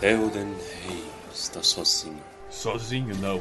Theoden 0.00 0.54
Rei 0.86 1.04
está 1.30 1.62
sozinho. 1.62 2.22
Sozinho 2.48 3.14
não. 3.16 3.38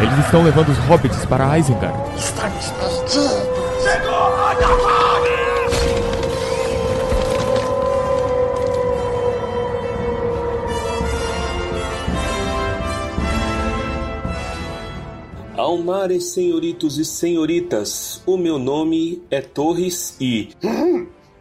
Eles 0.00 0.24
estão 0.24 0.42
levando 0.42 0.70
os 0.70 0.78
hobbits 0.78 1.26
para 1.26 1.58
Isengard. 1.58 2.16
Estamos 2.16 2.70
perdidos. 2.70 3.52
Almares, 15.54 16.24
senhoritos 16.32 16.96
e 16.96 17.04
senhoritas, 17.04 18.22
o 18.24 18.38
meu 18.38 18.58
nome 18.58 19.22
é 19.30 19.42
Torres 19.42 20.16
e. 20.18 20.48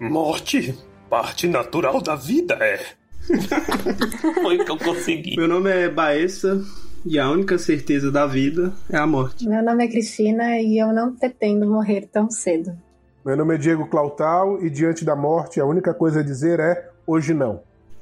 Morte, 0.09 0.75
parte 1.07 1.47
natural 1.47 2.01
da 2.01 2.15
vida 2.15 2.55
é. 2.55 2.79
Foi 4.41 4.57
que 4.57 4.71
eu 4.71 4.77
consegui. 4.79 5.35
Meu 5.37 5.47
nome 5.47 5.69
é 5.69 5.87
Baessa 5.87 6.59
e 7.05 7.19
a 7.19 7.29
única 7.29 7.59
certeza 7.59 8.11
da 8.11 8.25
vida 8.25 8.73
é 8.89 8.97
a 8.97 9.05
morte. 9.05 9.47
Meu 9.47 9.63
nome 9.63 9.85
é 9.85 9.87
Cristina 9.87 10.59
e 10.59 10.79
eu 10.79 10.91
não 10.91 11.15
pretendo 11.15 11.69
morrer 11.69 12.09
tão 12.11 12.31
cedo. 12.31 12.75
Meu 13.23 13.37
nome 13.37 13.53
é 13.53 13.57
Diego 13.59 13.85
Clautal 13.85 14.59
e 14.65 14.71
diante 14.71 15.05
da 15.05 15.15
morte 15.15 15.61
a 15.61 15.65
única 15.67 15.93
coisa 15.93 16.21
a 16.21 16.23
dizer 16.23 16.59
é 16.59 16.89
hoje 17.05 17.35
não. 17.35 17.61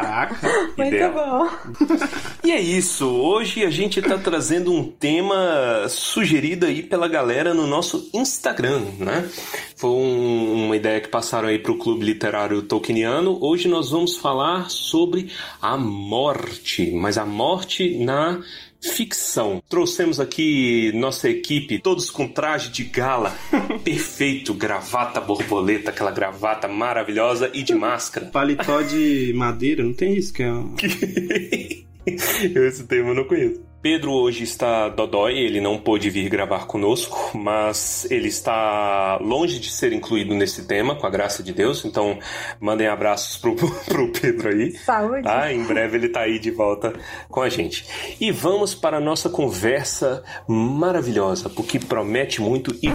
Caraca! 0.00 0.36
Muito 0.76 0.94
Ideia. 0.94 1.08
bom. 1.10 1.48
E 2.42 2.50
é 2.52 2.60
isso, 2.60 3.06
hoje 3.06 3.64
a 3.64 3.70
gente 3.70 4.00
tá 4.00 4.16
trazendo 4.16 4.72
um 4.72 4.82
tema 4.84 5.86
sugerido 5.88 6.64
aí 6.66 6.82
pela 6.82 7.06
galera 7.06 7.52
no 7.52 7.66
nosso 7.66 8.08
Instagram, 8.14 8.80
né? 8.98 9.28
Foi 9.76 9.90
um- 9.90 10.64
uma 10.66 10.76
ideia 10.76 11.00
que 11.00 11.08
passaram 11.08 11.48
aí 11.48 11.58
pro 11.58 11.76
Clube 11.76 12.04
Literário 12.04 12.62
Tolkieniano. 12.62 13.38
Hoje 13.42 13.68
nós 13.68 13.90
vamos 13.90 14.16
falar 14.16 14.70
sobre 14.70 15.30
a 15.60 15.76
morte, 15.76 16.90
mas 16.92 17.18
a 17.18 17.26
morte 17.26 17.96
na 17.98 18.40
ficção. 18.82 19.62
Trouxemos 19.68 20.18
aqui 20.18 20.90
nossa 20.94 21.28
equipe, 21.28 21.78
todos 21.78 22.08
com 22.08 22.26
traje 22.26 22.70
de 22.70 22.84
gala, 22.84 23.36
perfeito, 23.84 24.54
gravata 24.54 25.20
borboleta, 25.20 25.90
aquela 25.90 26.10
gravata 26.10 26.66
maravilhosa 26.66 27.50
e 27.52 27.62
de 27.62 27.74
máscara. 27.74 28.26
Paletó 28.26 28.80
de 28.80 29.34
madeira, 29.36 29.82
não 29.90 29.96
tem 29.96 30.16
isso 30.16 30.32
que 30.32 30.42
é. 30.42 30.52
um- 30.52 30.74
Esse 32.06 32.86
tema 32.86 33.10
eu 33.10 33.14
não 33.14 33.24
conheço. 33.24 33.60
Pedro 33.82 34.12
hoje 34.12 34.44
está 34.44 34.88
dodói, 34.90 35.38
ele 35.38 35.58
não 35.60 35.78
pôde 35.78 36.10
vir 36.10 36.28
gravar 36.28 36.66
conosco, 36.66 37.30
mas 37.36 38.06
ele 38.10 38.28
está 38.28 39.16
longe 39.22 39.58
de 39.58 39.70
ser 39.70 39.92
incluído 39.92 40.34
nesse 40.34 40.66
tema, 40.66 40.94
com 40.96 41.06
a 41.06 41.10
graça 41.10 41.42
de 41.42 41.52
Deus. 41.52 41.82
Então, 41.84 42.18
mandem 42.60 42.86
abraços 42.88 43.38
pro, 43.38 43.54
pro 43.86 44.12
Pedro 44.12 44.48
aí. 44.50 44.72
Saúde. 44.72 45.22
Tá? 45.22 45.52
Em 45.52 45.62
breve 45.64 45.96
ele 45.96 46.08
tá 46.10 46.20
aí 46.20 46.38
de 46.38 46.50
volta 46.50 46.92
com 47.28 47.40
a 47.40 47.48
gente. 47.48 47.86
E 48.20 48.30
vamos 48.30 48.74
para 48.74 48.98
a 48.98 49.00
nossa 49.00 49.30
conversa 49.30 50.22
maravilhosa, 50.46 51.48
porque 51.48 51.78
promete 51.78 52.40
muito 52.42 52.74
e 52.82 52.88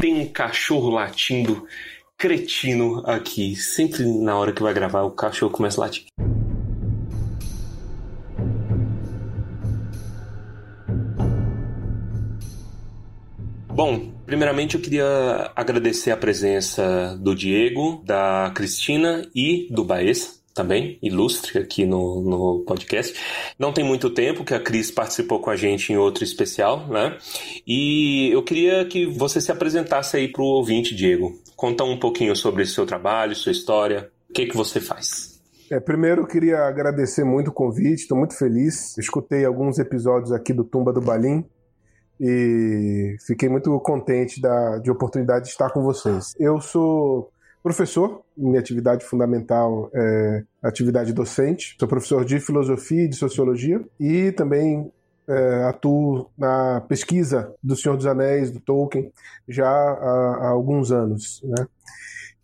tem 0.00 0.18
um 0.18 0.26
cachorro 0.26 0.88
latindo 0.90 1.66
cretino 2.16 3.02
aqui. 3.06 3.54
Sempre 3.56 4.04
na 4.06 4.38
hora 4.38 4.52
que 4.52 4.62
vai 4.62 4.72
gravar, 4.72 5.02
o 5.02 5.10
cachorro 5.10 5.52
começa 5.52 5.78
a 5.80 5.84
latir. 5.84 6.04
Bom, 13.74 14.12
primeiramente 14.26 14.74
eu 14.74 14.82
queria 14.82 15.50
agradecer 15.56 16.10
a 16.10 16.16
presença 16.16 17.16
do 17.18 17.34
Diego, 17.34 18.02
da 18.04 18.52
Cristina 18.54 19.26
e 19.34 19.66
do 19.70 19.82
Baez 19.82 20.42
também, 20.54 20.98
ilustre 21.02 21.58
aqui 21.58 21.86
no, 21.86 22.20
no 22.20 22.64
podcast. 22.66 23.18
Não 23.58 23.72
tem 23.72 23.82
muito 23.82 24.10
tempo 24.10 24.44
que 24.44 24.52
a 24.52 24.60
Cris 24.60 24.90
participou 24.90 25.40
com 25.40 25.48
a 25.48 25.56
gente 25.56 25.90
em 25.90 25.96
outro 25.96 26.22
especial, 26.22 26.86
né? 26.86 27.16
E 27.66 28.28
eu 28.30 28.42
queria 28.42 28.84
que 28.84 29.06
você 29.06 29.40
se 29.40 29.50
apresentasse 29.50 30.18
aí 30.18 30.28
para 30.28 30.42
o 30.42 30.46
ouvinte, 30.46 30.94
Diego. 30.94 31.40
Conta 31.56 31.82
um 31.82 31.98
pouquinho 31.98 32.36
sobre 32.36 32.66
seu 32.66 32.84
trabalho, 32.84 33.34
sua 33.34 33.52
história, 33.52 34.10
o 34.28 34.34
que, 34.34 34.44
que 34.44 34.56
você 34.56 34.82
faz. 34.82 35.40
É, 35.70 35.80
primeiro 35.80 36.20
eu 36.20 36.26
queria 36.26 36.66
agradecer 36.66 37.24
muito 37.24 37.48
o 37.48 37.54
convite, 37.54 38.02
estou 38.02 38.18
muito 38.18 38.36
feliz. 38.36 38.98
Escutei 38.98 39.46
alguns 39.46 39.78
episódios 39.78 40.30
aqui 40.30 40.52
do 40.52 40.62
Tumba 40.62 40.92
do 40.92 41.00
Balim 41.00 41.42
e 42.24 43.16
fiquei 43.26 43.48
muito 43.48 43.76
contente 43.80 44.40
da, 44.40 44.78
de 44.78 44.88
oportunidade 44.92 45.46
de 45.46 45.50
estar 45.50 45.70
com 45.70 45.82
vocês. 45.82 46.32
Eu 46.38 46.60
sou 46.60 47.32
professor, 47.60 48.22
minha 48.36 48.60
atividade 48.60 49.04
fundamental 49.04 49.90
é 49.92 50.44
atividade 50.62 51.12
docente. 51.12 51.74
Sou 51.80 51.88
professor 51.88 52.24
de 52.24 52.38
filosofia 52.38 53.06
e 53.06 53.08
de 53.08 53.16
sociologia 53.16 53.84
e 53.98 54.30
também 54.30 54.88
é, 55.26 55.64
atuo 55.64 56.30
na 56.38 56.80
pesquisa 56.82 57.52
do 57.60 57.74
Senhor 57.74 57.96
dos 57.96 58.06
Anéis, 58.06 58.52
do 58.52 58.60
Tolkien, 58.60 59.12
já 59.48 59.68
há, 59.68 60.36
há 60.42 60.48
alguns 60.50 60.92
anos. 60.92 61.42
Né? 61.42 61.66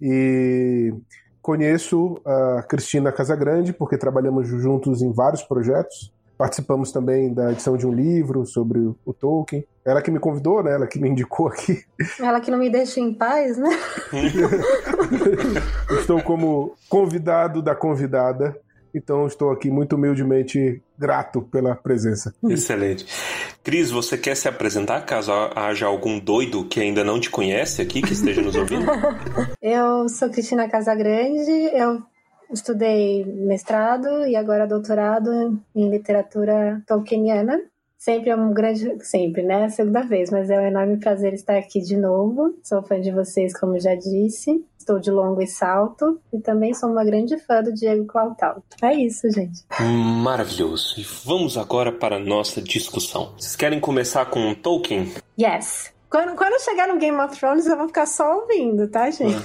E 0.00 0.92
conheço 1.40 2.20
a 2.24 2.64
Cristina 2.64 3.12
Casagrande, 3.12 3.72
porque 3.72 3.96
trabalhamos 3.96 4.48
juntos 4.48 5.02
em 5.02 5.12
vários 5.12 5.44
projetos. 5.44 6.12
Participamos 6.38 6.92
também 6.92 7.34
da 7.34 7.50
edição 7.50 7.76
de 7.76 7.84
um 7.84 7.92
livro 7.92 8.46
sobre 8.46 8.78
o 8.78 9.12
Tolkien. 9.12 9.66
Ela 9.84 10.00
que 10.00 10.08
me 10.08 10.20
convidou, 10.20 10.62
né? 10.62 10.72
Ela 10.72 10.86
que 10.86 10.96
me 11.00 11.08
indicou 11.08 11.48
aqui. 11.48 11.82
Ela 12.20 12.40
que 12.40 12.48
não 12.48 12.58
me 12.58 12.70
deixa 12.70 13.00
em 13.00 13.12
paz, 13.12 13.58
né? 13.58 13.68
Estou 15.98 16.22
como 16.22 16.76
convidado 16.88 17.60
da 17.60 17.74
convidada. 17.74 18.56
Então 18.94 19.26
estou 19.26 19.50
aqui 19.50 19.70
muito 19.70 19.96
humildemente 19.96 20.80
grato 20.96 21.42
pela 21.42 21.74
presença. 21.74 22.34
Excelente. 22.48 23.06
Cris, 23.62 23.90
você 23.90 24.16
quer 24.16 24.36
se 24.36 24.48
apresentar 24.48 25.04
caso 25.04 25.32
haja 25.54 25.86
algum 25.86 26.18
doido 26.18 26.64
que 26.64 26.80
ainda 26.80 27.04
não 27.04 27.20
te 27.20 27.30
conhece 27.30 27.82
aqui, 27.82 28.00
que 28.00 28.12
esteja 28.12 28.40
nos 28.40 28.54
ouvindo? 28.54 28.86
Eu 29.60 30.08
sou 30.08 30.30
Cristina 30.30 30.68
Casagrande, 30.68 31.50
eu 31.74 32.02
estudei 32.52 33.24
mestrado 33.24 34.26
e 34.26 34.36
agora 34.36 34.66
doutorado 34.66 35.60
em 35.74 35.90
literatura 35.90 36.82
tolkieniana. 36.86 37.60
Sempre 37.98 38.30
é 38.30 38.36
um 38.36 38.52
grande. 38.52 39.04
Sempre, 39.04 39.42
né? 39.42 39.64
A 39.64 39.70
segunda 39.70 40.02
vez, 40.02 40.30
mas 40.30 40.48
é 40.48 40.60
um 40.60 40.66
enorme 40.66 40.98
prazer 40.98 41.34
estar 41.34 41.58
aqui 41.58 41.80
de 41.80 41.96
novo. 41.96 42.54
Sou 42.62 42.80
fã 42.82 43.00
de 43.00 43.10
vocês, 43.10 43.58
como 43.58 43.78
já 43.80 43.96
disse. 43.96 44.64
Estou 44.78 45.00
de 45.00 45.10
longo 45.10 45.42
e 45.42 45.48
salto. 45.48 46.20
E 46.32 46.38
também 46.38 46.72
sou 46.72 46.90
uma 46.90 47.04
grande 47.04 47.36
fã 47.38 47.60
do 47.60 47.74
Diego 47.74 48.06
Clautal. 48.06 48.62
É 48.80 48.94
isso, 48.94 49.28
gente. 49.32 49.64
Maravilhoso. 50.22 50.94
E 50.96 51.02
vamos 51.24 51.58
agora 51.58 51.90
para 51.90 52.16
a 52.16 52.20
nossa 52.20 52.62
discussão. 52.62 53.32
Vocês 53.36 53.56
querem 53.56 53.80
começar 53.80 54.26
com 54.26 54.54
Tolkien? 54.54 55.12
Yes. 55.38 55.92
Quando, 56.08 56.36
quando 56.36 56.62
chegar 56.62 56.88
no 56.88 56.96
Game 56.96 57.20
of 57.20 57.38
Thrones, 57.38 57.66
eu 57.66 57.76
vou 57.76 57.88
ficar 57.88 58.06
só 58.06 58.38
ouvindo, 58.38 58.88
tá, 58.88 59.10
gente? 59.10 59.36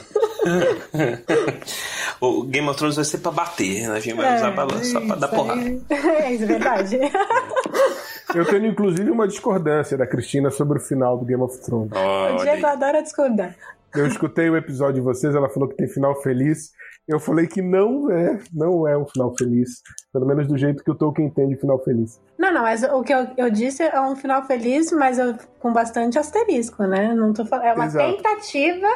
o 2.20 2.44
Game 2.44 2.68
of 2.68 2.78
Thrones 2.78 2.96
vai 2.96 3.06
ser 3.06 3.20
pra 3.20 3.32
bater, 3.32 3.88
né? 3.88 3.98
A 3.98 4.00
gente 4.00 4.16
vai 4.16 4.36
usar 4.36 4.52
balanço 4.52 4.92
só 4.92 5.02
pra 5.02 5.16
dar 5.16 5.28
porrada. 5.28 5.62
É, 5.90 6.34
isso 6.34 6.44
é 6.44 6.48
verdade. 6.48 7.00
Eu 8.34 8.46
tenho 8.46 8.66
inclusive 8.68 9.10
uma 9.12 9.28
discordância 9.28 9.98
da 9.98 10.08
Cristina 10.08 10.50
sobre 10.50 10.80
o 10.80 10.82
final 10.82 11.18
do 11.18 11.26
Game 11.26 11.42
of 11.42 11.60
Thrones. 11.62 11.92
o 11.92 12.44
Diego 12.44 12.66
adora 12.66 13.02
discordar. 13.02 13.56
Eu 13.96 14.08
escutei 14.08 14.50
o 14.50 14.58
episódio 14.58 14.96
de 14.96 15.02
vocês, 15.02 15.36
ela 15.36 15.50
falou 15.50 15.70
que 15.70 15.76
tem 15.76 15.88
final 15.88 16.20
feliz. 16.22 16.72
Eu 17.08 17.20
falei 17.20 17.48
que 17.48 17.62
não 17.62 18.10
é, 18.10 18.40
não 18.54 18.88
é 18.88 18.98
um 18.98 19.06
final 19.06 19.34
feliz. 19.38 19.82
Pelo 20.12 20.26
menos 20.26 20.48
do 20.48 20.58
jeito 20.58 20.84
que 20.84 20.92
o 20.92 20.96
Tolkien 20.96 21.28
entende 21.28 21.58
final 21.58 21.78
feliz. 21.84 22.22
Não, 22.38 22.54
não, 22.54 22.62
mas 22.62 22.84
o 22.84 23.04
que 23.04 23.14
eu, 23.14 23.28
eu 23.36 23.50
disse 23.50 23.84
é 23.84 24.00
um 24.00 24.16
final 24.16 24.46
feliz, 24.46 24.92
mas 24.92 25.20
eu, 25.20 25.36
com 25.60 25.74
bastante 25.74 26.18
asterisco, 26.18 26.84
né? 26.84 27.14
Não 27.14 27.34
tô 27.34 27.46
falando, 27.46 27.66
é 27.66 27.74
uma 27.74 27.86
Exato. 27.86 28.16
tentativa 28.16 28.88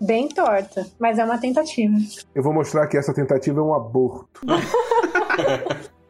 bem 0.00 0.28
torta, 0.28 0.86
mas 0.98 1.18
é 1.18 1.24
uma 1.24 1.38
tentativa. 1.38 1.94
Eu 2.34 2.42
vou 2.42 2.52
mostrar 2.52 2.86
que 2.88 2.96
essa 2.96 3.14
tentativa 3.14 3.60
é 3.60 3.62
um 3.62 3.74
aborto. 3.74 4.40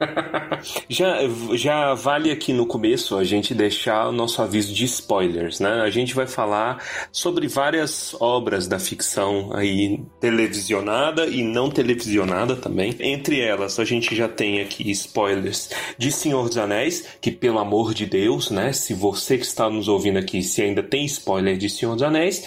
Já, 0.89 1.19
já 1.55 1.95
vale 1.95 2.31
aqui 2.31 2.53
no 2.53 2.67
começo 2.67 3.17
a 3.17 3.25
gente 3.25 3.55
deixar 3.55 4.09
o 4.09 4.13
nosso 4.13 4.41
aviso 4.43 4.73
de 4.73 4.85
spoilers, 4.85 5.61
né? 5.61 5.81
A 5.81 5.91
gente 5.91 6.15
vai 6.15 6.27
falar 6.27 6.83
sobre 7.11 7.49
várias 7.49 8.15
obras 8.21 8.67
da 8.67 8.79
ficção 8.79 9.51
aí 9.55 10.01
televisionada 10.21 11.27
e 11.27 11.43
não 11.43 11.71
televisionada 11.71 12.57
também. 12.57 12.95
Entre 13.01 13.41
elas, 13.41 13.79
a 13.79 13.85
gente 13.85 14.15
já 14.15 14.29
tem 14.29 14.61
aqui 14.61 14.91
spoilers 14.91 15.71
de 15.99 16.13
Senhor 16.13 16.49
dos 16.49 16.59
Anéis, 16.59 17.07
que 17.21 17.31
pelo 17.31 17.59
amor 17.59 17.95
de 17.95 18.07
Deus, 18.07 18.51
né? 18.51 18.73
Se 18.73 18.95
você 18.95 19.39
que 19.39 19.45
está 19.45 19.69
nos 19.69 19.89
ouvindo 19.89 20.19
aqui, 20.19 20.43
se 20.43 20.63
ainda 20.63 20.83
tem 20.83 21.05
spoiler 21.05 21.57
de 21.57 21.69
Senhor 21.69 21.95
dos 21.95 22.03
Anéis, 22.03 22.45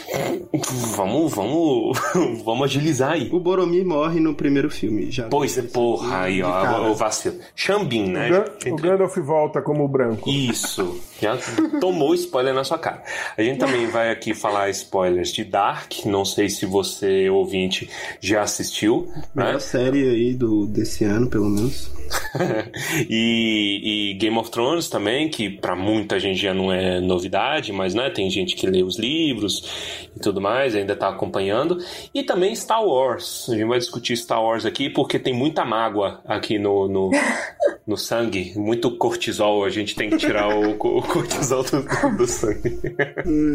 vamos, 0.95 1.33
vamos, 1.33 1.97
vamos 2.43 2.63
agilizar 2.65 3.13
aí. 3.13 3.29
O 3.31 3.39
Boromir 3.39 3.85
morre 3.85 4.19
no 4.19 4.35
primeiro 4.35 4.69
filme, 4.69 5.11
já. 5.11 5.27
Pois 5.27 5.57
é, 5.57 5.61
porra, 5.61 6.21
aí, 6.21 6.41
ó, 6.41 6.89
o 6.89 6.95
vacilo. 6.95 7.35
Xambin, 7.55 8.11
né? 8.11 8.27
O, 8.27 8.31
Gan 8.31 8.73
o 8.73 8.75
Gandalf 8.75 9.17
volta 9.17 9.61
como 9.61 9.87
branco. 9.87 10.29
Isso. 10.29 11.01
Já 11.21 11.37
tomou 11.79 12.13
spoiler 12.15 12.53
na 12.53 12.63
sua 12.63 12.77
cara. 12.77 13.03
A 13.37 13.41
gente 13.41 13.59
também 13.59 13.87
vai 13.87 14.11
aqui 14.11 14.33
falar 14.33 14.69
spoilers 14.69 15.31
de 15.31 15.43
Dark. 15.43 16.05
Não 16.05 16.25
sei 16.25 16.49
se 16.49 16.65
você, 16.65 17.29
ouvinte, 17.29 17.89
já 18.19 18.41
assistiu. 18.41 19.11
Melhor 19.33 19.53
né? 19.53 19.59
série 19.59 20.09
aí 20.09 20.33
do, 20.33 20.65
desse 20.65 21.03
ano, 21.03 21.27
pelo 21.27 21.49
menos. 21.49 21.91
e, 23.09 24.11
e 24.11 24.13
Game 24.15 24.37
of 24.37 24.51
Thrones 24.51 24.89
também, 24.89 25.29
que 25.29 25.49
pra 25.49 25.75
muita 25.75 26.19
gente 26.19 26.39
já 26.41 26.53
não 26.53 26.71
é 26.71 26.99
novidade, 26.99 27.71
mas 27.71 27.93
né, 27.93 28.09
tem 28.09 28.29
gente 28.29 28.55
que 28.55 28.67
lê 28.67 28.83
os 28.83 28.97
livros 28.97 30.09
e 30.15 30.19
tudo 30.19 30.41
mais, 30.41 30.75
ainda 30.75 30.95
tá 30.95 31.09
acompanhando. 31.09 31.77
E 32.13 32.23
também 32.23 32.55
Star 32.55 32.83
Wars. 32.83 33.47
A 33.49 33.53
gente 33.53 33.65
vai 33.65 33.79
discutir 33.79 34.17
Star 34.17 34.41
Wars 34.41 34.65
aqui 34.65 34.89
porque 34.89 35.19
tem 35.19 35.33
muita 35.33 35.65
mágoa 35.65 36.21
aqui 36.25 36.57
no, 36.57 36.87
no, 36.87 37.11
no 37.85 37.97
sangue, 37.97 38.53
muito 38.55 38.91
cortisol. 38.97 39.63
A 39.65 39.69
gente 39.69 39.95
tem 39.95 40.09
que 40.09 40.17
tirar 40.17 40.49
o, 40.49 40.71
o 40.71 41.01
cortisol 41.01 41.63
do, 41.63 42.17
do 42.17 42.27
sangue. 42.27 42.79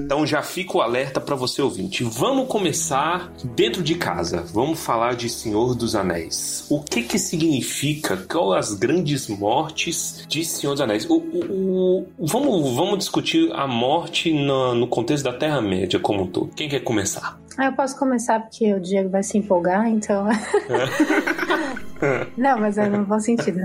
então 0.05 0.27
já 0.27 0.43
fica 0.43 0.79
o 0.79 0.83
alerta 0.83 1.21
para 1.21 1.35
você 1.35 1.63
ouvinte. 1.63 2.05
Vamos 2.05 2.49
começar 2.49 3.33
dentro 3.45 3.83
de 3.83 3.95
casa. 3.95 4.43
Vamos 4.53 4.81
falar 4.81 5.15
de 5.15 5.29
Senhor 5.29 5.75
dos 5.75 5.95
Anéis. 5.95 6.67
O 6.71 6.83
que 6.83 7.03
que 7.03 7.19
significa? 7.19 8.17
Qual 8.41 8.55
as 8.55 8.73
grandes 8.73 9.29
mortes 9.29 10.25
de 10.27 10.43
Senhor 10.43 10.73
dos 10.73 10.81
Anéis? 10.81 11.05
O, 11.05 11.19
o, 11.19 12.07
o, 12.17 12.27
vamos, 12.27 12.75
vamos 12.75 12.97
discutir 13.01 13.53
a 13.53 13.67
morte 13.67 14.33
no, 14.33 14.75
no 14.75 14.87
contexto 14.87 15.25
da 15.25 15.33
Terra-média 15.35 16.01
como 16.01 16.23
um 16.23 16.27
todo. 16.27 16.49
Quem 16.57 16.67
quer 16.67 16.81
começar? 16.81 17.39
Ah, 17.59 17.67
eu 17.67 17.73
posso 17.75 17.99
começar 17.99 18.41
porque 18.41 18.73
o 18.73 18.81
Diego 18.81 19.11
vai 19.11 19.23
se 19.23 19.37
empolgar, 19.37 19.87
então. 19.87 20.27
não, 22.37 22.59
mas 22.59 22.79
é 22.79 22.89
no 22.89 23.05
bom 23.05 23.19
sentido. 23.19 23.61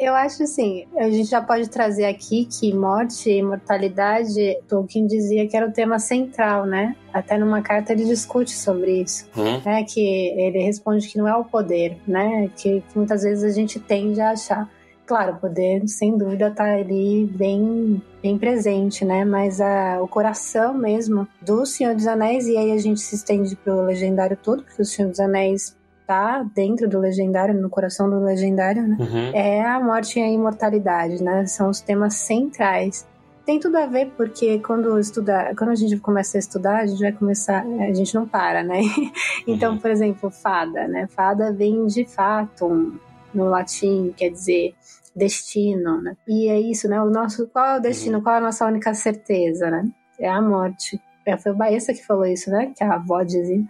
Eu 0.00 0.14
acho 0.14 0.42
assim, 0.42 0.86
a 0.96 1.10
gente 1.10 1.28
já 1.28 1.40
pode 1.40 1.68
trazer 1.68 2.06
aqui 2.06 2.46
que 2.46 2.72
morte 2.74 3.30
e 3.30 3.38
imortalidade, 3.38 4.58
Tolkien 4.68 5.06
dizia 5.06 5.46
que 5.48 5.56
era 5.56 5.66
o 5.66 5.72
tema 5.72 5.98
central, 5.98 6.66
né? 6.66 6.96
Até 7.12 7.36
numa 7.36 7.62
carta 7.62 7.92
ele 7.92 8.04
discute 8.04 8.52
sobre 8.52 9.02
isso. 9.02 9.28
Hum? 9.36 9.60
Né? 9.64 9.84
Que 9.84 10.00
ele 10.00 10.58
responde 10.58 11.08
que 11.08 11.18
não 11.18 11.26
é 11.26 11.36
o 11.36 11.44
poder, 11.44 11.98
né? 12.06 12.48
Que, 12.56 12.80
que 12.80 12.96
muitas 12.96 13.22
vezes 13.22 13.44
a 13.44 13.50
gente 13.50 13.78
tende 13.80 14.20
a 14.20 14.30
achar. 14.30 14.68
Claro, 15.06 15.32
o 15.32 15.36
poder, 15.38 15.88
sem 15.88 16.16
dúvida, 16.16 16.52
tá 16.52 16.62
ali 16.62 17.26
bem, 17.34 18.00
bem 18.22 18.38
presente, 18.38 19.04
né? 19.04 19.24
Mas 19.24 19.60
a, 19.60 20.00
o 20.00 20.06
coração 20.06 20.72
mesmo 20.72 21.26
do 21.42 21.66
Senhor 21.66 21.96
dos 21.96 22.06
Anéis, 22.06 22.46
e 22.46 22.56
aí 22.56 22.70
a 22.70 22.78
gente 22.78 23.00
se 23.00 23.16
estende 23.16 23.56
pro 23.56 23.82
legendário 23.82 24.36
todo, 24.36 24.62
porque 24.62 24.82
o 24.82 24.84
Senhor 24.84 25.10
dos 25.10 25.18
Anéis 25.18 25.76
tá 26.10 26.44
dentro 26.52 26.88
do 26.88 26.98
legendário, 26.98 27.54
no 27.54 27.70
coração 27.70 28.10
do 28.10 28.18
legendário, 28.18 28.82
né? 28.82 28.96
Uhum. 28.98 29.30
É 29.32 29.64
a 29.64 29.78
morte 29.78 30.18
e 30.18 30.22
a 30.22 30.28
imortalidade, 30.28 31.22
né? 31.22 31.46
São 31.46 31.70
os 31.70 31.80
temas 31.80 32.14
centrais. 32.14 33.06
Tem 33.46 33.60
tudo 33.60 33.76
a 33.76 33.86
ver 33.86 34.10
porque 34.16 34.58
quando 34.58 34.98
estuda, 34.98 35.54
quando 35.56 35.70
a 35.70 35.74
gente 35.76 35.96
começa 35.98 36.36
a 36.36 36.40
estudar, 36.40 36.80
a 36.80 36.86
gente 36.86 37.00
vai 37.00 37.12
começar, 37.12 37.64
a 37.64 37.92
gente 37.92 38.12
não 38.12 38.26
para, 38.26 38.64
né? 38.64 38.80
Então, 39.46 39.78
por 39.78 39.88
exemplo, 39.88 40.30
fada, 40.30 40.88
né? 40.88 41.06
Fada 41.06 41.52
vem 41.52 41.86
de 41.86 42.04
fatum 42.04 42.92
no 43.32 43.44
latim, 43.44 44.12
quer 44.16 44.30
dizer 44.30 44.74
destino, 45.14 46.02
né? 46.02 46.16
E 46.26 46.48
é 46.48 46.58
isso, 46.60 46.88
né? 46.88 47.00
O 47.00 47.08
nosso, 47.08 47.46
qual 47.46 47.66
é 47.66 47.78
o 47.78 47.80
destino? 47.80 48.20
Qual 48.20 48.34
é 48.34 48.38
a 48.38 48.42
nossa 48.42 48.66
única 48.66 48.92
certeza, 48.94 49.70
né? 49.70 49.88
É 50.18 50.28
a 50.28 50.42
morte. 50.42 51.00
É, 51.26 51.36
foi 51.36 51.52
o 51.52 51.54
Baessa 51.54 51.92
que 51.92 52.04
falou 52.04 52.26
isso, 52.26 52.50
né? 52.50 52.72
Que 52.76 52.82
a 52.82 52.94
avó 52.94 53.22
dizia. 53.22 53.62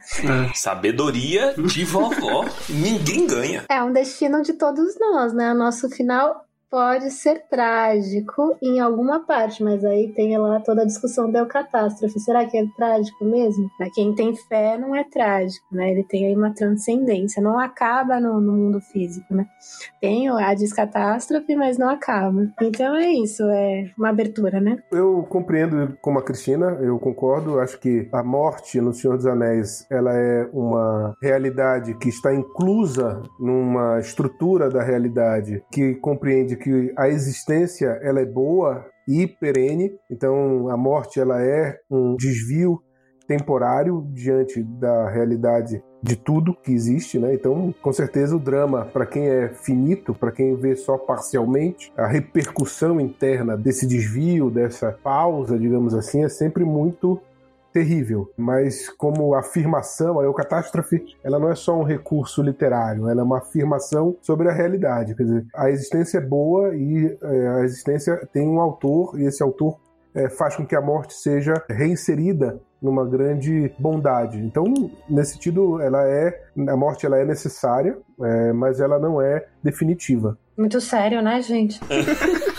Sabedoria 0.54 1.54
de 1.54 1.84
vovó. 1.84 2.44
Ninguém 2.70 3.26
ganha. 3.26 3.64
É 3.68 3.82
um 3.82 3.92
destino 3.92 4.42
de 4.42 4.52
todos 4.52 4.98
nós, 4.98 5.32
né? 5.32 5.52
O 5.52 5.56
nosso 5.56 5.88
final 5.90 6.44
pode 6.70 7.10
ser 7.10 7.42
trágico 7.50 8.56
em 8.62 8.78
alguma 8.78 9.26
parte, 9.26 9.62
mas 9.62 9.84
aí 9.84 10.12
tem 10.14 10.38
lá 10.38 10.60
toda 10.60 10.82
a 10.82 10.86
discussão 10.86 11.30
da 11.30 11.44
catástrofe. 11.44 12.20
Será 12.20 12.46
que 12.46 12.56
é 12.56 12.64
trágico 12.76 13.24
mesmo? 13.24 13.68
Pra 13.76 13.90
quem 13.90 14.14
tem 14.14 14.34
fé, 14.36 14.78
não 14.78 14.94
é 14.94 15.02
trágico, 15.02 15.66
né? 15.72 15.90
Ele 15.90 16.04
tem 16.04 16.26
aí 16.26 16.36
uma 16.36 16.54
transcendência, 16.54 17.42
não 17.42 17.58
acaba 17.58 18.20
no, 18.20 18.40
no 18.40 18.52
mundo 18.52 18.80
físico, 18.80 19.34
né? 19.34 19.46
Tem 20.00 20.28
a 20.28 20.54
descatástrofe, 20.54 21.56
mas 21.56 21.76
não 21.76 21.88
acaba. 21.88 22.48
Então 22.62 22.94
é 22.94 23.10
isso, 23.10 23.42
é 23.50 23.90
uma 23.98 24.10
abertura, 24.10 24.60
né? 24.60 24.78
Eu 24.92 25.26
compreendo 25.28 25.98
como 26.00 26.18
a 26.18 26.22
Cristina, 26.22 26.78
eu 26.80 26.98
concordo. 26.98 27.58
Acho 27.58 27.78
que 27.80 28.08
a 28.12 28.22
morte 28.22 28.80
no 28.80 28.94
Senhor 28.94 29.16
dos 29.16 29.26
Anéis 29.26 29.86
ela 29.90 30.14
é 30.14 30.48
uma 30.52 31.14
realidade 31.20 31.94
que 31.94 32.08
está 32.08 32.32
inclusa 32.32 33.22
numa 33.38 33.98
estrutura 33.98 34.70
da 34.70 34.82
realidade 34.82 35.64
que 35.72 35.94
compreende 35.94 36.59
que 36.60 36.92
a 36.96 37.08
existência 37.08 37.98
ela 38.02 38.20
é 38.20 38.26
boa 38.26 38.86
e 39.08 39.26
perene. 39.26 39.92
Então 40.10 40.68
a 40.68 40.76
morte 40.76 41.18
ela 41.18 41.42
é 41.42 41.78
um 41.90 42.14
desvio 42.16 42.80
temporário 43.26 44.04
diante 44.12 44.62
da 44.62 45.08
realidade 45.08 45.82
de 46.02 46.16
tudo 46.16 46.52
que 46.52 46.72
existe, 46.72 47.18
né? 47.18 47.32
Então, 47.32 47.72
com 47.80 47.92
certeza 47.92 48.34
o 48.34 48.40
drama 48.40 48.86
para 48.86 49.06
quem 49.06 49.28
é 49.28 49.48
finito, 49.48 50.12
para 50.12 50.32
quem 50.32 50.56
vê 50.56 50.74
só 50.74 50.98
parcialmente, 50.98 51.92
a 51.96 52.08
repercussão 52.08 53.00
interna 53.00 53.56
desse 53.56 53.86
desvio, 53.86 54.50
dessa 54.50 54.90
pausa, 54.90 55.56
digamos 55.56 55.94
assim, 55.94 56.24
é 56.24 56.28
sempre 56.28 56.64
muito 56.64 57.20
terrível, 57.72 58.30
mas 58.36 58.88
como 58.88 59.34
afirmação, 59.34 60.20
a 60.20 60.24
eucatástrofe, 60.24 61.04
ela 61.22 61.38
não 61.38 61.50
é 61.50 61.54
só 61.54 61.78
um 61.78 61.84
recurso 61.84 62.42
literário, 62.42 63.08
ela 63.08 63.20
é 63.20 63.24
uma 63.24 63.38
afirmação 63.38 64.16
sobre 64.20 64.48
a 64.48 64.52
realidade, 64.52 65.14
quer 65.14 65.24
dizer, 65.24 65.46
a 65.54 65.70
existência 65.70 66.18
é 66.18 66.20
boa 66.20 66.74
e 66.74 67.16
é, 67.22 67.48
a 67.48 67.64
existência 67.64 68.28
tem 68.32 68.48
um 68.48 68.60
autor 68.60 69.18
e 69.18 69.24
esse 69.24 69.42
autor 69.42 69.78
é, 70.14 70.28
faz 70.28 70.56
com 70.56 70.66
que 70.66 70.74
a 70.74 70.80
morte 70.80 71.14
seja 71.14 71.54
reinserida 71.68 72.60
numa 72.82 73.06
grande 73.06 73.72
bondade. 73.78 74.38
Então, 74.38 74.64
nesse 75.08 75.34
sentido, 75.34 75.80
ela 75.80 76.02
é 76.06 76.42
a 76.68 76.76
morte 76.76 77.06
ela 77.06 77.18
é 77.18 77.24
necessária, 77.24 77.96
é, 78.22 78.52
mas 78.52 78.80
ela 78.80 78.98
não 78.98 79.20
é 79.20 79.46
definitiva. 79.62 80.36
Muito 80.56 80.80
sério, 80.80 81.22
né, 81.22 81.40
gente? 81.42 81.80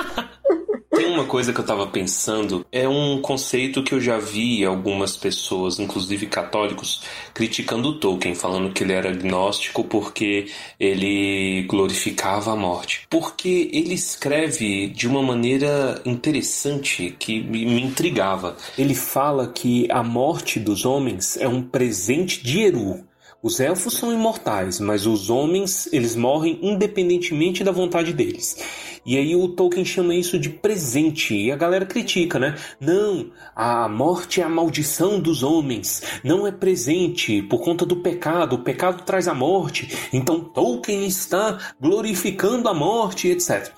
Coisa 1.31 1.53
que 1.53 1.61
eu 1.61 1.65
tava 1.65 1.87
pensando, 1.87 2.65
é 2.73 2.89
um 2.89 3.21
conceito 3.21 3.81
que 3.81 3.93
eu 3.93 4.01
já 4.01 4.17
vi 4.17 4.65
algumas 4.65 5.15
pessoas, 5.15 5.79
inclusive 5.79 6.25
católicos, 6.25 7.03
criticando 7.33 7.87
o 7.87 7.99
Tolkien, 8.01 8.35
falando 8.35 8.73
que 8.73 8.83
ele 8.83 8.91
era 8.91 9.11
agnóstico 9.11 9.85
porque 9.85 10.47
ele 10.77 11.65
glorificava 11.69 12.51
a 12.51 12.55
morte. 12.57 13.07
Porque 13.09 13.69
ele 13.71 13.93
escreve 13.93 14.87
de 14.87 15.07
uma 15.07 15.23
maneira 15.23 16.01
interessante 16.03 17.15
que 17.17 17.41
me 17.41 17.81
intrigava. 17.81 18.57
Ele 18.77 18.93
fala 18.93 19.47
que 19.47 19.89
a 19.89 20.03
morte 20.03 20.59
dos 20.59 20.83
homens 20.83 21.37
é 21.37 21.47
um 21.47 21.63
presente 21.63 22.43
de 22.43 22.59
Eru. 22.59 23.09
Os 23.43 23.59
elfos 23.59 23.95
são 23.95 24.13
imortais, 24.13 24.79
mas 24.79 25.07
os 25.07 25.31
homens, 25.31 25.91
eles 25.91 26.15
morrem 26.15 26.59
independentemente 26.61 27.63
da 27.63 27.71
vontade 27.71 28.13
deles. 28.13 28.55
E 29.03 29.17
aí 29.17 29.35
o 29.35 29.47
Tolkien 29.47 29.83
chama 29.83 30.13
isso 30.13 30.37
de 30.37 30.47
presente, 30.47 31.35
e 31.35 31.51
a 31.51 31.55
galera 31.55 31.87
critica, 31.87 32.37
né? 32.37 32.55
Não, 32.79 33.31
a 33.55 33.89
morte 33.89 34.41
é 34.41 34.43
a 34.43 34.49
maldição 34.49 35.19
dos 35.19 35.41
homens, 35.41 36.03
não 36.23 36.45
é 36.45 36.51
presente 36.51 37.41
por 37.41 37.61
conta 37.61 37.83
do 37.83 37.95
pecado, 37.95 38.57
o 38.57 38.59
pecado 38.59 39.03
traz 39.03 39.27
a 39.27 39.33
morte, 39.33 39.91
então 40.13 40.43
Tolkien 40.43 41.07
está 41.07 41.57
glorificando 41.81 42.69
a 42.69 42.75
morte, 42.75 43.27
etc. 43.27 43.71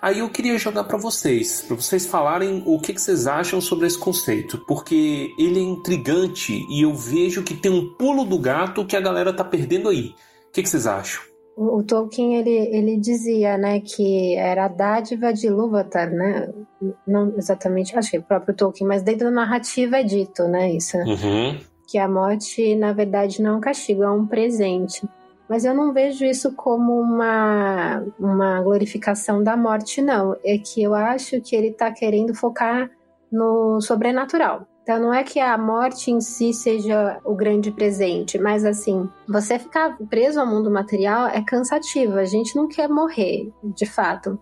Aí 0.00 0.20
eu 0.20 0.28
queria 0.28 0.56
jogar 0.56 0.84
para 0.84 0.98
vocês, 0.98 1.64
para 1.66 1.74
vocês 1.74 2.06
falarem 2.06 2.62
o 2.64 2.78
que, 2.78 2.92
que 2.92 3.00
vocês 3.00 3.26
acham 3.26 3.60
sobre 3.60 3.88
esse 3.88 3.98
conceito, 3.98 4.56
porque 4.68 5.34
ele 5.36 5.58
é 5.58 5.62
intrigante 5.62 6.64
e 6.70 6.82
eu 6.82 6.94
vejo 6.94 7.42
que 7.42 7.54
tem 7.54 7.72
um 7.72 7.92
pulo 7.94 8.24
do 8.24 8.38
gato 8.38 8.84
que 8.84 8.99
a 9.00 9.04
galera 9.04 9.32
tá 9.32 9.44
perdendo 9.44 9.88
aí. 9.88 10.14
O 10.48 10.52
que, 10.52 10.62
que 10.62 10.68
vocês 10.68 10.86
acham? 10.86 11.22
O, 11.56 11.78
o 11.78 11.82
Tolkien 11.82 12.36
ele, 12.36 12.50
ele 12.50 12.96
dizia, 12.96 13.58
né, 13.58 13.80
que 13.80 14.36
era 14.36 14.66
a 14.66 14.68
dádiva 14.68 15.32
de 15.32 15.46
Ilúvatar, 15.46 16.10
né? 16.10 16.52
Não 17.06 17.34
exatamente, 17.36 17.96
acho 17.96 18.10
que 18.12 18.18
o 18.18 18.22
próprio 18.22 18.54
Tolkien, 18.54 18.86
mas 18.86 19.02
dentro 19.02 19.26
da 19.26 19.30
narrativa 19.30 19.98
é 19.98 20.02
dito, 20.02 20.44
né, 20.44 20.70
isso. 20.72 20.96
Uhum. 20.98 21.58
Que 21.88 21.98
a 21.98 22.08
morte, 22.08 22.74
na 22.76 22.92
verdade, 22.92 23.42
não 23.42 23.54
é 23.54 23.56
um 23.56 23.60
castigo, 23.60 24.02
é 24.02 24.10
um 24.10 24.26
presente. 24.26 25.06
Mas 25.48 25.64
eu 25.64 25.74
não 25.74 25.92
vejo 25.92 26.24
isso 26.24 26.52
como 26.54 27.00
uma, 27.00 28.04
uma 28.16 28.62
glorificação 28.62 29.42
da 29.42 29.56
morte, 29.56 30.00
não. 30.00 30.36
É 30.44 30.56
que 30.56 30.80
eu 30.80 30.94
acho 30.94 31.40
que 31.40 31.56
ele 31.56 31.70
está 31.70 31.90
querendo 31.90 32.32
focar 32.32 32.88
no 33.32 33.80
sobrenatural. 33.80 34.64
Então 34.90 35.02
não 35.02 35.14
é 35.14 35.22
que 35.22 35.38
a 35.38 35.56
morte 35.56 36.10
em 36.10 36.20
si 36.20 36.52
seja 36.52 37.20
o 37.24 37.32
grande 37.32 37.70
presente, 37.70 38.36
mas 38.36 38.64
assim, 38.64 39.08
você 39.28 39.56
ficar 39.56 39.96
preso 40.08 40.40
ao 40.40 40.46
mundo 40.48 40.68
material 40.68 41.28
é 41.28 41.40
cansativo. 41.44 42.18
A 42.18 42.24
gente 42.24 42.56
não 42.56 42.66
quer 42.66 42.88
morrer, 42.88 43.52
de 43.62 43.86
fato. 43.86 44.36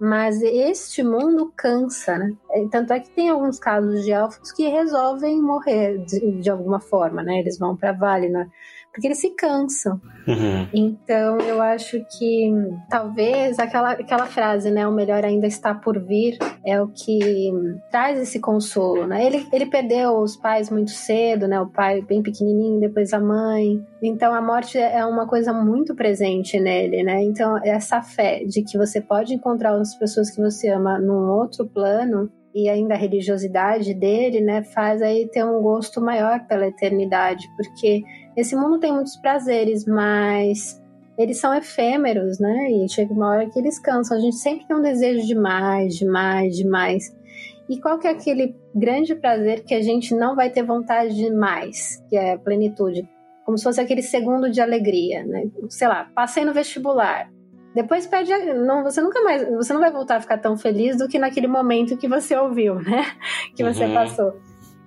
Mas 0.00 0.42
este 0.42 1.04
mundo 1.04 1.52
cansa, 1.56 2.18
né? 2.18 2.32
É, 2.50 2.66
Tanto 2.66 2.92
é 2.92 2.98
que 2.98 3.10
tem 3.10 3.28
alguns 3.28 3.60
casos 3.60 4.02
de 4.02 4.10
elfos 4.10 4.50
que 4.50 4.66
resolvem 4.66 5.40
morrer 5.40 5.98
de, 5.98 6.32
de 6.32 6.50
alguma 6.50 6.80
forma, 6.80 7.22
né? 7.22 7.38
Eles 7.38 7.56
vão 7.56 7.76
pra 7.76 7.92
Valinor. 7.92 8.48
Porque 8.92 9.06
eles 9.06 9.20
se 9.20 9.30
cansam. 9.30 9.98
Uhum. 10.28 10.68
Então, 10.72 11.38
eu 11.38 11.62
acho 11.62 11.98
que 12.18 12.52
talvez 12.90 13.58
aquela, 13.58 13.92
aquela 13.92 14.26
frase, 14.26 14.70
né? 14.70 14.86
O 14.86 14.92
melhor 14.92 15.24
ainda 15.24 15.46
está 15.46 15.74
por 15.74 15.98
vir, 15.98 16.36
é 16.64 16.80
o 16.80 16.88
que 16.88 17.50
traz 17.90 18.20
esse 18.20 18.38
consolo, 18.38 19.06
né? 19.06 19.24
Ele, 19.24 19.46
ele 19.50 19.66
perdeu 19.66 20.18
os 20.18 20.36
pais 20.36 20.70
muito 20.70 20.90
cedo, 20.90 21.48
né? 21.48 21.58
O 21.58 21.70
pai 21.70 22.02
bem 22.02 22.22
pequenininho, 22.22 22.80
depois 22.80 23.14
a 23.14 23.20
mãe. 23.20 23.82
Então, 24.02 24.34
a 24.34 24.42
morte 24.42 24.76
é 24.76 25.04
uma 25.06 25.26
coisa 25.26 25.54
muito 25.54 25.94
presente 25.94 26.60
nele, 26.60 27.02
né? 27.02 27.22
Então, 27.22 27.58
essa 27.64 28.02
fé 28.02 28.44
de 28.44 28.62
que 28.62 28.76
você 28.76 29.00
pode 29.00 29.32
encontrar 29.32 29.74
as 29.74 29.94
pessoas 29.94 30.30
que 30.30 30.40
você 30.40 30.68
ama 30.68 30.98
num 30.98 31.30
outro 31.30 31.66
plano 31.66 32.30
e 32.54 32.68
ainda 32.68 32.94
a 32.94 32.98
religiosidade 32.98 33.94
dele, 33.94 34.40
né, 34.40 34.62
faz 34.62 35.00
aí 35.00 35.26
ter 35.28 35.44
um 35.44 35.62
gosto 35.62 36.00
maior 36.00 36.46
pela 36.46 36.66
eternidade, 36.66 37.48
porque 37.56 38.02
esse 38.36 38.54
mundo 38.56 38.78
tem 38.78 38.92
muitos 38.92 39.16
prazeres, 39.16 39.84
mas 39.86 40.80
eles 41.18 41.38
são 41.38 41.54
efêmeros, 41.54 42.38
né? 42.38 42.70
E 42.70 42.88
chega 42.88 43.12
uma 43.12 43.30
hora 43.30 43.50
que 43.50 43.58
eles 43.58 43.78
cansam. 43.78 44.16
A 44.16 44.20
gente 44.20 44.36
sempre 44.36 44.66
tem 44.66 44.76
um 44.76 44.82
desejo 44.82 45.26
de 45.26 45.34
mais, 45.34 45.94
de 45.96 46.04
mais, 46.06 46.56
de 46.56 46.66
mais. 46.66 47.14
E 47.68 47.80
qual 47.80 47.98
que 47.98 48.06
é 48.06 48.10
aquele 48.10 48.54
grande 48.74 49.14
prazer 49.14 49.64
que 49.64 49.74
a 49.74 49.82
gente 49.82 50.14
não 50.14 50.34
vai 50.34 50.50
ter 50.50 50.62
vontade 50.62 51.14
de 51.14 51.30
mais, 51.30 52.02
que 52.08 52.16
é 52.16 52.32
a 52.32 52.38
plenitude? 52.38 53.08
Como 53.44 53.56
se 53.58 53.64
fosse 53.64 53.80
aquele 53.80 54.02
segundo 54.02 54.50
de 54.50 54.60
alegria, 54.60 55.24
né? 55.24 55.44
Sei 55.68 55.88
lá, 55.88 56.08
passei 56.14 56.44
no 56.44 56.52
vestibular. 56.52 57.30
Depois 57.74 58.06
perde, 58.06 58.30
não, 58.52 58.82
você 58.82 59.00
nunca 59.00 59.22
mais, 59.22 59.48
você 59.48 59.72
não 59.72 59.80
vai 59.80 59.90
voltar 59.90 60.16
a 60.16 60.20
ficar 60.20 60.36
tão 60.38 60.58
feliz 60.58 60.96
do 60.98 61.08
que 61.08 61.18
naquele 61.18 61.46
momento 61.46 61.96
que 61.96 62.06
você 62.06 62.36
ouviu, 62.36 62.74
né? 62.76 63.04
Que 63.56 63.64
você 63.64 63.84
Uhum. 63.86 63.94
passou. 63.94 64.32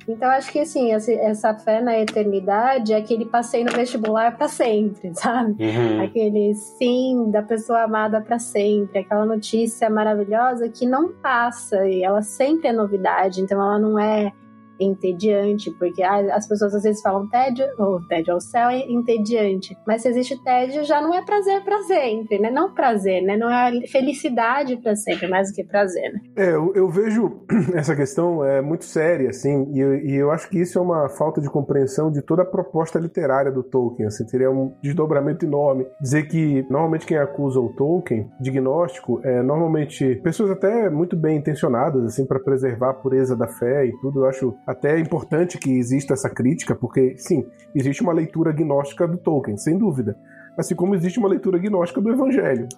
Então 0.08 0.30
acho 0.30 0.52
que 0.52 0.60
assim, 0.60 0.92
essa, 0.92 1.54
fé 1.56 1.82
na 1.82 2.00
eternidade 2.00 2.94
é 2.94 2.98
aquele 2.98 3.26
passeio 3.26 3.66
no 3.66 3.72
vestibular 3.72 4.38
pra 4.38 4.48
sempre, 4.48 5.14
sabe? 5.16 5.56
Uhum. 5.64 6.04
Aquele 6.04 6.54
sim 6.54 7.30
da 7.32 7.42
pessoa 7.42 7.84
amada 7.84 8.22
pra 8.22 8.38
sempre, 8.38 9.00
aquela 9.00 9.26
notícia 9.26 9.90
maravilhosa 9.90 10.70
que 10.70 10.86
não 10.86 11.12
passa 11.12 11.88
e 11.88 12.04
ela 12.04 12.22
sempre 12.22 12.68
é 12.68 12.74
novidade, 12.74 13.42
então 13.42 13.60
ela 13.60 13.80
não 13.80 13.98
é 14.00 14.32
entediante, 14.80 15.72
porque 15.78 16.02
ah, 16.04 16.36
as 16.36 16.48
pessoas 16.48 16.74
às 16.74 16.84
vezes 16.84 17.02
falam 17.02 17.28
tédio, 17.30 17.66
ou 17.78 18.00
tédio 18.08 18.34
ao 18.34 18.42
céu 18.42 18.70
é 18.70 18.80
entediante, 18.90 19.76
mas 19.88 20.02
se 20.02 20.08
existe 20.10 20.42
tédio 20.44 20.84
já 20.84 21.02
não 21.02 21.14
é 21.14 21.24
prazer 21.24 21.64
pra 21.64 21.82
sempre, 21.84 22.40
né? 22.40 22.50
Não 22.52 22.74
prazer, 22.74 23.22
né? 23.22 23.38
Não 23.38 23.50
é 23.50 23.72
felicidade 23.88 24.78
pra 24.78 24.96
sempre, 24.96 25.28
mais 25.28 25.50
do 25.50 25.56
que 25.56 25.64
prazer, 25.64 26.14
né? 26.14 26.20
É, 26.36 26.52
eu, 26.52 26.74
eu 26.76 26.90
vejo 26.90 27.42
essa 27.74 27.96
questão 27.96 28.44
é 28.44 28.62
muito 28.62 28.86
séria, 28.86 29.30
assim, 29.30 29.72
e, 29.74 29.80
eu- 29.80 29.96
e 29.96 30.16
eu 30.16 30.32
acho 30.32 30.50
que 30.50 30.60
isso 30.60 30.78
é 30.78 30.82
uma 30.82 31.10
falta 31.10 31.42
de 31.42 31.50
compreensão 31.50 32.12
de 32.12 32.22
toda 32.22 32.42
a 32.44 32.46
proposta 32.46 33.00
literária 33.00 33.52
do 33.52 33.64
Tolkien, 33.64 34.08
assim, 34.08 34.26
teria 34.26 34.50
um 34.52 34.74
desdobramento 34.82 35.46
enorme. 35.46 35.86
Dizer 36.02 36.24
que, 36.28 36.66
normalmente, 36.70 37.06
quem 37.06 37.18
acusa 37.18 37.60
o 37.60 37.70
Tolkien 37.74 38.30
de 38.40 38.52
gnóstico 38.52 39.20
é, 39.24 39.42
normalmente, 39.42 40.16
pessoas 40.24 40.52
até 40.52 40.90
muito 40.90 41.16
bem 41.16 41.38
intencionadas, 41.38 42.04
assim, 42.06 42.26
para 42.26 42.40
preservar 42.40 42.92
a 42.92 42.94
pureza 42.94 43.36
da 43.36 43.48
fé 43.48 43.86
e 43.86 43.92
tudo, 44.00 44.22
eu 44.22 44.26
acho 44.26 44.56
até 44.66 45.00
importante 45.00 45.58
que 45.58 45.72
exista 45.78 46.14
essa 46.14 46.30
crítica, 46.30 46.76
porque, 46.76 47.16
sim, 47.18 47.46
existe 47.74 48.02
uma 48.02 48.14
leitura 48.14 48.52
gnóstica 48.52 49.08
do 49.08 49.18
Tolkien, 49.18 49.58
sem 49.58 49.78
dúvida. 49.78 50.18
Assim 50.58 50.74
como 50.74 50.96
existe 50.96 51.20
uma 51.20 51.28
leitura 51.28 51.58
gnóstica 51.60 52.00
do 52.00 52.12
Evangelho. 52.12 52.68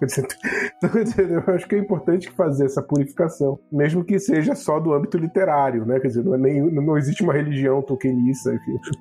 Então, 0.80 0.90
eu 1.28 1.54
acho 1.54 1.66
que 1.66 1.74
é 1.74 1.78
importante 1.78 2.30
fazer 2.30 2.66
essa 2.66 2.80
purificação, 2.80 3.58
mesmo 3.70 4.04
que 4.04 4.16
seja 4.20 4.54
só 4.54 4.78
do 4.78 4.92
âmbito 4.94 5.18
literário, 5.18 5.84
né? 5.84 5.98
Quer 5.98 6.06
dizer, 6.06 6.24
não, 6.24 6.34
é 6.34 6.38
nem, 6.38 6.60
não 6.70 6.96
existe 6.96 7.20
uma 7.24 7.32
religião 7.32 7.82
tolkienista, 7.82 8.52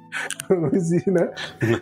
não 0.49 0.69
existe, 0.73 1.11
né? 1.11 1.29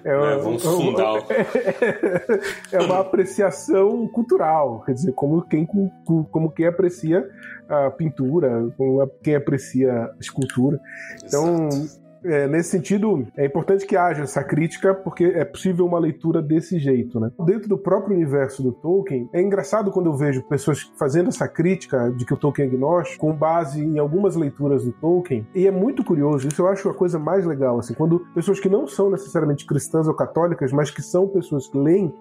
É, 0.03 0.37
vamos 0.37 0.63
fundar 0.63 1.13
o- 1.13 1.25
é 2.75 2.79
uma 2.81 2.99
apreciação 2.99 4.05
cultural, 4.09 4.83
quer 4.85 4.93
dizer, 4.93 5.13
como 5.13 5.41
quem, 5.43 5.65
como 6.05 6.51
quem 6.51 6.65
aprecia 6.67 7.25
a 7.69 7.89
pintura, 7.91 8.71
como 8.77 9.07
quem 9.23 9.35
aprecia 9.35 9.91
a 9.93 10.15
escultura. 10.19 10.79
Então, 11.23 11.69
é, 12.25 12.47
nesse 12.47 12.69
sentido, 12.69 13.27
é 13.37 13.45
importante 13.45 13.85
que 13.85 13.95
haja 13.95 14.23
essa 14.23 14.43
crítica, 14.43 14.93
porque 14.93 15.25
é 15.25 15.45
possível 15.45 15.85
uma 15.85 15.99
leitura 15.99 16.41
desse 16.41 16.79
jeito, 16.79 17.19
né? 17.19 17.31
Dentro 17.45 17.69
do 17.69 17.77
próprio 17.77 18.15
universo 18.15 18.63
do 18.63 18.71
Tolkien, 18.71 19.29
é 19.31 19.41
engraçado 19.41 19.91
quando 19.91 20.07
eu 20.07 20.15
vejo 20.15 20.41
pessoas 20.43 20.81
fazendo 20.97 21.29
essa 21.29 21.47
crítica 21.47 22.11
de 22.11 22.25
que 22.25 22.33
o 22.33 22.37
Tolkien 22.37 22.67
é 22.67 22.71
agnóstico, 22.71 23.27
com 23.27 23.33
base 23.33 23.83
em 23.83 23.99
algumas 23.99 24.35
leituras 24.35 24.83
do 24.83 24.91
Tolkien, 24.93 25.45
e 25.53 25.67
é 25.67 25.71
muito 25.71 26.03
curioso, 26.03 26.47
isso 26.47 26.61
eu 26.61 26.67
acho 26.67 26.89
a 26.89 26.93
coisa 26.93 27.19
mais 27.19 27.45
legal, 27.45 27.77
assim, 27.77 27.93
quando 27.93 28.19
pessoas 28.33 28.59
que 28.59 28.69
não 28.69 28.87
são 28.87 29.09
necessariamente 29.11 29.65
cristãs 29.65 30.07
ou 30.07 30.15
católicas, 30.15 30.71
mas 30.71 30.89
que 30.89 31.03
são 31.03 31.27
pessoas 31.27 31.67
que 31.67 31.77
leem 31.77 32.11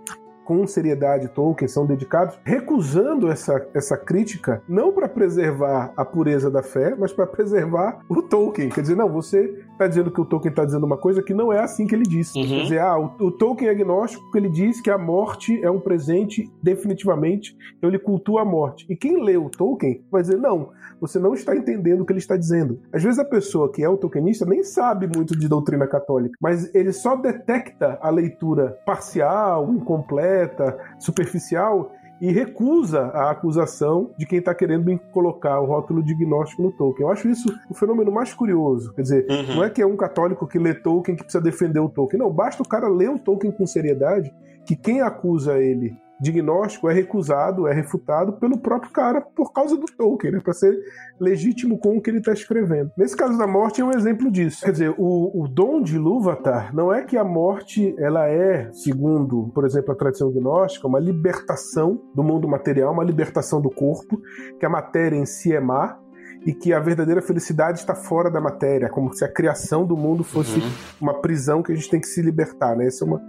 com 0.44 0.66
seriedade 0.66 1.28
Tolkien, 1.28 1.68
são 1.68 1.86
dedicados, 1.86 2.38
recusando 2.44 3.30
essa, 3.30 3.66
essa 3.74 3.96
crítica, 3.96 4.62
não 4.68 4.92
para 4.92 5.08
preservar 5.08 5.92
a 5.96 6.04
pureza 6.04 6.50
da 6.50 6.62
fé, 6.62 6.94
mas 6.96 7.12
para 7.12 7.26
preservar 7.26 8.00
o 8.08 8.22
Tolkien. 8.22 8.68
Quer 8.68 8.82
dizer, 8.82 8.96
não, 8.96 9.10
você 9.10 9.63
está 9.74 9.86
dizendo 9.86 10.10
que 10.10 10.20
o 10.20 10.24
Tolkien 10.24 10.50
está 10.50 10.64
dizendo 10.64 10.86
uma 10.86 10.96
coisa 10.96 11.22
que 11.22 11.34
não 11.34 11.52
é 11.52 11.60
assim 11.60 11.86
que 11.86 11.94
ele 11.94 12.04
disse. 12.04 12.38
Uhum. 12.38 12.48
Quer 12.48 12.62
dizer, 12.62 12.80
ah, 12.80 12.98
o, 12.98 13.26
o 13.26 13.30
Tolkien 13.30 13.68
é 13.68 13.72
agnóstico 13.72 14.22
porque 14.24 14.38
ele 14.38 14.48
diz 14.48 14.80
que 14.80 14.90
a 14.90 14.98
morte 14.98 15.62
é 15.62 15.70
um 15.70 15.80
presente 15.80 16.50
definitivamente, 16.62 17.56
então 17.76 17.90
ele 17.90 17.98
cultua 17.98 18.42
a 18.42 18.44
morte. 18.44 18.86
E 18.88 18.96
quem 18.96 19.22
lê 19.22 19.36
o 19.36 19.50
Tolkien 19.50 20.02
vai 20.10 20.22
dizer, 20.22 20.38
não, 20.38 20.70
você 21.00 21.18
não 21.18 21.34
está 21.34 21.54
entendendo 21.54 22.00
o 22.00 22.06
que 22.06 22.12
ele 22.12 22.18
está 22.18 22.36
dizendo. 22.36 22.80
Às 22.92 23.02
vezes 23.02 23.18
a 23.18 23.24
pessoa 23.24 23.70
que 23.70 23.82
é 23.82 23.88
o 23.88 23.96
tolkienista 23.96 24.46
nem 24.46 24.62
sabe 24.62 25.06
muito 25.06 25.36
de 25.36 25.48
doutrina 25.48 25.86
católica, 25.86 26.34
mas 26.40 26.74
ele 26.74 26.92
só 26.92 27.16
detecta 27.16 27.98
a 28.00 28.10
leitura 28.10 28.78
parcial, 28.86 29.70
incompleta, 29.72 30.78
superficial 30.98 31.92
e 32.20 32.30
recusa 32.32 33.00
a 33.06 33.30
acusação 33.30 34.10
de 34.16 34.24
quem 34.26 34.38
está 34.38 34.54
querendo 34.54 34.98
colocar 35.12 35.60
o 35.60 35.66
rótulo 35.66 36.02
de 36.02 36.14
gnóstico 36.14 36.62
no 36.62 36.72
Tolkien. 36.72 37.06
Eu 37.06 37.12
acho 37.12 37.28
isso 37.28 37.52
o 37.68 37.74
fenômeno 37.74 38.10
mais 38.12 38.32
curioso. 38.32 38.92
Quer 38.94 39.02
dizer, 39.02 39.26
Uhum. 39.28 39.56
não 39.56 39.64
é 39.64 39.70
que 39.70 39.82
é 39.82 39.86
um 39.86 39.96
católico 39.96 40.46
que 40.46 40.58
lê 40.58 40.74
Tolkien 40.74 41.16
que 41.16 41.22
precisa 41.24 41.42
defender 41.42 41.80
o 41.80 41.88
Tolkien. 41.88 42.20
Não, 42.20 42.30
basta 42.30 42.62
o 42.62 42.68
cara 42.68 42.88
ler 42.88 43.10
o 43.10 43.18
Tolkien 43.18 43.52
com 43.52 43.66
seriedade, 43.66 44.32
que 44.64 44.76
quem 44.76 45.00
acusa 45.00 45.58
ele 45.58 45.96
de 46.24 46.32
gnóstico 46.32 46.88
é 46.88 46.94
recusado, 46.94 47.68
é 47.68 47.72
refutado 47.74 48.32
pelo 48.34 48.58
próprio 48.58 48.90
cara 48.90 49.20
por 49.20 49.52
causa 49.52 49.76
do 49.76 49.84
Tolkien, 49.84 50.32
né? 50.32 50.40
Para 50.40 50.54
ser 50.54 50.74
legítimo 51.20 51.78
com 51.78 51.96
o 51.96 52.00
que 52.00 52.10
ele 52.10 52.18
está 52.18 52.32
escrevendo. 52.32 52.90
Nesse 52.96 53.14
caso 53.16 53.36
da 53.36 53.46
morte 53.46 53.80
é 53.80 53.84
um 53.84 53.92
exemplo 53.92 54.30
disso. 54.30 54.64
Quer 54.64 54.72
dizer, 54.72 54.94
o, 54.96 55.42
o 55.42 55.46
dom 55.46 55.82
de 55.82 55.96
Ilúvatar 55.96 56.74
não 56.74 56.92
é 56.92 57.02
que 57.02 57.16
a 57.16 57.24
morte 57.24 57.94
ela 57.98 58.26
é, 58.26 58.70
segundo, 58.72 59.50
por 59.54 59.64
exemplo, 59.66 59.92
a 59.92 59.94
tradição 59.96 60.32
gnóstica, 60.32 60.86
uma 60.88 60.98
libertação 60.98 62.00
do 62.14 62.22
mundo 62.22 62.48
material, 62.48 62.92
uma 62.92 63.04
libertação 63.04 63.60
do 63.60 63.70
corpo, 63.70 64.20
que 64.58 64.64
a 64.64 64.70
matéria 64.70 65.16
em 65.16 65.26
si 65.26 65.52
é 65.52 65.60
má, 65.60 65.98
e 66.46 66.52
que 66.52 66.74
a 66.74 66.80
verdadeira 66.80 67.22
felicidade 67.22 67.78
está 67.78 67.94
fora 67.94 68.30
da 68.30 68.38
matéria, 68.40 68.90
como 68.90 69.14
se 69.14 69.24
a 69.24 69.28
criação 69.32 69.86
do 69.86 69.96
mundo 69.96 70.22
fosse 70.22 70.58
Uhum. 70.58 70.70
uma 71.00 71.14
prisão 71.20 71.62
que 71.62 71.72
a 71.72 71.74
gente 71.74 71.88
tem 71.88 72.00
que 72.00 72.06
se 72.06 72.20
libertar, 72.20 72.76
né? 72.76 72.86
Essa 72.86 73.04
é 73.04 73.08
uma 73.08 73.20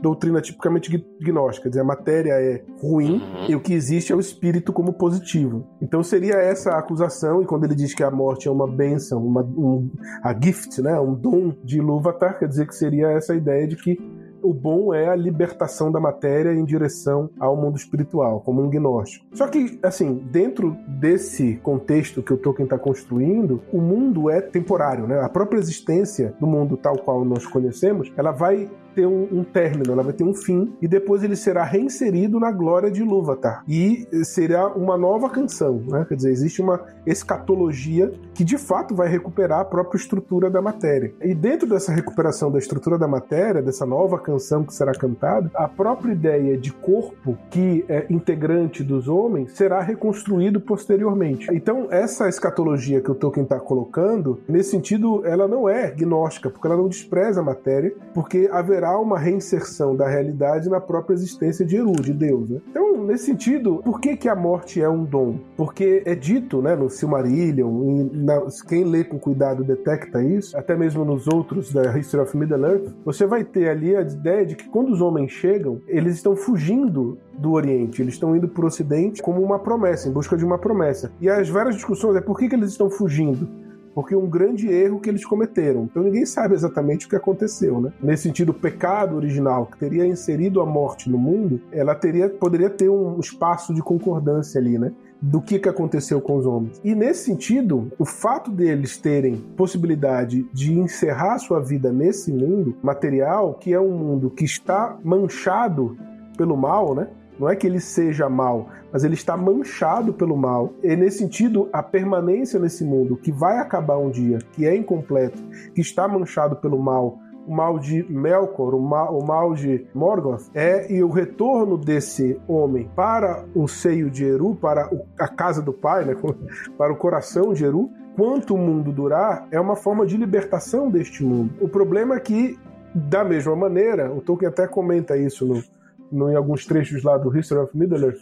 doutrina 0.00 0.40
tipicamente 0.40 0.90
gnóstica, 1.20 1.64
quer 1.64 1.68
dizer, 1.70 1.80
a 1.80 1.84
matéria 1.84 2.32
é 2.32 2.62
ruim 2.80 3.20
Uhum. 3.20 3.46
e 3.48 3.54
o 3.54 3.60
que 3.60 3.74
existe 3.74 4.12
é 4.12 4.16
o 4.16 4.20
espírito 4.20 4.72
como 4.72 4.92
positivo. 4.92 5.66
Então 5.80 6.02
seria 6.02 6.34
essa 6.34 6.70
a 6.72 6.78
acusação, 6.78 7.42
e 7.42 7.46
quando 7.46 7.64
ele 7.64 7.74
diz 7.74 7.94
que 7.94 8.02
a 8.02 8.10
morte 8.10 8.48
é 8.48 8.50
uma 8.50 8.66
bênção, 8.66 9.24
uma, 9.24 9.42
um, 9.42 9.90
a 10.22 10.34
gift, 10.38 10.80
né? 10.80 10.98
um 11.00 11.14
dom 11.14 11.52
de 11.64 11.78
Ilúvatar, 11.78 12.38
quer 12.38 12.48
dizer 12.48 12.66
que 12.66 12.74
seria 12.74 13.08
essa 13.08 13.34
ideia 13.34 13.66
de 13.66 13.76
que 13.76 13.98
o 14.42 14.54
bom 14.54 14.94
é 14.94 15.08
a 15.08 15.14
libertação 15.14 15.92
da 15.92 16.00
matéria 16.00 16.52
em 16.52 16.64
direção 16.64 17.30
ao 17.38 17.56
mundo 17.56 17.76
espiritual, 17.76 18.40
como 18.40 18.62
um 18.62 18.70
gnóstico. 18.70 19.26
Só 19.32 19.46
que, 19.46 19.78
assim, 19.82 20.14
dentro 20.30 20.76
desse 20.88 21.56
contexto 21.62 22.22
que 22.22 22.32
o 22.32 22.36
Tolkien 22.36 22.64
está 22.64 22.78
construindo, 22.78 23.62
o 23.72 23.80
mundo 23.80 24.30
é 24.30 24.40
temporário, 24.40 25.06
né? 25.06 25.20
A 25.20 25.28
própria 25.28 25.58
existência 25.58 26.34
do 26.40 26.46
mundo 26.46 26.76
tal 26.76 26.96
qual 26.98 27.24
nós 27.24 27.46
conhecemos, 27.46 28.10
ela 28.16 28.32
vai 28.32 28.70
ter 28.94 29.06
um, 29.06 29.28
um 29.32 29.44
término, 29.44 29.92
ela 29.92 30.02
vai 30.02 30.12
ter 30.12 30.24
um 30.24 30.34
fim, 30.34 30.72
e 30.80 30.88
depois 30.88 31.22
ele 31.22 31.36
será 31.36 31.64
reinserido 31.64 32.38
na 32.38 32.50
glória 32.50 32.90
de 32.90 33.02
Ilúvatar. 33.02 33.62
E 33.68 34.06
será 34.24 34.68
uma 34.68 34.96
nova 34.96 35.28
canção, 35.28 35.82
né? 35.88 36.04
Quer 36.08 36.16
dizer, 36.16 36.30
existe 36.30 36.60
uma 36.60 36.80
escatologia 37.06 38.12
que 38.34 38.44
de 38.44 38.58
fato 38.58 38.94
vai 38.94 39.08
recuperar 39.08 39.60
a 39.60 39.64
própria 39.64 39.98
estrutura 39.98 40.50
da 40.50 40.60
matéria. 40.62 41.12
E 41.20 41.34
dentro 41.34 41.68
dessa 41.68 41.92
recuperação 41.92 42.50
da 42.50 42.58
estrutura 42.58 42.98
da 42.98 43.08
matéria, 43.08 43.62
dessa 43.62 43.86
nova 43.86 44.18
canção 44.18 44.64
que 44.64 44.74
será 44.74 44.92
cantada, 44.92 45.50
a 45.54 45.68
própria 45.68 46.12
ideia 46.12 46.56
de 46.56 46.72
corpo 46.72 47.36
que 47.50 47.84
é 47.88 48.06
integrante 48.10 48.82
dos 48.82 49.08
homens 49.08 49.52
será 49.52 49.80
reconstruído 49.80 50.60
posteriormente. 50.60 51.48
Então, 51.52 51.88
essa 51.90 52.28
escatologia 52.28 53.00
que 53.00 53.10
o 53.10 53.14
Tolkien 53.14 53.44
está 53.44 53.58
colocando, 53.58 54.40
nesse 54.48 54.70
sentido, 54.70 55.24
ela 55.24 55.46
não 55.46 55.68
é 55.68 55.90
gnóstica, 55.90 56.50
porque 56.50 56.66
ela 56.66 56.76
não 56.76 56.88
despreza 56.88 57.40
a 57.40 57.44
matéria, 57.44 57.92
porque 58.14 58.48
haverá 58.52 58.79
haverá 58.80 58.98
uma 58.98 59.18
reinserção 59.18 59.94
da 59.94 60.08
realidade 60.08 60.68
na 60.68 60.80
própria 60.80 61.14
existência 61.14 61.64
de 61.64 61.76
Eru, 61.76 61.92
de 61.92 62.12
Deus. 62.12 62.48
Né? 62.48 62.60
Então, 62.70 63.04
nesse 63.04 63.26
sentido, 63.26 63.80
por 63.84 64.00
que, 64.00 64.16
que 64.16 64.28
a 64.28 64.34
morte 64.34 64.80
é 64.80 64.88
um 64.88 65.04
dom? 65.04 65.38
Porque 65.56 66.02
é 66.06 66.14
dito 66.14 66.62
né, 66.62 66.74
no 66.74 66.88
Silmarillion, 66.88 68.08
na, 68.12 68.40
quem 68.66 68.84
lê 68.84 69.04
com 69.04 69.18
cuidado 69.18 69.62
detecta 69.62 70.22
isso, 70.22 70.56
até 70.56 70.74
mesmo 70.74 71.04
nos 71.04 71.26
outros 71.28 71.72
da 71.72 71.96
History 71.96 72.22
of 72.22 72.36
Middle-earth, 72.36 72.94
você 73.04 73.26
vai 73.26 73.44
ter 73.44 73.68
ali 73.68 73.94
a 73.94 74.00
ideia 74.00 74.46
de 74.46 74.56
que 74.56 74.68
quando 74.68 74.90
os 74.90 75.00
homens 75.00 75.30
chegam, 75.30 75.80
eles 75.86 76.14
estão 76.14 76.34
fugindo 76.34 77.18
do 77.38 77.52
Oriente, 77.52 78.00
eles 78.00 78.14
estão 78.14 78.34
indo 78.34 78.48
para 78.48 78.64
o 78.64 78.66
Ocidente 78.66 79.22
como 79.22 79.42
uma 79.42 79.58
promessa, 79.58 80.08
em 80.08 80.12
busca 80.12 80.36
de 80.36 80.44
uma 80.44 80.58
promessa. 80.58 81.12
E 81.20 81.28
as 81.28 81.48
várias 81.48 81.74
discussões 81.74 82.16
é 82.16 82.20
por 82.20 82.38
que, 82.38 82.48
que 82.48 82.54
eles 82.54 82.70
estão 82.70 82.88
fugindo? 82.88 83.48
Porque 83.94 84.14
um 84.14 84.28
grande 84.28 84.68
erro 84.68 85.00
que 85.00 85.08
eles 85.08 85.24
cometeram. 85.24 85.84
Então 85.84 86.02
ninguém 86.02 86.26
sabe 86.26 86.54
exatamente 86.54 87.06
o 87.06 87.08
que 87.08 87.16
aconteceu, 87.16 87.80
né? 87.80 87.92
Nesse 88.02 88.24
sentido, 88.24 88.50
o 88.50 88.54
pecado 88.54 89.16
original 89.16 89.66
que 89.66 89.78
teria 89.78 90.06
inserido 90.06 90.60
a 90.60 90.66
morte 90.66 91.10
no 91.10 91.18
mundo, 91.18 91.60
ela 91.72 91.94
teria 91.94 92.28
poderia 92.28 92.70
ter 92.70 92.88
um 92.88 93.18
espaço 93.18 93.74
de 93.74 93.82
concordância 93.82 94.60
ali, 94.60 94.78
né? 94.78 94.92
do 95.22 95.40
que, 95.40 95.58
que 95.58 95.68
aconteceu 95.68 96.20
com 96.20 96.36
os 96.36 96.46
homens. 96.46 96.80
E 96.82 96.94
nesse 96.94 97.24
sentido, 97.24 97.92
o 97.98 98.04
fato 98.04 98.50
deles 98.50 98.96
terem 98.96 99.36
possibilidade 99.56 100.48
de 100.52 100.72
encerrar 100.72 101.38
sua 101.38 101.60
vida 101.60 101.92
nesse 101.92 102.32
mundo 102.32 102.76
material, 102.82 103.54
que 103.54 103.72
é 103.72 103.80
um 103.80 103.90
mundo 103.90 104.30
que 104.30 104.44
está 104.44 104.98
manchado 105.04 105.96
pelo 106.38 106.56
mal, 106.56 106.94
né? 106.94 107.08
Não 107.40 107.48
é 107.48 107.56
que 107.56 107.66
ele 107.66 107.80
seja 107.80 108.28
mal, 108.28 108.68
mas 108.92 109.02
ele 109.02 109.14
está 109.14 109.34
manchado 109.34 110.12
pelo 110.12 110.36
mal. 110.36 110.74
E 110.82 110.94
nesse 110.94 111.20
sentido, 111.20 111.70
a 111.72 111.82
permanência 111.82 112.60
nesse 112.60 112.84
mundo 112.84 113.16
que 113.16 113.32
vai 113.32 113.56
acabar 113.56 113.96
um 113.96 114.10
dia, 114.10 114.40
que 114.52 114.66
é 114.66 114.76
incompleto, 114.76 115.42
que 115.74 115.80
está 115.80 116.06
manchado 116.06 116.56
pelo 116.56 116.78
mal, 116.78 117.18
o 117.46 117.54
mal 117.54 117.78
de 117.78 118.04
Melkor, 118.12 118.74
o 118.74 118.80
mal, 118.82 119.18
o 119.18 119.26
mal 119.26 119.54
de 119.54 119.86
Morgoth, 119.94 120.50
é 120.54 120.92
e 120.92 121.02
o 121.02 121.08
retorno 121.08 121.78
desse 121.78 122.38
homem 122.46 122.90
para 122.94 123.42
o 123.54 123.66
seio 123.66 124.10
de 124.10 124.22
Eru, 124.22 124.54
para 124.54 124.90
a 125.18 125.26
casa 125.26 125.62
do 125.62 125.72
pai, 125.72 126.04
né, 126.04 126.14
para 126.76 126.92
o 126.92 126.96
coração 126.96 127.54
de 127.54 127.64
Eru, 127.64 127.90
quanto 128.16 128.54
o 128.54 128.58
mundo 128.58 128.92
durar, 128.92 129.48
é 129.50 129.58
uma 129.58 129.76
forma 129.76 130.04
de 130.04 130.18
libertação 130.18 130.90
deste 130.90 131.24
mundo. 131.24 131.54
O 131.58 131.68
problema 131.70 132.16
é 132.16 132.20
que, 132.20 132.58
da 132.94 133.24
mesma 133.24 133.56
maneira, 133.56 134.12
o 134.12 134.20
Tolkien 134.20 134.50
até 134.50 134.66
comenta 134.68 135.16
isso 135.16 135.46
no, 135.46 135.62
no, 136.10 136.30
em 136.30 136.36
alguns 136.36 136.66
trechos 136.66 137.02
lá 137.02 137.16
do 137.16 137.36
History 137.36 137.60
of 137.60 137.76
Middle-earth, 137.76 138.20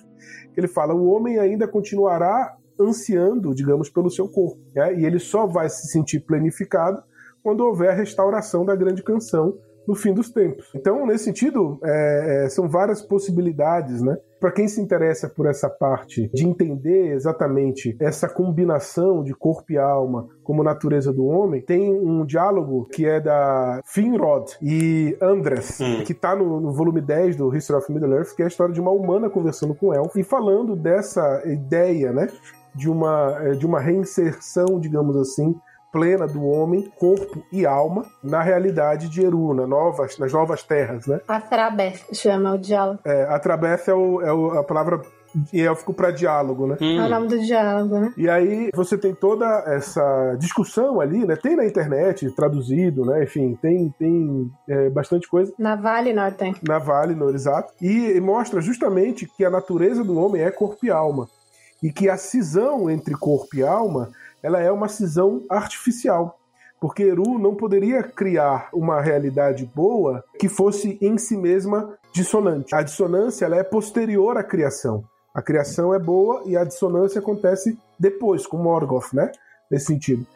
ele 0.57 0.68
fala: 0.68 0.95
o 0.95 1.09
homem 1.11 1.38
ainda 1.38 1.66
continuará 1.66 2.57
ansiando, 2.80 3.54
digamos, 3.54 3.88
pelo 3.88 4.11
seu 4.11 4.28
corpo, 4.28 4.61
né? 4.75 4.95
e 4.95 5.04
ele 5.04 5.18
só 5.18 5.47
vai 5.47 5.68
se 5.68 5.88
sentir 5.88 6.21
planificado 6.21 7.02
quando 7.42 7.61
houver 7.61 7.90
a 7.90 7.95
restauração 7.95 8.64
da 8.64 8.76
grande 8.76 9.02
canção 9.02 9.59
no 9.88 9.95
fim 9.95 10.12
dos 10.12 10.30
tempos. 10.30 10.71
Então, 10.75 11.07
nesse 11.07 11.25
sentido, 11.25 11.80
é, 11.83 12.45
é, 12.45 12.49
são 12.50 12.68
várias 12.68 13.00
possibilidades, 13.00 14.02
né? 14.02 14.18
Para 14.38 14.52
quem 14.52 14.68
se 14.68 14.80
interessa 14.80 15.28
por 15.28 15.47
essa 15.47 15.68
parte 15.68 16.30
de 16.33 16.47
entender 16.47 17.12
exatamente 17.14 17.97
essa 17.99 18.28
combinação 18.28 19.25
de 19.25 19.35
corpo 19.35 19.73
e 19.73 19.78
alma 19.78 20.28
como 20.45 20.62
natureza 20.62 21.12
do 21.12 21.25
homem, 21.25 21.62
tem 21.62 21.92
um 21.92 22.25
diálogo 22.25 22.87
que 22.92 23.07
é 23.07 23.18
da 23.18 23.80
Finrod 23.85 24.52
e 24.62 25.16
Andres, 25.21 25.80
hum. 25.80 26.04
que 26.04 26.12
está 26.12 26.37
no, 26.37 26.61
no, 26.61 26.73
volume 26.73 27.00
10 27.00 27.37
do 27.37 27.57
History 27.57 27.78
of 27.78 27.92
Middle-earth, 27.92 28.37
que 28.37 28.42
é 28.42 28.45
a 28.45 28.49
história 28.49 28.75
de 28.75 28.80
uma 28.80 28.92
humana 28.92 29.30
conversando 29.30 29.75
com 29.75 29.92
elfo 29.92 30.18
e 30.18 30.23
falando 30.23 30.76
dessa 30.76 31.42
ideia, 31.47 32.12
né? 32.12 32.28
De 32.75 32.88
uma, 32.88 33.54
de 33.59 33.66
uma 33.66 33.80
reinserção, 33.80 34.78
digamos 34.78 35.16
assim, 35.16 35.57
plena 35.99 36.28
do 36.28 36.45
homem, 36.45 36.88
corpo 36.97 37.43
e 37.50 37.67
alma, 37.67 38.07
na 38.23 38.40
realidade 38.40 39.09
de 39.09 39.21
Eru, 39.21 39.52
na 39.52 39.67
novas, 39.67 40.17
nas 40.17 40.33
novas 40.33 40.62
terras, 40.62 41.09
né? 41.09 41.21
Atrabeth 41.26 42.14
chama 42.14 42.55
o 42.55 42.59
diálogo. 42.59 43.00
É, 43.05 43.25
Atrabeth 43.25 43.88
é, 43.88 43.95
o, 43.95 44.23
é 44.23 44.33
o, 44.33 44.50
a 44.61 44.62
palavra 44.62 45.02
em 45.52 45.61
élfico 45.61 45.93
para 45.93 46.12
diálogo, 46.12 46.69
né? 46.69 46.76
Hum. 46.81 47.00
É 47.00 47.05
o 47.05 47.09
nome 47.09 47.26
do 47.26 47.40
diálogo, 47.40 47.99
né? 47.99 48.12
E 48.17 48.31
aí 48.31 48.71
você 48.73 48.97
tem 48.97 49.12
toda 49.12 49.45
essa 49.67 50.37
discussão 50.38 51.00
ali, 51.00 51.26
né? 51.26 51.35
Tem 51.35 51.57
na 51.57 51.67
internet, 51.67 52.31
traduzido, 52.31 53.05
né? 53.05 53.25
Enfim, 53.25 53.59
tem, 53.61 53.93
tem 53.99 54.49
é, 54.69 54.88
bastante 54.90 55.28
coisa. 55.28 55.52
Na 55.59 55.75
Valinor 55.75 56.33
tem. 56.33 56.55
Na 56.67 56.78
Valinor, 56.78 57.35
exato. 57.35 57.73
E, 57.83 58.12
e 58.12 58.21
mostra 58.21 58.61
justamente 58.61 59.26
que 59.26 59.45
a 59.45 59.50
natureza 59.50 60.05
do 60.05 60.17
homem 60.17 60.43
é 60.43 60.50
corpo 60.52 60.87
e 60.87 60.90
alma. 60.90 61.28
E 61.83 61.93
que 61.93 62.09
a 62.09 62.17
cisão 62.17 62.88
entre 62.88 63.14
corpo 63.14 63.57
e 63.57 63.64
alma 63.64 64.11
ela 64.42 64.61
é 64.61 64.71
uma 64.71 64.88
cisão 64.88 65.45
artificial. 65.49 66.38
Porque 66.80 67.02
Eru 67.02 67.38
não 67.38 67.54
poderia 67.54 68.02
criar 68.02 68.68
uma 68.73 69.00
realidade 69.00 69.68
boa 69.75 70.25
que 70.38 70.49
fosse 70.49 70.97
em 71.00 71.18
si 71.18 71.37
mesma 71.37 71.99
dissonante. 72.13 72.75
A 72.75 72.82
dissonância 72.82 73.45
ela 73.45 73.56
é 73.56 73.65
posterior 73.65 74.36
à 74.36 74.45
criação. 74.45 75.04
A 75.34 75.43
criação 75.43 75.93
é 75.93 75.99
boa 75.99 76.43
e 76.47 76.56
a 76.56 76.65
dissonância 76.65 77.21
acontece 77.21 77.78
depois, 77.99 78.47
com 78.47 78.56
Morgoth, 78.56 79.13
né? 79.13 79.30
Nesse 79.71 79.86
sentido. 79.86 80.26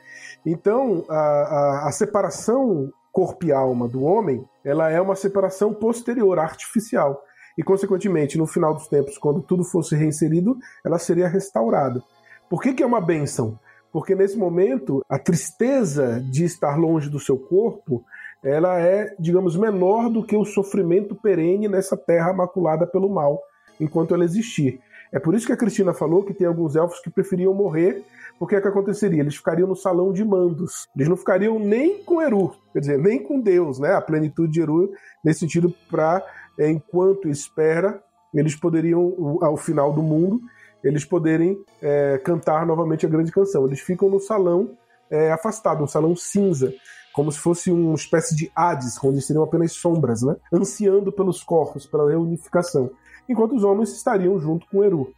Então, 0.44 1.04
a, 1.08 1.14
a, 1.14 1.88
a 1.88 1.92
separação 1.92 2.90
corpo 3.12 3.44
e 3.44 3.52
alma 3.52 3.86
do 3.86 4.02
homem, 4.02 4.44
ela 4.64 4.90
é 4.90 5.00
uma 5.00 5.14
separação 5.14 5.74
posterior, 5.74 6.38
artificial. 6.38 7.22
E, 7.56 7.62
consequentemente, 7.62 8.38
no 8.38 8.46
final 8.46 8.72
dos 8.72 8.88
tempos, 8.88 9.18
quando 9.18 9.42
tudo 9.42 9.62
fosse 9.62 9.94
reinserido, 9.94 10.56
ela 10.84 10.98
seria 10.98 11.28
restaurada. 11.28 12.02
Por 12.48 12.62
que, 12.62 12.72
que 12.72 12.82
é 12.82 12.86
uma 12.86 13.00
bênção? 13.00 13.58
Porque 13.92 14.14
nesse 14.14 14.36
momento, 14.38 15.04
a 15.08 15.18
tristeza 15.18 16.18
de 16.20 16.44
estar 16.44 16.76
longe 16.76 17.10
do 17.10 17.20
seu 17.20 17.36
corpo, 17.36 18.04
ela 18.42 18.80
é, 18.80 19.14
digamos, 19.18 19.56
menor 19.56 20.08
do 20.08 20.24
que 20.24 20.36
o 20.36 20.44
sofrimento 20.44 21.14
perene 21.14 21.68
nessa 21.68 21.96
terra 21.96 22.32
maculada 22.32 22.86
pelo 22.86 23.08
mal, 23.08 23.40
enquanto 23.78 24.14
ela 24.14 24.24
existir. 24.24 24.80
É 25.12 25.18
por 25.18 25.34
isso 25.34 25.46
que 25.46 25.52
a 25.52 25.56
Cristina 25.56 25.92
falou 25.92 26.24
que 26.24 26.32
tem 26.32 26.46
alguns 26.46 26.74
elfos 26.74 27.00
que 27.00 27.10
preferiam 27.10 27.52
morrer, 27.52 28.02
porque 28.38 28.56
é 28.56 28.60
que 28.60 28.66
aconteceria? 28.66 29.20
Eles 29.20 29.36
ficariam 29.36 29.68
no 29.68 29.76
salão 29.76 30.10
de 30.10 30.24
mandos. 30.24 30.88
Eles 30.96 31.06
não 31.06 31.16
ficariam 31.16 31.58
nem 31.58 32.02
com 32.02 32.20
Eru, 32.20 32.52
quer 32.72 32.80
dizer, 32.80 32.98
nem 32.98 33.22
com 33.22 33.38
Deus, 33.38 33.78
né? 33.78 33.94
A 33.94 34.00
plenitude 34.00 34.50
de 34.50 34.62
Eru, 34.62 34.90
nesse 35.22 35.40
sentido, 35.40 35.72
para 35.90 36.24
é, 36.58 36.70
enquanto 36.70 37.28
espera, 37.28 38.02
eles 38.34 38.56
poderiam, 38.56 39.38
ao 39.42 39.56
final 39.56 39.92
do 39.92 40.02
mundo, 40.02 40.40
eles 40.82 41.04
poderem 41.04 41.58
é, 41.80 42.18
cantar 42.18 42.66
novamente 42.66 43.06
a 43.06 43.08
grande 43.08 43.30
canção. 43.30 43.66
Eles 43.66 43.80
ficam 43.80 44.08
no 44.08 44.20
salão 44.20 44.70
é, 45.10 45.30
afastado, 45.30 45.84
um 45.84 45.86
salão 45.86 46.16
cinza, 46.16 46.72
como 47.12 47.30
se 47.30 47.38
fosse 47.38 47.70
uma 47.70 47.94
espécie 47.94 48.34
de 48.34 48.50
Hades, 48.54 48.98
onde 49.02 49.20
seriam 49.20 49.44
apenas 49.44 49.72
sombras, 49.72 50.22
né? 50.22 50.36
ansiando 50.52 51.12
pelos 51.12 51.42
corpos, 51.42 51.86
pela 51.86 52.08
reunificação, 52.08 52.90
enquanto 53.28 53.54
os 53.54 53.62
homens 53.62 53.92
estariam 53.92 54.38
junto 54.40 54.66
com 54.68 54.82
Eru. 54.82 55.12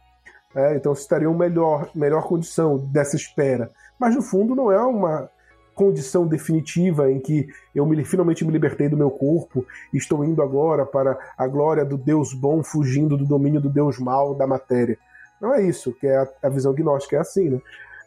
É, 0.53 0.75
então 0.75 0.93
estariam 0.93 1.33
melhor, 1.33 1.89
melhor 1.93 2.23
condição 2.27 2.77
dessa 2.77 3.15
espera. 3.15 3.71
Mas 3.99 4.15
no 4.15 4.21
fundo 4.21 4.55
não 4.55 4.71
é 4.71 4.81
uma 4.81 5.29
condição 5.73 6.25
definitiva 6.25 7.11
em 7.11 7.19
que 7.19 7.47
eu 7.75 7.85
me, 7.85 8.03
finalmente 8.05 8.45
me 8.45 8.51
libertei 8.51 8.87
do 8.87 8.95
meu 8.95 9.11
corpo 9.11 9.65
e 9.93 9.97
estou 9.97 10.23
indo 10.23 10.41
agora 10.41 10.85
para 10.85 11.19
a 11.37 11.45
glória 11.45 11.83
do 11.83 11.97
Deus 11.97 12.33
bom, 12.33 12.63
fugindo 12.63 13.17
do 13.17 13.25
domínio 13.25 13.59
do 13.59 13.69
Deus 13.69 13.99
mal 13.99 14.33
da 14.33 14.47
matéria. 14.47 14.97
Não 15.45 15.53
é 15.53 15.61
isso, 15.61 15.93
que 15.93 16.07
é 16.07 16.17
a, 16.17 16.27
a 16.41 16.49
visão 16.49 16.73
gnóstica, 16.73 17.15
é 17.15 17.19
assim, 17.19 17.49
né? 17.49 17.61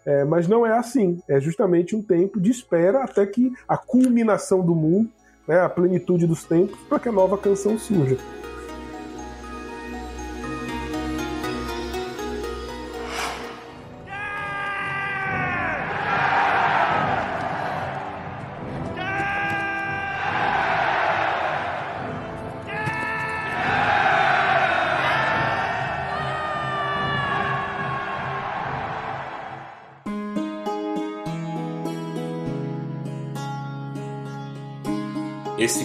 É, 0.04 0.24
mas 0.24 0.48
não 0.48 0.66
é 0.66 0.76
assim. 0.76 1.22
É 1.28 1.38
justamente 1.38 1.94
um 1.94 2.02
tempo 2.02 2.40
de 2.40 2.50
espera 2.50 3.04
até 3.04 3.24
que 3.24 3.52
a 3.68 3.76
culminação 3.76 4.60
do 4.60 4.74
mundo, 4.74 5.08
né, 5.46 5.60
a 5.60 5.68
plenitude 5.68 6.26
dos 6.26 6.42
tempos, 6.42 6.76
para 6.88 6.98
que 6.98 7.08
a 7.08 7.12
nova 7.12 7.38
canção 7.38 7.78
surja. 7.78 8.16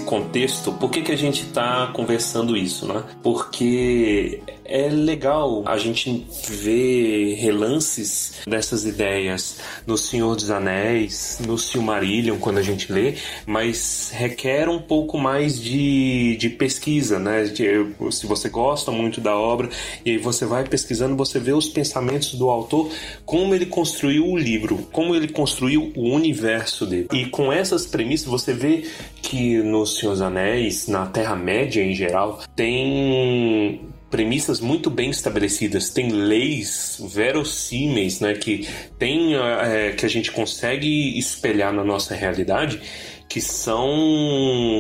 Contexto, 0.04 0.72
por 0.74 0.90
que, 0.90 1.02
que 1.02 1.12
a 1.12 1.18
gente 1.18 1.44
está 1.44 1.88
conversando 1.94 2.56
isso, 2.56 2.88
né? 2.88 3.04
Porque 3.22 4.42
é 4.74 4.90
legal 4.90 5.62
a 5.68 5.78
gente 5.78 6.26
ver 6.50 7.36
relances 7.36 8.42
dessas 8.48 8.86
ideias 8.86 9.60
no 9.86 9.96
Senhor 9.96 10.36
dos 10.36 10.50
Anéis, 10.50 11.40
no 11.46 11.60
Silmarillion, 11.60 12.40
quando 12.40 12.58
a 12.58 12.64
gente 12.64 12.92
lê, 12.92 13.14
mas 13.46 14.12
requer 14.12 14.68
um 14.68 14.82
pouco 14.82 15.16
mais 15.16 15.62
de, 15.62 16.36
de 16.38 16.50
pesquisa, 16.50 17.20
né? 17.20 17.44
De, 17.44 17.86
se 18.12 18.26
você 18.26 18.50
gosta 18.50 18.90
muito 18.90 19.22
da 19.22 19.38
obra 19.38 19.70
e 20.04 20.10
aí 20.10 20.18
você 20.18 20.44
vai 20.44 20.64
pesquisando, 20.64 21.16
você 21.16 21.38
vê 21.38 21.52
os 21.52 21.70
pensamentos 21.70 22.34
do 22.34 22.50
autor, 22.50 22.90
como 23.26 23.54
ele 23.54 23.68
construiu 23.68 24.26
o 24.26 24.36
livro, 24.36 24.88
como 24.92 25.14
ele 25.14 25.28
construiu 25.28 25.94
o 25.96 26.10
universo 26.10 26.88
dele. 26.88 27.10
E 27.14 27.28
com 27.28 27.54
essas 27.54 27.86
premissas 27.86 28.26
você 28.26 28.54
vê 28.54 28.86
que 29.22 29.58
no 29.58 29.86
Senhor 29.86 30.14
dos 30.14 30.22
Anéis, 30.22 30.88
na 30.88 31.06
Terra-média 31.06 31.84
em 31.84 31.94
geral, 31.94 32.42
tem 32.56 33.93
premissas 34.14 34.60
muito 34.60 34.92
bem 34.92 35.10
estabelecidas, 35.10 35.90
tem 35.90 36.10
leis 36.10 37.02
verossímeis, 37.04 38.20
né, 38.20 38.36
que 38.36 38.70
tem 39.00 39.34
é, 39.36 39.94
que 39.94 40.06
a 40.06 40.10
gente 40.10 40.32
consegue 40.32 41.18
espelhar 41.18 41.74
na 41.74 41.84
nossa 41.84 42.14
realidade 42.14 42.80
que 43.28 43.42
são 43.42 43.88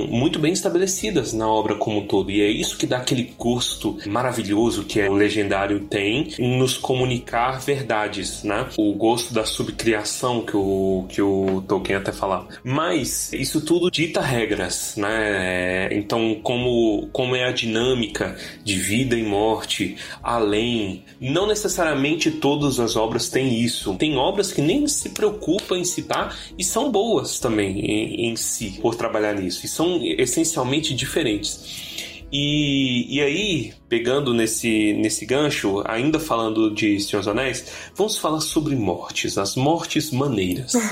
muito 0.10 0.40
bem 0.40 0.54
estabelecidas 0.54 1.34
na 1.34 1.48
obra 1.48 1.76
como 1.76 2.00
um 2.00 2.08
todo. 2.08 2.30
E 2.30 2.42
é 2.42 2.48
isso 2.48 2.78
que 2.78 2.86
dá 2.86 2.98
aquele 2.98 3.34
gosto 3.38 3.98
maravilhoso 4.06 4.84
que 4.84 5.02
o 5.02 5.14
legendário 5.14 5.80
tem 5.82 6.34
em 6.38 6.58
nos 6.58 6.78
comunicar 6.78 7.60
verdades, 7.60 8.44
né? 8.44 8.68
O 8.78 8.94
gosto 8.94 9.34
da 9.34 9.46
subcriação 9.46 10.42
que 10.42 10.56
o, 10.56 11.06
que 11.10 11.22
o 11.22 11.64
Tolkien 11.68 11.98
até 11.98 12.12
falava. 12.12 12.48
Mas 12.64 13.34
isso 13.34 13.62
tudo 13.62 13.90
dita 13.90 14.22
regras, 14.22 14.96
né? 14.98 15.90
Então, 15.92 16.40
como, 16.44 17.08
como 17.12 17.36
é 17.36 17.46
a 17.46 17.52
dinâmica 17.52 18.36
de 18.64 18.78
vida 18.78 19.18
e 19.18 19.24
morte, 19.24 19.98
além. 20.22 21.04
Não 21.20 21.48
necessariamente 21.48 22.30
todas 22.30 22.80
as 22.80 22.96
obras 22.96 23.30
têm 23.30 23.60
isso. 23.60 23.96
Tem 23.96 24.18
obras 24.18 24.52
que 24.52 24.62
nem 24.62 24.88
se 24.88 25.10
preocupam 25.10 25.78
em 25.78 25.86
citar 25.86 26.38
e 26.58 26.64
são 26.64 26.92
boas 26.92 27.40
também 27.40 27.80
em, 27.80 28.32
em 28.32 28.36
si 28.44 28.80
por 28.82 28.96
trabalhar 28.96 29.34
nisso. 29.34 29.66
E 29.66 29.70
são 29.70 30.02
essencialmente 30.04 30.94
diferentes. 30.94 32.13
E, 32.34 33.06
e 33.16 33.22
aí, 33.22 33.74
pegando 33.88 34.34
nesse, 34.34 34.94
nesse 34.94 35.24
gancho, 35.24 35.84
ainda 35.86 36.20
falando 36.20 36.74
de 36.74 37.00
Senhor 37.00 37.20
dos 37.20 37.28
Anéis, 37.28 37.72
vamos 37.96 38.18
falar 38.18 38.42
sobre 38.42 38.76
mortes, 38.76 39.38
as 39.38 39.56
mortes 39.56 40.10
maneiras. 40.10 40.74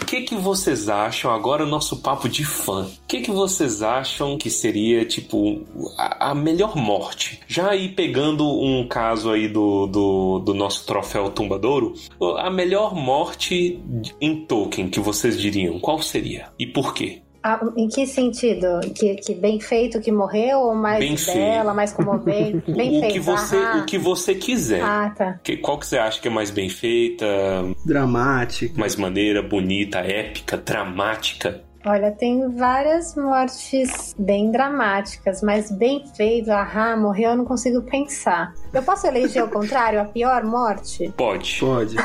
O 0.00 0.06
que, 0.08 0.22
que 0.22 0.36
vocês 0.36 0.88
acham, 0.88 1.30
agora 1.30 1.64
o 1.64 1.68
nosso 1.68 1.96
papo 1.98 2.28
de 2.28 2.44
fã, 2.44 2.84
o 2.84 3.06
que, 3.06 3.20
que 3.20 3.30
vocês 3.30 3.82
acham 3.82 4.38
que 4.38 4.48
seria, 4.48 5.04
tipo, 5.04 5.66
a, 5.98 6.30
a, 6.30 6.34
melhor 6.34 6.76
morte? 6.76 7.40
Já 7.46 7.70
aí 7.70 7.90
pegando 7.90 8.46
um 8.48 8.86
caso 8.88 9.30
aí 9.30 9.48
do, 9.48 9.86
do, 9.86 10.38
do 10.38 10.54
nosso 10.54 10.86
troféu 10.86 11.28
Tumbadouro, 11.30 11.92
a 12.38 12.50
melhor 12.50 12.94
morte 12.94 13.78
em 14.20 14.46
Tolkien 14.46 14.88
que 14.88 15.00
vocês 15.00 15.38
diriam, 15.38 15.78
qual 15.78 16.00
seria? 16.00 16.48
E 16.58 16.66
por 16.66 16.94
quê? 16.94 17.20
Ah, 17.48 17.60
em 17.78 17.88
que 17.88 18.06
sentido? 18.06 18.80
Que, 18.94 19.14
que 19.14 19.34
bem 19.34 19.58
feito 19.58 19.98
que 20.00 20.12
morreu 20.12 20.58
ou 20.58 20.74
mais 20.74 20.98
bem 20.98 21.34
bela, 21.34 21.72
mais 21.72 21.92
comovente? 21.94 22.62
Bem 22.70 22.98
o 22.98 23.00
feito. 23.00 23.12
Que 23.14 23.20
você, 23.20 23.56
ah, 23.56 23.78
o 23.78 23.86
que 23.86 23.96
você 23.96 24.34
quiser. 24.34 24.82
Ah, 24.82 25.14
tá. 25.16 25.40
Que, 25.42 25.56
qual 25.56 25.78
que 25.78 25.86
você 25.86 25.96
acha 25.96 26.20
que 26.20 26.28
é 26.28 26.30
mais 26.30 26.50
bem 26.50 26.68
feita? 26.68 27.24
Dramática. 27.86 28.78
Mais 28.78 28.96
maneira, 28.96 29.42
bonita, 29.42 30.00
épica, 30.00 30.58
dramática? 30.58 31.64
Olha, 31.90 32.12
tem 32.12 32.54
várias 32.54 33.16
mortes 33.16 34.14
bem 34.18 34.50
dramáticas, 34.52 35.40
mas 35.40 35.70
bem 35.70 36.04
feito, 36.14 36.50
ahá, 36.50 36.94
morreu, 36.94 37.30
eu 37.30 37.36
não 37.38 37.46
consigo 37.46 37.80
pensar. 37.80 38.52
Eu 38.74 38.82
posso 38.82 39.06
eleger 39.06 39.42
o 39.42 39.48
contrário, 39.48 39.98
a 39.98 40.04
pior 40.04 40.44
morte? 40.44 41.10
Pode. 41.16 41.58
Pode. 41.58 41.96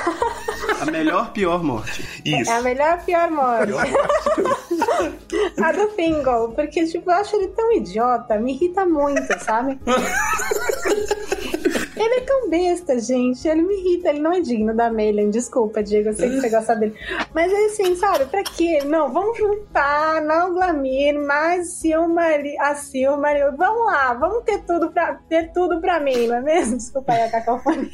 A 0.80 0.86
melhor 0.86 1.34
pior 1.34 1.62
morte. 1.62 2.02
Isso. 2.24 2.50
É 2.50 2.56
a 2.56 2.62
melhor 2.62 3.04
pior 3.04 3.30
morte. 3.30 3.74
a 5.62 5.72
do 5.74 5.90
Fingal, 5.90 6.54
porque 6.54 6.86
tipo, 6.86 7.12
eu 7.12 7.16
acho 7.16 7.36
ele 7.36 7.50
tão 7.50 7.74
idiota, 7.74 8.40
me 8.40 8.54
irrita 8.54 8.86
muito, 8.86 9.38
sabe? 9.44 9.78
Ele 11.96 12.16
é 12.16 12.22
tão 12.22 12.50
besta, 12.50 13.00
gente. 13.00 13.48
Ele 13.48 13.62
me 13.62 13.76
irrita, 13.76 14.10
ele 14.10 14.20
não 14.20 14.34
é 14.34 14.42
digno 14.42 14.76
da 14.76 14.90
Melian. 14.90 15.30
Desculpa, 15.30 15.84
Diego, 15.84 16.10
eu 16.10 16.14
sei 16.14 16.30
que 16.30 16.42
você 16.42 16.50
gosta 16.50 16.76
dele. 16.76 16.96
Mas 17.34 17.52
é 17.52 17.66
assim, 17.66 17.96
sabe, 17.96 18.26
pra 18.26 18.44
quê? 18.44 18.80
Não, 18.86 19.12
vamos 19.12 19.38
juntar, 19.38 20.22
não 20.22 20.54
Glamir, 20.54 21.20
mais 21.20 21.74
Silmari, 21.74 22.58
a 22.60 22.76
Silmari. 22.76 23.40
Vamos 23.58 23.86
lá, 23.86 24.14
vamos 24.14 24.44
ter 24.44 24.60
tudo 24.64 24.92
pra, 24.92 25.20
ter 25.30 25.52
tudo 25.54 25.80
pra 25.82 26.00
mim, 26.00 26.28
não 26.28 26.36
é 26.36 26.42
mesmo? 26.42 26.78
Desculpa 26.78 27.14
aí 27.14 27.24
a 27.24 27.32
cacofonia. 27.32 27.90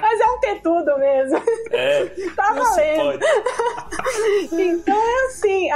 Mas 0.00 0.20
é 0.20 0.26
um 0.26 0.40
ter 0.40 0.62
tudo 0.62 0.98
mesmo. 0.98 1.42
É. 1.70 2.06
Tá 2.34 2.52
valendo. 2.52 3.18
Então 4.52 4.96
é 4.96 5.17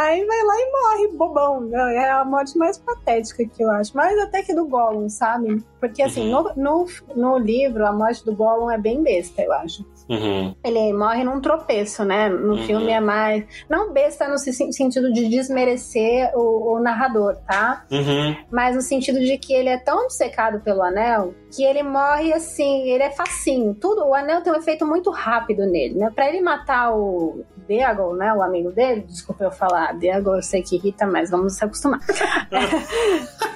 aí 0.04 0.24
vai 0.24 0.42
lá 0.44 0.54
e 0.56 0.70
morre, 0.70 1.16
bobão. 1.16 1.70
É 1.74 2.10
a 2.10 2.24
morte 2.24 2.56
mais 2.56 2.78
patética 2.78 3.44
que 3.44 3.62
eu 3.62 3.70
acho. 3.70 3.96
Mais 3.96 4.18
até 4.18 4.42
que 4.42 4.54
do 4.54 4.66
Gollum, 4.66 5.08
sabe? 5.08 5.62
Porque 5.80 6.02
assim, 6.02 6.30
no, 6.30 6.52
no, 6.56 6.86
no 7.14 7.38
livro, 7.38 7.86
a 7.86 7.92
morte 7.92 8.24
do 8.24 8.34
Gollum 8.34 8.70
é 8.70 8.78
bem 8.78 9.02
besta, 9.02 9.42
eu 9.42 9.52
acho. 9.52 9.84
Uhum. 10.08 10.54
Ele 10.64 10.92
morre 10.92 11.24
num 11.24 11.40
tropeço, 11.40 12.04
né? 12.04 12.28
No 12.28 12.54
Uhum. 12.54 12.66
filme 12.66 12.90
é 12.90 13.00
mais. 13.00 13.44
Não 13.68 13.92
besta 13.92 14.28
no 14.28 14.36
sen- 14.38 14.72
sentido 14.72 15.12
de 15.12 15.28
desmerecer 15.28 16.30
o, 16.34 16.74
o 16.74 16.80
narrador, 16.80 17.36
tá? 17.46 17.84
Uhum. 17.90 18.36
Mas 18.50 18.74
no 18.74 18.82
sentido 18.82 19.20
de 19.20 19.38
que 19.38 19.52
ele 19.54 19.68
é 19.68 19.78
tão 19.78 20.04
obcecado 20.04 20.60
pelo 20.60 20.82
anel 20.82 21.34
que 21.54 21.64
ele 21.64 21.82
morre 21.82 22.32
assim, 22.32 22.88
ele 22.90 23.02
é 23.02 23.10
facinho. 23.10 23.74
Tudo, 23.74 24.04
o 24.06 24.14
anel 24.14 24.40
tem 24.42 24.52
um 24.52 24.56
efeito 24.56 24.86
muito 24.86 25.10
rápido 25.10 25.66
nele, 25.66 25.94
né? 25.98 26.10
Pra 26.14 26.28
ele 26.28 26.40
matar 26.40 26.94
o 26.94 27.44
Deagol, 27.68 28.14
né? 28.16 28.32
O 28.34 28.42
amigo 28.42 28.70
dele, 28.72 29.02
desculpa 29.02 29.44
eu 29.44 29.50
falar, 29.52 29.92
Deagol 29.94 30.36
eu 30.36 30.42
sei 30.42 30.62
que 30.62 30.76
irrita, 30.76 31.06
mas 31.06 31.30
vamos 31.30 31.54
se 31.54 31.64
acostumar. 31.64 32.00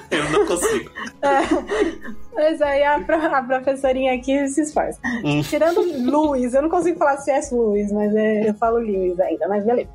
Eu 0.09 0.31
não 0.31 0.47
consigo. 0.47 0.91
Mas 2.37 2.61
aí 2.61 2.83
a, 2.85 2.97
a 2.97 3.43
professorinha 3.43 4.15
aqui 4.15 4.47
se 4.49 4.61
esforça. 4.61 5.01
Hum. 5.25 5.41
Tirando 5.43 5.81
Lewis, 5.81 6.53
eu 6.53 6.61
não 6.61 6.69
consigo 6.69 6.99
falar 6.99 7.17
C.S. 7.17 7.55
Lewis, 7.55 7.91
mas 7.91 8.15
é- 8.15 8.51
eu 8.51 8.55
falo 8.55 8.77
Lewis 8.77 9.19
ainda, 9.19 9.49
mas 9.49 9.65
beleza. 9.65 9.89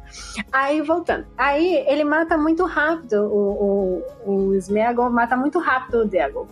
Aí, 0.52 0.82
voltando. 0.82 1.26
Aí 1.38 1.86
ele 1.88 2.04
mata 2.04 2.38
muito 2.38 2.66
rápido, 2.66 3.28
o, 3.32 4.04
o, 4.26 4.32
o 4.50 4.56
Smeagol 4.56 5.10
mata 5.12 5.38
muito 5.38 5.60
rápido 5.60 6.00
o 6.00 6.06
Deagol. 6.06 6.48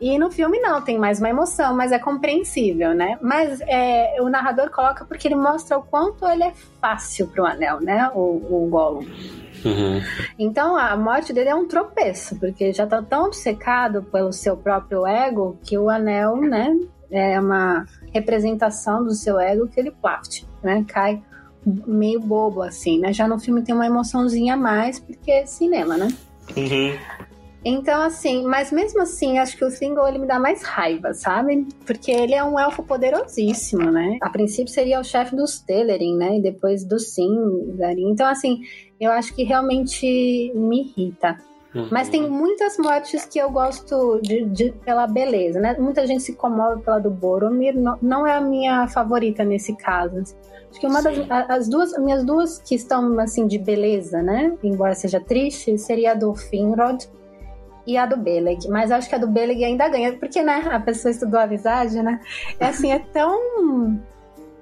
E 0.00 0.18
no 0.18 0.30
filme 0.30 0.60
não, 0.60 0.80
tem 0.80 0.98
mais 0.98 1.18
uma 1.18 1.28
emoção, 1.28 1.74
mas 1.76 1.90
é 1.90 1.98
compreensível, 1.98 2.94
né? 2.94 3.18
Mas 3.20 3.60
é, 3.62 4.16
o 4.20 4.28
narrador 4.28 4.70
coloca 4.70 5.04
porque 5.04 5.26
ele 5.26 5.34
mostra 5.34 5.76
o 5.78 5.82
quanto 5.82 6.26
ele 6.28 6.44
é 6.44 6.52
fácil 6.80 7.26
pro 7.26 7.44
anel, 7.44 7.80
né? 7.80 8.10
O, 8.14 8.20
o 8.20 8.68
Gollum. 8.70 9.04
Uhum. 9.64 10.00
Então 10.38 10.76
a 10.76 10.96
morte 10.96 11.32
dele 11.32 11.48
é 11.48 11.54
um 11.54 11.66
tropeço, 11.66 12.38
porque 12.38 12.72
já 12.72 12.86
tá 12.86 13.02
tão 13.02 13.26
obcecado 13.26 14.02
pelo 14.02 14.32
seu 14.32 14.56
próprio 14.56 15.06
ego 15.06 15.58
que 15.62 15.78
o 15.78 15.88
anel, 15.88 16.36
né, 16.36 16.76
é 17.10 17.40
uma 17.40 17.86
representação 18.12 19.04
do 19.04 19.14
seu 19.14 19.38
ego 19.38 19.68
que 19.68 19.80
ele 19.80 19.90
plaft, 19.90 20.44
né, 20.62 20.84
cai 20.86 21.22
meio 21.66 22.20
bobo 22.20 22.62
assim, 22.62 22.98
né? 22.98 23.10
Já 23.12 23.26
no 23.26 23.38
filme 23.38 23.62
tem 23.62 23.74
uma 23.74 23.86
emoçãozinha 23.86 24.52
a 24.52 24.56
mais 24.56 25.00
porque 25.00 25.30
é 25.30 25.46
cinema, 25.46 25.96
né? 25.96 26.08
Uhum. 26.54 26.98
Então, 27.64 28.02
assim, 28.02 28.44
mas 28.44 28.70
mesmo 28.70 29.00
assim, 29.00 29.38
acho 29.38 29.56
que 29.56 29.64
o 29.64 29.70
Thingol 29.70 30.06
ele 30.06 30.18
me 30.18 30.26
dá 30.26 30.38
mais 30.38 30.62
raiva, 30.62 31.14
sabe? 31.14 31.66
Porque 31.86 32.12
ele 32.12 32.34
é 32.34 32.44
um 32.44 32.60
elfo 32.60 32.82
poderosíssimo, 32.82 33.90
né? 33.90 34.18
A 34.20 34.28
princípio 34.28 34.70
seria 34.70 35.00
o 35.00 35.04
chefe 35.04 35.34
dos 35.34 35.60
Telerin, 35.60 36.14
né? 36.14 36.36
E 36.36 36.42
depois 36.42 36.84
do 36.84 36.98
Sindarin. 36.98 38.10
Então, 38.10 38.26
assim, 38.26 38.60
eu 39.04 39.12
acho 39.12 39.34
que 39.34 39.42
realmente 39.44 40.52
me 40.54 40.80
irrita. 40.82 41.38
Uhum. 41.74 41.88
Mas 41.90 42.08
tem 42.08 42.28
muitas 42.30 42.78
mortes 42.78 43.24
que 43.24 43.38
eu 43.38 43.50
gosto 43.50 44.20
de, 44.22 44.44
de- 44.44 44.72
pela 44.84 45.06
beleza, 45.08 45.58
né? 45.58 45.74
Muita 45.78 46.06
gente 46.06 46.22
se 46.22 46.34
comove 46.34 46.82
pela 46.82 47.00
do 47.00 47.10
Boromir, 47.10 47.76
não, 47.76 47.98
não 48.00 48.26
é 48.26 48.36
a 48.36 48.40
minha 48.40 48.86
favorita 48.86 49.42
nesse 49.44 49.74
caso. 49.76 50.22
Acho 50.70 50.80
que 50.80 50.86
uma 50.86 51.02
das 51.02 51.16
Sim. 51.16 51.26
a- 51.28 51.46
as 51.54 51.68
duas, 51.68 51.98
minhas 51.98 52.24
duas 52.24 52.58
que 52.58 52.76
estão 52.76 53.18
assim 53.18 53.46
de 53.48 53.58
beleza, 53.58 54.22
né? 54.22 54.56
Embora 54.62 54.94
seja 54.94 55.18
triste, 55.20 55.76
seria 55.76 56.12
a 56.12 56.14
do 56.14 56.32
Finrod 56.34 57.08
e 57.86 57.96
a 57.98 58.06
do 58.06 58.16
Beleg. 58.16 58.68
Mas 58.68 58.92
acho 58.92 59.08
que 59.08 59.14
a 59.16 59.18
do 59.18 59.26
Beleg 59.26 59.64
ainda 59.64 59.88
ganha, 59.88 60.12
porque 60.16 60.42
né, 60.44 60.68
a 60.70 60.78
pessoa 60.78 61.10
estudou 61.10 61.40
a 61.40 61.46
visagem, 61.46 62.02
né? 62.04 62.20
É 62.60 62.66
assim, 62.66 62.92
é 62.92 63.00
tão 63.00 64.00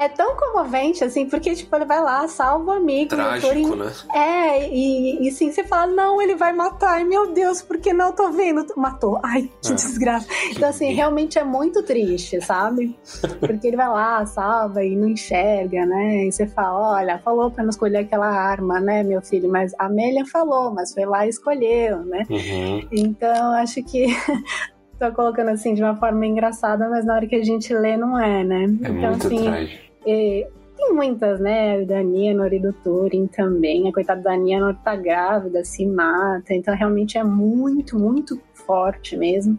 é 0.05 0.09
tão 0.09 0.37
comovente, 0.37 1.05
assim, 1.05 1.29
porque, 1.29 1.55
tipo, 1.55 1.75
ele 1.77 1.85
vai 1.85 2.01
lá, 2.01 2.27
salva 2.29 2.73
o 2.73 2.75
amigo. 2.75 3.11
Trágico, 3.11 3.77
né? 3.77 3.93
É, 4.15 4.69
e, 4.69 5.27
e 5.27 5.31
sim, 5.31 5.51
você 5.51 5.65
fala, 5.65 5.87
não, 5.87 6.21
ele 6.21 6.35
vai 6.35 6.53
matar. 6.53 6.95
Ai, 6.95 7.05
meu 7.05 7.33
Deus, 7.33 7.63
por 7.63 7.79
que 7.79 7.93
não? 7.93 8.13
Tô 8.13 8.31
vendo. 8.31 8.67
Matou. 8.77 9.19
Ai, 9.23 9.49
que 9.61 9.73
É. 9.73 9.75
desgraça. 9.75 10.27
Então, 10.53 10.69
assim, 10.69 10.93
realmente 10.93 11.39
é 11.39 11.45
muito 11.45 11.83
triste, 11.83 12.41
sabe? 12.41 12.97
Porque 13.41 13.69
ele 13.69 13.77
vai 13.77 13.89
lá, 13.89 14.25
salva 14.27 14.85
e 14.85 14.95
não 14.95 15.09
enxerga, 15.09 15.87
né? 15.87 16.27
E 16.27 16.33
você 16.33 16.47
fala, 16.47 16.97
olha, 16.97 17.19
falou 17.19 17.51
pra 17.51 17.63
não 17.65 17.71
escolher 17.71 17.99
aquela 17.99 18.29
arma, 18.29 18.79
né, 18.81 19.03
meu 19.03 19.23
filho? 19.23 19.49
Mas 19.51 19.73
a 19.79 19.87
Amélia 19.87 20.25
falou, 20.27 20.73
mas 20.73 20.93
foi 20.93 21.05
lá 21.05 21.27
e 21.27 21.31
escolheu, 21.31 21.99
né? 22.05 22.25
Uhum. 22.29 22.87
Então, 22.93 23.53
acho 23.55 23.83
que 23.83 24.07
tô 24.99 25.13
colocando 25.13 25.49
assim 25.49 25.75
de 25.75 25.83
uma 25.83 25.97
forma 25.97 26.25
engraçada, 26.27 26.89
mas 26.89 27.05
na 27.05 27.15
hora 27.15 27.27
que 27.27 27.35
a 27.35 27.45
gente 27.45 27.75
lê, 27.75 27.97
não 27.97 28.19
é, 28.19 28.45
né? 28.45 28.63
É 28.63 28.67
então, 28.67 29.11
muito 29.11 29.27
assim, 29.27 29.43
trágico. 29.45 29.92
É, 30.07 30.49
tem 30.77 30.93
muitas, 30.95 31.39
né? 31.41 31.85
Da 31.85 32.03
Nienor 32.03 32.53
e 32.53 32.59
do 32.59 32.73
Turing 32.73 33.27
também. 33.27 33.89
A 33.89 33.93
coitada 33.93 34.23
da 34.23 34.37
Nienor 34.37 34.75
tá 34.85 34.97
grávida, 34.97 35.65
se 35.65 35.87
mata. 35.87 36.53
Então, 36.55 36.75
realmente 36.75 37.17
é 37.19 37.25
muito, 37.25 37.99
muito 37.99 38.41
forte 38.55 39.17
mesmo. 39.17 39.59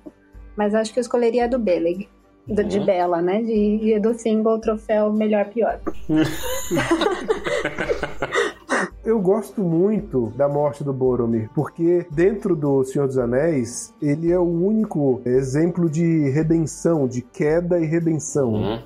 Mas 0.56 0.76
acho 0.76 0.94
que 0.94 1.00
eu 1.00 1.02
escolheria 1.02 1.46
a 1.46 1.48
do 1.48 1.58
Beleg. 1.60 2.08
Do, 2.46 2.62
De 2.64 2.80
Uhum. 2.80 2.86
Bela, 2.86 3.22
né? 3.22 3.42
De, 3.42 3.54
e 3.54 4.00
do 4.00 4.14
single 4.14 4.60
troféu 4.60 5.14
melhor 5.14 5.46
pior. 5.46 5.80
Eu 9.06 9.20
gosto 9.20 9.62
muito 9.62 10.32
da 10.38 10.48
morte 10.48 10.82
do 10.82 10.94
Boromir, 10.94 11.50
porque 11.54 12.06
dentro 12.10 12.56
do 12.56 12.86
Senhor 12.86 13.06
dos 13.06 13.18
Anéis, 13.18 13.94
ele 14.02 14.32
é 14.32 14.40
o 14.40 14.44
único 14.44 15.22
exemplo 15.26 15.90
de 15.90 16.30
redenção, 16.30 17.06
de 17.06 17.22
queda 17.22 17.80
e 17.82 17.86
redenção. 17.86 18.54
Uhum. 18.54 18.80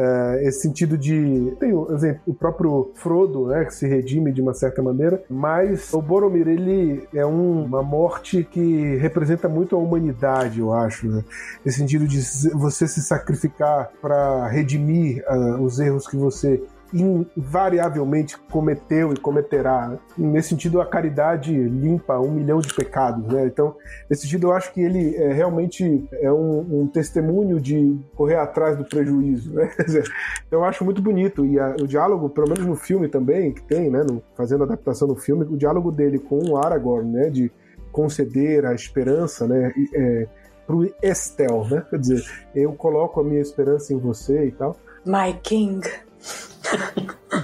É, 0.00 0.44
esse 0.46 0.60
sentido 0.60 0.96
de. 0.96 1.56
Tem 1.58 1.72
o, 1.72 1.92
exemplo, 1.92 2.20
o 2.24 2.32
próprio 2.32 2.92
Frodo, 2.94 3.48
né, 3.48 3.64
que 3.64 3.74
se 3.74 3.84
redime 3.88 4.30
de 4.30 4.40
uma 4.40 4.54
certa 4.54 4.80
maneira, 4.80 5.20
mas 5.28 5.92
o 5.92 6.00
Boromir, 6.00 6.46
ele 6.46 7.02
é 7.12 7.26
um- 7.26 7.64
uma 7.64 7.82
morte 7.82 8.44
que 8.48 8.94
representa 8.96 9.48
muito 9.48 9.74
a 9.74 9.78
humanidade, 9.80 10.60
eu 10.60 10.72
acho. 10.72 11.08
Né? 11.08 11.24
Esse 11.66 11.78
sentido 11.78 12.06
de 12.06 12.20
você 12.54 12.86
se 12.86 13.02
sacrificar 13.02 13.90
para 14.00 14.46
redimir 14.46 15.24
ah, 15.26 15.58
os 15.60 15.80
erros 15.80 16.06
que 16.06 16.16
você 16.16 16.62
invariavelmente 16.92 18.36
cometeu 18.50 19.12
e 19.12 19.16
cometerá. 19.16 19.98
Nesse 20.16 20.50
sentido, 20.50 20.80
a 20.80 20.86
caridade 20.86 21.52
limpa 21.52 22.18
um 22.18 22.30
milhão 22.30 22.60
de 22.60 22.72
pecados. 22.74 23.24
Né? 23.32 23.46
Então, 23.46 23.74
nesse 24.08 24.22
sentido, 24.22 24.48
eu 24.48 24.52
acho 24.52 24.72
que 24.72 24.80
ele 24.80 25.14
é, 25.16 25.32
realmente 25.32 26.06
é 26.12 26.32
um, 26.32 26.82
um 26.82 26.86
testemunho 26.86 27.60
de 27.60 27.98
correr 28.14 28.36
atrás 28.36 28.76
do 28.76 28.84
prejuízo. 28.84 29.52
Né? 29.54 29.70
Então, 30.46 30.60
eu 30.60 30.64
acho 30.64 30.84
muito 30.84 31.02
bonito. 31.02 31.44
E 31.44 31.58
a- 31.58 31.76
o 31.80 31.86
diálogo, 31.86 32.30
pelo 32.30 32.48
menos 32.48 32.64
no 32.64 32.74
filme 32.74 33.06
também, 33.08 33.52
que 33.52 33.62
tem, 33.62 33.90
né, 33.90 34.02
no- 34.02 34.22
fazendo 34.34 34.64
adaptação 34.64 35.06
no 35.06 35.14
filme, 35.16 35.44
o 35.44 35.56
diálogo 35.56 35.92
dele 35.92 36.18
com 36.18 36.38
o 36.38 36.56
Aragorn, 36.56 37.10
né, 37.10 37.28
de 37.28 37.52
conceder 37.92 38.64
a 38.64 38.74
esperança, 38.74 39.46
né, 39.46 39.72
é, 39.94 40.26
pro 40.66 40.90
Estel, 41.02 41.66
né? 41.70 41.82
Quer 41.90 41.98
dizer, 41.98 42.24
eu 42.54 42.72
coloco 42.72 43.20
a 43.20 43.24
minha 43.24 43.40
esperança 43.40 43.92
em 43.92 43.98
você 43.98 44.46
e 44.46 44.52
tal 44.52 44.76
My 45.04 45.32
King. 45.42 45.80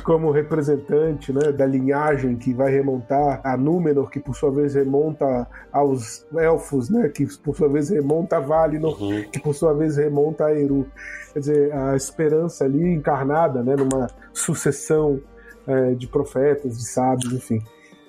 Como 0.03 0.31
representante 0.31 1.33
né, 1.33 1.51
da 1.53 1.67
linhagem 1.67 2.37
que 2.37 2.53
vai 2.53 2.71
remontar 2.71 3.41
a 3.45 3.57
Númenor, 3.57 4.11
que 4.11 4.21
por 4.21 4.35
sua 4.35 4.51
vez 4.51 4.75
remonta 4.75 5.47
aos 5.73 6.27
elfos, 6.37 6.91
né, 6.91 7.09
que 7.09 7.27
por 7.39 7.57
sua 7.57 7.69
vez 7.69 7.89
remonta 7.89 8.37
a 8.37 8.41
Valinor, 8.41 9.01
Uhum. 9.03 9.25
que 9.31 9.41
por 9.41 9.55
sua 9.55 9.73
vez 9.75 9.97
remonta 9.97 10.47
a 10.47 10.53
Eru. 10.55 10.87
Quer 11.33 11.39
dizer, 11.39 11.73
a 11.73 11.97
esperança 11.97 12.65
ali 12.65 12.93
encarnada 12.93 13.63
né, 13.63 13.75
numa 13.77 14.09
sucessão 14.33 15.21
eh, 15.67 15.95
de 15.95 16.07
profetas, 16.07 16.77
de 16.77 16.87
sábios, 16.87 17.33
enfim. 17.33 17.63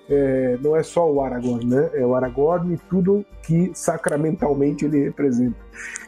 É, 0.08 0.58
não 0.62 0.76
é 0.76 0.84
só 0.84 1.12
o 1.12 1.20
Aragorn, 1.20 1.66
né? 1.66 1.90
É 1.96 2.06
o 2.06 2.14
Aragorn 2.14 2.76
e 2.76 2.78
tudo 2.78 3.26
que 3.42 3.72
sacramentalmente 3.74 4.86
ele 4.86 5.04
representa. 5.06 5.58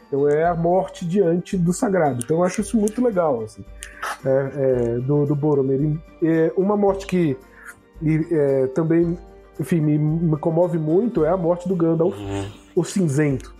Então 0.07 0.27
é 0.27 0.45
a 0.45 0.55
morte 0.55 1.05
diante 1.05 1.57
do 1.57 1.73
sagrado. 1.73 2.21
Então 2.23 2.37
eu 2.37 2.43
acho 2.43 2.61
isso 2.61 2.77
muito 2.77 3.03
legal, 3.03 3.41
assim, 3.43 3.63
é, 4.25 4.29
é, 4.29 4.99
do, 4.99 5.25
do 5.25 5.35
Boromir. 5.35 5.99
E, 6.21 6.51
uma 6.55 6.77
morte 6.77 7.05
que 7.05 7.37
e, 8.01 8.25
é, 8.31 8.67
também, 8.67 9.17
enfim, 9.59 9.81
me, 9.81 9.97
me 9.97 10.37
comove 10.37 10.77
muito 10.77 11.25
é 11.25 11.29
a 11.29 11.37
morte 11.37 11.67
do 11.67 11.75
Gandalf, 11.75 12.17
Uhum. 12.17 12.45
o 12.75 12.83
cinzento. 12.83 13.55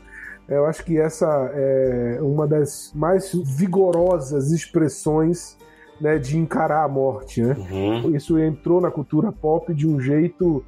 Eu 0.48 0.66
acho 0.66 0.86
que 0.86 0.98
essa 0.98 1.28
é 1.54 2.20
uma 2.22 2.48
das 2.48 2.94
mais 2.96 3.34
vigorosas 3.34 4.52
expressões 4.52 5.58
né, 6.00 6.18
de 6.18 6.38
encarar 6.38 6.86
a 6.86 6.88
morte, 6.88 7.42
né? 7.42 7.54
Uhum. 7.70 8.16
Isso 8.16 8.40
entrou 8.40 8.80
na 8.80 8.90
cultura 8.90 9.30
pop 9.32 9.74
de 9.74 9.86
um 9.86 10.00
jeito 10.00 10.64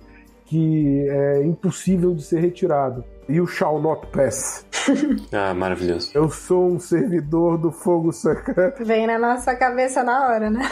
que 0.46 1.08
é 1.08 1.44
impossível 1.46 2.14
de 2.14 2.24
ser 2.24 2.42
retirado. 2.42 3.06
E 3.30 3.40
o 3.40 3.46
Shall 3.46 3.80
Not 3.80 4.08
Pass. 4.08 4.66
Ah, 5.32 5.54
maravilhoso. 5.54 6.10
Eu 6.16 6.30
sou 6.30 6.68
um 6.68 6.80
servidor 6.80 7.58
do 7.58 7.72
fogo 7.72 8.12
secreto. 8.12 8.84
Vem 8.84 9.06
na 9.06 9.20
nossa 9.20 9.56
cabeça 9.56 10.04
na 10.04 10.28
hora, 10.28 10.50
né? 10.50 10.68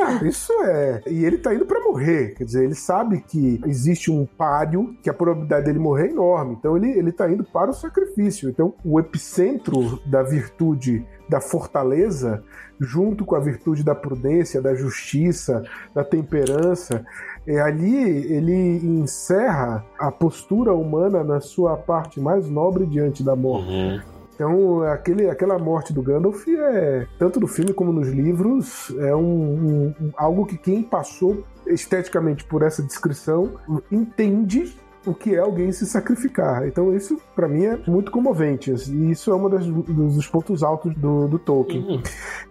Ah, 0.00 0.24
isso 0.24 0.52
é. 0.62 1.02
E 1.06 1.24
ele 1.24 1.38
tá 1.38 1.52
indo 1.52 1.66
pra 1.66 1.80
morrer. 1.80 2.34
Quer 2.36 2.44
dizer, 2.44 2.64
ele 2.64 2.74
sabe 2.74 3.20
que 3.20 3.60
existe 3.66 4.12
um 4.12 4.24
páreo, 4.24 4.96
que 5.02 5.10
a 5.10 5.14
probabilidade 5.14 5.64
dele 5.66 5.78
morrer 5.78 6.08
é 6.08 6.10
enorme. 6.10 6.56
Então 6.58 6.76
ele, 6.76 6.90
ele 6.90 7.10
tá 7.10 7.28
indo 7.28 7.42
para 7.42 7.70
o 7.70 7.74
sacrifício. 7.74 8.48
Então 8.48 8.74
o 8.84 9.00
epicentro 9.00 10.00
da 10.06 10.22
virtude 10.22 11.04
da 11.28 11.40
fortaleza, 11.40 12.42
junto 12.80 13.24
com 13.24 13.34
a 13.34 13.40
virtude 13.40 13.84
da 13.84 13.94
prudência, 13.94 14.62
da 14.62 14.74
justiça, 14.74 15.62
da 15.94 16.02
temperança, 16.02 17.04
é, 17.48 17.60
ali 17.60 17.96
ele 18.32 18.76
encerra 19.00 19.84
a 19.98 20.10
postura 20.12 20.74
humana 20.74 21.24
na 21.24 21.40
sua 21.40 21.76
parte 21.76 22.20
mais 22.20 22.48
nobre 22.48 22.84
diante 22.86 23.22
da 23.22 23.34
morte. 23.34 23.70
Uhum. 23.70 24.00
Então, 24.34 24.82
aquele, 24.82 25.28
aquela 25.28 25.58
morte 25.58 25.92
do 25.92 26.00
Gandalf 26.00 26.46
é, 26.46 27.06
tanto 27.18 27.40
no 27.40 27.48
filme 27.48 27.72
como 27.72 27.92
nos 27.92 28.06
livros, 28.08 28.94
é 29.00 29.12
um- 29.16 29.92
um- 30.00 30.12
algo 30.16 30.46
que 30.46 30.56
quem 30.56 30.80
passou 30.80 31.42
esteticamente 31.66 32.44
por 32.44 32.62
essa 32.62 32.80
descrição 32.82 33.54
entende 33.90 34.76
o 35.08 35.14
que 35.14 35.34
é 35.34 35.38
alguém 35.38 35.72
se 35.72 35.86
sacrificar. 35.86 36.66
Então, 36.66 36.94
isso, 36.94 37.18
para 37.34 37.48
mim, 37.48 37.64
é 37.64 37.78
muito 37.86 38.10
comovente. 38.10 38.70
E 38.70 39.10
isso 39.10 39.30
é 39.30 39.34
um 39.34 39.48
dos, 39.48 40.26
pontos 40.26 40.62
altos 40.62 40.94
do, 40.94 41.26
do 41.28 41.38
Tolkien. 41.38 41.82
Uhum. 41.88 42.02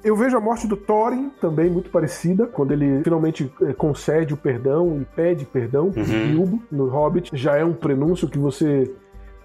Eu 0.04 0.16
vejo 0.16 0.36
a 0.36 0.40
morte 0.42 0.68
do 0.68 0.76
Thorin 0.76 1.32
também 1.42 1.70
muito 1.70 1.90
parecida, 1.90 2.46
quando 2.48 2.72
ele 2.72 3.04
finalmente 3.04 3.52
eh, 3.62 3.74
concede 3.74 4.34
o 4.34 4.38
perdão 4.38 5.00
e 5.02 5.06
pede 5.06 5.46
perdão 5.46 5.86
Uhum. 5.96 6.28
Bilbo 6.32 6.62
no 6.72 6.88
Hobbit. 6.90 7.32
Já 7.34 7.58
é 7.58 7.64
um 7.66 7.74
prenúncio 7.74 8.28
que 8.28 8.38
você. 8.40 8.92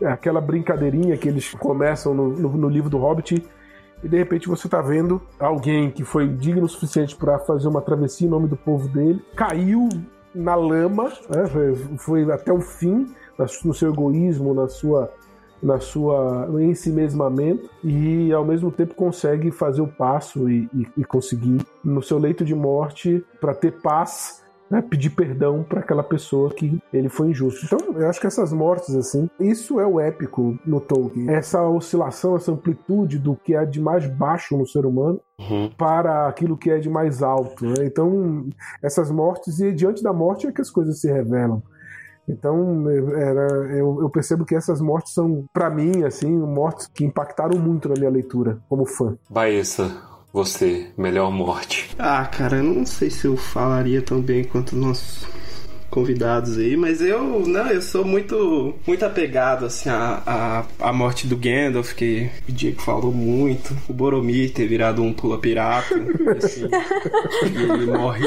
é 0.01 0.07
Aquela 0.09 0.40
brincadeirinha 0.40 1.16
que 1.16 1.29
eles 1.29 1.53
começam 1.55 2.14
no, 2.14 2.29
no- 2.29 2.57
no 2.57 2.68
livro 2.68 2.88
do 2.90 2.98
Hobbit. 2.98 3.44
E 4.05 4.09
de 4.09 4.16
repente 4.18 4.48
você 4.48 4.68
tá 4.68 4.83
vendo 4.83 5.22
alguém 5.38 5.88
que 5.88 6.03
foi 6.03 6.27
digno 6.27 6.64
o 6.64 6.68
suficiente 6.68 7.14
para 7.14 7.38
fazer 7.38 7.68
uma 7.68 7.81
travessia 7.81 8.27
em 8.27 8.31
nome 8.31 8.48
do 8.48 8.57
povo 8.57 8.88
dele, 8.88 9.22
caiu 9.37 9.88
na 10.35 10.55
lama, 10.55 11.12
né, 11.29 11.47
foi, 11.99 12.31
até 12.33 12.53
o 12.53 12.61
fim 12.61 13.07
no 13.64 13.75
seu 13.75 13.90
egoísmo, 13.92 14.55
na 14.55 14.68
sua 14.68 15.11
na 15.62 15.79
sua 15.79 16.47
no 16.47 16.61
ensimesmamento 16.61 17.71
e 17.85 18.33
ao 18.33 18.45
mesmo 18.45 18.71
tempo 18.73 18.95
consegue 18.97 19.53
fazer 19.53 19.81
o 19.81 19.87
passo 19.87 20.51
e, 20.51 20.68
e- 20.75 20.88
e 20.99 21.05
conseguir 21.05 21.64
no 21.85 22.03
seu 22.03 22.18
leito 22.18 22.45
de 22.45 22.53
morte 22.55 23.25
para 23.40 23.55
ter 23.55 23.81
paz 23.81 24.41
né, 24.72 24.80
pedir 24.80 25.11
perdão 25.11 25.62
para 25.62 25.80
aquela 25.80 26.02
pessoa 26.02 26.48
que 26.50 26.80
ele 26.92 27.08
foi 27.11 27.28
injusto. 27.28 27.66
Então, 27.66 27.78
eu 27.94 28.08
acho 28.08 28.18
que 28.18 28.26
essas 28.26 28.52
mortes, 28.54 28.94
assim, 28.96 29.28
isso 29.38 29.78
é 29.78 29.87
o 29.87 30.00
épico 30.00 30.58
no 30.64 30.80
Tolkien. 30.80 31.28
Essa 31.30 31.62
oscilação, 31.62 32.37
essa 32.37 32.50
amplitude 32.52 33.18
do 33.18 33.37
que 33.37 33.54
é 33.54 33.66
de 33.66 33.78
mais 33.80 34.06
baixo 34.06 34.56
no 34.56 34.66
ser 34.66 34.87
humano 34.87 35.20
Uhum. 35.38 35.70
para 35.76 36.28
aquilo 36.28 36.56
que 36.56 36.70
é 36.70 36.78
de 36.78 36.88
mais 36.88 37.22
alto. 37.22 37.66
né? 37.66 37.85
Então, 37.85 38.48
essas 38.82 39.11
mortes, 39.11 39.58
e 39.61 39.72
diante 39.72 40.02
da 40.02 40.12
morte 40.12 40.46
é 40.46 40.52
que 40.52 40.61
as 40.62 40.70
coisas 40.70 41.00
se 41.00 41.11
revelam. 41.12 41.62
Então, 42.28 42.88
eu- 42.90 43.16
era- 43.16 43.76
eu, 43.76 43.98
eu 44.00 44.08
percebo 44.08 44.44
que 44.44 44.54
essas 44.54 44.80
mortes 44.80 45.12
são, 45.12 45.44
para 45.52 45.68
mim, 45.68 46.04
assim, 46.04 46.30
mortes 46.30 46.87
que 46.87 47.04
impactaram 47.04 47.58
muito 47.58 47.88
na 47.88 47.94
minha 47.98 48.11
leitura, 48.11 48.58
como 48.68 48.87
fã. 48.87 49.16
Baessa, 49.28 49.90
você, 50.33 50.87
melhor 50.97 51.31
morte. 51.31 51.90
Ah, 51.99 52.25
cara, 52.25 52.57
eu 52.57 52.62
não 52.62 52.87
sei 52.87 53.11
se 53.11 53.27
eu 53.27 53.37
falaria 53.37 54.01
tão 54.01 54.21
bem 54.21 54.45
quanto 54.45 54.73
os 54.73 54.79
nossos 54.79 55.27
convidados 55.92 56.57
aí, 56.57 56.75
mas 56.75 57.03
eu, 57.03 57.47
não, 57.47 57.66
eu 57.66 57.83
sou 57.83 58.03
muito, 58.03 58.75
muito 58.87 59.05
apegado, 59.05 59.66
assim, 59.66 59.90
à, 59.90 60.23
à, 60.81 60.88
à 60.88 60.92
morte 60.92 61.27
do 61.27 61.37
Gandalf, 61.37 61.92
que 61.92 62.31
o 62.49 62.53
Diego 62.53 62.81
falou 62.81 63.12
muito, 63.12 63.77
o 63.87 63.92
Boromir 63.92 64.55
ter 64.55 64.66
virado 64.66 65.03
um 65.03 65.12
pula-pirata, 65.12 65.95
assim, 66.38 66.64
e 67.45 67.62
ele 67.62 67.87
morre 67.87 68.27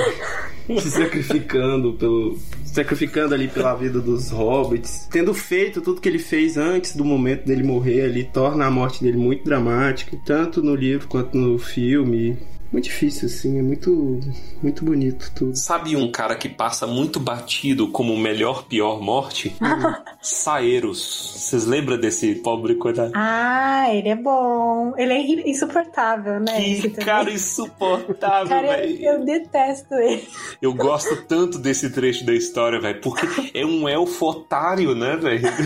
se 0.79 0.91
sacrificando 0.91 1.93
pelo... 1.93 2.37
Sacrificando 2.75 3.33
ali 3.33 3.47
pela 3.47 3.73
vida 3.73 4.01
dos 4.01 4.31
hobbits, 4.31 5.07
tendo 5.09 5.33
feito 5.33 5.79
tudo 5.79 6.01
que 6.01 6.09
ele 6.09 6.19
fez 6.19 6.57
antes 6.57 6.93
do 6.93 7.05
momento 7.05 7.45
dele 7.45 7.63
morrer 7.63 8.01
ali, 8.01 8.25
torna 8.25 8.65
a 8.65 8.69
morte 8.69 9.01
dele 9.01 9.15
muito 9.15 9.45
dramática, 9.45 10.17
tanto 10.25 10.61
no 10.61 10.75
livro 10.75 11.07
quanto 11.07 11.37
no 11.37 11.57
filme. 11.57 12.37
Muito 12.75 12.85
difícil, 12.85 13.27
assim. 13.27 13.57
É 13.57 13.61
muito, 13.61 14.19
muito 14.61 14.83
bonito 14.83 15.31
tudo. 15.33 15.55
Sabe 15.55 15.95
um 15.95 16.11
cara 16.11 16.35
que 16.35 16.49
passa 16.49 16.85
muito 16.85 17.21
batido 17.21 17.87
como 17.87 18.13
o 18.13 18.19
melhor, 18.19 18.65
pior 18.65 19.01
morte? 19.01 19.55
Saeros. 20.21 21.35
Vocês 21.37 21.65
lembram 21.65 21.97
desse 21.97 22.35
pobre 22.35 22.75
coitado? 22.75 23.13
Ah, 23.15 23.87
ele 23.93 24.09
é 24.09 24.15
bom. 24.15 24.93
Ele 24.97 25.13
é 25.13 25.49
insuportável, 25.49 26.39
né? 26.41 26.61
Que 26.75 26.89
cara 26.89 27.31
insuportável, 27.31 28.49
Cara, 28.49 28.77
velho. 28.77 29.05
eu, 29.05 29.23
detesto 29.25 29.93
ele. 29.93 30.27
Eu 30.61 30.73
gosto 30.73 31.15
tanto 31.27 31.57
desse 31.57 31.89
trecho 31.91 32.25
da 32.25 32.33
história, 32.33 32.79
velho, 32.81 32.99
porque 32.99 33.25
é 33.53 33.65
um 33.65 33.87
elfo 33.87 34.25
otário, 34.25 34.93
né, 34.93 35.15
velho? 35.15 35.47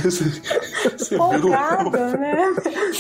Você 0.95 1.15
viu? 1.15 1.17
Folgado, 1.17 1.98
né? 2.17 2.54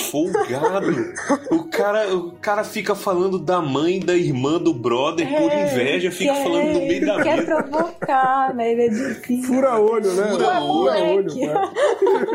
Folgado. 0.09 1.13
O 1.51 1.65
cara, 1.65 2.15
o 2.15 2.31
cara 2.33 2.63
fica 2.63 2.95
falando 2.95 3.37
da 3.37 3.61
mãe 3.61 3.98
da 3.99 4.15
irmã 4.15 4.57
do 4.59 4.73
brother 4.73 5.27
por 5.27 5.51
É, 5.51 5.63
inveja, 5.71 6.11
fica 6.11 6.33
quer- 6.33 6.43
falando 6.43 6.73
no 6.73 6.79
meio 6.79 7.05
da 7.05 7.21
Quer 7.23 7.39
vida. 7.41 7.55
provocar, 7.63 8.53
né? 8.55 8.71
Ele 8.71 8.81
é 8.83 8.89
difícil. 8.89 9.43
Fura 9.53 9.79
olho, 9.79 10.13
né? 10.13 10.27
Fura 10.31 10.61
olho, 10.61 11.23
moleque. 11.23 11.45
né? 11.47 11.71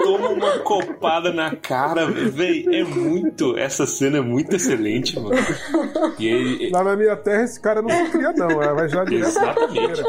Toma 0.03 0.29
uma 0.31 0.59
copada 0.61 1.33
na 1.33 1.55
cara, 1.57 2.07
velho. 2.07 2.75
É 2.75 2.85
muito. 2.85 3.57
Essa 3.59 3.87
cena 3.87 4.19
é 4.19 4.21
muito 4.21 4.55
excelente, 4.57 5.19
mano. 5.19 5.37
E 6.19 6.27
ele. 6.27 6.71
Lá 6.71 6.85
na 6.85 6.97
minha 6.97 7.17
terra 7.17 7.45
esse 7.45 7.61
cara 7.61 7.83
não 7.83 7.91
se 7.91 8.11
cria, 8.11 8.33
não. 8.33 8.51
Ela 8.51 8.75
vai 8.75 8.89
já 8.89 9.05
direto 9.05 9.29
Exatamente. 9.29 10.03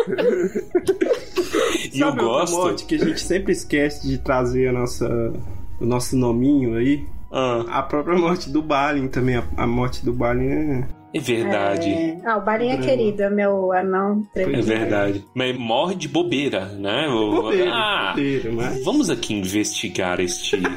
E 1.93 1.99
eu 1.99 2.07
Sabe 2.09 2.19
gosto. 2.19 2.55
morte 2.57 2.85
que 2.85 2.95
a 2.95 2.99
gente 2.99 3.21
sempre 3.21 3.51
esquece 3.51 4.07
de 4.07 4.17
trazer 4.17 4.67
a 4.69 4.73
nossa, 4.73 5.33
o 5.79 5.85
nosso 5.85 6.15
nominho 6.17 6.75
aí? 6.77 7.05
Ah, 7.31 7.65
A 7.69 7.83
própria 7.83 8.17
morte 8.17 8.49
do 8.49 8.61
Balin 8.61 9.07
também. 9.07 9.35
A, 9.37 9.43
a 9.57 9.67
morte 9.67 10.03
do 10.05 10.13
Balin 10.13 10.47
é. 10.49 10.87
É 11.15 11.19
verdade. 11.19 11.89
É... 11.89 12.17
Ah, 12.25 12.38
o 12.38 12.41
Barinha 12.41 12.73
é 12.75 12.78
querido, 12.78 13.23
é 13.23 13.30
meu 13.30 13.71
anão 13.71 14.25
É 14.36 14.43
preferido. 14.43 14.67
verdade. 14.67 15.25
Mas 15.34 15.58
morre 15.58 15.95
de 15.95 16.08
bobeira, 16.08 16.65
né? 16.65 17.08
O- 17.08 17.41
Bobeira, 17.43 17.71
ah, 17.73 18.10
bobeira, 18.15 18.51
mas. 18.51 18.84
vamos 18.84 19.10
aqui 19.10 19.34
investigar 19.34 20.19
este. 20.19 20.58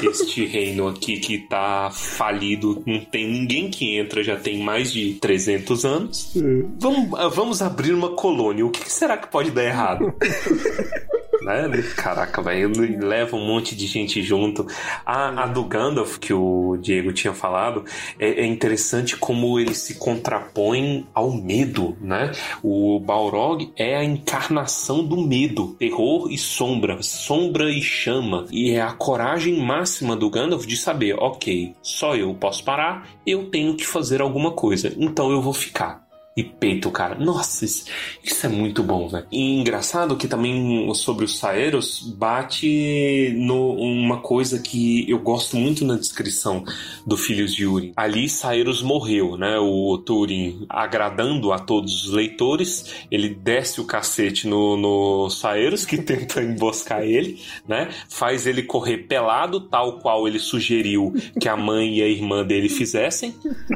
Este 0.00 0.46
reino 0.46 0.86
aqui 0.86 1.16
que 1.18 1.38
tá 1.38 1.90
falido, 1.92 2.80
não 2.86 3.00
tem 3.00 3.28
ninguém 3.28 3.68
que 3.68 3.98
entra, 3.98 4.22
já 4.22 4.36
tem 4.36 4.56
mais 4.62 4.92
de 4.92 5.14
300 5.14 5.84
anos. 5.84 6.36
Hum. 6.36 6.70
Vamos, 6.78 7.18
ah, 7.18 7.26
vamos 7.26 7.60
abrir 7.60 7.92
uma 7.94 8.10
colônia. 8.10 8.64
O 8.64 8.70
que 8.70 8.88
será 8.92 9.16
que 9.16 9.26
pode 9.26 9.50
dar 9.50 9.64
errado? 9.64 10.14
né? 11.48 11.82
Caraca, 11.96 12.42
velho, 12.42 12.70
leva 13.00 13.34
um 13.34 13.46
monte 13.46 13.74
de 13.74 13.86
gente 13.86 14.22
junto. 14.22 14.66
A, 15.04 15.44
a 15.44 15.46
do 15.46 15.64
Gandalf, 15.64 16.18
que 16.18 16.34
o 16.34 16.76
Diego 16.76 17.12
tinha 17.12 17.32
falado, 17.32 17.84
é, 18.18 18.42
é 18.42 18.46
interessante 18.46 19.16
como 19.16 19.58
ele 19.58 19.74
se 19.74 19.94
contrapõe 19.94 21.06
ao 21.14 21.32
medo, 21.32 21.96
né? 22.00 22.32
O 22.62 23.00
Balrog 23.00 23.72
é 23.76 23.96
a 23.96 24.04
encarnação 24.04 25.02
do 25.02 25.16
medo, 25.16 25.74
terror 25.78 26.30
e 26.30 26.36
sombra, 26.36 27.02
sombra 27.02 27.70
e 27.70 27.80
chama. 27.80 28.44
E 28.50 28.72
é 28.72 28.82
a 28.82 28.92
coragem 28.92 29.58
máxima 29.58 30.14
do 30.14 30.28
Gandalf 30.28 30.66
de 30.66 30.76
saber, 30.76 31.14
ok, 31.18 31.74
só 31.82 32.14
eu 32.14 32.34
posso 32.34 32.62
parar, 32.62 33.08
eu 33.26 33.46
tenho 33.46 33.74
que 33.74 33.86
fazer 33.86 34.20
alguma 34.20 34.52
coisa, 34.52 34.92
então 34.98 35.30
eu 35.30 35.40
vou 35.40 35.54
ficar 35.54 36.07
e 36.38 36.44
peito, 36.44 36.88
cara. 36.92 37.16
Nossa, 37.16 37.64
isso, 37.64 37.84
é 38.44 38.48
muito 38.48 38.80
bom, 38.84 39.08
velho. 39.08 39.26
E 39.32 39.58
engraçado 39.58 40.16
que 40.16 40.28
também 40.28 40.88
sobre 40.94 41.24
os 41.24 41.36
Saeros 41.36 42.00
bate 42.16 43.34
no 43.36 43.72
uma 43.72 44.20
coisa 44.20 44.60
que 44.60 45.04
eu 45.10 45.18
gosto 45.18 45.56
muito 45.56 45.84
na 45.84 45.96
descrição 45.96 46.64
do 47.04 47.16
Filhos 47.16 47.52
de 47.52 47.66
Urim. 47.66 47.92
Ali 47.96 48.28
Saeros 48.28 48.82
morreu, 48.82 49.36
né? 49.36 49.58
O 49.58 49.98
Turin 49.98 50.64
agradando 50.68 51.52
a 51.52 51.58
todos 51.58 52.04
os 52.04 52.12
leitores, 52.12 52.84
ele 53.10 53.30
desce 53.30 53.80
o 53.80 53.84
cacete 53.84 54.46
no, 54.46 54.76
no 54.76 55.30
Saeros 55.30 55.84
que 55.84 55.98
tenta 56.00 56.40
emboscar 56.40 57.02
ele, 57.02 57.42
né? 57.66 57.88
Faz 58.08 58.46
ele 58.46 58.62
correr 58.62 58.98
pelado, 58.98 59.60
tal 59.60 59.98
qual 59.98 60.28
ele 60.28 60.38
sugeriu 60.38 61.12
que 61.40 61.48
a 61.48 61.56
mãe 61.56 61.98
e 61.98 62.02
a 62.02 62.06
irmã 62.06 62.46
dele 62.46 62.68
fizessem, 62.68 63.34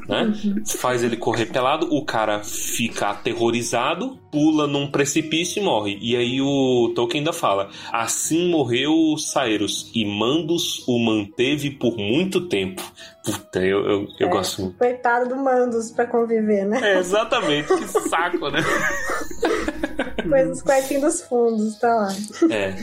né? 0.08 0.32
Faz 0.64 1.02
ele 1.02 1.16
correr 1.16 1.46
pelado, 1.46 1.92
o 1.92 2.04
cara 2.04 2.40
fica 2.52 3.08
aterrorizado, 3.10 4.18
pula 4.30 4.66
num 4.66 4.86
precipício 4.90 5.60
e 5.60 5.64
morre. 5.64 5.98
E 6.00 6.14
aí 6.16 6.40
o 6.40 6.92
Tolkien 6.94 7.20
ainda 7.20 7.32
fala: 7.32 7.70
assim 7.90 8.48
morreu 8.50 9.16
Saeros 9.16 9.90
e 9.94 10.04
Mandos 10.04 10.84
o 10.86 10.98
manteve 10.98 11.70
por 11.70 11.96
muito 11.96 12.42
tempo. 12.48 12.82
Puta, 13.24 13.60
eu, 13.60 13.80
eu, 13.88 14.06
eu 14.20 14.28
É. 14.28 14.30
gosto 14.30 14.62
muito. 14.62 14.78
Coitado 14.78 15.28
do 15.28 15.36
Mandos 15.36 15.90
pra 15.90 16.06
conviver, 16.06 16.66
né? 16.66 16.80
É, 16.82 16.98
exatamente, 16.98 17.68
que 17.68 17.86
saco, 18.08 18.50
né? 18.50 18.58
Coisa 20.28 20.48
dos 20.50 20.62
quartinhos 20.62 21.02
dos 21.02 21.20
fundos, 21.22 21.78
tá 21.78 21.88
lá. 21.94 22.08
É. 22.50 22.74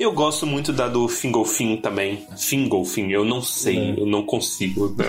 Eu 0.00 0.12
gosto 0.12 0.46
muito 0.46 0.72
da 0.72 0.88
do 0.88 1.06
Fingolfin 1.06 1.76
também. 1.76 2.26
Fingolfin, 2.36 3.10
eu 3.10 3.24
não 3.24 3.42
sei, 3.42 3.94
eu 3.98 4.06
não 4.06 4.24
consigo. 4.24 4.88
né? 4.96 5.04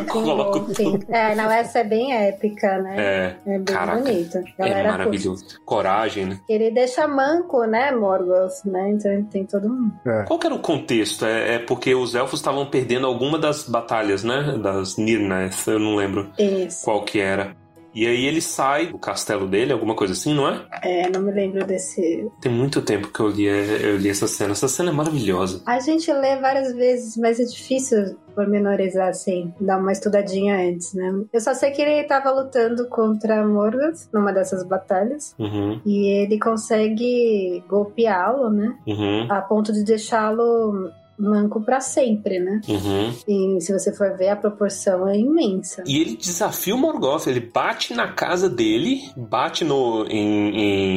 É, 0.00 0.04
Coloco 0.10 0.72
sim. 0.74 0.98
É, 1.08 1.34
não, 1.34 1.50
essa 1.50 1.80
é 1.80 1.84
bem 1.84 2.12
épica, 2.14 2.78
né? 2.78 2.94
É, 2.98 3.36
É 3.46 3.58
bem 3.58 3.64
caraca, 3.64 3.98
bonita. 4.00 4.44
é 4.58 4.82
maravilhoso. 4.84 5.44
Coragem, 5.64 6.26
né? 6.26 6.40
Ele 6.48 6.70
deixa 6.70 7.06
manco, 7.08 7.64
né, 7.64 7.90
Morgoth, 7.90 8.64
né? 8.64 8.90
Então 8.90 9.10
ele 9.12 9.24
tem 9.24 9.44
todo 9.44 9.66
um... 9.66 9.90
Qual 10.26 10.38
que 10.38 10.46
era 10.46 10.54
o 10.54 10.60
contexto? 10.60 11.24
É, 11.26 11.56
é 11.56 11.58
porque 11.58 11.94
os 11.94 12.14
elfos 12.14 12.38
estavam 12.38 12.66
perdendo 12.66 13.06
alguma 13.06 13.38
das 13.38 13.68
batalhas, 13.68 14.22
né? 14.22 14.56
Das 14.62 14.96
Nirnaeth, 14.96 15.66
eu 15.66 15.78
não 15.80 15.96
lembro 15.96 16.30
Isso. 16.38 16.84
qual 16.84 17.02
que 17.04 17.18
era. 17.18 17.56
E 17.94 18.06
aí 18.06 18.24
ele 18.24 18.40
sai 18.40 18.86
do 18.86 18.98
castelo 18.98 19.46
dele, 19.46 19.72
alguma 19.72 19.94
coisa 19.94 20.12
assim, 20.14 20.34
não 20.34 20.48
é? 20.48 20.64
É, 20.82 21.10
não 21.10 21.20
me 21.22 21.30
lembro 21.32 21.64
desse... 21.66 22.26
Tem 22.40 22.50
muito 22.50 22.80
tempo 22.82 23.08
que 23.08 23.20
eu 23.20 23.28
li, 23.28 23.44
eu 23.44 23.96
li 23.98 24.08
essa 24.08 24.26
cena. 24.26 24.52
Essa 24.52 24.68
cena 24.68 24.90
é 24.90 24.92
maravilhosa. 24.92 25.62
A 25.66 25.78
gente 25.78 26.10
lê 26.12 26.36
várias 26.36 26.72
vezes, 26.74 27.16
mas 27.16 27.38
é 27.38 27.44
difícil 27.44 28.16
pormenorizar 28.34 29.08
assim, 29.08 29.52
dar 29.60 29.78
uma 29.78 29.92
estudadinha 29.92 30.56
antes, 30.56 30.94
né? 30.94 31.12
Eu 31.30 31.40
só 31.40 31.52
sei 31.52 31.70
que 31.70 31.82
ele 31.82 32.02
tava 32.04 32.30
lutando 32.30 32.88
contra 32.88 33.46
Morgoth 33.46 34.08
numa 34.12 34.32
dessas 34.32 34.64
batalhas 34.66 35.34
Uhum, 35.38 35.78
e 35.84 36.06
ele 36.22 36.38
consegue 36.38 37.62
golpeá-lo, 37.68 38.48
né? 38.50 38.74
uhum, 38.86 39.26
A 39.30 39.40
ponto 39.42 39.70
de 39.72 39.84
deixá-lo 39.84 40.90
manco 41.22 41.60
pra 41.60 41.80
sempre, 41.80 42.38
né? 42.38 42.60
uhum. 42.68 43.12
E 43.28 43.60
se 43.60 43.72
você 43.72 43.92
for 43.92 44.16
ver, 44.16 44.28
a 44.30 44.36
proporção 44.36 45.06
é 45.08 45.16
imensa. 45.16 45.82
E 45.86 46.00
ele 46.00 46.16
desafia 46.16 46.74
o 46.74 46.78
Morgoth, 46.78 47.26
ele 47.26 47.40
bate 47.40 47.94
na 47.94 48.08
casa 48.12 48.48
dele, 48.48 49.00
bate 49.16 49.64
no, 49.64 50.04
em, 50.06 50.56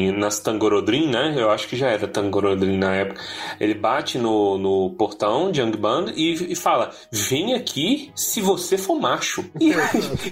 em- 0.09 0.11
nas 0.17 0.39
Tangorodrim, 0.39 1.07
né? 1.09 1.33
Eu 1.37 1.49
acho 1.51 1.67
que 1.67 1.75
já 1.75 1.89
era 1.89 2.07
Tangorodrim 2.07 2.77
na 2.77 2.95
época. 2.95 3.21
Ele 3.59 3.73
bate 3.73 4.17
no, 4.17 4.57
no 4.57 4.89
portão 4.97 5.51
de 5.51 5.61
Angband 5.61 6.11
e, 6.15 6.51
e 6.51 6.55
fala: 6.55 6.91
Vem 7.11 7.53
aqui 7.53 8.11
se 8.15 8.41
você 8.41 8.77
for 8.77 8.99
macho. 8.99 9.45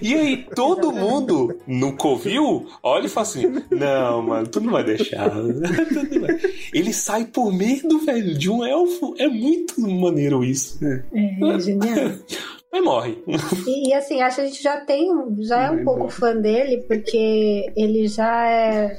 E, 0.01 0.09
e 0.09 0.13
aí 0.15 0.37
todo 0.55 0.91
mundo 0.91 1.55
no 1.67 1.95
Covil 1.95 2.67
olha 2.81 3.05
e 3.05 3.09
fala 3.09 3.25
assim: 3.27 3.43
Não, 3.71 4.21
mano, 4.21 4.47
tu 4.47 4.59
não 4.61 4.71
vai 4.71 4.83
deixar. 4.83 5.29
Tu 5.29 5.39
não 5.43 6.21
vai." 6.21 6.39
Ele 6.73 6.93
sai 6.93 7.25
por 7.25 7.51
medo, 7.53 7.99
velho, 7.99 8.37
de 8.37 8.49
um 8.49 8.65
elfo. 8.65 9.13
É 9.17 9.27
muito 9.27 9.79
maneiro 9.89 10.43
isso. 10.43 10.79
É, 10.85 11.59
genial. 11.59 12.11
Mas 12.71 12.83
morre. 12.83 13.23
E, 13.67 13.89
e, 13.89 13.93
assim, 13.93 14.21
acho 14.21 14.37
que 14.37 14.41
a 14.41 14.45
gente 14.45 14.63
já 14.63 14.77
tem, 14.81 15.11
já 15.41 15.65
é 15.65 15.71
um 15.71 15.83
pouco 15.83 16.09
fã 16.09 16.35
dele, 16.35 16.83
porque 16.87 17.71
ele 17.75 18.07
já 18.07 18.49
é. 18.49 18.97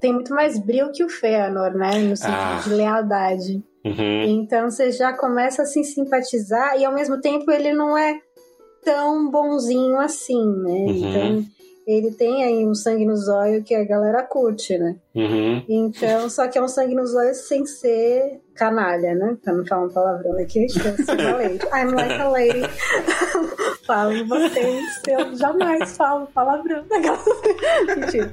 Tem 0.00 0.12
muito 0.12 0.34
mais 0.34 0.58
brilho 0.58 0.92
que 0.92 1.02
o 1.02 1.08
Fëanor, 1.08 1.72
né? 1.74 1.98
No 2.00 2.14
sentido 2.14 2.36
Ah. 2.36 2.60
de 2.62 2.70
lealdade. 2.74 3.64
Uhum. 3.82 4.22
Então 4.24 4.70
você 4.70 4.92
já 4.92 5.14
começa 5.14 5.62
a 5.62 5.64
se 5.64 5.82
simpatizar 5.84 6.78
e 6.78 6.84
ao 6.84 6.92
mesmo 6.94 7.18
tempo 7.20 7.50
ele 7.50 7.72
não 7.72 7.96
é 7.96 8.18
tão 8.84 9.30
bonzinho 9.30 9.98
assim, 9.98 10.44
né? 10.44 10.70
Uhum. 10.72 10.90
Então 10.90 11.44
ele 11.86 12.10
tem 12.10 12.42
aí 12.42 12.66
um 12.66 12.74
sangue 12.74 13.04
nos 13.04 13.28
olhos 13.28 13.62
que 13.64 13.72
a 13.72 13.84
galera 13.84 14.24
curte, 14.24 14.76
né? 14.76 14.96
Uhum. 15.14 15.62
Então, 15.68 16.28
só 16.28 16.48
que 16.48 16.58
é 16.58 16.62
um 16.62 16.66
sangue 16.66 16.96
nos 16.96 17.14
olhos 17.14 17.46
sem 17.46 17.64
ser 17.64 18.40
canalha, 18.56 19.14
né? 19.14 19.36
Pra 19.44 19.52
não 19.52 19.64
falar 19.64 19.84
um 19.84 19.90
palavrão 19.90 20.36
aqui, 20.38 20.66
que 20.66 20.78
eu 20.80 21.04
sou 21.04 21.14
uma 21.14 21.36
lady. 21.36 21.60
I'm 21.72 21.94
like 21.94 22.14
a 22.14 22.28
lady. 22.28 22.62
Falo 23.86 24.26
vocês, 24.26 24.84
eu 25.06 25.36
jamais 25.36 25.96
falo 25.96 26.26
palavrão. 26.34 26.84
Mentira. 27.86 28.32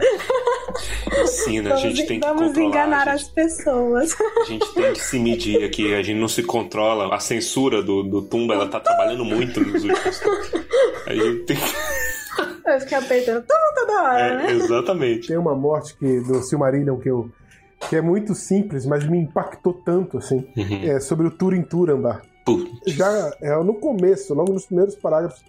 Sim, 1.28 1.62
né? 1.62 1.74
A 1.74 1.76
gente 1.76 2.08
tem 2.08 2.20
que 2.20 2.28
vamos 2.28 2.58
enganar 2.58 3.08
a 3.08 3.14
as 3.14 3.22
gente, 3.22 3.34
pessoas. 3.34 4.18
a 4.20 4.46
gente 4.46 4.74
tem 4.74 4.94
que 4.94 5.00
se 5.00 5.20
medir 5.20 5.64
aqui. 5.64 5.94
A 5.94 6.02
gente 6.02 6.20
não 6.20 6.28
se 6.28 6.42
controla. 6.42 7.14
A 7.14 7.20
censura 7.20 7.84
do, 7.84 8.02
do 8.02 8.24
Tumba, 8.24 8.56
ela 8.56 8.68
tá 8.68 8.80
trabalhando 8.80 9.24
muito 9.24 9.60
nos 9.62 9.84
últimos 9.84 10.20
tempos. 10.20 10.52
A 11.06 11.14
gente 11.14 11.44
tem 11.44 11.56
que... 11.56 12.23
Eu 12.66 12.80
fiquei 12.82 12.98
apertando 12.98 13.44
tudo 13.46 13.76
toda 13.76 14.04
hora, 14.04 14.38
né? 14.38 14.48
É, 14.48 14.52
exatamente. 14.52 15.28
Tem 15.28 15.38
uma 15.38 15.56
morte 15.56 15.96
que, 15.98 16.20
do 16.22 16.42
Silmarillion 16.42 16.98
que 16.98 17.10
eu 17.10 17.30
que 17.90 17.98
é 17.98 18.02
muito 18.02 18.34
simples, 18.34 18.86
mas 18.86 19.04
me 19.06 19.18
impactou 19.18 19.74
tanto 19.74 20.18
assim. 20.18 20.48
Uhum. 20.56 20.84
É 20.84 21.00
sobre 21.02 21.28
o 21.28 21.32
Turin 21.32 21.64
Turambar. 21.64 22.22
Putz. 22.46 22.72
Já 22.88 23.32
é, 23.42 23.56
no 23.62 23.74
começo, 23.74 24.34
logo 24.34 24.54
nos 24.54 24.66
primeiros 24.66 24.96
parágrafos, 24.96 25.44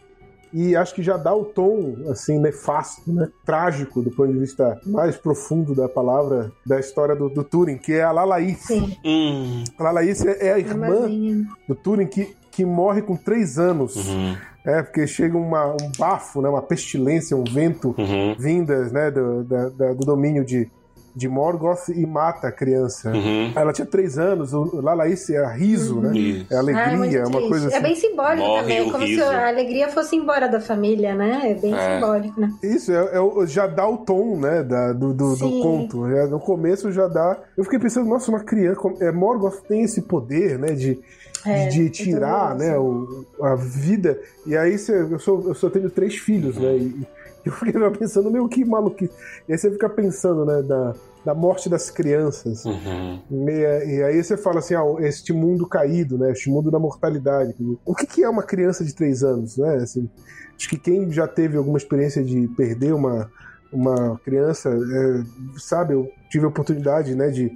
e 0.53 0.75
acho 0.77 0.95
que 0.95 1.03
já 1.03 1.17
dá 1.17 1.35
o 1.35 1.45
tom, 1.45 1.97
assim, 2.11 2.39
nefasto, 2.41 3.13
né? 3.13 3.29
Trágico, 3.45 4.03
do 4.03 4.11
ponto 4.11 4.33
de 4.33 4.39
vista 4.39 4.81
mais 4.87 5.17
profundo 5.17 5.75
da 5.75 5.89
palavra, 5.89 6.51
da 6.67 6.79
história 6.81 7.15
do, 7.17 7.29
do 7.29 7.43
Turing, 7.45 7.79
que 7.79 7.93
é 7.93 8.03
a 8.03 8.11
Lalaís. 8.13 8.59
Sim. 8.61 8.97
Hum, 9.05 9.65
A 9.79 9.83
Lalaís 9.85 10.25
é 10.25 10.53
a 10.53 10.59
irmã 10.59 10.87
Irmãzinha. 10.89 11.47
do 11.69 11.75
Turing 11.75 12.07
que, 12.07 12.37
que 12.55 12.65
morre 12.65 13.03
com 13.03 13.17
três 13.17 13.59
anos. 13.59 13.97
uhum, 13.97 14.37
É, 14.65 14.83
porque 14.83 15.07
chega 15.07 15.37
uma, 15.37 15.67
um 15.73 15.93
bafo, 15.99 16.41
né, 16.41 16.49
uma 16.49 16.63
pestilência, 16.63 17.37
um 17.37 17.45
vento 17.45 17.95
uhum, 17.99 18.35
vindas 18.39 18.91
né, 18.93 19.11
do, 19.11 19.45
da- 19.45 19.69
da- 19.69 19.93
do 19.93 20.07
domínio 20.07 20.43
de, 20.43 20.71
de 21.15 21.29
Morgoth 21.29 21.89
e 21.95 22.05
mata 22.07 22.49
a 22.49 22.53
criança. 22.53 23.11
uhum. 23.13 23.53
Ela 23.55 23.73
tinha 23.73 23.87
três 23.87 24.19
anos, 24.19 24.53
o 24.53 24.81
Lalaís 24.81 25.31
é 25.31 25.47
riso, 25.55 26.01
né? 26.01 26.13
Isso. 26.19 26.47
É 26.53 26.55
Ah, 26.55 26.57
é 26.57 26.59
alegria, 26.59 27.19
é 27.21 27.27
uma 27.27 27.41
coisa 27.49 27.69
assim. 27.69 27.77
É 27.77 27.81
bem 27.81 27.95
simbólico 27.95 28.47
Morre 28.47 28.61
também, 28.63 28.79
é 28.89 28.91
como 28.91 29.05
riso. 29.05 29.23
se 29.23 29.29
a 29.29 29.49
alegria 29.49 29.89
fosse 29.89 30.17
embora 30.17 30.49
da 30.49 30.61
família, 30.61 31.15
né? 31.15 31.51
É 31.51 31.55
bem 31.55 31.73
É. 31.75 31.95
simbólico, 31.95 32.41
né? 32.41 32.53
Isso, 32.63 32.91
é, 32.93 32.97
é 33.17 33.47
já 33.47 33.67
dá 33.69 33.87
o 33.89 33.99
tom, 33.99 34.37
né, 34.39 34.63
da- 34.65 34.93
do, 34.93 35.15
do, 35.15 35.37
do 35.37 35.51
conto. 35.61 36.07
É, 36.07 36.27
no 36.27 36.41
começo 36.41 36.91
já 36.91 37.07
dá. 37.07 37.39
Eu 37.57 37.63
fiquei 37.65 37.79
pensando, 37.79 38.09
nossa, 38.09 38.31
uma 38.31 38.41
criança. 38.41 38.81
como- 38.81 38.97
É, 39.01 39.13
Morgoth 39.13 39.61
tem 39.69 39.83
esse 39.83 40.03
poder, 40.03 40.59
né, 40.59 40.73
de, 40.73 40.99
É, 41.47 41.67
de 41.69 41.91
tirar, 41.91 42.55
né, 42.57 42.77
o- 42.79 43.25
a 43.43 43.55
vida. 43.55 44.19
E 44.47 44.57
aí 44.57 44.77
você, 44.79 44.93
eu, 45.03 45.19
sou, 45.19 45.45
eu 45.47 45.55
só 45.55 45.69
tenho 45.71 45.89
três 45.91 46.17
filhos, 46.17 46.57
né, 46.57 46.75
e 46.77 47.07
eu 47.45 47.53
fiquei 47.53 47.73
pensando, 47.91 48.31
meu, 48.31 48.49
que 48.49 48.65
maluquice. 48.65 49.13
E 49.49 49.53
aí 49.53 49.59
você 49.59 49.71
fica 49.71 49.89
pensando, 49.89 50.45
né, 50.45 50.63
da, 50.63 50.95
da 51.25 51.35
morte 51.35 51.69
das 51.69 51.91
crianças. 51.91 52.65
Uhum. 52.65 53.21
Meia- 53.31 53.85
E 53.85 54.03
aí 54.03 54.23
você 54.23 54.37
fala 54.37 54.59
assim, 54.59 54.75
ah, 54.75 54.83
este 55.01 55.33
mundo 55.33 55.67
caído, 55.67 56.17
né? 56.19 56.33
Este 56.33 56.49
mundo 56.51 56.71
da 56.71 56.79
mortalidade. 56.79 57.55
O 57.85 57.95
que, 57.95 58.07
que 58.07 58.23
é 58.25 58.29
uma 58.29 58.43
criança 58.43 58.85
de 58.85 58.95
três 58.95 59.23
anos, 59.23 59.57
né? 59.57 59.77
Assim, 59.77 60.09
acho 60.57 60.69
que 60.69 60.79
quem 60.79 61.11
já 61.11 61.27
teve 61.29 61.57
alguma 61.57 61.79
experiência 61.79 62.23
de 62.25 62.49
perder 62.57 62.95
uma, 62.95 63.31
uma 63.73 64.19
criança, 64.25 64.69
é, 64.71 65.23
sabe, 65.59 65.95
eu 65.95 66.09
tive 66.31 66.45
a 66.45 66.49
oportunidade, 66.49 67.15
né, 67.15 67.29
de 67.29 67.53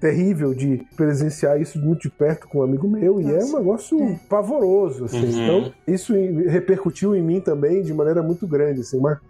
terrível 0.00 0.52
de 0.52 0.84
presenciar 0.96 1.60
isso 1.60 1.78
muito 1.78 2.02
de 2.02 2.10
perto 2.10 2.48
com 2.48 2.58
um 2.58 2.62
amigo 2.64 2.88
meu 2.88 3.20
e 3.20 3.24
é 3.26 3.28
um 3.36 3.40
Nossa. 3.40 3.58
negócio 3.58 4.02
É. 4.02 4.18
pavoroso, 4.28 5.04
assim. 5.04 5.24
Uhum. 5.32 5.42
Então, 5.44 5.72
isso 5.86 6.12
repercutiu 6.48 7.14
em 7.14 7.22
mim 7.22 7.40
também 7.40 7.82
de 7.82 7.94
maneira 7.94 8.20
muito 8.20 8.44
grande, 8.44 8.80
assim, 8.80 8.98
uma, 8.98 9.20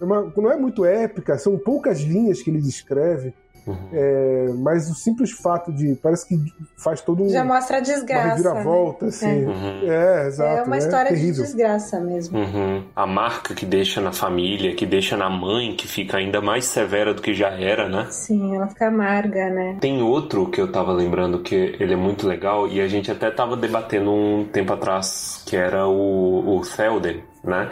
uma- 0.00 0.32
não 0.36 0.50
é 0.50 0.56
muito 0.56 0.84
épica, 0.84 1.36
são 1.38 1.58
poucas 1.58 2.00
linhas 2.00 2.42
que 2.42 2.50
ele 2.50 2.60
descreve, 2.60 3.32
Uhum. 3.66 3.76
é, 3.92 4.46
mas 4.56 4.90
o 4.90 4.94
simples 4.94 5.32
fato 5.32 5.70
de. 5.70 5.94
Parece 6.02 6.26
que 6.26 6.34
faz 6.82 7.02
todo 7.02 7.22
um. 7.24 7.28
Já 7.28 7.44
mostra 7.44 7.76
a 7.76 7.80
uma 7.80 7.84
desgraça. 7.84 8.24
né? 8.28 8.30
reviravolta, 8.34 9.06
assim. 9.06 9.44
Uhum. 9.44 9.80
É, 9.84 10.26
exato. 10.28 10.58
É 10.60 10.62
uma 10.62 10.78
história 10.78 11.10
de 11.12 11.16
terrível. 11.20 11.44
desgraça 11.44 12.00
mesmo. 12.00 12.38
Uhum. 12.38 12.82
A 12.96 13.06
marca 13.06 13.54
que 13.54 13.66
deixa 13.66 14.00
na 14.00 14.12
família, 14.12 14.74
que 14.74 14.86
deixa 14.86 15.14
na 15.14 15.28
mãe, 15.28 15.76
que 15.76 15.86
fica 15.86 16.16
ainda 16.16 16.40
mais 16.40 16.64
severa 16.64 17.12
do 17.12 17.20
que 17.20 17.34
já 17.34 17.50
era, 17.50 17.86
né? 17.86 18.06
Sim, 18.10 18.56
ela 18.56 18.66
fica 18.66 18.88
amarga, 18.88 19.50
né? 19.50 19.76
Tem 19.78 20.00
outro 20.02 20.48
que 20.48 20.58
eu 20.58 20.72
tava 20.72 20.92
lembrando 20.92 21.40
que 21.40 21.54
ele 21.78 21.92
é 21.92 21.96
muito 21.96 22.26
legal 22.26 22.66
e 22.66 22.80
a 22.80 22.88
gente 22.88 23.10
até 23.10 23.30
tava 23.30 23.58
debatendo 23.58 24.10
um 24.10 24.46
tempo 24.50 24.72
atrás, 24.72 25.42
que 25.46 25.54
era 25.54 25.86
o, 25.86 26.56
o 26.56 26.62
Thelden, 26.62 27.22
né? 27.44 27.70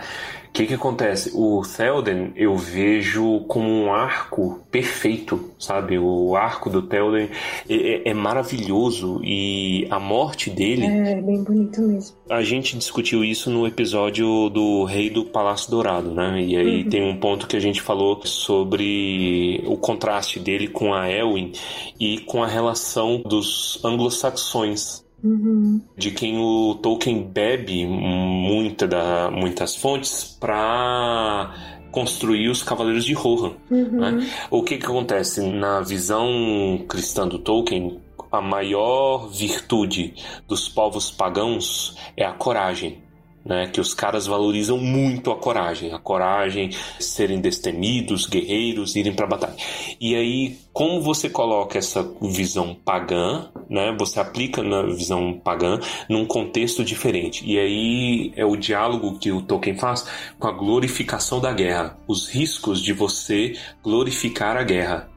O 0.49 0.53
que 0.59 0.67
que 0.67 0.75
acontece? 0.75 1.31
O 1.35 1.63
Thelden 1.63 2.33
eu 2.35 2.57
vejo 2.57 3.41
como 3.47 3.69
um 3.69 3.93
arco 3.93 4.61
perfeito, 4.71 5.51
sabe? 5.59 5.99
O 5.99 6.35
arco 6.35 6.69
do 6.69 6.83
Thelden 6.83 7.29
é, 7.69 7.75
é- 7.75 8.09
é 8.11 8.15
maravilhoso 8.15 9.21
e 9.23 9.87
a 9.91 10.01
morte 10.01 10.51
dele 10.51 10.85
É 10.87 11.21
bem 11.21 11.45
bonito 11.45 11.81
mesmo. 11.83 12.17
a 12.29 12.43
gente 12.43 12.77
discutiu 12.77 13.23
isso 13.23 13.51
no 13.51 13.67
episódio 13.67 14.49
do 14.49 14.85
Rei 14.85 15.11
do 15.11 15.25
Palácio 15.25 15.71
Dourado, 15.71 16.13
né? 16.13 16.41
E 16.43 16.57
aí 16.57 16.83
Uhum. 16.83 16.91
tem 16.91 17.03
um 17.05 17.17
ponto 17.19 17.47
que 17.47 17.57
a 17.57 17.61
gente 17.61 17.81
falou 17.81 18.21
sobre 18.27 19.63
o 19.67 19.77
contraste 19.77 20.41
dele 20.41 20.67
com 20.69 20.93
a 20.93 21.09
Elwin 21.11 21.53
e 22.01 22.19
com 22.21 22.43
a 22.43 22.47
relação 22.47 23.23
dos 23.25 23.79
anglo-saxões. 23.85 25.07
Uhum. 25.23 25.81
De 25.97 26.11
quem 26.11 26.39
o 26.39 26.77
Tolkien 26.77 27.23
bebe 27.23 27.87
muita 27.87 28.87
da, 28.87 29.31
muitas 29.31 29.75
fontes 29.77 30.37
para 30.39 31.55
construir 31.91 32.49
os 32.49 32.63
Cavaleiros 32.63 33.05
de 33.05 33.15
Rohan. 33.15 33.55
Uhum. 33.71 34.01
Né? 34.01 34.31
O 34.51 34.63
que, 34.63 34.79
que 34.79 34.87
acontece? 34.87 35.41
Na 35.41 35.81
visão 35.81 36.85
cristã 36.89 37.27
do 37.27 37.39
Tolkien, 37.39 38.01
a 38.31 38.41
maior 38.41 39.29
virtude 39.29 40.15
dos 40.47 40.69
povos 40.69 41.11
pagãos 41.11 41.97
é 42.17 42.25
a 42.25 42.33
coragem. 42.33 43.03
Né, 43.49 43.67
que 43.73 43.81
os 43.81 43.95
caras 43.95 44.27
valorizam 44.27 44.77
muito 44.77 45.31
a 45.31 45.37
coragem, 45.37 45.95
a 45.95 45.99
coragem, 45.99 46.69
serem 47.01 47.41
destemidos, 47.41 48.27
guerreiros, 48.27 48.95
irem 48.95 49.15
para 49.15 49.27
batalha. 49.27 49.57
E 49.99 50.15
aí, 50.15 50.59
como 50.71 51.01
você 51.01 51.31
coloca 51.31 51.79
essa 51.79 52.07
visão 52.21 52.75
pagã, 52.75 53.49
né, 53.71 53.97
você 53.99 54.21
aplica 54.21 54.63
na 54.63 54.83
visão 54.83 55.41
pagã 55.43 55.81
num 56.11 56.27
contexto 56.27 56.85
diferente. 56.85 57.43
E 57.45 57.59
aí 57.59 58.33
é 58.37 58.45
o 58.45 58.55
diálogo 58.55 59.19
que 59.19 59.33
o 59.33 59.41
Tolkien 59.41 59.79
faz 59.79 60.07
com 60.39 60.47
a 60.47 60.53
glorificação 60.53 61.41
da 61.41 61.51
guerra, 61.51 61.99
os 62.07 62.29
riscos 62.29 62.83
de 62.83 62.93
você 62.93 63.57
glorificar 63.83 64.59
a 64.59 64.63
guerra. 64.63 65.09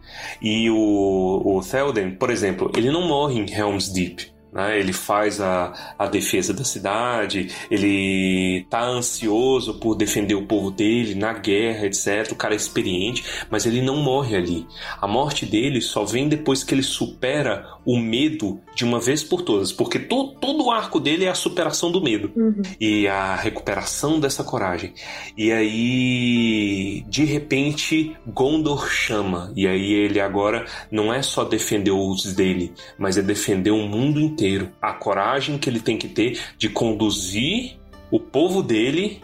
E 0.42 0.70
o, 0.70 1.42
o 1.46 1.62
Théoden, 1.62 2.12
por 2.12 2.30
exemplo, 2.30 2.72
ele 2.76 2.92
não 2.92 3.08
morre 3.08 3.40
em 3.40 3.52
Helm's 3.52 3.90
Deep. 3.90 4.32
Né? 4.52 4.80
Ele 4.80 4.92
faz 4.92 5.40
a, 5.40 5.96
a 5.98 6.08
defesa 6.08 6.54
da 6.54 6.64
cidade, 6.64 7.50
ele 7.70 8.66
tá 8.70 8.84
ansioso 8.84 9.76
por 9.76 9.96
defender 9.96 10.36
o 10.36 10.46
povo 10.46 10.70
dele 10.70 11.16
na 11.16 11.34
guerra, 11.34 11.86
etc. 11.86 12.32
O 12.32 12.36
cara 12.36 12.54
é 12.54 12.58
experiente, 12.58 13.24
mas 13.50 13.66
ele 13.66 13.82
não 13.82 13.98
morre 13.98 14.36
ali. 14.36 14.68
A 15.00 15.08
morte 15.08 15.46
dele 15.46 15.82
só 15.82 16.04
vem 16.04 16.28
depois 16.28 16.64
que 16.64 16.76
ele 16.76 16.84
supera 16.84 17.66
o 17.86 17.98
medo 17.98 18.60
de 18.76 18.84
uma 18.86 19.00
vez 19.00 19.24
por 19.24 19.42
todas, 19.42 19.72
porque 19.72 19.98
to, 20.00 20.36
todo 20.40 20.66
o 20.66 20.72
arco 20.72 21.00
dele 21.00 21.26
é 21.26 21.30
a 21.30 21.36
superação 21.36 21.92
do 21.92 22.02
medo 22.02 22.32
Uhum. 22.36 22.62
e 22.80 23.08
a 23.08 23.36
recuperação 23.36 24.20
dessa 24.20 24.44
coragem. 24.44 24.94
E 25.38 25.52
aí, 25.52 27.04
de 27.08 27.24
repente, 27.26 28.16
Gondor 28.28 28.90
chama. 28.90 29.52
E 29.56 29.68
aí 29.68 29.94
ele 29.94 30.20
agora 30.20 30.66
não 30.92 31.14
é 31.14 31.22
só 31.22 31.44
defender 31.44 31.92
os 31.92 32.34
dele, 32.34 32.74
mas 32.98 33.18
é 33.18 33.22
defender 33.22 33.72
o 33.72 33.88
mundo 33.88 34.20
inteiro. 34.20 34.70
A 34.82 34.94
coragem 34.94 35.58
que 35.58 35.70
ele 35.70 35.80
tem 35.80 35.98
que 35.98 36.08
ter 36.08 36.40
de 36.58 36.70
conduzir 36.70 37.78
o 38.12 38.20
povo 38.20 38.62
dele 38.62 39.22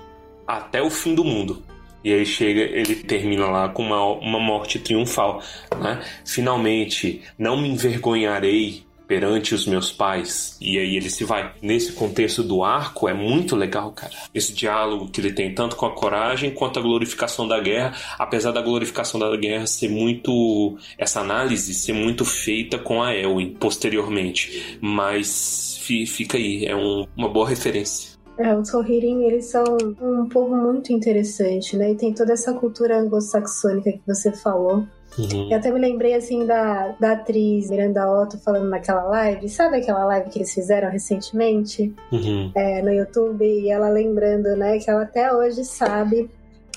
até 0.47 0.81
o 0.81 0.89
fim 0.89 1.13
do 1.13 1.23
mundo. 1.23 1.61
E 2.07 2.13
aí 2.13 2.25
chega, 2.25 2.61
ele 2.61 2.95
termina 2.95 3.47
lá 3.47 3.67
com 3.67 3.83
uma, 3.83 4.01
uma 4.01 4.39
morte 4.39 4.79
triunfal, 4.79 5.43
né? 5.77 6.01
Finalmente, 6.25 7.21
não 7.37 7.59
me 7.61 7.67
envergonharei 7.67 8.83
perante 9.05 9.53
os 9.53 9.65
meus 9.67 9.91
pais. 9.91 10.57
E 10.61 10.79
aí 10.79 10.95
ele 10.95 11.09
se 11.09 11.25
vai. 11.25 11.51
Nesse 11.61 11.91
contexto 11.91 12.43
do 12.43 12.63
arco 12.63 13.09
é 13.09 13.13
muito 13.13 13.57
legal, 13.57 13.91
cara. 13.91 14.13
Esse 14.33 14.53
diálogo 14.53 15.09
que 15.09 15.19
ele 15.19 15.33
tem 15.33 15.53
tanto 15.53 15.75
com 15.75 15.85
a 15.85 15.91
coragem 15.93 16.51
quanto 16.51 16.79
a 16.79 16.81
glorificação 16.81 17.45
da 17.45 17.59
guerra, 17.59 17.93
apesar 18.17 18.53
da 18.53 18.61
glorificação 18.61 19.19
da 19.19 19.35
guerra 19.35 19.67
ser 19.67 19.89
muito 19.89 20.77
essa 20.97 21.19
análise 21.19 21.73
ser 21.73 21.91
muito 21.93 22.23
feita 22.23 22.77
com 22.77 23.03
a 23.03 23.13
Elwin 23.13 23.49
posteriormente, 23.59 24.77
mas 24.79 25.77
fi- 25.81 26.05
fica 26.05 26.37
aí, 26.37 26.65
é 26.65 26.75
um- 26.75 27.05
uma 27.17 27.27
boa 27.29 27.47
referência. 27.49 28.16
É, 28.37 28.55
os 28.55 28.71
Rohirrim, 28.71 29.23
eles 29.23 29.45
são 29.45 29.63
um 30.01 30.27
povo 30.29 30.55
muito 30.55 30.93
interessante, 30.93 31.75
né? 31.75 31.91
E 31.91 31.95
tem 31.95 32.13
toda 32.13 32.33
essa 32.33 32.53
cultura 32.53 32.99
anglo-saxônica 32.99 33.91
que 33.91 34.01
você 34.05 34.31
falou. 34.31 34.85
Uhum. 35.17 35.49
Eu 35.49 35.57
até 35.57 35.71
me 35.71 35.79
lembrei, 35.79 36.13
assim, 36.13 36.45
da, 36.45 36.95
da 36.99 37.13
atriz 37.13 37.69
Miranda 37.69 38.07
Otto 38.07 38.37
falando 38.37 38.69
naquela 38.69 39.03
live. 39.03 39.49
Sabe 39.49 39.77
aquela 39.77 40.05
live 40.05 40.29
que 40.29 40.37
eles 40.37 40.53
fizeram 40.53 40.89
recentemente 40.91 41.93
Uhum. 42.11 42.51
é, 42.53 42.81
no 42.83 42.91
YouTube? 42.91 43.43
E 43.43 43.71
ela 43.71 43.89
lembrando, 43.89 44.55
né, 44.55 44.77
que 44.77 44.89
ela 44.89 45.03
até 45.03 45.33
hoje 45.33 45.65
sabe 45.65 46.29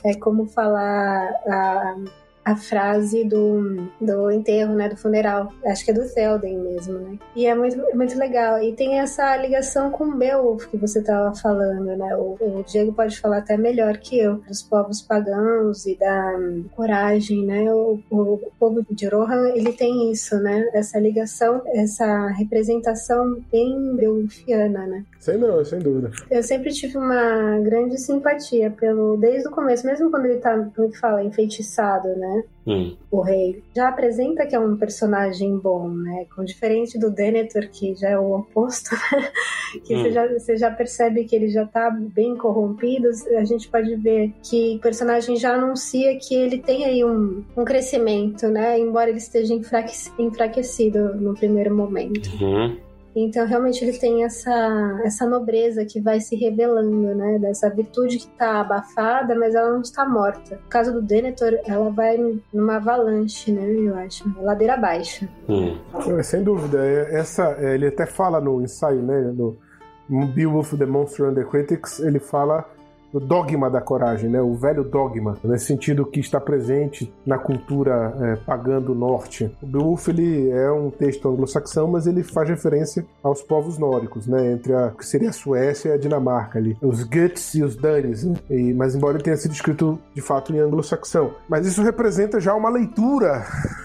é, 0.04 0.14
como 0.14 0.46
falar 0.46 1.28
a, 1.46 1.96
a 2.50 2.56
frase 2.56 3.24
do, 3.24 3.88
do 4.00 4.30
enterro, 4.30 4.74
né, 4.74 4.88
do 4.88 4.96
funeral. 4.96 5.52
Acho 5.64 5.84
que 5.84 5.90
é 5.92 5.94
do 5.94 6.04
Zelden 6.04 6.58
mesmo, 6.58 6.98
né? 6.98 7.18
E 7.36 7.46
é 7.46 7.54
muito, 7.54 7.76
muito 7.94 8.18
legal. 8.18 8.60
E 8.62 8.72
tem 8.72 8.98
essa 8.98 9.36
ligação 9.36 9.90
com 9.90 10.04
o 10.04 10.16
Beowulf 10.16 10.66
que 10.66 10.76
você 10.76 10.98
estava 10.98 11.34
falando, 11.34 11.96
né? 11.96 12.16
O, 12.16 12.36
o 12.40 12.64
Diego 12.66 12.92
pode 12.92 13.18
falar 13.20 13.38
até 13.38 13.56
melhor 13.56 13.98
que 13.98 14.18
eu, 14.18 14.36
dos 14.48 14.62
povos 14.62 15.00
pagãos 15.00 15.86
e 15.86 15.96
da 15.96 16.36
hum, 16.38 16.64
coragem, 16.74 17.46
né? 17.46 17.72
O, 17.72 18.00
o 18.10 18.40
povo 18.58 18.84
de 18.90 19.06
Rohan, 19.06 19.50
ele 19.50 19.72
tem 19.72 20.10
isso, 20.10 20.36
né? 20.38 20.68
Essa 20.72 20.98
ligação, 20.98 21.62
essa 21.66 22.28
representação 22.28 23.40
bem 23.50 23.94
beowulfiana, 23.94 24.86
né? 24.86 25.04
Sem 25.20 25.38
não, 25.38 25.64
sem 25.64 25.78
dúvida. 25.78 26.10
Eu 26.30 26.42
sempre 26.42 26.72
tive 26.72 26.96
uma 26.96 27.58
grande 27.60 27.98
simpatia 27.98 28.70
pelo, 28.70 29.16
desde 29.16 29.48
o 29.48 29.50
começo, 29.50 29.86
mesmo 29.86 30.10
quando 30.10 30.26
ele 30.26 30.38
tá, 30.38 30.56
como 30.74 30.90
que 30.90 30.98
fala, 30.98 31.22
enfeitiçado, 31.22 32.08
né? 32.16 32.39
Né? 32.40 32.44
Hum. 32.66 32.96
O 33.10 33.20
rei 33.22 33.62
já 33.74 33.88
apresenta 33.88 34.46
que 34.46 34.54
é 34.54 34.60
um 34.60 34.76
personagem 34.76 35.56
bom, 35.58 35.88
né? 35.88 36.26
Com 36.34 36.44
diferente 36.44 36.98
do 36.98 37.10
Denethor, 37.10 37.68
que 37.68 37.94
já 37.94 38.10
é 38.10 38.18
o 38.18 38.32
oposto, 38.38 38.90
né? 39.12 39.30
que 39.84 39.94
Hum. 39.96 40.02
você, 40.02 40.10
já, 40.12 40.26
você 40.28 40.56
já 40.56 40.70
percebe 40.70 41.24
que 41.24 41.34
ele 41.34 41.48
já 41.48 41.64
tá 41.66 41.90
bem 41.90 42.36
corrompido. 42.36 43.08
A 43.38 43.44
gente 43.44 43.68
pode 43.68 43.94
ver 43.96 44.32
que 44.42 44.76
o 44.76 44.80
personagem 44.80 45.36
já 45.36 45.54
anuncia 45.54 46.16
que 46.18 46.34
ele 46.34 46.58
tem 46.58 46.84
aí 46.84 47.04
um, 47.04 47.42
um 47.56 47.64
crescimento, 47.64 48.48
né? 48.48 48.78
Embora 48.78 49.08
ele 49.10 49.18
esteja 49.18 49.54
enfraque- 49.54 50.10
enfraquecido 50.18 51.14
no 51.14 51.34
primeiro 51.34 51.74
momento. 51.74 52.28
Uhum. 52.40 52.76
Então, 53.14 53.46
realmente, 53.46 53.84
ele 53.84 53.98
tem 53.98 54.24
essa, 54.24 55.00
essa 55.04 55.26
nobreza 55.26 55.84
que 55.84 56.00
vai 56.00 56.20
se 56.20 56.36
revelando, 56.36 57.14
né? 57.14 57.38
Dessa 57.38 57.68
virtude 57.68 58.18
que 58.18 58.28
tá 58.28 58.60
abafada, 58.60 59.34
mas 59.34 59.54
ela 59.54 59.72
não 59.72 59.80
está 59.80 60.08
morta. 60.08 60.56
No 60.56 60.68
caso 60.68 60.92
do 60.92 61.02
Denethor, 61.02 61.58
ela 61.64 61.90
vai 61.90 62.16
numa 62.52 62.76
avalanche, 62.76 63.50
né? 63.50 63.66
Eu 63.68 63.96
acho. 63.96 64.24
Ladeira 64.40 64.74
abaixo. 64.74 65.28
Hum. 65.48 65.76
É, 66.18 66.22
Sem 66.22 66.42
dúvida. 66.42 66.86
É, 66.86 67.18
Essa, 67.18 67.56
é, 67.58 67.74
ele 67.74 67.88
até 67.88 68.06
fala 68.06 68.40
no 68.40 68.62
ensaio, 68.62 69.02
né? 69.02 69.32
No 69.36 69.58
Beowulf 70.26 70.76
the 70.76 70.86
Monster 70.86 71.26
and 71.26 71.34
the 71.34 71.44
Critics, 71.44 72.00
ele 72.00 72.18
fala 72.18 72.64
do 73.12 73.20
dogma 73.20 73.70
da 73.70 73.80
coragem, 73.80 74.30
né? 74.30 74.40
O 74.40 74.54
velho 74.54 74.84
dogma, 74.84 75.36
nesse 75.44 75.66
sentido 75.66 76.06
que 76.06 76.20
está 76.20 76.40
presente 76.40 77.12
na 77.26 77.38
cultura 77.38 78.14
é, 78.20 78.36
pagã 78.36 78.80
do 78.80 78.94
norte. 78.94 79.50
O 79.62 79.66
Beowulf 79.66 80.08
ele 80.08 80.50
é 80.50 80.70
um 80.70 80.90
texto 80.90 81.28
anglo-saxão, 81.28 81.88
mas 81.88 82.06
ele 82.06 82.22
faz 82.22 82.48
referência 82.48 83.04
aos 83.22 83.42
povos 83.42 83.78
nórdicos, 83.78 84.26
né? 84.26 84.52
Entre 84.52 84.74
a 84.74 84.90
que 84.90 85.06
seria 85.06 85.30
a 85.30 85.32
Suécia 85.32 85.90
e 85.90 85.92
a 85.92 85.98
Dinamarca 85.98 86.58
ali, 86.58 86.76
os 86.82 87.02
Guts 87.02 87.54
e 87.54 87.62
os 87.62 87.76
Danes, 87.76 88.24
né? 88.24 88.34
E, 88.50 88.72
mas 88.74 88.94
embora 88.94 89.16
ele 89.16 89.24
tenha 89.24 89.36
sido 89.36 89.52
escrito 89.52 89.98
de 90.14 90.20
fato 90.20 90.54
em 90.54 90.58
anglo-saxão, 90.58 91.32
mas 91.48 91.66
isso 91.66 91.82
representa 91.82 92.40
já 92.40 92.54
uma 92.54 92.68
leitura 92.68 93.44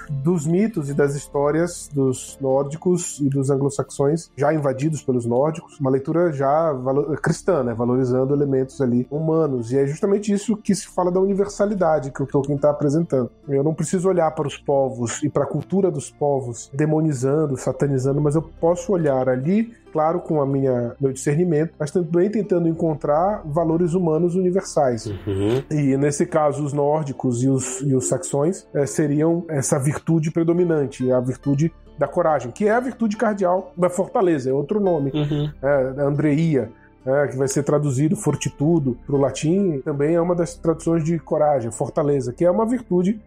dos 0.09 0.45
mitos 0.45 0.89
e 0.89 0.93
das 0.93 1.15
histórias 1.15 1.89
dos 1.93 2.37
nórdicos 2.39 3.19
e 3.19 3.29
dos 3.29 3.49
anglo-saxões 3.49 4.29
já 4.35 4.53
invadidos 4.53 5.01
pelos 5.01 5.25
nórdicos, 5.25 5.79
uma 5.79 5.89
leitura 5.89 6.31
já 6.31 6.73
cristã, 7.21 7.63
né? 7.63 7.73
valorizando 7.73 8.33
elementos 8.33 8.79
ali 8.81 9.07
humanos. 9.15 9.71
E 9.71 9.77
é 9.77 9.85
justamente 9.85 10.31
isso 10.31 10.55
que 10.57 10.73
se 10.75 10.87
fala 10.87 11.11
da 11.11 11.19
universalidade 11.19 12.11
que 12.11 12.21
o 12.21 12.25
Tolkien 12.25 12.55
está 12.55 12.69
apresentando. 12.69 13.29
Eu 13.47 13.63
não 13.63 13.73
preciso 13.73 14.09
olhar 14.09 14.31
para 14.31 14.47
os 14.47 14.57
povos 14.57 15.21
e 15.23 15.29
para 15.29 15.43
a 15.43 15.47
cultura 15.47 15.89
dos 15.89 16.09
povos 16.11 16.69
demonizando, 16.73 17.57
satanizando, 17.57 18.21
mas 18.21 18.35
eu 18.35 18.41
posso 18.41 18.91
olhar 18.91 19.29
ali 19.29 19.73
claro, 19.95 20.19
com 20.19 20.41
a 20.41 20.45
minha 20.45 20.93
meu 20.99 21.13
discernimento, 21.13 21.73
mas 21.79 21.89
também 21.89 22.29
tentando 22.29 22.67
encontrar 22.67 23.41
valores 23.45 23.93
humanos 23.93 24.35
universais. 24.35 25.05
Uhum. 25.05 25.63
E 25.71 25.95
nesse 25.95 26.25
caso, 26.25 26.65
os 26.65 26.73
nórdicos 26.73 27.41
e 27.41 27.47
os, 27.47 27.79
e 27.79 27.95
os 27.95 28.05
saxões 28.09 28.67
eh, 28.73 28.85
seriam 28.85 29.45
essa 29.47 29.79
virtude 29.79 30.31
predominante, 30.31 31.09
a 31.09 31.21
virtude 31.21 31.73
da 31.97 32.09
coragem, 32.09 32.51
que 32.51 32.67
é 32.67 32.71
a 32.71 32.79
virtude 32.81 33.15
cardeal 33.15 33.71
da 33.77 33.89
fortaleza, 33.89 34.49
é 34.49 34.53
outro 34.53 34.81
nome, 34.81 35.11
Uhum. 35.13 35.49
é, 35.63 36.01
Andreia. 36.01 36.69
É, 37.05 37.27
que 37.27 37.37
vai 37.37 37.47
ser 37.47 37.63
traduzido 37.63 38.15
fortitudo 38.15 38.97
para 39.05 39.15
o 39.15 39.19
latim, 39.19 39.79
também 39.81 40.15
é 40.15 40.21
uma 40.21 40.33
das 40.33 40.55
traduções 40.55 41.03
de 41.03 41.19
coragem, 41.19 41.71
fortaleza, 41.71 42.33
que 42.33 42.43
é 42.43 42.49
uma 42.49 42.65
virtude 42.65 43.21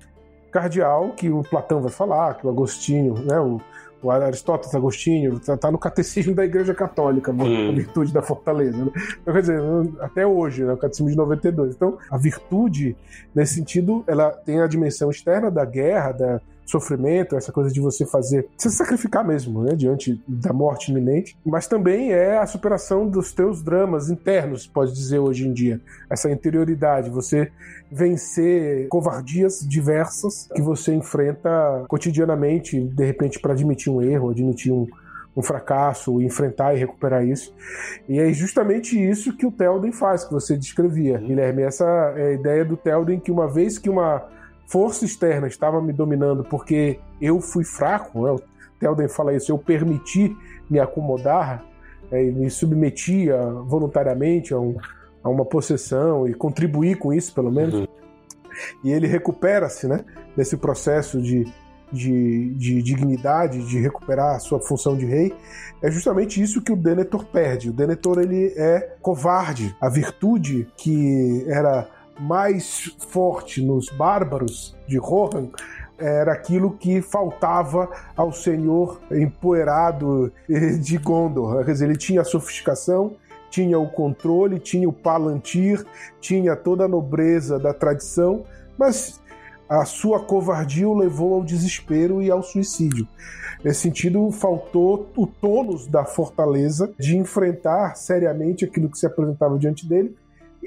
cardeal 0.50 1.10
que 1.10 1.30
o 1.30 1.42
Platão 1.42 1.80
vai 1.80 1.90
falar, 1.90 2.34
que 2.34 2.46
o 2.46 2.50
Agostinho, 2.50 3.14
né, 3.24 3.38
o, 3.38 3.60
o 4.02 4.10
Aristóteles 4.10 4.74
Agostinho, 4.74 5.34
está 5.34 5.56
tá 5.56 5.70
no 5.70 5.78
catecismo 5.78 6.34
da 6.34 6.44
Igreja 6.44 6.74
Católica, 6.74 7.30
Hum. 7.30 7.68
a 7.68 7.72
virtude 7.72 8.12
da 8.12 8.22
fortaleza. 8.22 8.84
Né? 8.84 8.90
Então, 9.22 9.34
quer 9.34 9.40
dizer, 9.40 9.60
até 10.00 10.26
hoje, 10.26 10.64
né, 10.64 10.72
o 10.72 10.76
catecismo 10.76 11.10
de 11.10 11.16
92. 11.16 11.74
Então, 11.74 11.98
a 12.10 12.16
virtude, 12.16 12.96
nesse 13.34 13.54
sentido, 13.54 14.02
ela 14.06 14.30
tem 14.30 14.60
a 14.60 14.66
dimensão 14.66 15.10
externa 15.10 15.50
da 15.50 15.64
guerra, 15.64 16.12
da 16.12 16.40
sofrimento, 16.70 17.36
essa 17.36 17.50
coisa 17.50 17.70
de 17.70 17.80
você 17.80 18.06
fazer, 18.06 18.46
se 18.56 18.70
sacrificar 18.70 19.26
mesmo, 19.26 19.62
né, 19.62 19.74
diante 19.74 20.22
da 20.26 20.52
morte 20.52 20.90
iminente, 20.90 21.36
mas 21.44 21.66
também 21.66 22.12
é 22.12 22.38
a 22.38 22.46
superação 22.46 23.08
dos 23.08 23.32
teus 23.32 23.62
dramas 23.62 24.10
internos, 24.10 24.66
pode 24.66 24.92
dizer 24.92 25.18
hoje 25.18 25.46
em 25.46 25.52
dia, 25.52 25.80
essa 26.10 26.30
interioridade, 26.30 27.10
você 27.10 27.50
vencer 27.90 28.86
covardias 28.88 29.60
diversas 29.66 30.48
que 30.54 30.60
você 30.60 30.94
enfrenta 30.94 31.48
cotidianamente, 31.88 32.78
de 32.80 33.04
repente 33.04 33.40
para 33.40 33.52
admitir 33.52 33.90
um 33.90 34.02
erro, 34.02 34.30
admitir 34.30 34.72
um, 34.72 34.86
um 35.36 35.42
fracasso, 35.42 36.20
enfrentar 36.20 36.74
e 36.74 36.78
recuperar 36.78 37.24
isso. 37.24 37.54
E 38.08 38.18
é 38.18 38.32
justamente 38.32 39.00
isso 39.00 39.36
que 39.36 39.46
o 39.46 39.52
Telden 39.52 39.92
faz, 39.92 40.24
que 40.24 40.32
você 40.32 40.56
descrevia, 40.56 41.18
Guilherme. 41.18 41.62
Essa 41.62 41.84
é 42.16 42.28
a 42.28 42.32
ideia 42.32 42.64
do 42.64 42.76
Telden 42.76 43.20
que 43.20 43.30
uma 43.30 43.48
vez 43.48 43.78
que 43.78 43.88
uma 43.88 44.26
força 44.68 45.04
externa 45.04 45.48
estava 45.48 45.80
me 45.80 45.92
dominando 45.92 46.44
porque 46.44 47.00
eu 47.20 47.40
fui 47.40 47.64
fraco, 47.64 48.22
né? 48.22 48.30
o 48.30 48.40
Telden 48.78 49.08
fala 49.08 49.34
isso, 49.34 49.50
eu 49.50 49.58
permiti 49.58 50.36
me 50.70 50.78
acomodar 50.78 51.64
é, 52.12 52.24
e 52.24 52.30
me 52.30 52.50
submetia 52.50 53.36
voluntariamente 53.66 54.54
a, 54.54 54.58
um, 54.58 54.76
a 55.22 55.28
uma 55.28 55.44
possessão 55.44 56.28
e 56.28 56.34
contribuir 56.34 56.96
com 56.96 57.12
isso, 57.12 57.34
pelo 57.34 57.50
menos. 57.50 57.74
Uhum. 57.74 57.86
E 58.84 58.90
ele 58.90 59.06
recupera-se 59.06 59.86
né, 59.88 60.04
nesse 60.36 60.56
processo 60.56 61.20
de, 61.20 61.46
de, 61.92 62.50
de 62.54 62.82
dignidade, 62.82 63.66
de 63.66 63.80
recuperar 63.80 64.36
a 64.36 64.38
sua 64.38 64.60
função 64.60 64.96
de 64.96 65.06
rei, 65.06 65.34
é 65.82 65.90
justamente 65.90 66.42
isso 66.42 66.62
que 66.62 66.72
o 66.72 66.76
Denethor 66.76 67.24
perde. 67.26 67.70
O 67.70 67.72
Denethor 67.72 68.18
ele 68.18 68.52
é 68.56 68.96
covarde. 69.00 69.74
A 69.80 69.88
virtude 69.88 70.68
que 70.76 71.44
era 71.48 71.88
mais 72.18 72.92
forte 73.10 73.62
nos 73.62 73.88
bárbaros 73.90 74.76
de 74.86 74.98
Rohan 74.98 75.48
era 75.98 76.32
aquilo 76.32 76.70
que 76.70 77.02
faltava 77.02 77.90
ao 78.16 78.32
senhor 78.32 79.00
empoeirado 79.10 80.32
de 80.80 80.96
Gondor. 80.96 81.64
Quer 81.64 81.72
dizer, 81.72 81.84
ele 81.86 81.98
tinha 81.98 82.20
a 82.20 82.24
sofisticação, 82.24 83.12
tinha 83.50 83.78
o 83.78 83.88
controle, 83.88 84.60
tinha 84.60 84.88
o 84.88 84.92
palantir, 84.92 85.84
tinha 86.20 86.54
toda 86.54 86.84
a 86.84 86.88
nobreza 86.88 87.58
da 87.58 87.74
tradição, 87.74 88.44
mas 88.78 89.20
a 89.68 89.84
sua 89.84 90.20
covardia 90.20 90.88
o 90.88 90.96
levou 90.96 91.34
ao 91.34 91.44
desespero 91.44 92.22
e 92.22 92.30
ao 92.30 92.42
suicídio. 92.42 93.06
Nesse 93.62 93.80
sentido, 93.80 94.30
faltou 94.30 95.10
o 95.16 95.26
tônus 95.26 95.86
da 95.86 96.04
fortaleza 96.04 96.92
de 96.98 97.16
enfrentar 97.16 97.96
seriamente 97.96 98.64
aquilo 98.64 98.88
que 98.88 98.96
se 98.96 99.06
apresentava 99.06 99.58
diante 99.58 99.86
dele 99.86 100.16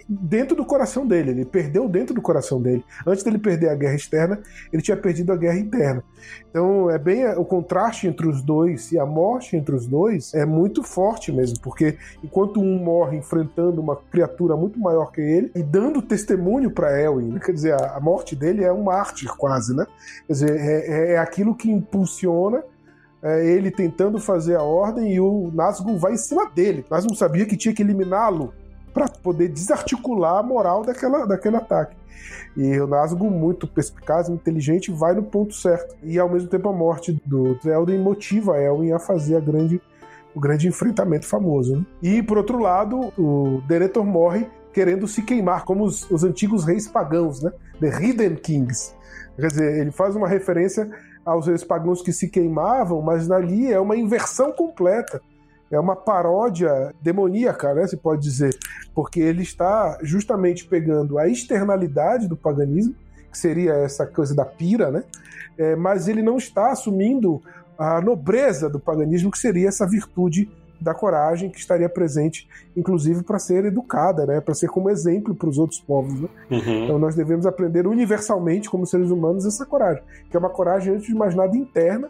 dentro 0.08 0.56
do 0.56 0.66
coração 0.66 1.06
dele. 1.06 1.32
Ele 1.32 1.46
perdeu 1.46 1.88
dentro 1.88 2.14
do 2.14 2.22
coração 2.22 2.62
dele. 2.62 2.84
Antes 3.06 3.24
dele 3.24 3.38
perder 3.38 3.70
a 3.70 3.76
guerra 3.76 3.96
externa, 3.96 4.40
ele 4.72 4.82
tinha 4.82 4.98
perdido 4.98 5.32
a 5.32 5.36
guerra 5.36 5.58
interna. 5.58 6.04
Então 6.50 6.90
é 6.90 6.98
bem 6.98 7.28
o 7.30 7.46
contraste 7.46 8.08
entre 8.08 8.28
os 8.28 8.42
dois 8.42 8.92
e 8.92 9.00
a 9.00 9.06
morte 9.06 9.56
entre 9.56 9.76
os 9.76 9.88
dois 9.88 10.34
é 10.34 10.46
muito 10.46 10.84
forte 10.84 11.32
mesmo, 11.32 11.60
porque 11.62 11.98
enquanto 12.24 12.60
um 12.60 12.78
morre 12.78 13.18
enfrentando 13.18 13.82
uma 13.82 13.96
criatura 13.96 14.56
muito 14.56 14.80
maior 14.80 15.12
que 15.12 15.22
ele 15.22 15.52
e 15.56 15.64
dando 15.64 16.02
testemunho 16.02 16.72
para 16.72 17.00
Elwin, 17.00 17.34
né? 17.34 17.40
quer 17.44 17.54
dizer, 17.54 17.74
a 17.74 18.00
morte 18.00 18.36
dele 18.36 18.64
é 18.64 18.72
um 18.72 18.84
mártir 18.84 19.30
quase, 19.38 19.76
né? 19.76 19.86
Quer 20.28 20.34
dizer, 20.34 20.60
é, 20.60 21.14
é 21.14 21.18
aquilo 21.18 21.56
que 21.56 21.72
impulsiona 21.72 22.64
é, 23.24 23.46
ele 23.46 23.70
tentando 23.70 24.20
fazer 24.20 24.56
a 24.56 24.64
ordem 24.64 25.14
e 25.14 25.20
o 25.20 25.52
Nazgûl 25.54 25.98
vai 25.98 26.14
em 26.14 26.18
cima 26.18 26.50
dele. 26.50 26.86
Nazgûl 26.90 27.16
sabia 27.16 27.46
que 27.46 27.56
tinha 27.56 27.74
que 27.74 27.82
eliminá-lo 27.82 28.54
para 28.94 29.08
poder 29.08 29.48
desarticular 29.48 30.40
a 30.40 30.44
moral 30.44 30.84
daquela, 30.84 31.26
daquele 31.26 31.58
ataque. 31.58 31.96
E 32.56 32.80
o 32.80 32.88
Nazgûl, 32.88 33.32
muito 33.32 33.68
perspicaz, 33.68 34.30
inteligente, 34.30 34.92
vai 34.92 35.14
no 35.14 35.24
ponto 35.24 35.54
certo. 35.54 35.96
E 36.04 36.20
ao 36.20 36.30
mesmo 36.30 36.50
tempo 36.50 36.70
a 36.70 36.74
morte 36.74 37.20
do 37.26 37.58
Elden 37.66 38.00
motiva 38.00 38.62
Elwin 38.62 38.92
a 38.92 39.00
fazer 39.00 39.38
a 39.38 39.40
grande, 39.40 39.82
o 40.36 40.40
grande 40.40 40.68
enfrentamento 40.68 41.26
famoso. 41.26 41.78
Né? 41.78 41.86
E 42.02 42.24
por 42.24 42.38
outro 42.38 42.60
lado, 42.60 43.14
o 43.18 43.62
Denethor 43.68 44.06
morre 44.06 44.48
querendo 44.74 45.08
se 45.08 45.22
queimar, 45.22 45.66
como 45.66 45.84
os, 45.84 46.10
os 46.10 46.24
antigos 46.24 46.64
reis 46.64 46.88
pagãos, 46.88 47.42
né? 47.42 47.52
The 47.80 47.90
Hidden 47.90 48.36
Kings. 48.36 48.96
Quer 49.36 49.48
dizer, 49.48 49.82
ele 49.82 49.92
faz 49.92 50.16
uma 50.16 50.28
referência 50.28 50.90
aos 51.26 51.48
reis 51.48 51.64
pagãos 51.64 52.02
que 52.02 52.14
se 52.14 52.30
queimavam, 52.30 53.02
mas 53.02 53.30
ali 53.30 53.72
é 53.72 53.80
uma 53.80 53.98
inversão 53.98 54.52
completa 54.52 55.22
é 55.72 55.80
uma 55.80 55.96
paródia 55.96 56.94
demoníaca, 57.02 57.74
né, 57.74 57.88
se 57.88 57.96
pode 57.96 58.22
dizer, 58.22 58.56
porque 58.94 59.20
ele 59.20 59.42
está 59.42 59.98
justamente 60.02 60.66
pegando 60.66 61.18
a 61.18 61.28
externalidade 61.28 62.28
do 62.28 62.36
paganismo, 62.36 62.94
que 63.32 63.38
seria 63.38 63.74
essa 63.74 64.06
coisa 64.06 64.36
da 64.36 64.44
pira, 64.44 64.92
né, 64.92 65.04
é, 65.58 65.76
mas 65.76 66.08
ele 66.08 66.22
não 66.22 66.38
está 66.38 66.72
assumindo 66.72 67.42
a 67.78 68.02
nobreza 68.02 68.70
do 68.70 68.80
paganismo, 68.80 69.32
que 69.32 69.40
seria 69.40 69.70
essa 69.70 69.88
virtude 69.88 70.52
da 70.80 70.94
coragem 70.94 71.50
que 71.50 71.60
estaria 71.60 71.88
presente, 71.88 72.50
inclusive 72.76 73.24
para 73.24 73.38
ser 73.38 73.66
educada, 73.66 74.26
né, 74.26 74.42
para 74.42 74.54
ser 74.54 74.68
como 74.68 74.90
exemplo 74.90 75.34
para 75.36 75.48
os 75.48 75.58
outros 75.58 75.80
povos. 75.80 76.22
Né? 76.22 76.28
Uhum. 76.50 76.84
Então 76.84 77.00
nós 77.00 77.16
devemos 77.16 77.46
aprender 77.46 77.88
universalmente, 77.88 78.70
como 78.70 78.86
seres 78.86 79.12
humanos, 79.12 79.46
essa 79.46 79.66
coragem, 79.66 80.04
que 80.30 80.36
é 80.36 80.40
uma 80.40 80.50
coragem, 80.50 80.96
antes 80.96 81.08
de 81.08 81.14
mais 81.14 81.36
nada, 81.36 81.56
interna, 81.56 82.10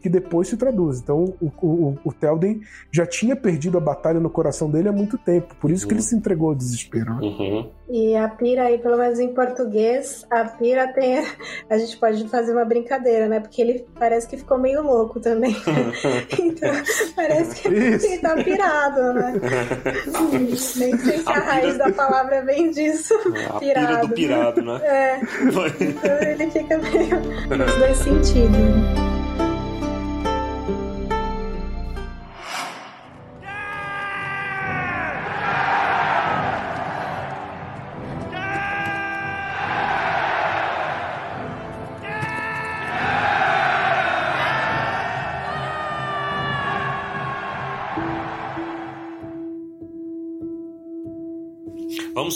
que 0.00 0.08
depois 0.08 0.48
se 0.48 0.56
traduz. 0.56 1.00
Então 1.00 1.34
o, 1.40 1.46
o, 1.60 1.98
o 2.04 2.12
Telden 2.12 2.60
já 2.92 3.04
tinha 3.06 3.34
perdido 3.34 3.78
a 3.78 3.80
batalha 3.80 4.20
no 4.20 4.30
coração 4.30 4.70
dele 4.70 4.88
há 4.88 4.92
muito 4.92 5.18
tempo, 5.18 5.54
por 5.60 5.70
isso 5.70 5.86
que 5.86 5.94
ele 5.94 6.02
se 6.02 6.14
entregou 6.14 6.50
ao 6.50 6.54
desespero. 6.54 7.14
né? 7.14 7.20
Uhum. 7.22 7.70
E 7.90 8.14
a 8.14 8.28
pira 8.28 8.64
aí, 8.64 8.76
pelo 8.78 8.98
menos 8.98 9.18
em 9.18 9.32
português, 9.34 10.26
a 10.30 10.44
pira 10.44 10.92
tem. 10.92 11.24
A 11.70 11.78
gente 11.78 11.96
pode 11.96 12.28
fazer 12.28 12.52
uma 12.52 12.64
brincadeira, 12.64 13.28
né? 13.28 13.40
Porque 13.40 13.62
ele 13.62 13.86
parece 13.98 14.28
que 14.28 14.36
ficou 14.36 14.58
meio 14.58 14.82
louco 14.82 15.18
também. 15.20 15.56
então, 16.38 16.70
parece 17.16 17.62
que 17.62 17.68
Isso. 17.74 18.06
ele 18.06 18.18
tá 18.18 18.36
pirado, 18.36 19.14
né? 19.14 19.32
Nem 20.32 20.54
sei 20.56 20.96
se 20.98 21.22
a, 21.26 21.30
A 21.32 21.38
raiz 21.38 21.72
pira- 21.72 21.84
da 21.86 21.92
palavra 21.92 22.42
vem 22.44 22.70
disso. 22.70 23.14
A 23.48 23.58
pira 23.58 23.96
do 23.96 24.08
pirado, 24.10 24.60
né? 24.62 24.80
É, 24.84 25.20
então 25.80 26.28
ele 26.28 26.50
fica 26.50 26.76
meio 26.78 27.20
nos 27.56 27.74
dois 27.76 27.96
sentidos. 27.96 29.07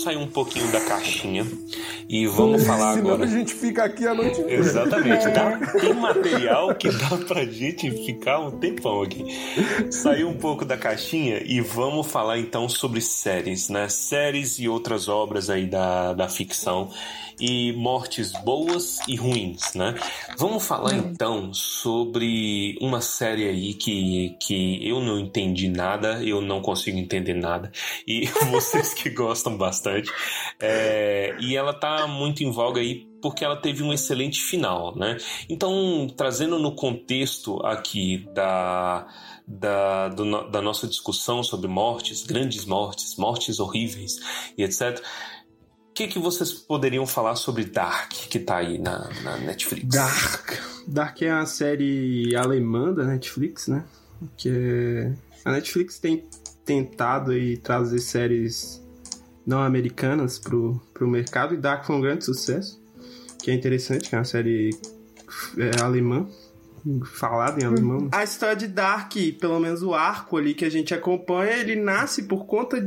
Sair 0.03 0.17
um 0.17 0.27
pouquinho 0.27 0.71
da 0.73 0.81
caixinha 0.81 1.47
e 2.09 2.27
vamos 2.27 2.65
falar 2.67 2.95
Senão 2.95 3.13
agora. 3.15 3.25
a 3.25 3.27
gente 3.33 3.55
fica 3.55 3.85
aqui 3.85 4.07
a 4.07 4.15
noite 4.15 4.41
inteira. 4.41 4.61
Exatamente. 4.63 5.27
É. 5.27 5.31
Dá- 5.31 5.59
tem 5.81 5.95
material 5.95 6.75
que 6.75 6.91
dá 6.91 7.17
pra 7.27 7.45
gente 7.45 7.91
ficar 8.05 8.41
um 8.41 8.51
tempão 8.51 9.03
aqui. 9.03 9.25
Sair 9.91 10.25
um 10.25 10.35
pouco 10.35 10.65
da 10.65 10.77
caixinha 10.77 11.43
e 11.45 11.61
vamos 11.61 12.07
falar 12.07 12.39
então 12.39 12.69
sobre 12.69 13.01
séries, 13.01 13.69
né? 13.69 13.89
Séries 13.89 14.59
e 14.59 14.69
outras 14.69 15.09
obras 15.09 15.49
aí 15.51 15.67
da, 15.67 16.13
da 16.13 16.29
ficção 16.29 16.91
e 17.41 17.73
mortes 17.73 18.31
boas 18.45 18.99
e 19.09 19.17
ruins, 19.17 19.75
né? 19.75 19.95
Vamos 20.39 20.65
falar 20.65 20.95
então 20.95 21.53
sobre 21.53 22.77
uma 22.81 23.01
série 23.01 23.49
aí 23.49 23.75
que, 23.75 24.37
que 24.39 24.87
eu 24.87 25.01
não 25.01 25.19
entendi 25.19 25.69
nada, 25.69 26.23
eu 26.23 26.41
não 26.41 26.61
consigo 26.61 26.99
entender 26.99 27.35
nada, 27.35 27.73
e 28.07 28.27
vocês 28.51 28.95
que 28.95 29.11
gostam 29.11 29.57
bastante. 29.57 29.92
É, 30.61 31.37
e 31.41 31.57
ela 31.57 31.75
tá 31.75 32.07
muito 32.07 32.43
em 32.43 32.51
voga 32.51 32.81
aí 32.81 33.07
porque 33.23 33.45
ela 33.45 33.57
teve 33.57 33.83
um 33.83 33.93
excelente 33.93 34.43
final, 34.43 34.97
né? 34.97 35.17
Então, 35.49 36.09
trazendo 36.17 36.59
no 36.59 36.75
contexto 36.75 37.65
aqui 37.65 38.29
da, 38.35 39.07
da, 39.47 40.09
do 40.09 40.51
da 40.51 40.61
nossa 40.61 40.89
discussão 40.89 41.43
sobre 41.43 41.69
mortes, 41.69 42.25
grandes 42.25 42.65
mortes, 42.65 43.17
mortes 43.17 43.61
horríveis 43.61 44.19
e 44.59 44.65
etc. 44.65 45.01
O 45.89 45.95
que, 45.95 46.09
que 46.09 46.19
vocês 46.19 46.53
poderiam 46.53 47.07
falar 47.07 47.37
sobre 47.37 47.65
Dark, 47.65 48.11
que 48.11 48.39
tá 48.39 48.57
aí 48.57 48.79
na, 48.79 49.09
na 49.23 49.37
Netflix? 49.37 49.87
Dark. 49.89 50.53
Dark 50.89 51.23
é 51.23 51.33
uma 51.33 51.47
série 51.47 52.35
alemã 52.35 52.93
da 52.93 53.05
Netflix, 53.05 53.69
né? 53.69 53.85
Que 54.37 54.49
é... 54.49 55.13
a 55.45 55.53
Netflix 55.53 55.99
tem 55.99 56.25
tentado 56.65 57.33
aí 57.33 57.57
trazer 57.57 57.99
séries 57.99 58.82
não 59.47 59.61
americanas 59.63 60.39
pro, 60.39 60.81
pro 60.95 61.07
mercado 61.09 61.55
e 61.55 61.57
Dark 61.57 61.85
foi 61.85 61.97
um 61.97 62.01
grande 62.01 62.25
sucesso. 62.25 62.81
Que 63.43 63.51
é 63.51 63.55
interessante, 63.55 64.09
que 64.09 64.15
é 64.15 64.19
uma 64.19 64.25
série 64.25 64.71
é, 65.59 65.83
alemã, 65.83 66.27
falada 67.15 67.61
em 67.61 67.65
alemão. 67.67 68.09
A 68.13 68.23
história 68.23 68.55
de 68.57 68.69
Dark, 68.69 69.13
pelo 69.41 69.59
menos 69.59 69.83
o 69.83 69.95
arco 69.95 70.37
ali 70.37 70.55
que 70.55 70.65
a 70.65 70.71
gente 70.71 70.95
acompanha, 70.95 71.53
ele 71.57 71.77
nasce 71.77 72.23
por 72.25 72.47
conta 72.47 72.81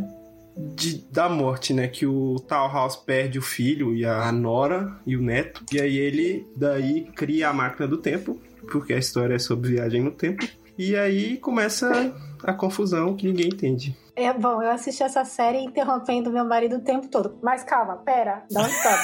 de- 0.76 1.06
da 1.12 1.28
morte, 1.28 1.74
né? 1.74 1.88
Que 1.90 2.06
o 2.06 2.36
Talhouse 2.48 2.98
perde 3.06 3.38
o 3.38 3.42
filho 3.42 3.94
e 3.94 4.06
a 4.06 4.32
Nora 4.32 4.98
e 5.06 5.18
o 5.18 5.22
neto. 5.22 5.64
E 5.74 5.80
aí 5.82 5.98
ele 5.98 6.48
daí 6.56 7.10
cria 7.16 7.50
a 7.50 7.54
máquina 7.54 7.88
do 7.88 7.98
tempo, 7.98 8.40
porque 8.72 8.94
a 8.94 8.98
história 8.98 9.36
é 9.36 9.40
sobre 9.40 9.72
viagem 9.72 10.02
no 10.02 10.12
tempo. 10.12 10.46
E 10.78 10.96
aí 10.96 11.38
começa 11.38 12.14
a 12.44 12.54
confusão 12.54 13.16
que 13.16 13.28
ninguém 13.28 13.48
entende. 13.48 13.96
É, 14.16 14.32
bom, 14.34 14.62
eu 14.62 14.72
assisti 14.72 15.04
essa 15.04 15.26
série 15.26 15.60
interrompendo 15.60 16.32
meu 16.32 16.46
marido 16.46 16.78
o 16.78 16.82
tempo 16.82 17.08
todo. 17.08 17.38
Mas 17.42 17.64
calma, 17.64 17.98
pera, 17.98 18.44
dá 18.50 18.62
um 18.62 18.68
stop. 18.68 19.00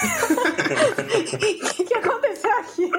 O 1.61 1.73
que, 1.73 1.83
que 1.83 1.93
aconteceu 1.93 2.51
aqui? 2.59 2.89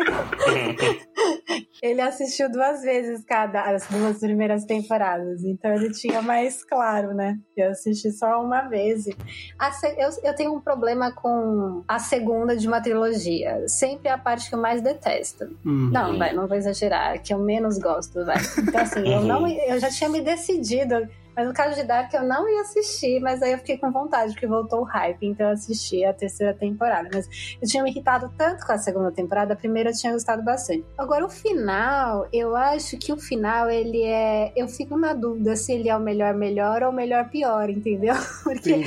ele 1.83 2.01
assistiu 2.01 2.51
duas 2.51 2.83
vezes 2.83 3.25
cada, 3.25 3.63
as 3.63 3.89
duas 3.89 4.19
primeiras 4.19 4.65
temporadas. 4.65 5.43
Então 5.43 5.73
ele 5.73 5.91
tinha 5.91 6.23
mais 6.23 6.65
claro, 6.65 7.13
né? 7.13 7.37
Eu 7.57 7.71
assisti 7.71 8.13
só 8.13 8.41
uma 8.41 8.63
vez. 8.63 9.07
Eu, 9.07 10.11
eu 10.23 10.35
tenho 10.37 10.55
um 10.55 10.61
problema 10.61 11.13
com 11.13 11.83
a 11.89 11.99
segunda 11.99 12.57
de 12.57 12.69
uma 12.69 12.81
trilogia. 12.81 13.67
Sempre 13.67 14.09
é 14.09 14.13
a 14.13 14.19
parte 14.19 14.49
que 14.49 14.55
eu 14.55 14.61
mais 14.61 14.81
detesto. 14.81 15.45
Hum. 15.67 15.91
Não, 15.93 16.17
vai, 16.17 16.33
não 16.33 16.47
vou 16.47 16.57
exagerar, 16.57 17.21
que 17.21 17.35
eu 17.35 17.39
menos 17.39 17.79
gosto, 17.79 18.25
vai. 18.25 18.37
Então, 18.59 18.81
assim, 18.81 19.13
eu, 19.13 19.23
não, 19.23 19.49
eu 19.49 19.81
já 19.81 19.91
tinha 19.91 20.09
me 20.09 20.21
decidido, 20.21 21.09
mas 21.37 21.47
no 21.47 21.55
caso 21.55 21.75
de 21.75 21.85
Dark 21.85 22.13
eu 22.13 22.23
não 22.23 22.49
ia 22.49 22.63
assistir, 22.63 23.21
mas 23.21 23.43
aí 23.43 23.53
eu 23.53 23.59
fiquei 23.59 23.79
com 23.79 23.91
vontade, 23.91 24.33
porque 24.33 24.47
voltou 24.47 24.81
o 24.81 24.85
hype, 24.85 25.27
então 25.27 25.47
eu 25.47 25.53
assisti 25.53 26.05
a 26.05 26.13
terceira 26.13 26.55
temporada. 26.55 27.09
Mas 27.13 27.57
eu 27.61 27.69
tinha 27.69 27.83
me 27.83 27.91
irritado 27.91 28.33
tanto 28.37 28.67
com 28.67 28.73
a 28.73 28.79
segunda 28.79 29.11
temporada, 29.11 29.55
a 29.55 29.57
primeira 29.57 29.91
eu 29.91 29.95
tinha 29.95 30.13
gostado 30.13 30.43
bastante. 30.43 30.85
Agora, 30.97 31.25
o 31.25 31.31
final, 31.31 32.27
eu 32.33 32.57
acho 32.57 32.99
que 32.99 33.13
o 33.13 33.17
final, 33.17 33.71
ele 33.71 34.03
é. 34.03 34.53
Eu 34.57 34.69
fico 34.69 34.97
na 34.97 35.13
dúvida 35.13 35.57
se 35.57 35.73
ele 35.73 35.89
é 35.89 35.97
o 35.97 36.01
melhor 36.01 36.35
melhor 36.35 36.83
ou 36.83 36.91
o 36.91 36.93
melhor 36.93 37.29
pior, 37.29 37.69
entendeu? 37.71 38.15
Porque. 38.45 38.83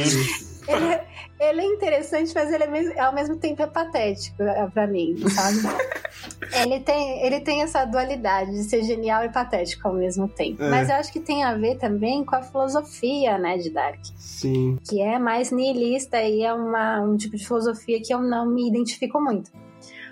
Ele 0.67 0.85
é, 0.85 1.05
ele 1.39 1.61
é 1.61 1.65
interessante, 1.65 2.31
mas 2.33 2.51
ele 2.51 2.63
é 2.63 2.99
ao 2.99 3.13
mesmo 3.13 3.37
tempo 3.37 3.61
é 3.61 3.67
patético 3.67 4.41
é, 4.43 4.67
pra 4.67 4.87
mim, 4.87 5.15
sabe? 5.29 5.59
ele, 6.61 6.79
tem, 6.79 7.25
ele 7.25 7.39
tem 7.41 7.61
essa 7.61 7.85
dualidade 7.85 8.51
de 8.51 8.63
ser 8.63 8.83
genial 8.83 9.23
e 9.23 9.29
patético 9.29 9.87
ao 9.87 9.93
mesmo 9.93 10.27
tempo. 10.27 10.63
É. 10.63 10.69
Mas 10.69 10.89
eu 10.89 10.95
acho 10.95 11.11
que 11.11 11.19
tem 11.19 11.43
a 11.43 11.53
ver 11.55 11.77
também 11.77 12.23
com 12.23 12.35
a 12.35 12.41
filosofia, 12.41 13.37
né, 13.37 13.57
de 13.57 13.69
Dark. 13.69 13.99
Sim. 14.17 14.77
Que 14.87 15.01
é 15.01 15.19
mais 15.19 15.51
nihilista 15.51 16.21
e 16.21 16.43
é 16.43 16.53
uma, 16.53 17.01
um 17.01 17.15
tipo 17.15 17.35
de 17.35 17.45
filosofia 17.45 18.01
que 18.01 18.13
eu 18.13 18.19
não 18.19 18.45
me 18.47 18.67
identifico 18.67 19.21
muito. 19.21 19.51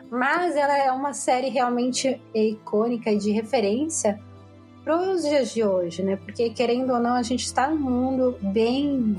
Mas 0.10 0.56
ela 0.56 0.78
é 0.78 0.92
uma 0.92 1.14
série 1.14 1.50
realmente 1.50 2.22
icônica 2.36 3.12
e 3.12 3.18
de 3.18 3.32
referência 3.32 4.20
para 4.84 4.98
os 4.98 5.22
dias 5.22 5.54
de 5.54 5.64
hoje, 5.64 6.04
né? 6.04 6.18
Porque, 6.18 6.50
querendo 6.50 6.94
ou 6.94 7.00
não, 7.00 7.14
a 7.14 7.24
gente 7.24 7.46
está 7.46 7.68
num 7.70 7.78
mundo 7.78 8.38
bem 8.42 9.14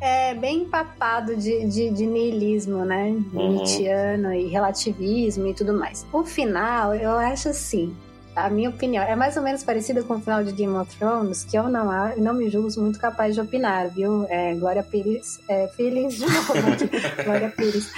Bem, 0.00 0.08
é, 0.08 0.34
bem 0.34 0.62
empapado 0.62 1.36
de, 1.36 1.66
de, 1.66 1.90
de 1.90 2.06
niilismo, 2.06 2.84
né? 2.84 3.10
Uhum. 3.32 3.52
Nietzscheano 3.52 4.32
e 4.32 4.46
relativismo 4.48 5.46
e 5.46 5.54
tudo 5.54 5.74
mais. 5.74 6.06
O 6.12 6.24
final, 6.24 6.94
eu 6.94 7.10
acho 7.10 7.50
assim, 7.50 7.94
a 8.34 8.50
minha 8.50 8.70
opinião, 8.70 9.04
é 9.04 9.14
mais 9.14 9.36
ou 9.36 9.42
menos 9.42 9.62
parecida 9.62 10.02
com 10.02 10.14
o 10.14 10.20
final 10.20 10.42
de 10.42 10.52
Game 10.52 10.74
of 10.74 10.96
Thrones, 10.96 11.44
que 11.44 11.56
eu 11.56 11.68
não, 11.68 12.16
não 12.16 12.34
me 12.34 12.50
julgo 12.50 12.68
muito 12.80 12.98
capaz 12.98 13.34
de 13.34 13.40
opinar, 13.40 13.88
viu? 13.90 14.24
É, 14.28 14.54
Glória 14.54 14.82
Pires, 14.82 15.40
é, 15.48 15.68
Feelings 15.68 16.14
de 16.14 16.26
novo 16.26 16.52
aqui. 16.52 16.90
Glória 17.22 17.50
Pires. 17.50 17.92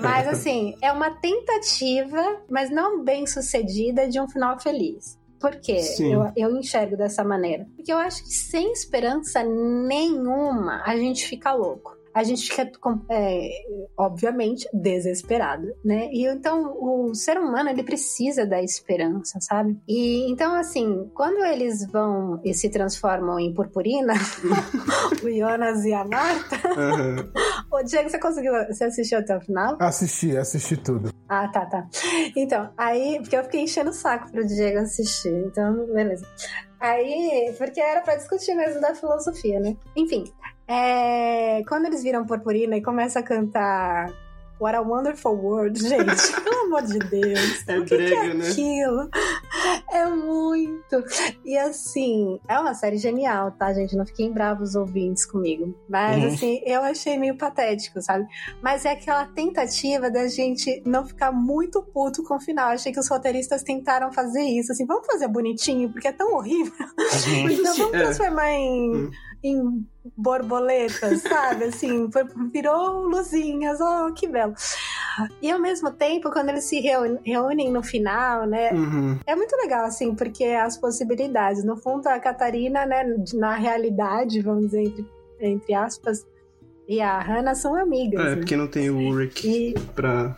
Mas 0.00 0.28
assim, 0.28 0.76
é 0.80 0.92
uma 0.92 1.10
tentativa, 1.10 2.36
mas 2.48 2.70
não 2.70 3.02
bem 3.02 3.26
sucedida, 3.26 4.08
de 4.08 4.20
um 4.20 4.28
final 4.28 4.58
feliz. 4.60 5.18
Por 5.42 5.56
quê? 5.56 5.80
Eu, 5.98 6.32
eu 6.36 6.56
enxergo 6.56 6.96
dessa 6.96 7.24
maneira. 7.24 7.66
Porque 7.74 7.92
eu 7.92 7.98
acho 7.98 8.22
que 8.22 8.32
sem 8.32 8.72
esperança 8.72 9.42
nenhuma 9.42 10.80
a 10.86 10.96
gente 10.96 11.26
fica 11.26 11.52
louco. 11.52 11.96
A 12.14 12.22
gente 12.22 12.48
fica, 12.48 12.70
é, 13.10 13.50
obviamente, 13.96 14.68
desesperado, 14.72 15.74
né? 15.84 16.08
E 16.12 16.26
então 16.26 16.76
o 16.78 17.14
ser 17.14 17.38
humano 17.38 17.70
ele 17.70 17.82
precisa 17.82 18.46
da 18.46 18.62
esperança, 18.62 19.38
sabe? 19.40 19.78
E 19.88 20.30
então 20.30 20.54
assim, 20.54 21.10
quando 21.14 21.44
eles 21.44 21.86
vão 21.86 22.40
e 22.44 22.52
se 22.52 22.68
transformam 22.68 23.38
em 23.38 23.52
purpurina, 23.54 24.14
o 25.22 25.30
Jonas 25.30 25.84
e 25.84 25.92
a 25.92 26.04
Marta, 26.04 26.56
Aham. 26.76 27.32
Ô, 27.70 27.82
Diego, 27.82 28.10
você 28.10 28.18
conseguiu? 28.18 28.52
Você 28.68 28.84
assistiu 28.84 29.18
até 29.18 29.36
o 29.36 29.40
final? 29.40 29.76
Assisti, 29.80 30.36
assisti 30.36 30.76
tudo. 30.76 31.12
Ah, 31.28 31.48
tá, 31.48 31.64
tá. 31.66 31.88
Então, 32.36 32.70
aí, 32.76 33.18
porque 33.20 33.36
eu 33.36 33.44
fiquei 33.44 33.62
enchendo 33.62 33.90
o 33.90 33.94
saco 33.94 34.30
pro 34.30 34.46
Diego 34.46 34.80
assistir, 34.80 35.32
então, 35.46 35.86
beleza. 35.86 36.26
Aí, 36.78 37.54
porque 37.56 37.80
era 37.80 38.00
pra 38.00 38.16
discutir 38.16 38.54
mesmo 38.54 38.80
da 38.80 38.94
filosofia, 38.94 39.60
né? 39.60 39.76
Enfim, 39.96 40.24
é, 40.72 41.62
quando 41.68 41.86
eles 41.86 42.02
viram 42.02 42.24
Purpurina 42.26 42.76
e 42.76 42.82
começam 42.82 43.20
a 43.20 43.24
cantar 43.24 44.10
What 44.60 44.76
a 44.76 44.80
Wonderful 44.80 45.34
World, 45.36 45.78
gente, 45.80 46.04
pelo 46.44 46.66
amor 46.66 46.82
de 46.82 46.98
Deus, 47.00 47.66
É 47.66 47.78
o 47.78 47.84
que, 47.84 47.96
que 47.96 47.96
brega, 47.96 48.24
é 48.30 48.34
né? 48.34 48.48
aquilo? 48.48 49.08
É 49.92 50.06
muito. 50.06 51.04
E 51.44 51.58
assim, 51.58 52.38
é 52.48 52.58
uma 52.60 52.72
série 52.72 52.96
genial, 52.96 53.50
tá, 53.52 53.72
gente? 53.72 53.96
Não 53.96 54.06
fiquem 54.06 54.30
bravos 54.32 54.74
ouvintes 54.76 55.26
comigo. 55.26 55.74
Mas 55.88 56.22
Uhum. 56.22 56.28
assim, 56.32 56.62
eu 56.64 56.80
achei 56.82 57.18
meio 57.18 57.36
patético, 57.36 58.00
sabe? 58.00 58.24
Mas 58.62 58.84
é 58.84 58.92
aquela 58.92 59.26
tentativa 59.26 60.08
da 60.10 60.28
gente 60.28 60.80
não 60.86 61.04
ficar 61.04 61.32
muito 61.32 61.82
puto 61.82 62.22
com 62.22 62.36
o 62.36 62.40
final. 62.40 62.70
Achei 62.70 62.92
que 62.92 63.00
os 63.00 63.08
roteiristas 63.08 63.62
tentaram 63.64 64.12
fazer 64.12 64.42
isso, 64.44 64.70
assim, 64.72 64.86
vamos 64.86 65.06
fazer 65.06 65.26
bonitinho, 65.28 65.90
porque 65.90 66.06
é 66.08 66.12
tão 66.12 66.34
horrível. 66.34 66.72
Então 67.52 67.74
vamos 67.74 67.94
É. 67.94 67.98
transformar 68.04 68.50
em, 68.52 68.92
Hum. 68.96 69.10
Em 69.42 69.84
borboletas, 70.16 71.22
sabe? 71.22 71.64
Assim, 71.64 72.10
foi- 72.10 72.26
virou 72.52 73.08
luzinhas, 73.08 73.78
oh, 73.80 74.12
que 74.12 74.26
belo. 74.26 74.54
E 75.40 75.50
ao 75.50 75.58
mesmo 75.60 75.90
tempo, 75.90 76.30
quando 76.30 76.50
eles 76.50 76.64
se 76.64 76.80
reúnem, 76.80 77.18
reúnem 77.24 77.70
no 77.70 77.82
final, 77.82 78.46
né? 78.46 78.72
Uhum. 78.72 79.18
É 79.26 79.34
muito 79.34 79.54
legal, 79.56 79.84
assim, 79.84 80.14
porque 80.14 80.44
as 80.44 80.76
possibilidades. 80.76 81.64
No 81.64 81.76
fundo, 81.76 82.06
a 82.06 82.18
Catarina, 82.18 82.86
né, 82.86 83.04
na 83.34 83.54
realidade, 83.54 84.40
vamos 84.40 84.66
dizer, 84.66 84.82
entre, 84.84 85.06
entre 85.40 85.74
aspas, 85.74 86.26
e 86.88 87.00
a 87.00 87.18
Hannah 87.20 87.54
são 87.54 87.74
amigas. 87.76 88.20
É, 88.20 88.30
né? 88.30 88.36
porque 88.36 88.56
não 88.56 88.66
tem 88.66 88.90
o 88.90 88.96
Ulrich 88.96 89.46
E, 89.48 89.74
pra 89.94 90.36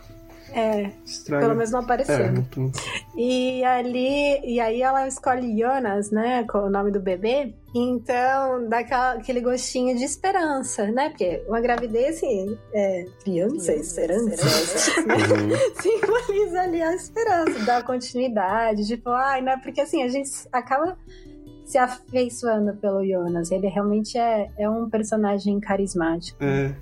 é, 0.55 0.89
estragar. 1.05 1.43
pelo 1.45 1.55
menos 1.55 1.71
não 1.71 1.81
apareceu. 1.81 2.15
É, 2.15 2.31
não 2.31 2.43
tem. 2.43 2.71
E 3.17 3.63
ali, 3.63 4.39
e 4.43 4.59
aí 4.59 4.81
ela 4.81 5.07
escolhe 5.07 5.59
Jonas, 5.59 6.11
né, 6.11 6.45
com 6.49 6.59
o 6.59 6.69
nome 6.69 6.91
do 6.91 6.99
bebê. 6.99 7.53
Então, 7.77 8.69
dá 8.69 8.79
aquela- 8.79 9.13
aquele 9.15 9.41
gostinho 9.41 9.97
de 9.97 10.03
esperança, 10.05 10.85
né? 10.87 11.09
Porque 11.09 11.43
uma 11.47 11.59
gravidez, 11.59 12.15
assim, 12.17 12.57
é 12.73 13.05
criança, 13.21 13.73
esperança, 13.73 14.37
simboliza 15.81 16.61
ali 16.61 16.81
a 16.81 16.95
esperança, 16.95 17.59
dá 17.65 17.83
continuidade, 17.83 18.85
tipo, 18.87 19.09
ai, 19.09 19.41
né? 19.41 19.57
Porque 19.61 19.81
assim, 19.81 20.03
a 20.03 20.07
gente 20.07 20.29
acaba 20.53 20.97
se 21.65 21.77
afeiçoando 21.77 22.73
pelo 22.75 23.05
Jonas. 23.05 23.51
Ele 23.51 23.67
realmente 23.67 24.17
é, 24.17 24.49
é 24.57 24.69
um 24.69 24.89
personagem 24.89 25.59
carismático. 25.59 26.37
É. 26.41 26.73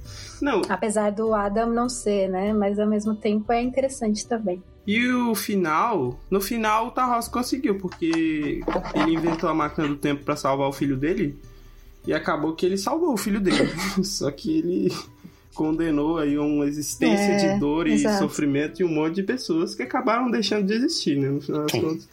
Não, 0.42 0.62
Apesar 0.70 1.12
do 1.12 1.34
Adam 1.34 1.70
não 1.70 1.88
ser, 1.90 2.28
né? 2.30 2.54
Mas 2.54 2.78
ao 2.78 2.88
mesmo 2.88 3.16
tempo 3.16 3.52
é 3.52 3.62
interessante 3.62 4.28
também. 4.28 4.62
E 4.86 5.08
o 5.10 5.34
final, 5.34 6.20
no 6.30 6.42
final 6.42 6.88
o 6.88 6.92
Tarros 6.92 7.30
conseguiu, 7.30 7.78
porque 7.80 8.60
ele 8.94 9.14
inventou 9.14 9.50
a 9.50 9.54
máquina 9.54 9.88
do 9.88 9.96
tempo 9.96 10.24
pra 10.26 10.36
salvar 10.36 10.68
o 10.68 10.74
filho 10.74 10.98
dele 10.98 11.40
e 12.06 12.14
acabou 12.14 12.54
que 12.54 12.66
ele 12.66 12.78
salvou 12.78 13.14
o 13.14 13.18
filho 13.18 13.40
dele. 13.40 13.70
Só 14.04 14.30
que 14.30 14.58
ele 14.60 14.94
condenou 15.54 16.18
aí 16.18 16.38
uma 16.38 16.66
existência 16.66 17.32
É, 17.32 17.54
de 17.54 17.60
dor 17.60 17.88
e 17.88 17.94
exato. 17.94 18.20
sofrimento 18.24 18.78
de 18.78 18.84
um 18.84 18.90
monte 18.90 19.16
de 19.16 19.24
pessoas 19.24 19.74
que 19.76 19.84
acabaram 19.84 20.30
deixando 20.30 20.66
de 20.68 20.74
existir, 20.74 21.18
né? 21.18 21.30
No 21.30 21.40
final 21.42 21.62
das 21.62 21.72
contas. 21.72 22.10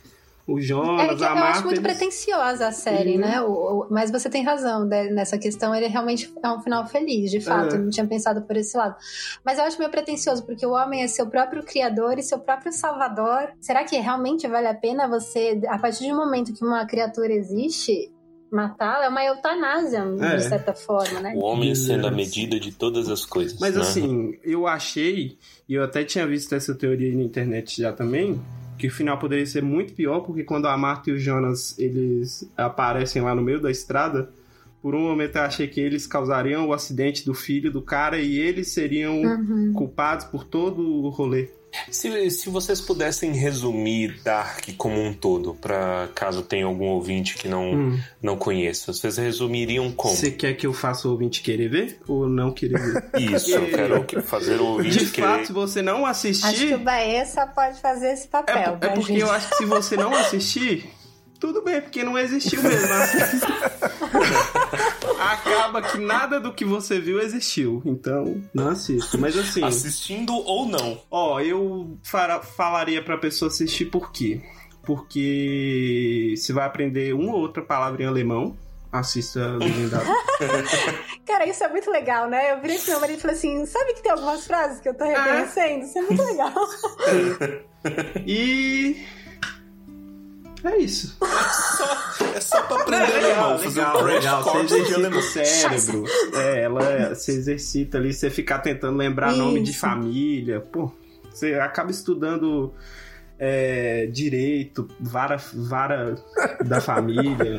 O 0.53 0.59
É 0.59 0.63
Jonas, 0.63 1.17
que 1.19 1.25
a 1.25 1.29
eu 1.29 1.35
Marta, 1.35 1.49
acho 1.51 1.65
muito 1.65 1.81
eles- 1.81 1.97
pretensiosa 1.97 2.67
a 2.69 2.73
série, 2.73 3.15
Uhum. 3.15 3.21
né? 3.21 3.41
O- 3.43 3.51
o- 3.83 3.87
mas 3.91 4.11
você 4.11 4.29
tem 4.29 4.43
razão 4.43 4.85
né, 4.85 5.05
nessa 5.11 5.39
questão. 5.39 5.75
Ele 5.75 5.87
realmente 5.87 6.33
é 6.43 6.49
um 6.51 6.61
final 6.61 6.87
feliz, 6.87 7.31
de 7.31 7.41
fato. 7.41 7.75
É. 7.75 7.79
Eu 7.79 7.83
não 7.83 7.91
tinha 7.91 8.07
pensado 8.07 8.43
por 8.43 8.57
esse 8.57 8.77
lado. 8.77 8.97
Mas 9.45 9.59
eu 9.59 9.65
acho 9.65 9.79
meio 9.79 9.91
pretensioso, 9.91 10.45
porque 10.45 10.67
o 10.67 10.73
homem 10.73 11.03
é 11.03 11.07
seu 11.09 11.27
próprio 11.27 11.63
criador 11.63 12.19
e 12.19 12.23
seu 12.23 12.39
próprio 12.39 12.73
salvador. 12.73 13.51
Será 13.61 13.85
que 13.85 13.97
realmente 13.97 14.47
vale 14.49 14.67
a 14.67 14.75
pena 14.75 15.07
você, 15.09 15.61
a 15.69 15.79
partir 15.79 16.09
do 16.09 16.17
momento 16.17 16.53
que 16.53 16.65
uma 16.65 16.85
criatura 16.87 17.33
existe, 17.33 18.11
matá-la? 18.51 19.05
É 19.05 19.09
uma 19.09 19.25
eutanásia, 19.25 20.05
É. 20.21 20.37
de 20.37 20.43
certa 20.45 20.75
forma, 20.75 21.21
né? 21.21 21.33
O 21.37 21.45
homem 21.45 21.75
sendo 21.75 22.07
a 22.07 22.11
medida 22.11 22.59
de 22.59 22.73
todas 22.73 23.09
as 23.09 23.25
coisas. 23.25 23.59
Mas 23.61 23.75
né? 23.77 23.81
assim, 23.83 24.39
eu 24.43 24.67
achei, 24.67 25.39
e 25.69 25.75
eu 25.75 25.85
até 25.85 26.03
tinha 26.05 26.27
visto 26.27 26.53
essa 26.55 26.75
teoria 26.75 27.15
na 27.17 27.23
internet 27.23 27.81
já 27.81 27.93
também, 27.93 28.41
que 28.81 28.87
o 28.89 28.91
final 28.91 29.18
poderia 29.18 29.45
ser 29.47 29.62
muito 29.62 29.93
pior, 29.93 30.20
porque 30.20 30.43
quando 30.43 30.66
a 30.66 30.76
Marta 30.76 31.11
e 31.11 31.12
o 31.12 31.18
Jonas 31.18 31.78
eles 31.78 32.51
aparecem 32.57 33.20
lá 33.22 33.35
no 33.35 33.43
meio 33.43 33.61
da 33.61 33.70
estrada, 33.70 34.31
por 34.83 34.95
um 34.95 35.01
momento 35.01 35.37
eu 35.37 35.43
achei 35.43 35.68
que 35.68 35.81
eles 35.81 36.07
causariam 36.07 36.66
o 36.66 36.72
acidente 36.72 37.24
do 37.24 37.35
filho 37.35 37.70
do 37.70 37.83
cara 37.83 38.18
e 38.18 38.39
eles 38.39 38.68
seriam 38.72 39.20
Uhum. 39.22 39.72
culpados 39.74 40.24
por 40.24 40.45
todo 40.45 40.81
o 40.83 41.09
rolê. 41.11 41.49
Se, 41.91 42.31
se 42.31 42.49
vocês 42.51 42.81
pudessem 42.81 43.33
resumir 43.33 44.21
Dark 44.25 44.68
como 44.77 45.01
um 45.01 45.12
todo, 45.14 45.55
pra 45.55 46.09
caso 46.14 46.43
tenha 46.43 46.66
algum 46.66 46.87
ouvinte 46.87 47.37
que 47.37 47.47
não, 47.49 47.73
Hum. 47.73 48.01
não 48.23 48.37
conheça, 48.37 48.93
vocês 48.93 49.16
resumiriam 49.16 49.91
como? 49.93 50.14
Você 50.14 50.31
quer 50.31 50.55
que 50.55 50.66
eu 50.66 50.73
faça 50.73 51.07
o 51.07 51.12
ouvinte 51.12 51.43
querer 51.43 51.68
ver 51.68 52.01
ou 52.09 52.29
não 52.29 52.51
querer 52.53 52.79
ver? 52.79 53.05
Isso, 53.21 53.51
eu 53.53 53.66
quero 53.71 54.05
que- 54.05 54.21
fazer 54.23 54.61
o 54.61 54.66
ouvinte 54.66 54.99
De 55.05 55.11
querer. 55.11 55.27
fato, 55.27 55.47
se 55.47 55.53
você 55.53 55.81
não 55.83 56.05
Acho 56.07 56.23
que 56.23 56.29
assistir, 56.29 56.75
o 56.75 56.79
Baessa 56.79 57.47
pode 57.47 57.81
fazer 57.81 58.12
esse 58.14 58.27
é, 58.27 58.29
papel. 58.31 58.79
é 58.81 58.87
né, 58.89 58.95
porque 58.95 59.12
gente? 59.12 59.21
eu 59.21 59.31
acho 59.31 59.49
que 59.51 59.57
se 59.57 59.64
você 59.64 59.97
não 59.97 60.12
assistir, 60.14 60.91
tudo 61.39 61.62
bem, 61.62 61.81
porque 61.81 62.03
não 62.03 62.18
existiu 62.18 62.62
mesmo. 62.62 62.89
Acaba 65.21 65.83
que 65.83 65.99
nada 65.99 66.41
do 66.41 66.53
que 66.53 66.64
você 66.64 66.99
viu 66.99 67.21
existiu. 67.21 67.83
Então, 67.85 68.43
não 68.55 68.68
assista. 68.71 69.18
Mas 69.18 69.37
assim, 69.37 69.62
Assistindo 69.62 70.35
ou 70.35 70.66
não. 70.66 70.99
ó, 71.11 71.41
eu 71.41 71.99
fara- 72.03 72.41
falaria 72.41 73.03
pra 73.05 73.18
pessoa 73.18 73.49
assistir 73.51 73.87
por 73.87 74.11
quê? 74.11 74.41
Porque 74.85 76.35
você 76.37 76.53
vai 76.53 76.64
aprender 76.66 77.12
uma 77.14 77.33
ou 77.35 77.41
outra 77.41 77.62
palavra 77.62 78.03
em 78.03 78.07
alemão. 78.07 78.57
Assista 78.93 79.47
legendado. 79.57 80.05
Cara, 81.25 81.47
isso 81.49 81.62
é 81.62 81.68
muito 81.68 81.89
legal, 81.93 82.29
né? 82.29 82.51
Eu 82.53 82.61
virei 82.61 82.77
pro 82.79 82.91
meu 82.91 83.01
marido 83.01 83.18
e 83.18 83.21
falei 83.21 83.37
assim: 83.37 83.64
sabe 83.66 83.93
que 83.95 84.03
tem 84.03 84.11
algumas 84.11 84.45
frases 84.45 84.81
que 84.81 84.89
eu 84.89 84.95
tô 84.95 85.05
reconhecendo? 85.05 85.85
Isso 85.85 85.97
é 85.97 86.03
muito 86.03 86.23
legal. 86.25 86.53
e. 88.27 88.97
É 90.65 90.77
isso. 90.79 91.17
É 92.35 92.41
só 92.41 92.63
pra 92.63 92.83
aprender 92.83 93.17
alemão, 93.25 93.59
fazer 93.59 93.81
um 93.81 93.93
crash 93.93 94.05
legal. 94.05 94.43
Você 94.43 94.59
exercita 94.59 94.95
alemão. 94.97 95.19
o 95.19 95.23
cérebro. 95.23 96.05
É, 96.35 96.63
ela 96.63 97.15
se 97.15 97.31
exercita 97.33 97.99
ali, 97.99 98.13
você 98.13 98.31
ficar 98.31 98.59
tentando 98.59 98.97
lembrar 98.97 99.33
nome 99.33 99.63
de 99.63 99.71
Isso. 99.71 99.81
família. 99.81 100.61
Pô, 100.61 100.93
você 101.31 101.55
acaba 101.55 101.91
estudando 101.91 102.73
é, 103.43 104.07
direito, 104.07 104.86
vara, 105.01 105.38
vara 105.55 106.14
da 106.66 106.78
família. 106.80 107.59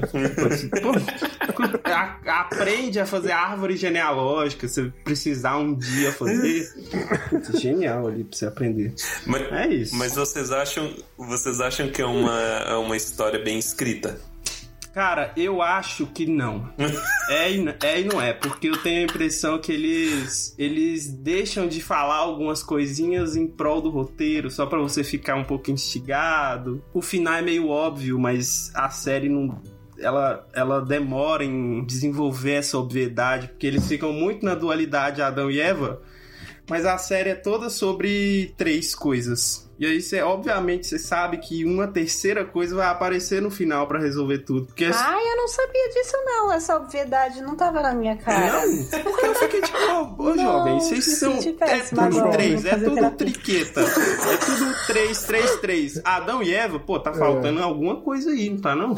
A- 1.84 2.18
aprende 2.42 3.00
a 3.00 3.06
fazer 3.06 3.32
árvore 3.32 3.76
genealógica, 3.76 4.68
se 4.68 4.92
precisar 5.04 5.58
um 5.58 5.76
dia 5.76 6.12
fazer. 6.12 6.68
Putz, 7.30 7.60
genial 7.60 8.08
ali 8.08 8.24
pra 8.24 8.38
você 8.38 8.46
aprender. 8.46 8.94
Mas, 9.26 9.52
É 9.52 9.68
isso. 9.68 9.96
mas 9.96 10.14
vocês 10.16 10.52
acham, 10.52 10.94
vocês 11.18 11.60
acham 11.60 11.90
que 11.90 12.02
é 12.02 12.06
uma, 12.06 12.40
é 12.40 12.76
uma 12.76 12.96
história 12.96 13.44
bem 13.44 13.58
escrita? 13.58 14.20
Cara, 14.94 15.32
eu 15.38 15.62
acho 15.62 16.06
que 16.08 16.26
não. 16.26 16.70
É 17.30 17.50
e, 17.50 17.66
é 17.82 18.02
e 18.02 18.04
não 18.04 18.22
é, 18.22 18.34
porque 18.34 18.68
eu 18.68 18.78
tenho 18.78 19.00
a 19.00 19.04
impressão 19.04 19.58
que 19.58 19.72
eles 19.72 20.54
eles 20.58 21.08
deixam 21.08 21.66
de 21.66 21.82
falar 21.82 22.18
algumas 22.18 22.62
coisinhas 22.62 23.38
em 23.38 23.48
prol 23.48 23.82
do 23.82 23.90
roteiro, 23.90 24.52
só 24.52 24.66
pra 24.66 24.80
você 24.80 25.02
ficar 25.02 25.36
um 25.36 25.46
pouco 25.46 25.72
instigado. 25.72 26.84
O 26.94 27.02
final 27.02 27.36
é 27.36 27.42
meio 27.42 27.70
óbvio, 27.70 28.20
mas 28.20 28.70
a 28.76 28.90
série 28.90 29.30
não 29.30 29.62
ela, 29.98 30.46
ela 30.54 30.82
demora 30.82 31.46
em 31.46 31.86
desenvolver 31.86 32.54
essa 32.54 32.78
obviedade, 32.78 33.48
porque 33.48 33.68
eles 33.68 33.88
ficam 33.88 34.12
muito 34.12 34.46
na 34.46 34.56
dualidade 34.56 35.22
Adão 35.22 35.50
e 35.50 35.60
Eva, 35.60 36.02
mas 36.70 36.86
a 36.86 36.98
série 36.98 37.30
é 37.30 37.36
toda 37.36 37.70
sobre 37.70 38.54
três 38.58 38.94
coisas. 38.94 39.71
E 39.82 39.86
aí 39.88 40.00
você, 40.00 40.22
obviamente, 40.22 40.86
você 40.86 41.00
sabe 41.00 41.40
que 41.40 41.66
uma 41.66 41.88
terceira 41.88 42.46
coisa 42.46 42.76
vai 42.76 42.86
aparecer 42.86 43.42
no 43.42 43.50
final 43.50 43.88
pra 43.88 43.98
resolver 43.98 44.38
tudo. 44.38 44.68
Porque 44.68 44.86
Ai, 44.86 45.24
eu 45.24 45.38
não 45.38 45.48
sabia 45.48 45.90
disso, 45.90 46.14
não. 46.24 46.54
Essa 46.54 46.76
obviedade 46.78 47.42
não 47.42 47.56
tava 47.56 47.82
na 47.82 47.92
minha 47.92 48.16
cara. 48.16 48.64
não, 48.64 48.86
porque 49.04 49.26
eu 49.26 49.34
fiquei 49.34 49.62
tipo, 49.62 49.78
ô, 50.20 50.36
Não, 50.36 50.38
jovem, 50.38 50.80
vocês 50.80 51.04
são. 51.18 51.34
É 51.34 51.80
tudo 51.80 52.00
agora, 52.00 52.30
três, 52.32 52.62
vou 52.62 52.72
é 52.72 52.76
tudo 52.76 52.94
terapia. 52.94 53.18
triqueta. 53.18 53.82
É 53.82 54.38
tudo 54.38 54.76
três, 54.86 55.24
três, 55.24 55.56
três. 55.56 56.02
Adão 56.06 56.44
e 56.44 56.54
Eva, 56.54 56.80
pô, 56.80 57.00
tá 57.00 57.12
faltando 57.12 57.64
alguma 57.64 58.02
coisa 58.02 58.30
aí, 58.30 58.52
não 58.52 58.62
tá 58.62 58.76
não? 58.76 58.94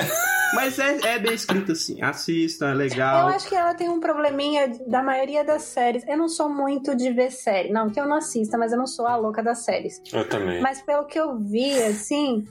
Mas 0.53 0.77
é, 0.77 0.97
é 1.15 1.19
bem 1.19 1.33
escrito 1.33 1.71
assim. 1.71 2.01
Assista, 2.01 2.65
é 2.67 2.71
Eu 2.71 2.75
legal. 2.75 3.27
acho 3.29 3.47
que 3.47 3.55
ela 3.55 3.73
tem 3.73 3.89
um 3.89 3.99
probleminha 3.99 4.67
da 4.85 5.01
maioria 5.01 5.43
das 5.43 5.63
séries. 5.63 6.03
Eu 6.07 6.17
não 6.17 6.27
sou 6.27 6.47
muito 6.49 6.95
de 6.95 7.11
ver 7.11 7.31
série. 7.31 7.71
Não, 7.71 7.89
que 7.89 7.99
eu 7.99 8.05
não 8.05 8.17
assista, 8.17 8.57
mas 8.57 8.71
eu 8.71 8.77
não 8.77 8.85
sou 8.85 9.07
a 9.07 9.15
louca 9.15 9.41
das 9.41 9.59
séries. 9.59 9.99
Eu 10.11 10.27
também. 10.27 10.61
Mas 10.61 10.72
pelo 10.81 11.05
que 11.05 11.19
eu 11.19 11.37
vi, 11.37 11.73
assim, 11.83 12.45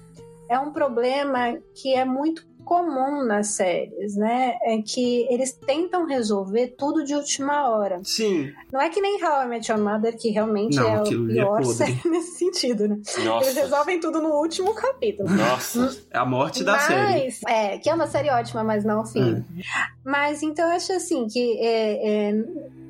é 0.48 0.58
um 0.58 0.72
problema 0.72 1.58
que 1.74 1.94
é 1.94 2.04
muito 2.04 2.46
comum 2.64 3.24
nas 3.24 3.48
séries, 3.48 4.16
né? 4.16 4.54
É 4.62 4.80
que 4.82 5.26
eles 5.28 5.52
tentam 5.52 6.06
resolver 6.06 6.74
tudo 6.78 7.04
de 7.04 7.14
última 7.14 7.68
hora. 7.68 8.00
Sim, 8.04 8.52
Não 8.72 8.80
é 8.80 8.88
que 8.88 9.00
nem 9.00 9.22
How 9.22 9.42
I 9.42 9.48
Met 9.48 9.70
Your 9.70 9.80
Mother, 9.80 10.16
que 10.16 10.30
realmente 10.30 10.76
Não, 10.76 10.88
é 10.88 11.02
o 11.02 11.06
é 11.06 11.32
pior 11.32 11.62
podre. 11.62 11.74
série 11.74 12.00
nesse 12.08 12.38
sentido, 12.38 12.88
né? 12.88 12.94
Eles 12.96 13.24
Nossa. 13.24 13.60
resolvem 13.60 14.00
tudo 14.00 14.22
no 14.22 14.30
último 14.36 14.74
capítulo. 14.74 15.28
Nossa. 15.28 15.98
é 16.10 16.18
a 16.18 16.24
morte 16.24 16.62
da 16.64 16.72
mas, 16.72 16.82
série. 16.84 17.34
É, 17.46 17.78
que 17.78 17.90
é 17.90 17.94
uma 17.94 18.06
série 18.06 18.30
ótima, 18.30 18.62
mas 18.62 18.84
não 18.84 19.02
o 19.02 19.06
fim. 19.06 19.44
É. 19.58 19.62
Mas 20.04 20.42
então 20.42 20.66
eu 20.68 20.76
acho 20.76 20.92
assim 20.92 21.26
que 21.26 21.58
é, 21.58 22.28
é, 22.30 22.44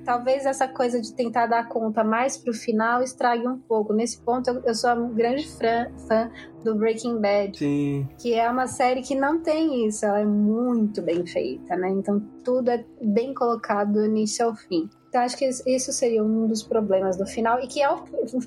talvez 0.05 0.47
essa 0.47 0.69
coisa 0.69 1.01
de 1.01 1.13
tentar 1.13 1.47
dar 1.47 1.69
conta 1.69 2.05
mais 2.05 2.37
pro 2.37 2.53
final 2.53 3.03
estrague 3.03 3.47
um 3.47 3.59
pouco. 3.59 3.93
Nesse 3.93 4.19
ponto, 4.21 4.49
eu, 4.49 4.63
eu 4.65 4.75
sou 4.75 4.91
um 4.93 5.15
grande 5.15 5.49
fã, 5.49 5.87
fã 6.09 6.31
do 6.65 6.75
Breaking 6.75 7.21
Bad. 7.21 7.59
Sim. 7.59 8.09
Que 8.19 8.35
é 8.35 8.49
uma 8.51 8.67
série 8.67 9.03
que 9.03 9.15
não 9.15 9.41
tem 9.41 9.87
isso, 9.87 10.05
ela 10.05 10.21
é 10.21 10.25
muito 10.25 11.03
bem 11.03 11.27
feita, 11.27 11.77
né? 11.77 11.89
Então 11.91 12.21
tudo 12.45 12.71
é 12.71 12.85
bem 13.01 13.35
colocado 13.35 13.93
do 13.93 14.05
início 14.05 14.47
ao 14.47 14.55
fim. 14.55 14.89
Então 15.09 15.21
acho 15.21 15.37
que 15.37 15.47
isso 15.47 15.93
seria 15.93 16.25
um 16.25 16.47
dos 16.47 16.63
problemas 16.63 17.19
do 17.19 17.27
final 17.27 17.61
e 17.61 17.67
que 17.67 17.83
é 17.83 17.91
o 17.91 18.03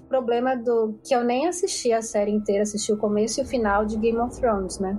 problema 0.10 0.56
do 0.56 0.96
que 1.04 1.14
eu 1.14 1.24
nem 1.24 1.48
assisti 1.48 1.94
a 1.94 2.02
série 2.02 2.32
inteira, 2.32 2.64
assisti 2.64 2.92
o 2.92 2.98
começo 2.98 3.40
e 3.40 3.44
o 3.44 3.46
final 3.46 3.86
de 3.86 3.98
Game 3.98 4.18
of 4.18 4.40
Thrones, 4.40 4.80
né? 4.80 4.98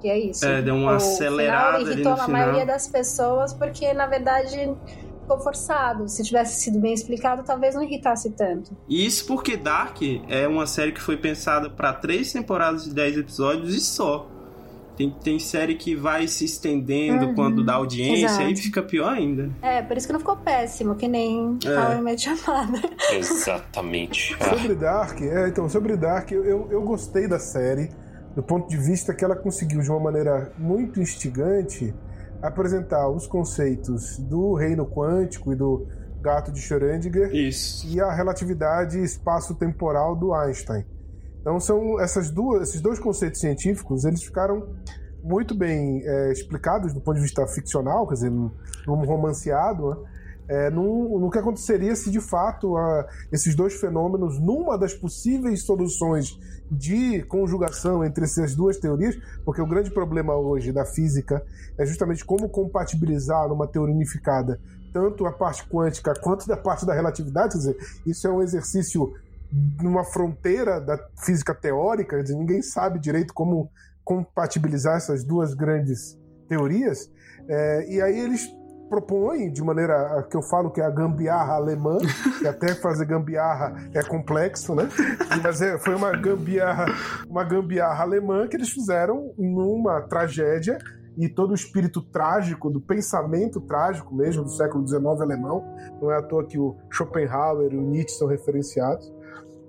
Que 0.00 0.08
é 0.08 0.16
isso. 0.16 0.46
É, 0.46 0.62
deu 0.62 0.76
uma 0.76 0.92
o 0.92 0.94
acelerada 0.94 1.78
final 1.78 1.80
ali 1.80 1.92
irritou 1.92 2.12
no 2.12 2.22
a 2.22 2.24
final. 2.24 2.40
maioria 2.40 2.64
das 2.66 2.86
pessoas 2.86 3.52
porque 3.52 3.92
na 3.92 4.06
verdade 4.06 4.76
ficou 5.28 5.38
forçado. 5.38 6.08
Se 6.08 6.24
tivesse 6.24 6.60
sido 6.62 6.80
bem 6.80 6.94
explicado, 6.94 7.42
talvez 7.44 7.74
não 7.74 7.82
irritasse 7.82 8.30
tanto. 8.30 8.74
Isso 8.88 9.26
porque 9.26 9.56
Dark 9.56 9.98
é 10.28 10.48
uma 10.48 10.66
série 10.66 10.92
que 10.92 11.00
foi 11.00 11.18
pensada 11.18 11.68
para 11.68 11.92
três 11.92 12.32
temporadas 12.32 12.84
de 12.84 12.94
10 12.94 13.18
episódios 13.18 13.74
e 13.74 13.80
só. 13.80 14.26
Tem, 14.96 15.10
tem 15.10 15.38
série 15.38 15.76
que 15.76 15.94
vai 15.94 16.26
se 16.26 16.44
estendendo 16.44 17.26
Uhum, 17.26 17.34
quando 17.36 17.64
dá 17.64 17.74
audiência, 17.74 18.24
exato. 18.26 18.42
aí 18.42 18.56
fica 18.56 18.82
pior 18.82 19.12
ainda. 19.12 19.48
É, 19.62 19.80
por 19.80 19.96
isso 19.96 20.08
que 20.08 20.12
não 20.12 20.18
ficou 20.18 20.36
péssimo, 20.36 20.96
que 20.96 21.06
nem 21.06 21.56
É. 21.64 21.68
Your 21.68 22.36
Mother. 22.48 22.90
Exatamente. 23.16 24.36
Sobre 24.42 24.74
Dark, 24.74 25.20
é, 25.20 25.46
então, 25.46 25.68
sobre 25.68 25.96
Dark, 25.96 26.32
eu, 26.32 26.66
eu 26.68 26.82
gostei 26.82 27.28
da 27.28 27.38
série 27.38 27.90
do 28.34 28.42
ponto 28.42 28.68
de 28.68 28.76
vista 28.76 29.14
que 29.14 29.24
ela 29.24 29.36
conseguiu, 29.36 29.80
de 29.80 29.90
uma 29.90 30.00
maneira 30.00 30.52
muito 30.58 31.00
instigante, 31.00 31.94
apresentar 32.42 33.08
os 33.08 33.26
conceitos 33.26 34.18
do 34.18 34.54
reino 34.54 34.86
quântico 34.86 35.52
e 35.52 35.56
do 35.56 35.86
gato 36.20 36.50
de 36.52 36.60
Schrödinger 36.60 37.34
Isso. 37.34 37.86
e 37.86 38.00
a 38.00 38.12
relatividade 38.12 38.98
espaço-temporal 39.02 40.16
do 40.16 40.34
Einstein. 40.34 40.84
Então 41.40 41.58
são 41.60 42.00
essas 42.00 42.30
duas, 42.30 42.68
esses 42.68 42.80
dois 42.80 42.98
conceitos 42.98 43.40
científicos, 43.40 44.04
eles 44.04 44.22
ficaram 44.22 44.68
muito 45.22 45.54
bem 45.54 46.02
é, 46.04 46.32
explicados 46.32 46.92
do 46.92 47.00
ponto 47.00 47.16
de 47.16 47.22
vista 47.22 47.46
ficcional, 47.46 48.06
quer 48.06 48.14
dizer, 48.14 48.30
num, 48.30 48.50
num 48.86 49.04
romanceado, 49.04 49.90
né? 49.90 49.96
É, 50.48 50.70
num- 50.70 51.18
no 51.18 51.30
que 51.30 51.38
aconteceria 51.38 51.94
se 51.94 52.10
de 52.10 52.20
fato 52.20 52.76
a- 52.76 53.06
esses 53.30 53.54
dois 53.54 53.74
fenômenos, 53.74 54.40
numa 54.40 54.76
das 54.78 54.94
possíveis 54.94 55.62
soluções 55.64 56.38
de 56.70 57.22
conjugação 57.24 58.04
entre 58.04 58.24
essas 58.24 58.54
duas 58.54 58.76
teorias, 58.78 59.16
porque 59.44 59.60
o 59.60 59.66
grande 59.66 59.90
problema 59.90 60.34
hoje 60.36 60.72
da 60.72 60.84
física 60.84 61.42
é 61.78 61.86
justamente 61.86 62.24
como 62.24 62.48
compatibilizar 62.48 63.48
numa 63.48 63.66
teoria 63.66 63.94
unificada 63.94 64.60
tanto 64.90 65.26
a 65.26 65.32
parte 65.32 65.66
quântica 65.68 66.14
quanto 66.22 66.46
da 66.48 66.56
parte 66.56 66.86
da 66.86 66.94
relatividade, 66.94 67.52
quer 67.52 67.58
dizer, 67.58 67.76
isso 68.06 68.26
é 68.26 68.30
um 68.30 68.42
exercício 68.42 69.12
numa 69.82 70.02
fronteira 70.02 70.80
da 70.80 70.98
física 71.24 71.54
teórica, 71.54 72.16
quer 72.16 72.22
dizer, 72.22 72.36
ninguém 72.36 72.62
sabe 72.62 72.98
direito 72.98 73.34
como 73.34 73.70
compatibilizar 74.02 74.96
essas 74.96 75.22
duas 75.22 75.52
grandes 75.52 76.18
teorias, 76.48 77.10
é, 77.46 77.86
e 77.90 78.00
aí 78.00 78.18
eles 78.18 78.48
propõem 78.88 79.52
de 79.52 79.62
maneira 79.62 80.26
que 80.30 80.36
eu 80.36 80.42
falo 80.42 80.70
que 80.70 80.80
é 80.80 80.84
a 80.84 80.90
gambiarra 80.90 81.54
alemã, 81.54 81.98
que 82.38 82.46
até 82.46 82.74
fazer 82.74 83.04
gambiarra 83.06 83.74
é 83.94 84.02
complexo, 84.02 84.74
né? 84.74 84.88
Mas 85.42 85.60
é, 85.60 85.78
foi 85.78 85.94
uma 85.94 86.12
gambiarra, 86.12 86.86
uma 87.28 87.44
gambiarra 87.44 88.02
alemã 88.02 88.46
que 88.48 88.56
eles 88.56 88.70
fizeram 88.70 89.32
numa 89.36 90.00
tragédia 90.02 90.78
e 91.16 91.28
todo 91.28 91.50
o 91.50 91.54
espírito 91.54 92.00
trágico 92.00 92.70
do 92.70 92.80
pensamento 92.80 93.60
trágico 93.60 94.14
mesmo 94.14 94.44
do 94.44 94.50
século 94.50 94.86
XIX 94.86 95.04
alemão. 95.20 95.64
Não 96.00 96.12
é 96.12 96.16
à 96.16 96.22
toa 96.22 96.46
que 96.46 96.58
o 96.58 96.76
Schopenhauer 96.90 97.72
e 97.72 97.76
o 97.76 97.82
Nietzsche 97.82 98.16
são 98.16 98.28
referenciados. 98.28 99.12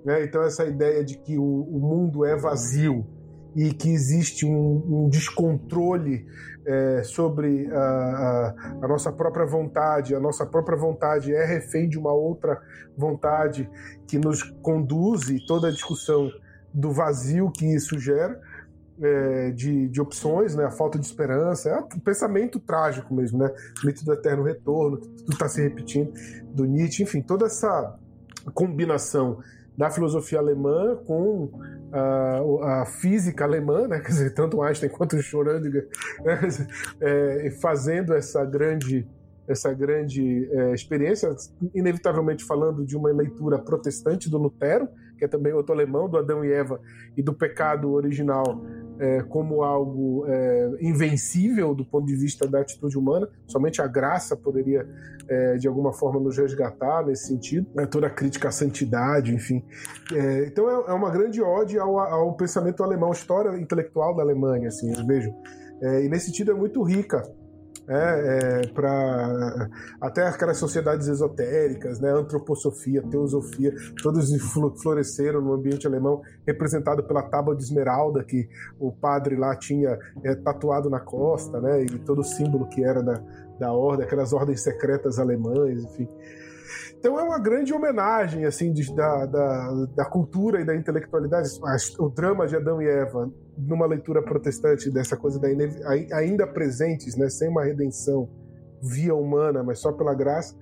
né? 0.04 0.24
Então 0.24 0.42
essa 0.42 0.64
ideia 0.64 1.04
de 1.04 1.18
que 1.18 1.36
o, 1.38 1.42
o 1.42 1.80
mundo 1.80 2.24
é 2.24 2.36
vazio 2.36 3.04
e 3.56 3.72
que 3.72 3.88
existe 3.90 4.46
um, 4.46 5.04
um 5.04 5.08
descontrole 5.08 6.26
é, 6.66 7.02
sobre 7.02 7.66
a, 7.72 7.80
a- 7.80 8.54
a 8.82 8.88
nossa 8.88 9.10
própria 9.12 9.46
vontade, 9.46 10.14
a 10.14 10.20
nossa 10.20 10.46
própria 10.46 10.76
vontade 10.76 11.34
é 11.34 11.44
refém 11.44 11.88
de 11.88 11.98
uma 11.98 12.12
outra 12.12 12.60
vontade 12.96 13.68
que 14.06 14.18
nos 14.18 14.42
conduz 14.62 15.26
toda 15.46 15.68
a 15.68 15.70
discussão 15.70 16.30
do 16.72 16.92
vazio 16.92 17.50
que 17.50 17.66
isso 17.66 17.98
gera 17.98 18.40
é, 19.02 19.50
de, 19.50 19.88
de 19.88 20.00
opções, 20.00 20.54
né? 20.54 20.66
a 20.66 20.70
falta 20.70 20.98
de 20.98 21.06
esperança, 21.06 21.70
é 21.70 21.78
um 21.80 22.00
pensamento 22.00 22.60
trágico 22.60 23.14
mesmo, 23.14 23.38
né? 23.38 23.50
O 23.82 23.86
mito 23.86 24.04
do 24.04 24.12
eterno 24.12 24.42
retorno, 24.44 24.98
tudo 24.98 25.32
está 25.32 25.48
se 25.48 25.62
repetindo, 25.62 26.12
do 26.52 26.66
Nietzsche, 26.66 27.02
enfim, 27.02 27.22
toda 27.22 27.46
essa 27.46 27.98
combinação 28.52 29.38
da 29.76 29.90
filosofia 29.90 30.38
alemã 30.38 30.96
com 31.06 31.50
a, 31.92 32.82
a 32.82 32.86
física 32.86 33.44
alemã, 33.44 33.86
né? 33.86 33.98
quer 34.00 34.08
dizer, 34.08 34.34
tanto 34.34 34.62
Einstein 34.62 34.90
quanto 34.90 35.16
Schrödinger, 35.16 35.88
né? 36.24 36.40
é, 37.00 37.50
fazendo 37.60 38.14
essa 38.14 38.44
grande 38.44 39.06
essa 39.48 39.72
grande 39.72 40.48
é, 40.52 40.72
experiência, 40.72 41.28
inevitavelmente 41.74 42.44
falando 42.44 42.86
de 42.86 42.96
uma 42.96 43.10
leitura 43.10 43.58
protestante 43.58 44.30
do 44.30 44.38
Lutero, 44.38 44.88
que 45.18 45.24
é 45.24 45.28
também 45.28 45.52
outro 45.52 45.74
alemão, 45.74 46.08
do 46.08 46.16
Adão 46.16 46.44
e 46.44 46.52
Eva 46.52 46.80
e 47.16 47.22
do 47.22 47.34
pecado 47.34 47.90
original 47.90 48.62
é, 49.00 49.22
como 49.22 49.62
algo 49.62 50.24
é, 50.28 50.70
invencível 50.80 51.74
do 51.74 51.84
ponto 51.84 52.06
de 52.06 52.14
vista 52.14 52.46
da 52.46 52.60
atitude 52.60 52.98
humana. 52.98 53.26
Somente 53.46 53.80
a 53.80 53.86
graça 53.86 54.36
poderia, 54.36 54.86
é, 55.26 55.56
de 55.56 55.66
alguma 55.66 55.92
forma, 55.92 56.20
nos 56.20 56.36
resgatar 56.36 57.04
nesse 57.06 57.26
sentido. 57.26 57.66
né? 57.74 57.86
Toda 57.86 58.06
a 58.08 58.10
crítica 58.10 58.48
à 58.48 58.52
santidade, 58.52 59.34
enfim. 59.34 59.64
É, 60.12 60.46
então 60.46 60.68
é, 60.68 60.90
é 60.90 60.92
uma 60.92 61.10
grande 61.10 61.40
ode 61.40 61.78
ao, 61.78 61.98
ao 61.98 62.34
pensamento 62.34 62.84
alemão, 62.84 63.08
à 63.08 63.12
história 63.12 63.58
intelectual 63.58 64.14
da 64.14 64.22
Alemanha, 64.22 64.68
assim, 64.68 64.92
vejo. 65.06 65.32
É, 65.82 66.04
e 66.04 66.08
nesse 66.10 66.26
sentido 66.26 66.50
é 66.50 66.54
muito 66.54 66.82
rica 66.82 67.22
é, 67.90 68.60
é, 68.62 68.68
para 68.68 69.68
até 70.00 70.22
aquelas 70.26 70.58
sociedades 70.58 71.08
esotéricas, 71.08 71.98
né, 71.98 72.10
antroposofia, 72.12 73.02
teosofia, 73.02 73.74
todos 74.00 74.30
flo- 74.52 74.74
floresceram 74.80 75.40
no 75.40 75.52
ambiente 75.52 75.88
alemão, 75.88 76.22
representado 76.46 77.02
pela 77.02 77.22
tábua 77.22 77.56
de 77.56 77.64
esmeralda 77.64 78.22
que 78.22 78.48
o 78.78 78.92
padre 78.92 79.34
lá 79.34 79.56
tinha 79.56 79.98
é, 80.22 80.34
tatuado 80.36 80.88
na 80.88 81.00
costa, 81.00 81.60
né, 81.60 81.82
e 81.82 81.98
todo 81.98 82.20
o 82.20 82.24
símbolo 82.24 82.68
que 82.68 82.84
era 82.84 83.02
da, 83.02 83.20
da 83.58 83.72
ordem, 83.72 84.06
aquelas 84.06 84.32
ordens 84.32 84.62
secretas 84.62 85.18
alemãs, 85.18 85.82
enfim. 85.82 86.08
Então 87.00 87.18
é 87.18 87.22
uma 87.22 87.38
grande 87.38 87.72
homenagem 87.72 88.44
assim 88.44 88.72
de- 88.74 88.94
da, 88.94 89.24
da, 89.24 89.86
da 89.96 90.04
cultura 90.04 90.60
e 90.60 90.64
da 90.66 90.76
intelectualidade, 90.76 91.48
o 91.98 92.10
drama 92.10 92.46
de 92.46 92.54
Adão 92.56 92.80
e 92.80 92.86
Eva 92.86 93.32
numa 93.56 93.86
leitura 93.86 94.22
protestante 94.22 94.90
dessa 94.90 95.16
coisa 95.16 95.40
da 95.40 95.48
ainda 96.14 96.46
presentes, 96.46 97.16
né, 97.16 97.30
sem 97.30 97.48
uma 97.48 97.64
redenção 97.64 98.28
via 98.82 99.14
humana, 99.14 99.62
mas 99.62 99.78
só 99.80 99.92
pela 99.92 100.14
graça. 100.14 100.54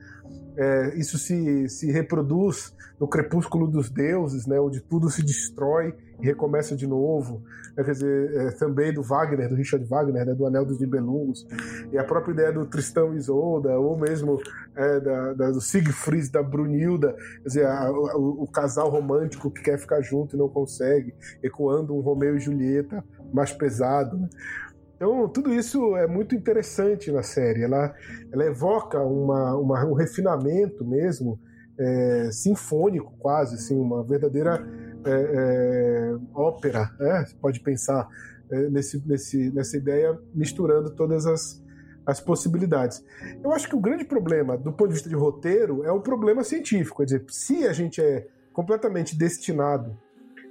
É, 0.57 0.97
isso 0.97 1.18
se, 1.18 1.68
se 1.68 1.91
reproduz 1.91 2.72
no 3.01 3.09
crepúsculo 3.09 3.66
dos 3.68 3.91
deuses, 3.91 4.47
né, 4.47 4.61
onde 4.61 4.80
tudo 4.80 5.11
se 5.11 5.22
destrói 5.24 5.93
e 6.20 6.26
recomeça 6.26 6.76
de 6.76 6.86
novo. 6.86 7.43
É, 7.79 7.85
quer 7.85 7.93
dizer, 7.93 8.35
é, 8.35 8.51
também 8.53 8.93
do 8.93 9.03
Wagner, 9.05 9.49
do 9.49 9.55
Richard 9.55 9.85
Wagner, 9.87 10.26
né, 10.26 10.35
do 10.35 10.45
Anel 10.47 10.64
dos 10.66 10.81
Nibelungos. 10.81 11.47
E 11.93 11.97
a 11.97 12.03
própria 12.03 12.33
ideia 12.33 12.53
do 12.53 12.66
Tristão 12.66 13.14
e 13.14 13.18
Isolda, 13.18 13.79
ou 13.79 13.97
mesmo 13.97 14.37
é, 14.74 14.99
da, 15.01 15.33
da- 15.35 15.51
do 15.53 15.61
Siegfried, 15.61 16.31
da 16.33 16.43
Brunilda, 16.43 17.14
quer 17.43 17.49
dizer, 17.49 17.66
a- 17.66 17.91
o, 17.93 18.43
o 18.43 18.47
casal 18.51 18.91
romântico 18.91 19.49
que 19.51 19.62
quer 19.62 19.79
ficar 19.79 20.01
junto 20.03 20.35
e 20.35 20.39
não 20.39 20.49
consegue, 20.49 21.14
ecoando 21.43 21.95
um 21.97 22.01
Romeu 22.01 22.37
e 22.37 22.41
Julieta 22.41 23.05
mais 23.33 23.53
pesado. 23.53 24.18
Né? 24.18 24.29
Então, 24.97 25.29
tudo 25.29 25.55
isso 25.55 25.97
é 25.97 26.09
muito 26.09 26.35
interessante 26.35 27.12
na 27.12 27.22
série. 27.22 27.62
Ela, 27.62 27.95
ela 28.33 28.45
evoca 28.45 28.99
uma, 29.01 29.55
uma- 29.57 29.85
um 29.87 29.93
refinamento 29.95 30.85
mesmo, 30.85 31.39
é, 31.79 32.31
sinfônico 32.33 33.14
quase, 33.20 33.55
assim, 33.55 33.79
uma 33.79 34.03
verdadeira 34.03 34.66
é, 35.05 35.11
é, 35.11 36.16
ópera. 36.34 36.90
Né? 36.99 37.24
Você 37.26 37.36
pode 37.36 37.61
pensar 37.61 38.09
é, 38.51 38.70
nesse, 38.70 39.03
nesse, 39.07 39.51
nessa 39.51 39.76
ideia 39.76 40.18
misturando 40.34 40.90
todas 40.90 41.26
as, 41.26 41.62
as 42.07 42.20
possibilidades. 42.20 43.05
Eu 43.42 43.53
acho 43.53 43.68
que 43.68 43.76
o 43.76 43.80
grande 43.80 44.05
problema, 44.05 44.57
do 44.57 44.72
ponto 44.72 44.88
de 44.88 44.94
vista 44.94 45.09
de 45.09 45.14
roteiro, 45.14 45.84
é 45.84 45.92
o 45.92 46.01
problema 46.01 46.42
científico. 46.42 46.99
Quer 46.99 47.05
dizer, 47.05 47.24
se 47.28 47.66
a 47.66 47.72
gente 47.72 48.01
é 48.01 48.26
completamente 48.53 49.16
destinado 49.16 49.96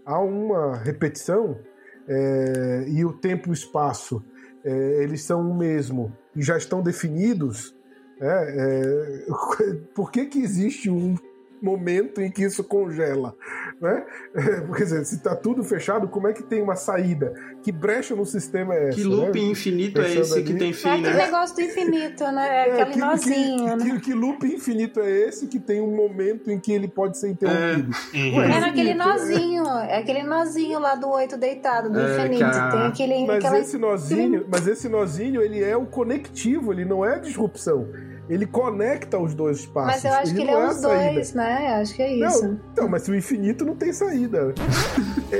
a 0.06 0.20
uma 0.20 0.78
repetição 0.78 1.60
é, 2.08 2.86
e 2.88 3.04
o 3.04 3.12
tempo 3.12 3.50
e 3.50 3.52
o 3.52 3.54
espaço 3.54 4.24
é, 4.64 5.04
eles 5.04 5.24
são 5.24 5.50
o 5.50 5.58
mesmo 5.58 6.16
e 6.36 6.42
já 6.42 6.58
estão 6.58 6.82
definidos, 6.82 7.76
né, 8.20 8.46
é, 8.50 9.26
por 9.96 10.12
que, 10.12 10.26
que 10.26 10.40
existe 10.40 10.90
um 10.90 11.16
momento 11.62 12.22
em 12.22 12.32
que 12.32 12.44
isso 12.44 12.64
congela, 12.64 13.36
né? 13.82 14.04
Quer 14.76 14.84
dizer, 14.84 15.06
se 15.06 15.16
está 15.16 15.36
tudo 15.36 15.64
fechado, 15.64 16.08
como 16.08 16.28
é 16.28 16.34
que 16.34 16.44
tem 16.44 16.62
uma 16.62 16.76
saída? 16.76 17.34
Que 17.64 17.72
brecha 17.72 18.16
no 18.16 18.26
sistema 18.26 18.74
é 18.76 18.90
essa? 18.90 18.98
Que 18.98 19.04
loop 19.04 19.40
né? 19.40 19.48
infinito 19.52 20.00
é 20.00 20.04
Pensando 20.04 20.22
esse 20.22 20.44
que 20.44 20.50
ali. 20.52 20.60
tem 20.60 20.70
É 20.70 20.74
fim, 20.74 20.90
aquele 20.90 21.10
né? 21.14 21.26
negócio 21.26 21.56
do 21.56 21.62
infinito, 21.62 22.24
né? 22.32 22.48
É 22.48 22.68
É, 22.78 22.82
aquele 22.82 22.92
que, 22.94 23.00
nozinho, 23.00 23.58
que, 23.58 23.76
né? 23.76 23.92
que, 23.92 24.00
que 24.02 24.14
loop 24.14 24.46
infinito 24.48 25.00
é 25.00 25.10
esse 25.10 25.48
que 25.48 25.60
tem 25.60 25.82
um 25.82 25.96
momento 25.96 26.52
em 26.52 26.60
que 26.60 26.72
ele 26.72 26.88
pode 26.88 27.18
ser 27.18 27.30
interrompido? 27.30 27.92
Uhum. 28.14 28.38
Ué, 28.38 28.46
É 28.46 28.60
naquele 28.60 28.92
infinito, 28.92 29.08
nozinho, 29.08 29.66
é 29.68 29.98
aquele 30.00 30.24
nozinho 30.24 30.80
lá 30.80 30.96
do 30.96 31.10
oito 31.10 31.38
deitado, 31.38 31.90
do 31.92 32.00
É, 32.00 32.16
infinito. 32.18 32.40
cara. 32.42 32.72
Tem 32.72 32.82
aquele. 32.88 33.26
Mas 33.28 33.38
aquela... 33.38 33.60
esse 33.60 33.78
nozinho, 33.78 34.46
mas 34.50 34.68
esse 34.68 34.88
nozinho, 34.90 35.42
ele 35.42 35.64
é 35.64 35.76
o 35.76 35.86
conectivo, 35.86 36.72
ele 36.72 36.86
não 36.86 37.04
é 37.06 37.16
a 37.16 37.18
disrupção. 37.18 37.88
Ele 38.30 38.46
conecta 38.46 39.18
os 39.18 39.34
dois 39.34 39.60
espaços. 39.60 40.04
Mas 40.04 40.06
eu 40.06 40.14
acho 40.14 40.36
que 40.36 40.42
ele 40.42 40.52
é 40.52 40.54
a 40.54 40.68
os 40.68 40.76
saída. 40.78 41.14
dois, 41.14 41.34
né? 41.34 41.78
Acho 41.82 41.96
que 41.96 42.02
é 42.02 42.14
isso. 42.14 42.44
Não, 42.46 42.60
então, 42.74 42.88
mas 42.90 43.04
se 43.04 43.12
o 43.12 43.16
infinito 43.16 43.64
não 43.66 43.76
tem 43.76 43.94
saída. 43.94 44.54
É, 45.30 45.40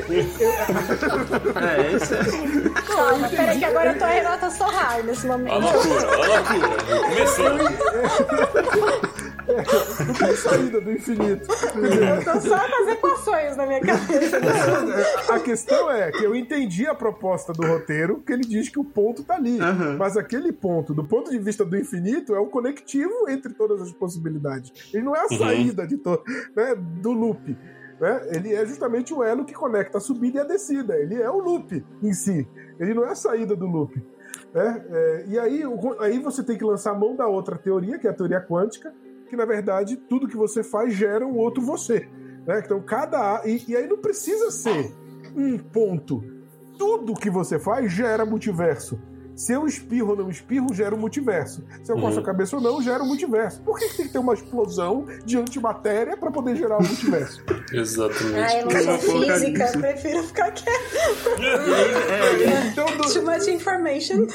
esse 1.94 2.14
é. 2.14 2.70
Calma, 2.88 3.30
peraí, 3.30 3.58
que 3.58 3.64
agora 3.64 3.94
eu 3.94 3.98
tô 3.98 4.04
a 4.04 4.08
Renata 4.08 4.50
Sorrar 4.50 5.02
nesse 5.06 5.26
momento. 5.26 5.54
Ó 5.54 5.58
a 5.58 5.60
loucura, 5.72 6.08
ó 6.08 6.12
a 6.12 6.28
loucura. 6.28 6.70
Começou. 7.08 8.98
Não 10.06 10.14
tem 10.14 10.36
saída 10.36 10.82
do 10.82 10.92
infinito. 10.92 11.48
Eu 11.76 12.24
tô 12.24 12.42
só 12.42 12.58
fazendo 12.58 12.90
equações 12.90 13.58
na 13.58 13.66
minha 13.66 13.82
cabeça. 13.82 14.38
A 15.34 15.40
questão 15.40 15.92
é 15.92 16.12
que 16.12 16.24
eu 16.24 16.36
entendi 16.36 16.86
a 16.88 16.96
proposta 16.96 17.54
do 17.54 17.66
roteiro, 17.66 18.22
que 18.22 18.34
ele 18.34 18.44
diz 18.44 18.70
que 18.70 18.80
o 18.80 18.84
ponto 18.84 19.24
tá 19.24 19.36
ali. 19.36 19.60
Aham. 19.60 19.98
Mas 19.98 20.18
aquele 20.18 20.52
ponto, 20.52 20.94
do 20.94 21.04
ponto 21.04 21.32
de 21.32 21.40
vista 21.40 21.66
do 21.66 21.78
infinito, 21.78 22.36
é 22.36 22.40
o 22.40 22.48
conectivo 22.48 23.30
entre 23.30 23.54
todas 23.54 23.82
as 23.82 23.92
possibilidades. 23.92 24.92
Ele 24.94 25.04
não 25.04 25.16
é 25.16 25.22
a 25.22 25.28
saída 25.28 25.86
de 25.88 25.98
to 25.98 26.22
né, 26.56 26.76
do 26.76 27.12
loop. 27.12 27.58
Né? 28.00 28.28
Ele 28.32 28.54
é 28.54 28.66
justamente 28.66 29.14
o 29.14 29.24
elo 29.24 29.46
que 29.46 29.54
conecta 29.54 29.98
a 29.98 30.02
subida 30.02 30.38
e 30.38 30.42
a 30.42 30.46
descida. 30.46 30.96
Ele 30.96 31.16
é 31.16 31.30
o 31.30 31.40
loop 31.40 31.84
em 32.02 32.14
si. 32.14 32.48
Ele 32.80 32.94
não 32.94 33.06
é 33.06 33.12
a 33.12 33.16
saída 33.16 33.56
do 33.56 33.66
loop. 33.66 33.96
né? 34.54 34.86
É, 34.90 35.26
e 35.28 35.40
aí, 35.40 35.64
aí 36.00 36.20
você 36.20 36.44
tem 36.44 36.58
que 36.58 36.64
lançar 36.64 36.92
a 36.92 36.98
mão 36.98 37.16
da 37.16 37.28
outra 37.28 37.58
teoria, 37.58 37.98
que 37.98 38.08
é 38.08 38.10
a 38.10 38.14
teoria 38.14 38.42
quântica, 38.42 38.94
que 39.28 39.36
na 39.36 39.46
verdade 39.46 39.96
tudo 39.96 40.28
que 40.28 40.38
você 40.38 40.64
faz 40.64 40.94
gera 40.94 41.26
um 41.26 41.38
outro 41.38 41.62
você. 41.62 42.08
né? 42.46 42.62
Então 42.64 42.82
cada. 42.82 43.42
E, 43.46 43.64
e 43.68 43.76
aí 43.76 43.88
não 43.88 43.98
precisa 43.98 44.50
ser 44.50 44.94
um 45.36 45.58
ponto. 45.58 46.24
Tudo 46.78 47.14
que 47.14 47.30
você 47.30 47.60
faz 47.60 47.92
gera 47.92 48.26
multiverso. 48.26 49.00
Se 49.38 49.54
eu 49.54 49.66
espirro 49.68 50.10
ou 50.12 50.16
não 50.18 50.30
espirro, 50.30 50.74
gera 50.74 50.96
um 50.96 50.98
multiverso. 50.98 51.64
Se 51.84 51.92
eu 51.92 51.98
coço 51.98 52.20
a 52.20 52.24
cabeça 52.24 52.56
ou 52.56 52.62
não, 52.62 52.82
gera 52.82 53.04
um 53.04 53.08
multiverso. 53.08 53.62
Por 53.62 53.78
que, 53.78 53.88
que 53.90 53.98
tem 53.98 54.08
que 54.08 54.12
ter 54.14 54.18
uma 54.20 54.34
explosão 54.34 55.06
de 55.24 55.38
antimatéria 55.38 56.18
para 56.18 56.32
poder 56.32 56.56
gerar 56.56 56.80
um 56.80 56.84
multiverso? 56.86 57.42
Exatamente. 57.72 58.36
Ah, 58.36 58.60
eu 58.62 58.86
não 58.86 59.00
sou 59.00 59.22
física, 59.22 59.66
disso. 59.66 59.80
prefiro 59.80 60.24
ficar 60.24 60.52
quieta. 60.52 60.98
Então, 62.72 62.86
do- 62.98 63.14
Too 63.14 63.24
much 63.24 63.48
information. 63.48 64.26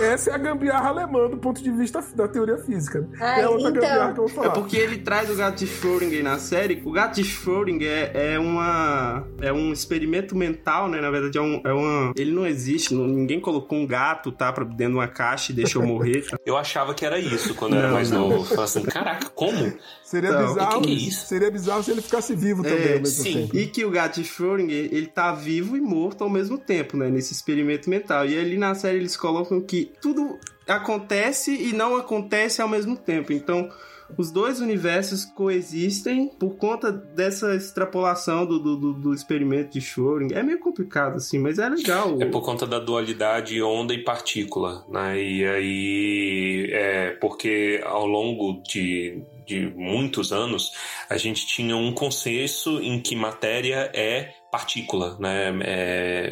essa 0.00 0.30
é 0.30 0.34
a 0.34 0.38
gambiarra 0.38 0.88
alemã 0.88 1.28
do 1.28 1.36
ponto 1.36 1.62
de 1.62 1.70
vista 1.70 2.02
da 2.14 2.26
teoria 2.28 2.58
física. 2.58 3.08
Ah, 3.20 3.40
é 3.40 3.48
outra 3.48 3.70
então. 3.70 3.72
gambiarra 3.80 4.12
que 4.12 4.20
eu 4.20 4.26
vou 4.26 4.32
É 4.32 4.34
falar. 4.46 4.50
porque 4.54 4.76
ele 4.76 4.98
traz 4.98 5.30
o 5.30 5.36
gato 5.36 5.56
de 5.58 5.66
Schrödinger 5.66 6.22
na 6.24 6.38
série. 6.38 6.82
O 6.84 6.90
gato 6.90 7.14
de 7.16 7.22
Schrödinger 7.24 8.10
é, 8.14 8.34
é 8.34 8.38
uma 8.38 9.24
é 9.40 9.52
um 9.52 9.72
experimento 9.72 10.36
mental, 10.36 10.88
né? 10.88 11.00
Na 11.00 11.10
verdade 11.10 11.38
é, 11.38 11.40
um, 11.40 11.60
é 11.64 11.72
uma 11.72 12.12
ele 12.16 12.32
não 12.32 12.46
existe, 12.46 12.94
não- 12.94 13.06
ninguém 13.06 13.40
colocou 13.40 13.78
um 13.78 13.86
gato, 13.86 14.31
tá, 14.32 14.52
para 14.52 14.64
dentro 14.64 14.92
de 14.94 14.98
uma 14.98 15.08
caixa 15.08 15.52
e 15.52 15.54
deixou 15.54 15.82
morrer. 15.84 16.22
Tá? 16.28 16.38
Eu 16.44 16.56
achava 16.56 16.94
que 16.94 17.04
era 17.04 17.18
isso 17.18 17.54
quando 17.54 17.74
eu 17.74 17.78
era 17.78 17.88
Não, 17.88 17.94
mais 17.94 18.10
não. 18.10 18.28
novo. 18.28 18.34
Eu 18.42 18.44
falava 18.44 18.64
assim, 18.64 18.82
caraca, 18.82 19.28
como? 19.30 19.72
Seria 20.04 20.30
Então, 20.30 20.46
bizarro. 20.54 20.80
que 20.82 20.88
que 20.88 20.92
é 20.92 21.08
isso? 21.08 21.26
Seria 21.26 21.50
bizarro 21.50 21.82
se 21.82 21.90
ele 21.90 22.02
ficasse 22.02 22.34
vivo 22.34 22.62
também 22.62 22.78
É, 23.00 23.04
sim. 23.04 23.32
tempo. 23.48 23.56
E 23.56 23.66
que 23.66 23.84
o 23.84 23.90
gato 23.90 24.20
de 24.20 24.28
Schrödinger, 24.28 24.88
ele 24.92 25.06
tá 25.06 25.32
vivo 25.32 25.76
e 25.76 25.80
morto 25.80 26.24
ao 26.24 26.30
mesmo 26.30 26.58
tempo, 26.58 26.96
né? 26.96 27.08
Nesse 27.10 27.32
experimento 27.32 27.88
mental. 27.88 28.26
E 28.26 28.38
ali 28.38 28.56
na 28.58 28.74
série 28.74 28.98
eles 28.98 29.16
colocam 29.16 29.60
que 29.60 29.90
tudo 30.00 30.38
acontece 30.66 31.50
e 31.54 31.72
não 31.72 31.96
acontece 31.96 32.60
ao 32.62 32.68
mesmo 32.68 32.96
tempo. 32.96 33.32
Então, 33.32 33.68
os 34.16 34.30
dois 34.30 34.60
universos 34.60 35.24
coexistem 35.24 36.28
por 36.38 36.56
conta 36.56 36.92
dessa 36.92 37.54
extrapolação 37.54 38.46
do, 38.46 38.58
do, 38.58 38.92
do- 38.94 39.14
experimento 39.14 39.72
de 39.72 39.80
Schrödinger. 39.80 40.36
É 40.38 40.42
meio 40.42 40.58
complicado, 40.58 41.16
assim, 41.16 41.38
mas 41.38 41.58
é 41.58 41.68
legal. 41.68 42.20
É 42.20 42.26
por 42.26 42.42
conta 42.42 42.66
da 42.66 42.78
dualidade 42.78 43.60
onda 43.62 43.92
e 43.94 44.02
partícula, 44.02 44.84
né? 44.88 45.20
E 45.22 45.46
aí 45.46 46.68
é 46.72 47.10
porque 47.20 47.80
ao 47.84 48.06
longo 48.06 48.62
de, 48.62 49.22
de 49.46 49.72
muitos 49.76 50.32
anos 50.32 50.72
a 51.08 51.16
gente 51.16 51.46
tinha 51.46 51.76
um 51.76 51.92
consenso 51.92 52.80
em 52.80 53.00
que 53.00 53.14
matéria 53.14 53.90
é 53.94 54.32
partícula, 54.50 55.16
né? 55.18 55.52
É, 55.62 56.30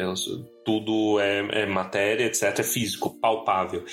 tudo 0.63 1.19
é, 1.19 1.63
é 1.63 1.65
matéria, 1.65 2.25
etc. 2.25 2.59
É 2.59 2.63
físico, 2.63 3.19
palpável. 3.19 3.83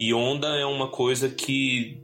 E 0.00 0.14
onda 0.14 0.48
é 0.48 0.64
uma 0.64 0.88
coisa 0.88 1.28
que 1.28 2.00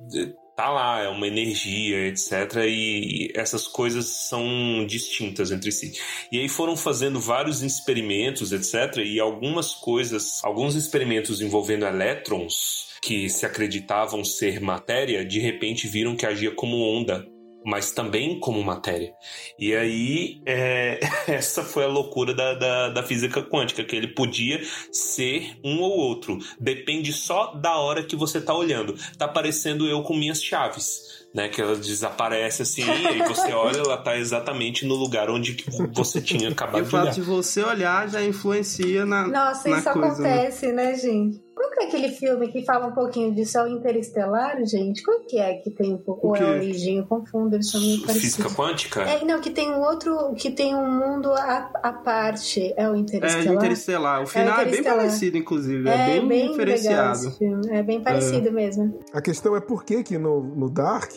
tá 0.61 0.69
lá, 0.69 1.01
é 1.01 1.09
uma 1.09 1.27
energia, 1.27 2.07
etc. 2.07 2.33
E 2.67 3.33
essas 3.35 3.67
coisas 3.67 4.07
são 4.07 4.85
distintas 4.87 5.51
entre 5.51 5.73
si. 5.73 5.93
E 6.31 6.39
aí 6.39 6.49
foram 6.49 6.77
fazendo 6.77 7.19
vários 7.19 7.63
experimentos, 7.63 8.53
etc. 8.53 8.99
E 8.99 9.19
algumas 9.19 9.75
coisas, 9.75 10.45
alguns 10.45 10.75
experimentos 10.75 11.41
envolvendo 11.41 11.87
elétrons 11.87 12.91
que 13.03 13.31
se 13.31 13.47
acreditavam 13.47 14.23
ser 14.23 14.61
matéria, 14.61 15.25
de 15.25 15.41
repente 15.41 15.89
viram 15.89 16.15
que 16.15 16.27
agia 16.27 16.51
como 16.51 16.77
onda. 16.77 17.27
Mas 17.65 17.91
também 17.91 18.41
como 18.41 18.63
matéria. 18.63 19.13
E 19.59 19.75
aí, 19.75 20.41
é, 20.47 21.01
essa 21.29 21.63
foi 21.63 21.85
a 21.85 21.89
loucura 21.89 22.35
da, 22.35 22.55
da, 22.55 22.89
da 22.89 23.03
física 23.03 23.43
quântica, 23.43 23.85
que 23.85 23.95
ele 23.95 24.09
podia 24.09 24.61
ser 24.93 25.59
um 25.65 25.81
ou 25.81 25.93
outro. 25.99 26.39
Depende 26.59 27.13
só 27.13 27.55
da 27.55 27.77
hora 27.77 28.03
que 28.03 28.17
você 28.17 28.41
tá 28.41 28.55
olhando. 28.55 28.95
Tá 29.19 29.29
parecendo 29.29 29.87
eu 29.87 30.03
com 30.03 30.17
minhas 30.17 30.43
chaves. 30.43 31.20
Né, 31.33 31.49
que 31.49 31.63
ela 31.63 31.77
desaparece 31.77 32.63
assim, 32.63 32.83
e 32.83 33.07
aí 33.07 33.19
você 33.23 33.53
olha, 33.53 33.79
ela 33.79 33.97
tá 33.97 34.19
exatamente 34.19 34.85
no 34.85 34.97
lugar 34.97 35.31
onde 35.31 35.65
você 35.95 36.21
tinha 36.21 36.49
E 36.49 36.53
acabado 36.53 36.81
o 36.81 36.85
de 36.85 36.91
fato 36.91 37.03
olhar. 37.05 37.15
de 37.15 37.21
você 37.23 37.63
olhar 37.63 38.09
já 38.09 38.21
influencia 38.21 39.07
na, 39.07 39.29
Nossa, 39.29 39.69
na 39.69 39.79
isso 39.79 39.93
coisa, 39.93 40.21
né? 40.23 40.33
acontece, 40.35 40.73
né? 40.73 40.95
gente? 40.97 41.41
Qual 41.55 41.71
que 41.73 41.81
é 41.81 41.87
aquele 41.89 42.09
filme 42.09 42.49
que 42.49 42.65
fala 42.65 42.87
um 42.87 42.93
pouquinho 42.93 43.35
de 43.35 43.45
céu 43.45 43.69
interestelar, 43.69 44.65
gente? 44.65 45.03
Qual 45.05 45.21
que 45.27 45.39
é 45.39 45.55
que 45.57 45.71
tem 45.71 45.93
um 45.93 45.99
pouco? 45.99 46.27
O 46.27 46.31
Ou 46.31 46.37
é 46.37 46.43
a 46.43 46.49
origem? 46.53 46.97
Eu 46.97 47.05
confundo, 47.07 47.55
eles 47.55 47.71
são 47.71 47.79
muito 47.81 48.07
Física 48.15 48.45
parecidos. 48.45 48.55
quântica? 48.57 49.03
É, 49.03 49.23
não, 49.27 49.41
que 49.43 49.51
tem 49.51 49.71
um 49.71 49.81
outro, 49.83 50.33
que 50.37 50.51
tem 50.51 50.75
um 50.75 50.91
mundo 50.91 51.31
à, 51.35 51.71
à 51.83 51.93
parte. 51.93 52.73
É 52.79 52.89
o 52.89 52.95
É, 52.95 52.99
Interestelar? 52.99 53.47
de 53.47 53.53
Interestelar. 53.55 54.23
O 54.23 54.27
final 54.27 54.55
é, 54.55 54.57
bem 54.57 54.69
Interestelar. 54.69 54.97
parecido, 54.97 55.37
inclusive. 55.37 55.87
É, 55.89 55.93
É, 55.93 56.07
bem, 56.07 56.29
bem 56.29 56.39
legal 56.39 56.53
diferenciado. 56.53 57.19
esse 57.19 57.39
filme. 57.39 57.69
É 57.71 57.83
bem 57.83 58.01
parecido 58.01 58.51
mesmo. 58.53 58.99
A 59.13 59.21
questão 59.21 59.55
é 59.55 59.61
por 59.61 59.85
que 59.85 60.03
que 60.03 60.17
no, 60.17 60.43
no 60.43 60.71
Dark, 60.71 61.13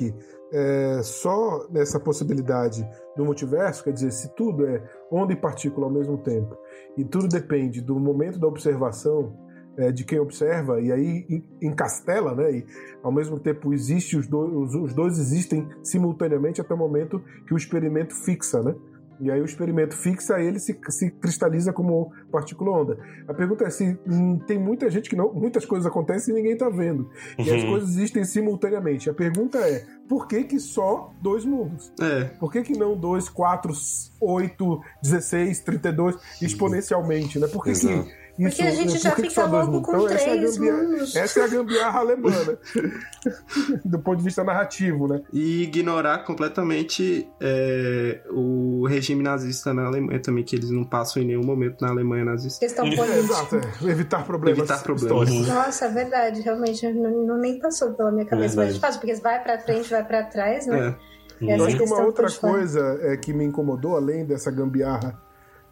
é, 0.51 1.01
só 1.03 1.67
nessa 1.69 1.99
possibilidade 1.99 2.87
do 3.15 3.25
multiverso, 3.25 3.83
quer 3.83 3.91
dizer, 3.91 4.11
se 4.11 4.33
tudo 4.35 4.65
é 4.65 4.83
onda 5.11 5.33
e 5.33 5.35
partícula 5.35 5.85
ao 5.85 5.93
mesmo 5.93 6.17
tempo, 6.17 6.57
e 6.97 7.03
tudo 7.03 7.27
depende 7.27 7.81
do 7.81 7.99
momento 7.99 8.39
da 8.39 8.47
observação 8.47 9.35
é, 9.77 9.91
de 9.91 10.03
quem 10.03 10.19
observa, 10.19 10.79
e 10.79 10.91
aí 10.91 11.25
en- 11.29 11.43
encastela, 11.61 12.35
né? 12.35 12.57
E 12.57 12.65
ao 13.01 13.11
mesmo 13.11 13.39
tempo 13.39 13.73
existe 13.73 14.15
os 14.15 14.27
dois, 14.27 14.53
os, 14.53 14.75
os 14.75 14.93
dois 14.93 15.17
existem 15.17 15.67
simultaneamente 15.81 16.61
até 16.61 16.73
o 16.73 16.77
momento 16.77 17.19
que 17.47 17.53
o 17.53 17.57
experimento 17.57 18.13
fixa, 18.15 18.61
né? 18.61 18.75
E 19.19 19.31
aí 19.31 19.39
o 19.41 19.45
experimento 19.45 19.95
fixa, 19.95 20.39
ele 20.39 20.59
se, 20.59 20.77
se 20.89 21.11
cristaliza 21.11 21.71
como 21.71 22.11
partícula 22.31 22.71
onda. 22.71 22.97
A 23.27 23.33
pergunta 23.33 23.63
é 23.63 23.69
se 23.69 23.97
hum, 24.07 24.39
tem 24.39 24.59
muita 24.59 24.89
gente 24.89 25.09
que 25.09 25.15
não, 25.15 25.33
muitas 25.33 25.65
coisas 25.65 25.85
acontecem 25.85 26.33
e 26.33 26.37
ninguém 26.37 26.57
tá 26.57 26.69
vendo. 26.69 27.09
E 27.37 27.49
as 27.49 27.63
Uhum. 27.63 27.69
coisas 27.71 27.89
existem 27.91 28.23
simultaneamente. 28.25 29.09
A 29.09 29.13
pergunta 29.13 29.57
é, 29.59 29.85
por 30.09 30.27
que 30.27 30.43
que 30.43 30.59
só 30.59 31.11
dois 31.21 31.45
mundos? 31.45 31.91
É. 32.01 32.25
Por 32.39 32.51
que 32.51 32.61
que 32.63 32.77
não 32.77 32.97
dois, 32.97 33.29
quatro, 33.29 33.71
oito, 34.19 34.81
16, 35.01 35.61
32 35.61 36.17
exponencialmente, 36.41 37.39
né? 37.39 37.47
Por 37.47 37.63
que 37.63 37.73
que. 37.73 38.22
Isso, 38.39 38.57
Porque 38.57 38.61
a 38.63 38.71
gente 38.71 38.97
já 38.97 39.11
que 39.11 39.21
fica 39.29 39.45
louco 39.45 39.71
mundos? 39.71 39.85
com 39.85 39.95
Então, 39.95 40.07
essa 40.07 40.23
é 40.29 40.33
a 40.33 40.35
três 40.37 40.57
gambiarra- 40.57 40.83
mundos. 40.83 41.15
Essa 41.15 41.39
é 41.39 41.43
a 41.43 41.47
gambiarra 41.47 41.99
alemã, 41.99 42.29
né? 42.31 42.57
Do 43.85 43.99
ponto 43.99 44.17
de 44.17 44.23
vista 44.23 44.43
narrativo, 44.43 45.07
né? 45.07 45.21
E 45.31 45.63
ignorar 45.63 46.19
completamente 46.25 47.29
é, 47.39 48.21
o 48.31 48.85
regime 48.87 49.21
nazista 49.23 49.73
na 49.73 49.85
Alemanha 49.85 50.19
também, 50.19 50.43
que 50.43 50.55
eles 50.55 50.71
não 50.71 50.83
passam 50.83 51.21
em 51.21 51.25
nenhum 51.27 51.43
momento 51.43 51.81
na 51.81 51.89
Alemanha 51.89 52.25
nazista. 52.25 52.59
Questão 52.59 52.85
É, 52.87 52.95
política. 52.95 53.19
exato, 53.19 53.55
é. 53.57 53.89
evitar 53.91 54.25
problemas 54.25 54.59
Evitar 54.59 54.81
problemas. 54.83 55.29
históricos. 55.29 55.47
Nossa, 55.55 55.85
é 55.85 55.89
verdade. 55.89 56.41
Realmente, 56.41 56.91
não, 56.93 57.25
não 57.27 57.37
nem 57.37 57.59
passou 57.59 57.93
pela 57.93 58.11
minha 58.11 58.25
cabeça. 58.25 58.55
Mas 58.55 58.73
Verdade. 58.73 58.77
é 58.77 58.81
fácil, 58.81 58.99
porque 59.01 59.15
vai 59.21 59.43
pra 59.43 59.59
frente, 59.59 59.89
vai 59.89 60.03
pra 60.03 60.23
trás, 60.23 60.65
né? 60.65 60.95
É. 61.39 61.55
Eu 61.57 61.65
acho 61.65 61.77
que 61.77 61.83
uma 61.83 62.01
outra 62.03 62.31
coisa 62.31 62.97
é, 63.01 63.17
que 63.17 63.33
me 63.33 63.43
incomodou, 63.43 63.95
além 63.95 64.25
dessa 64.25 64.49
gambiarra 64.49 65.19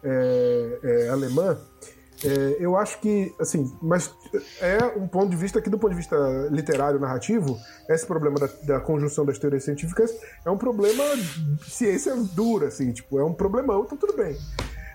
é, 0.04 0.78
é, 0.82 1.08
alemã, 1.08 1.56
É, 2.24 2.56
eu 2.60 2.76
acho 2.76 3.00
que, 3.00 3.34
assim, 3.40 3.76
mas 3.82 4.14
é 4.60 4.84
um 4.96 5.08
ponto 5.08 5.30
de 5.30 5.36
vista 5.36 5.60
que, 5.60 5.68
do 5.68 5.78
ponto 5.78 5.90
de 5.90 5.96
vista 5.96 6.16
literário, 6.50 7.00
narrativo, 7.00 7.58
esse 7.88 8.06
problema 8.06 8.38
da, 8.38 8.48
da 8.64 8.80
conjunção 8.80 9.24
das 9.24 9.38
teorias 9.38 9.64
científicas 9.64 10.14
é 10.44 10.50
um 10.50 10.56
problema 10.56 11.02
de 11.16 11.70
ciência 11.70 12.14
dura, 12.32 12.68
assim, 12.68 12.92
tipo, 12.92 13.18
é 13.18 13.24
um 13.24 13.34
problemão, 13.34 13.82
então 13.84 13.98
tudo 13.98 14.16
bem. 14.16 14.36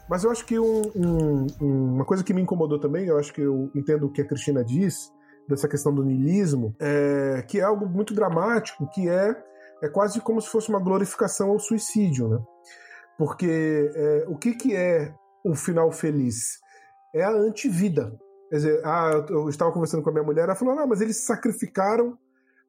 Mas 0.10 0.24
eu 0.24 0.32
acho 0.32 0.46
que 0.46 0.58
um, 0.58 0.82
um, 0.96 1.48
uma 1.60 2.06
coisa 2.06 2.24
que 2.24 2.34
me 2.34 2.42
incomodou 2.42 2.80
também, 2.80 3.08
eu 3.08 3.20
acho 3.20 3.34
que 3.34 3.42
eu 3.42 3.70
entendo 3.76 4.06
o 4.06 4.12
que 4.12 4.22
a 4.22 4.26
Cristina 4.26 4.64
diz, 4.64 5.12
dessa 5.50 5.68
questão 5.68 5.94
do 5.94 6.04
niilismo, 6.04 6.76
é, 6.80 7.44
que 7.48 7.60
é 7.60 7.64
algo 7.64 7.88
muito 7.88 8.14
dramático, 8.14 8.90
que 8.94 9.10
é, 9.10 9.36
é 9.84 9.90
quase 9.90 10.22
como 10.22 10.42
se 10.42 10.50
fosse 10.50 10.70
uma 10.70 10.80
glorificação 10.80 11.50
ao 11.50 11.60
suicídio, 11.60 12.30
né? 12.30 12.40
Porque 13.18 13.92
é, 13.96 14.26
o 14.28 14.38
que, 14.38 14.54
que 14.54 14.76
é 14.76 15.14
o 15.44 15.56
final 15.56 15.92
feliz? 15.92 16.60
É 17.18 17.24
a 17.24 17.32
antivida. 17.32 18.14
Quer 18.50 18.56
dizer, 18.56 18.82
ah, 18.86 19.26
eu 19.30 19.50
estava 19.50 19.72
conversando 19.72 20.04
com 20.04 20.10
a 20.10 20.14
minha 20.14 20.24
mulher, 20.24 20.44
ela 20.44 20.56
falou, 20.56 20.76
não, 20.76 20.88
mas 20.88 21.02
eles 21.02 21.18
se 21.18 21.26
sacrificaram 21.26 22.18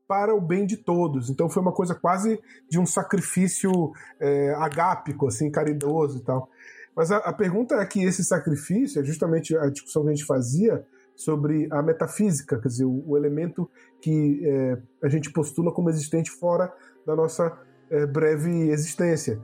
para 0.09 0.35
o 0.35 0.41
bem 0.41 0.67
de 0.67 0.79
todos. 0.79 1.29
Então 1.29 1.51
foi 1.51 1.63
uma 1.63 1.73
coisa 1.73 1.95
quase 1.95 2.41
de 2.69 2.81
um 2.81 2.87
sacrifício 2.87 3.71
é, 4.19 4.55
agápico, 4.55 5.29
assim, 5.29 5.51
caridoso 5.51 6.19
e 6.19 6.23
tal. 6.23 6.49
Mas 6.97 7.13
a, 7.13 7.19
a, 7.19 7.33
pergunta 7.33 7.77
é 7.77 7.87
que 7.87 8.03
esse 8.03 8.25
sacrifício, 8.25 9.01
é 9.01 9.05
justamente 9.05 9.57
a 9.57 9.69
discussão 9.69 10.03
que 10.03 10.09
a 10.09 10.15
gente 10.15 10.25
fazia 10.25 10.85
sobre 11.15 11.69
a 11.71 11.83
metafísica, 11.83 12.59
quer 12.59 12.69
dizer, 12.69 12.87
o, 12.87 13.05
o 13.07 13.17
elemento 13.17 13.71
que 14.01 14.41
é, 14.45 14.79
a 15.03 15.09
gente 15.09 15.31
postula 15.31 15.71
como 15.71 15.91
existente 15.91 16.31
fora 16.31 16.73
da 17.07 17.15
nossa 17.15 17.57
é, 17.91 18.07
breve 18.07 18.71
existência. 18.71 19.41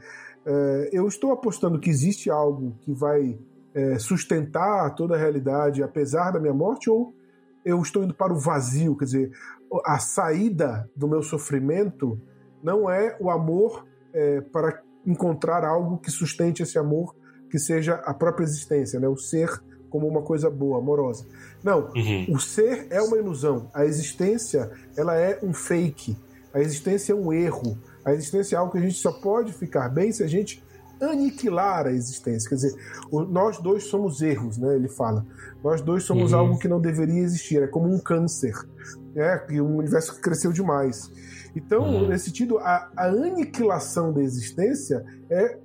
É, 0.47 0.91
eu 0.93 1.07
estou 1.07 1.31
apostando 1.31 1.79
que 1.79 1.91
existe 1.91 2.31
algo 2.31 2.77
que 2.81 2.93
vai 2.93 3.39
é, 3.75 3.99
sustentar 3.99 4.95
toda 4.95 5.15
a 5.15 5.19
realidade 5.19 5.83
apesar 5.83 6.31
da 6.31 6.41
minha 6.41 6.55
morte, 6.55 6.89
ou 6.89 7.15
eu 7.65 7.81
estou 7.83 8.05
indo 8.05 8.15
para 8.15 8.33
o 8.33 8.39
vazio, 8.39 8.97
quer 8.97 9.05
dizer, 9.07 9.33
a 9.85 9.99
saída 9.99 10.89
do 10.95 11.09
meu 11.09 11.23
sofrimento 11.23 12.21
não 12.63 12.89
é 12.89 13.17
o 13.21 13.31
amor 13.31 13.87
é, 14.13 14.41
para 14.41 14.81
encontrar 15.05 15.65
algo 15.65 15.99
que 15.99 16.11
sustente 16.11 16.63
esse 16.63 16.79
amor, 16.79 17.15
que 17.51 17.59
seja 17.59 17.95
a 18.05 18.15
própria 18.15 18.45
existência, 18.45 18.99
né? 18.99 19.09
o 19.09 19.17
ser 19.17 19.63
como 19.91 20.09
uma 20.09 20.23
coisa 20.23 20.51
boa, 20.51 20.79
amorosa. 20.79 21.27
Não, 21.63 21.91
uhum. 21.95 22.27
o 22.31 22.41
ser 22.41 22.87
é 22.91 23.01
uma 23.01 23.17
ilusão, 23.17 23.71
a 23.73 23.85
existência 23.85 24.71
ela 24.97 25.15
é 25.15 25.39
um 25.43 25.53
fake, 25.53 26.17
a 26.53 26.61
existência 26.61 27.13
é 27.13 27.17
um 27.17 27.33
erro, 27.33 27.79
a 28.05 28.13
existência 28.13 28.57
é 28.57 28.59
algo 28.59 28.73
que 28.73 28.79
a 28.79 28.83
gente 28.83 28.99
só 28.99 29.13
pode 29.13 29.53
ficar 29.53 29.89
bem 29.89 30.11
se 30.11 30.23
a 30.23 30.27
gente 30.27 30.64
aniquilar 31.11 31.87
a 31.87 31.93
existência. 31.93 32.49
Quer 32.49 32.57
dizer, 32.57 32.75
nós 33.29 33.59
dois 33.59 33.85
somos 33.85 34.23
erros, 34.23 34.59
né? 34.59 34.75
Ele 34.75 34.89
fala. 34.89 35.25
Nós 35.63 35.81
dois 35.81 36.05
somos 36.05 36.33
uhum. 36.33 36.39
algo 36.39 36.59
que 36.59 36.69
não 36.69 36.81
deveria 36.81 37.21
existir. 37.21 37.63
É 37.63 37.67
como 37.67 37.93
um 37.93 37.99
câncer, 37.99 38.55
né? 39.15 39.45
E 39.51 39.61
um 39.61 39.77
universo 39.77 40.15
que 40.15 40.21
cresceu 40.21 40.53
demais. 40.53 41.11
Então, 41.57 41.83
uhum. 41.83 42.09
nesse 42.09 42.27
sentido, 42.27 42.59
a, 42.59 42.91
a 42.97 43.07
aniquilação 43.07 44.13
da 44.13 44.23
existência 44.23 45.05
é 45.31 45.59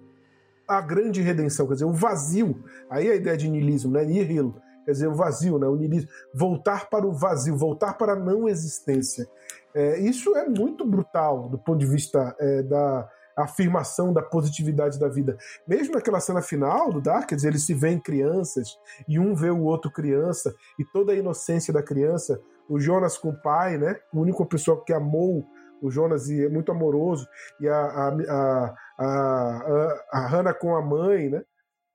a 0.68 0.82
grande 0.82 1.22
redenção, 1.22 1.66
quer 1.66 1.74
dizer, 1.74 1.86
o 1.86 1.94
vazio. 1.94 2.64
Aí 2.90 3.10
a 3.10 3.16
ideia 3.16 3.36
de 3.36 3.50
niilismo, 3.50 3.92
né? 3.92 4.06
Nihil, 4.06 4.56
quer 4.86 4.92
dizer, 4.92 5.08
o 5.08 5.16
vazio, 5.16 5.58
né? 5.58 5.68
O 5.68 5.76
niilismo. 5.76 6.10
Voltar 6.34 6.90
para 6.90 7.08
o 7.08 7.12
vazio, 7.12 7.58
voltar 7.58 7.94
para 7.94 8.14
a 8.14 8.16
não 8.16 8.48
existência. 8.48 9.28
É, 9.74 10.00
isso 10.00 10.36
é 10.36 10.48
muito 10.48 10.86
brutal 10.86 11.50
do 11.50 11.58
ponto 11.58 11.80
de 11.80 11.86
vista 11.86 12.36
é, 12.40 12.64
da 12.64 13.10
afirmação 13.44 14.14
da 14.14 14.22
positividade 14.22 15.00
da 15.00 15.08
vida. 15.08 15.38
Mesmo 15.68 15.96
naquela 15.96 16.20
cena 16.20 16.42
final 16.42 16.92
do 16.92 17.02
Dark, 17.02 17.32
eles 17.32 17.66
se 17.66 17.74
veem 17.74 18.00
crianças 18.00 18.78
e 19.08 19.20
um 19.20 19.34
vê 19.36 19.50
o 19.50 19.64
outro 19.64 19.92
criança 19.92 20.54
e 20.78 20.86
toda 20.86 21.12
a 21.12 21.16
inocência 21.16 21.74
da 21.74 21.84
criança, 21.84 22.40
o 22.68 22.80
Jonas 22.80 23.18
com 23.18 23.30
o 23.30 23.42
pai, 23.42 23.78
né? 23.78 24.00
A 24.14 24.18
única 24.18 24.46
pessoa 24.46 24.84
que 24.84 24.94
amou 24.94 25.46
o 25.82 25.90
Jonas 25.90 26.30
e 26.30 26.46
é 26.46 26.50
muito 26.50 26.72
amoroso, 26.72 27.28
e 27.60 27.68
a, 27.68 27.80
a, 27.80 28.08
a, 28.28 28.76
a, 29.00 30.04
a 30.12 30.28
Hannah 30.28 30.54
com 30.54 30.76
a 30.76 30.82
mãe, 30.82 31.30
né? 31.30 31.44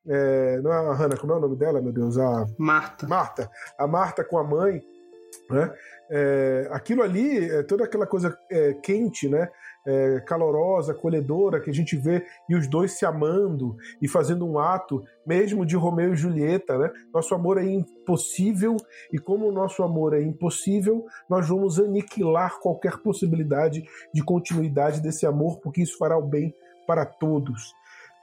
É, 0.06 0.60
não 0.60 0.72
é 0.72 0.76
a 0.76 0.92
Hannah, 0.92 1.16
como 1.16 1.32
é 1.32 1.36
o 1.36 1.40
nome 1.40 1.56
dela, 1.56 1.80
meu 1.80 1.92
Deus? 1.92 2.18
A 2.18 2.46
Marta. 2.58 3.06
Marta. 3.06 3.50
A 3.78 3.86
Marta 3.86 4.24
com 4.24 4.38
a 4.38 4.44
mãe, 4.44 4.82
né? 5.50 5.72
É, 6.10 6.68
aquilo 6.70 7.02
ali, 7.02 7.50
é 7.50 7.62
toda 7.62 7.84
aquela 7.84 8.06
coisa 8.06 8.36
é, 8.50 8.74
quente, 8.74 9.28
né? 9.28 9.50
É, 9.86 10.20
calorosa, 10.20 10.92
acolhedora, 10.92 11.60
que 11.60 11.68
a 11.68 11.72
gente 11.72 11.94
vê 11.94 12.24
e 12.48 12.56
os 12.56 12.66
dois 12.66 12.92
se 12.92 13.04
amando 13.04 13.76
e 14.00 14.08
fazendo 14.08 14.46
um 14.46 14.58
ato, 14.58 15.04
mesmo 15.26 15.66
de 15.66 15.76
Romeu 15.76 16.14
e 16.14 16.16
Julieta, 16.16 16.78
né? 16.78 16.90
Nosso 17.12 17.34
amor 17.34 17.58
é 17.58 17.64
impossível 17.64 18.76
e 19.12 19.18
como 19.18 19.46
o 19.46 19.52
nosso 19.52 19.82
amor 19.82 20.14
é 20.14 20.22
impossível, 20.22 21.04
nós 21.28 21.46
vamos 21.48 21.78
aniquilar 21.78 22.58
qualquer 22.60 22.96
possibilidade 22.98 23.84
de 24.12 24.24
continuidade 24.24 25.02
desse 25.02 25.26
amor, 25.26 25.60
porque 25.60 25.82
isso 25.82 25.98
fará 25.98 26.16
o 26.16 26.26
bem 26.26 26.54
para 26.86 27.04
todos. 27.04 27.74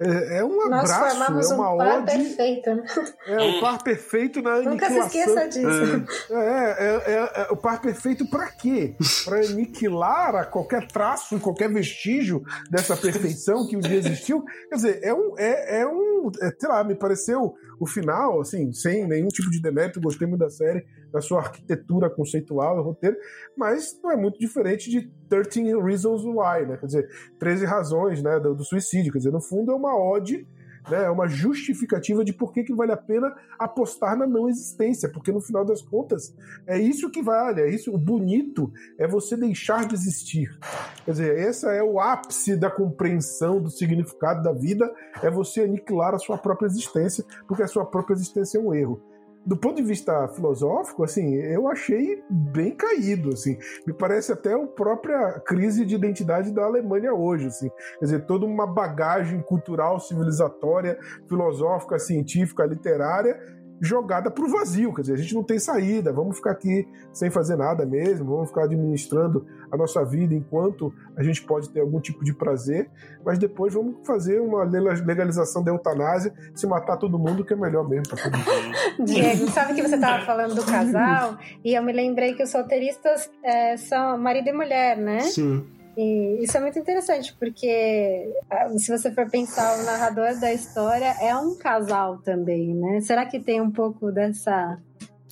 É, 0.02 0.40
é 0.40 0.44
um 0.44 0.68
Nós 0.68 0.90
abraço, 0.90 1.24
é 1.24 1.54
uma 1.54 1.76
um 1.76 1.78
par 1.78 1.98
ode. 2.00 2.06
perfeito, 2.06 2.74
né? 2.74 2.84
É 3.28 3.40
o 3.40 3.62
par 3.62 3.84
perfeito 3.84 4.42
na 4.42 4.58
Nunca 4.58 4.88
aniquilação. 4.88 5.10
se 5.10 5.18
esqueça 5.20 5.48
disso. 5.48 6.06
É, 6.32 6.36
é, 6.36 7.14
é, 7.14 7.32
é 7.44 7.48
o 7.52 7.56
par 7.56 7.80
perfeito 7.80 8.28
para 8.28 8.48
quê? 8.48 8.96
Para 9.24 9.38
aniquilar 9.38 10.36
a 10.36 10.46
qualquer 10.46 10.88
traço, 10.88 11.40
qualquer 11.40 11.72
vestígio 11.72 12.44
dessa 12.72 12.98
perfeição 12.98 13.68
que 13.68 13.78
um 13.78 13.80
dia 13.80 13.98
existiu. 13.98 14.44
Quer 14.70 14.76
dizer, 14.76 15.00
é 15.04 15.14
um, 15.14 15.36
é, 15.38 15.82
é 15.82 15.88
um, 15.88 16.11
é, 16.42 16.52
sei 16.58 16.70
lá, 16.70 16.84
me 16.84 16.96
pareceu 16.96 17.54
o 17.80 17.88
final, 17.88 18.42
assim, 18.42 18.72
sem 18.74 19.08
nenhum 19.08 19.30
tipo 19.30 19.50
de 19.50 19.62
demérito, 19.62 20.02
gostei 20.02 20.28
muito 20.28 20.42
da 20.42 20.50
série, 20.50 20.86
da 21.12 21.22
sua 21.22 21.40
arquitetura 21.40 22.10
conceitual 22.10 22.80
e 22.80 22.84
roteiro, 22.84 23.18
mas 23.58 24.00
não 24.04 24.12
é 24.12 24.16
muito 24.16 24.38
diferente 24.38 24.90
de 24.90 25.12
13 25.30 25.82
Reasons 25.82 26.24
Why, 26.24 26.68
né? 26.68 26.78
Quer 26.78 26.86
dizer, 26.86 27.10
13 27.40 27.66
razões 27.66 28.22
né, 28.22 28.40
do, 28.40 28.54
do 28.54 28.64
suicídio. 28.64 29.12
Quer 29.12 29.20
dizer, 29.20 29.32
no 29.32 29.42
fundo 29.42 29.72
é 29.72 29.76
uma 29.76 29.98
ode 29.98 30.48
né, 30.90 31.06
é 31.06 31.10
uma 31.10 31.28
justificativa 31.28 32.24
de 32.24 32.34
por 32.34 32.52
que, 32.52 32.64
que 32.64 32.74
vale 32.74 32.92
a 32.92 32.98
pena 32.98 33.36
apostar 33.60 34.18
na 34.18 34.26
não 34.26 34.50
existência, 34.50 35.10
porque 35.10 35.32
no 35.32 35.42
final 35.42 35.64
das 35.64 35.82
contas 35.82 36.36
é 36.66 36.80
isso 36.80 37.10
que 37.10 37.22
vale, 37.22 37.62
é 37.62 37.70
isso, 37.70 37.94
o 37.94 37.98
bonito 37.98 38.72
é 38.98 39.08
você 39.08 39.36
deixar 39.36 39.86
de 39.88 39.96
existir. 39.96 40.58
Quer 41.06 41.12
dizer, 41.12 41.38
esse 41.40 41.68
é 41.68 41.84
o 41.84 42.00
ápice 42.00 42.56
da 42.56 42.70
compreensão 42.70 43.62
do 43.62 43.70
significado 43.70 44.42
da 44.42 44.54
vida, 44.54 44.92
é 45.22 45.30
você 45.30 45.62
aniquilar 45.62 46.14
a 46.14 46.20
sua 46.20 46.38
própria 46.38 46.68
existência, 46.68 47.24
porque 47.48 47.64
a 47.64 47.68
sua 47.68 47.86
própria 47.86 48.14
existência 48.14 48.58
é 48.58 48.62
um 48.62 48.74
erro 48.74 49.11
do 49.46 49.58
ponto 49.58 49.78
de 49.78 49.84
vista 49.84 50.28
filosófico, 50.30 51.04
assim, 51.04 51.36
eu 51.36 51.68
achei 51.68 52.24
bem 52.30 52.76
caído, 52.76 53.30
assim. 53.30 53.58
Me 53.88 53.94
parece 53.94 54.32
até 54.32 54.54
a 54.54 54.68
própria 54.68 55.40
crise 55.40 55.86
de 55.86 55.96
identidade 55.96 56.52
da 56.52 56.64
Alemanha 56.64 57.14
hoje, 57.14 57.48
assim. 57.48 57.70
Quer 58.00 58.06
dizer, 58.06 58.26
toda 58.26 58.46
uma 58.46 58.68
bagagem 58.68 59.42
cultural, 59.42 60.00
civilizatória, 60.00 61.00
filosófica, 61.28 61.98
científica, 61.98 62.66
literária 62.66 63.40
jogada 63.82 64.30
para 64.30 64.46
o 64.46 64.48
vazio, 64.48 64.94
quer 64.94 65.02
dizer, 65.02 65.14
a 65.14 65.18
gente 65.18 65.34
não 65.34 65.44
tem 65.44 65.58
saída, 65.58 66.14
vamos 66.14 66.38
ficar 66.38 66.52
aqui 66.52 66.88
sem 67.12 67.32
fazer 67.32 67.56
nada 67.56 67.84
mesmo, 67.84 68.36
vamos 68.36 68.50
ficar 68.50 68.66
administrando 68.66 69.48
a 69.72 69.76
nossa 69.76 70.06
vida 70.06 70.36
enquanto 70.36 70.94
a 71.18 71.24
gente 71.24 71.42
pode 71.42 71.68
ter 71.72 71.80
algum 71.80 72.00
tipo 72.00 72.24
de 72.24 72.32
prazer, 72.32 72.92
mas 73.26 73.40
depois 73.40 73.74
vamos 73.74 73.96
fazer 74.06 74.40
uma 74.40 74.64
legalização 74.64 75.64
da 75.64 75.72
eutanásia, 75.72 76.32
se 76.54 76.68
matar 76.68 76.98
todo 76.98 77.18
mundo, 77.18 77.44
que 77.44 77.54
é 77.54 77.56
melhor 77.56 77.90
mesmo 77.90 78.08
para 78.08 78.24
todo 78.24 78.38
mundo. 78.38 78.78
Diego, 79.04 79.50
sabe 79.50 79.74
que 79.74 79.82
você 79.82 79.96
estava 79.96 80.24
falando 80.26 80.54
do 80.54 80.64
casal, 80.64 81.40
e 81.66 81.74
eu 81.74 81.82
me 81.82 81.92
lembrei 81.92 82.36
que 82.36 82.44
os 82.44 82.54
roteiristas 82.54 83.32
é, 83.44 83.78
são 83.78 84.16
marido 84.18 84.48
e 84.48 84.54
mulher, 84.54 84.96
né? 84.96 85.22
Sim. 85.22 85.81
E 85.98 86.44
isso 86.44 86.58
é 86.58 86.62
muito 86.62 86.80
interessante, 86.80 87.34
porque 87.38 88.34
ah, 88.50 88.70
se 88.78 88.96
você 88.96 89.12
for 89.12 89.30
pensar, 89.30 89.80
o 89.80 89.84
narrador 89.84 90.40
da 90.40 90.54
história 90.54 91.16
é 91.22 91.36
um 91.36 91.56
casal 91.58 92.18
também, 92.20 92.74
né? 92.74 93.02
Será 93.02 93.26
que 93.26 93.40
tem 93.40 93.60
um 93.60 93.72
pouco 93.72 94.12
dessa. 94.12 94.80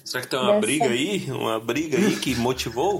Será 0.03 0.24
que 0.24 0.30
tem 0.30 0.39
uma 0.39 0.47
dessa... 0.47 0.62
briga 0.62 0.86
aí? 0.86 1.32
Uma 1.32 1.60
briga 1.60 1.97
aí 1.97 2.16
que 2.18 2.36
motivou 2.36 2.99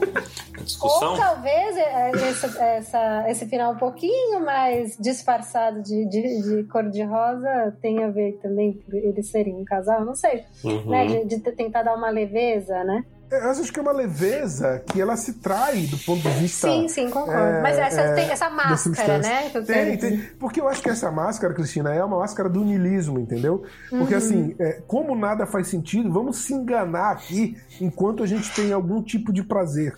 a 0.58 0.62
discussão? 0.62 1.14
Ou 1.14 1.18
talvez 1.18 1.76
é, 1.76 2.12
essa, 2.12 2.64
essa, 2.64 3.26
esse 3.30 3.46
final 3.48 3.74
um 3.74 3.78
pouquinho 3.78 4.46
mais 4.46 4.96
disfarçado 4.98 5.82
de, 5.82 6.06
de, 6.06 6.42
de 6.42 6.64
cor-de-rosa 6.66 7.76
tenha 7.82 8.08
a 8.08 8.12
ver 8.12 8.40
também 8.42 8.74
por 8.74 8.94
eles 8.94 9.28
serem 9.28 9.56
um 9.56 9.66
casal, 9.66 10.06
não 10.06 10.16
sei. 10.16 10.44
Uhum. 10.64 10.86
Né? 10.86 11.08
De, 11.08 11.26
de 11.26 11.40
tentar 11.52 11.84
dar 11.84 11.96
uma 11.96 12.10
leveza, 12.10 12.84
né? 12.84 13.04
Eu 13.32 13.52
acho 13.52 13.72
que 13.72 13.80
é 13.80 13.82
uma 13.82 13.92
leveza 13.92 14.82
que 14.88 15.00
ela 15.00 15.16
se 15.16 15.34
trai 15.34 15.86
do 15.86 15.98
ponto 16.00 16.22
de 16.22 16.30
vista. 16.30 16.68
Sim, 16.68 16.88
sim, 16.88 17.10
concordo. 17.10 17.42
É, 17.42 17.62
Mas 17.62 17.78
essa, 17.78 18.02
é, 18.02 18.14
tem 18.16 18.32
essa 18.32 18.50
máscara, 18.50 19.20
né? 19.20 19.50
Tem, 19.66 19.98
tem, 19.98 20.18
porque 20.40 20.60
eu 20.60 20.68
acho 20.68 20.82
que 20.82 20.90
essa 20.90 21.12
máscara, 21.12 21.54
Cristina, 21.54 21.94
é 21.94 22.04
uma 22.04 22.20
máscara 22.20 22.50
do 22.50 22.64
niilismo, 22.64 23.20
entendeu? 23.20 23.64
Porque 23.90 24.14
uhum. 24.14 24.18
assim, 24.18 24.56
é, 24.58 24.82
como 24.88 25.16
nada 25.16 25.46
faz 25.46 25.68
sentido, 25.68 26.12
vamos 26.12 26.38
se 26.38 26.54
enganar 26.54 27.12
aqui 27.12 27.56
enquanto 27.80 28.24
a 28.24 28.28
gente 28.28 28.52
tem 28.54 28.74
algum 28.74 29.02
tipo 29.04 29.32
de 29.32 29.44
prazer. 29.44 29.94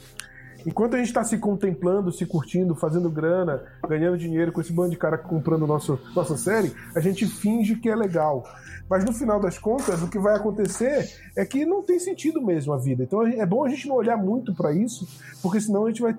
Enquanto 0.65 0.95
a 0.95 0.97
gente 0.97 1.07
está 1.07 1.23
se 1.23 1.37
contemplando, 1.37 2.11
se 2.11 2.25
curtindo, 2.25 2.75
fazendo 2.75 3.09
grana, 3.09 3.63
ganhando 3.87 4.17
dinheiro 4.17 4.51
com 4.51 4.61
esse 4.61 4.71
bando 4.71 4.91
de 4.91 4.97
cara 4.97 5.17
comprando 5.17 5.65
nosso, 5.65 5.99
nossa 6.15 6.37
série, 6.37 6.73
a 6.95 6.99
gente 6.99 7.25
finge 7.25 7.75
que 7.75 7.89
é 7.89 7.95
legal. 7.95 8.43
Mas 8.91 9.05
no 9.05 9.13
final 9.13 9.39
das 9.39 9.57
contas, 9.57 10.03
o 10.03 10.09
que 10.09 10.19
vai 10.19 10.35
acontecer 10.35 11.09
é 11.33 11.45
que 11.45 11.65
não 11.65 11.81
tem 11.81 11.97
sentido 11.97 12.41
mesmo 12.45 12.73
a 12.73 12.77
vida. 12.77 13.03
Então 13.03 13.25
é 13.25 13.45
bom 13.45 13.63
a 13.63 13.69
gente 13.69 13.87
não 13.87 13.95
olhar 13.95 14.17
muito 14.17 14.53
para 14.53 14.73
isso, 14.73 15.07
porque 15.41 15.61
senão 15.61 15.85
a 15.85 15.87
gente 15.87 16.01
vai 16.01 16.13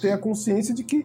ter, 0.00 0.12
a 0.12 0.16
consciência 0.16 0.72
de 0.72 0.84
que 0.84 1.04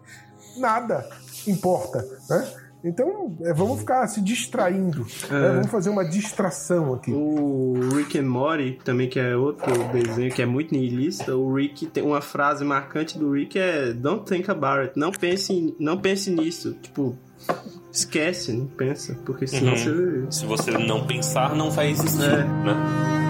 nada 0.57 1.09
importa, 1.47 2.07
né? 2.29 2.47
Então, 2.83 3.35
é, 3.41 3.51
vamos 3.51 3.79
ficar 3.79 4.05
se 4.07 4.21
distraindo. 4.21 5.05
É. 5.27 5.33
né? 5.33 5.49
Vamos 5.53 5.71
fazer 5.71 5.89
uma 5.89 6.05
distração 6.07 6.93
aqui. 6.93 7.11
O 7.11 7.73
Rick 7.95 8.19
and 8.19 8.29
Morty, 8.29 8.79
também 8.83 9.09
que 9.09 9.19
é 9.19 9.35
outro 9.35 9.71
desenho 9.91 10.31
que 10.31 10.41
é 10.41 10.45
muito 10.45 10.71
nihilista, 10.71 11.35
o 11.35 11.51
Rick 11.51 11.87
tem 11.87 12.03
uma 12.03 12.21
frase 12.21 12.63
marcante 12.63 13.17
do 13.17 13.31
Rick 13.31 13.57
é 13.57 13.91
Don't 13.91 14.25
think 14.25 14.51
about 14.51 14.81
it. 14.81 14.99
Não 14.99 15.11
pense, 15.11 15.75
não 15.79 15.97
pense 15.97 16.29
nisso. 16.29 16.73
Tipo, 16.73 17.17
esquece, 17.91 18.53
não 18.53 18.67
pensa, 18.67 19.17
porque 19.25 19.47
senão 19.47 19.73
Uhum. 19.73 20.25
você 20.29 20.39
Se 20.39 20.45
você 20.45 20.71
não 20.71 21.05
pensar, 21.05 21.55
não 21.55 21.69
vai 21.71 21.89
existir, 21.91 22.23
É. 22.23 22.43
né? 22.43 23.20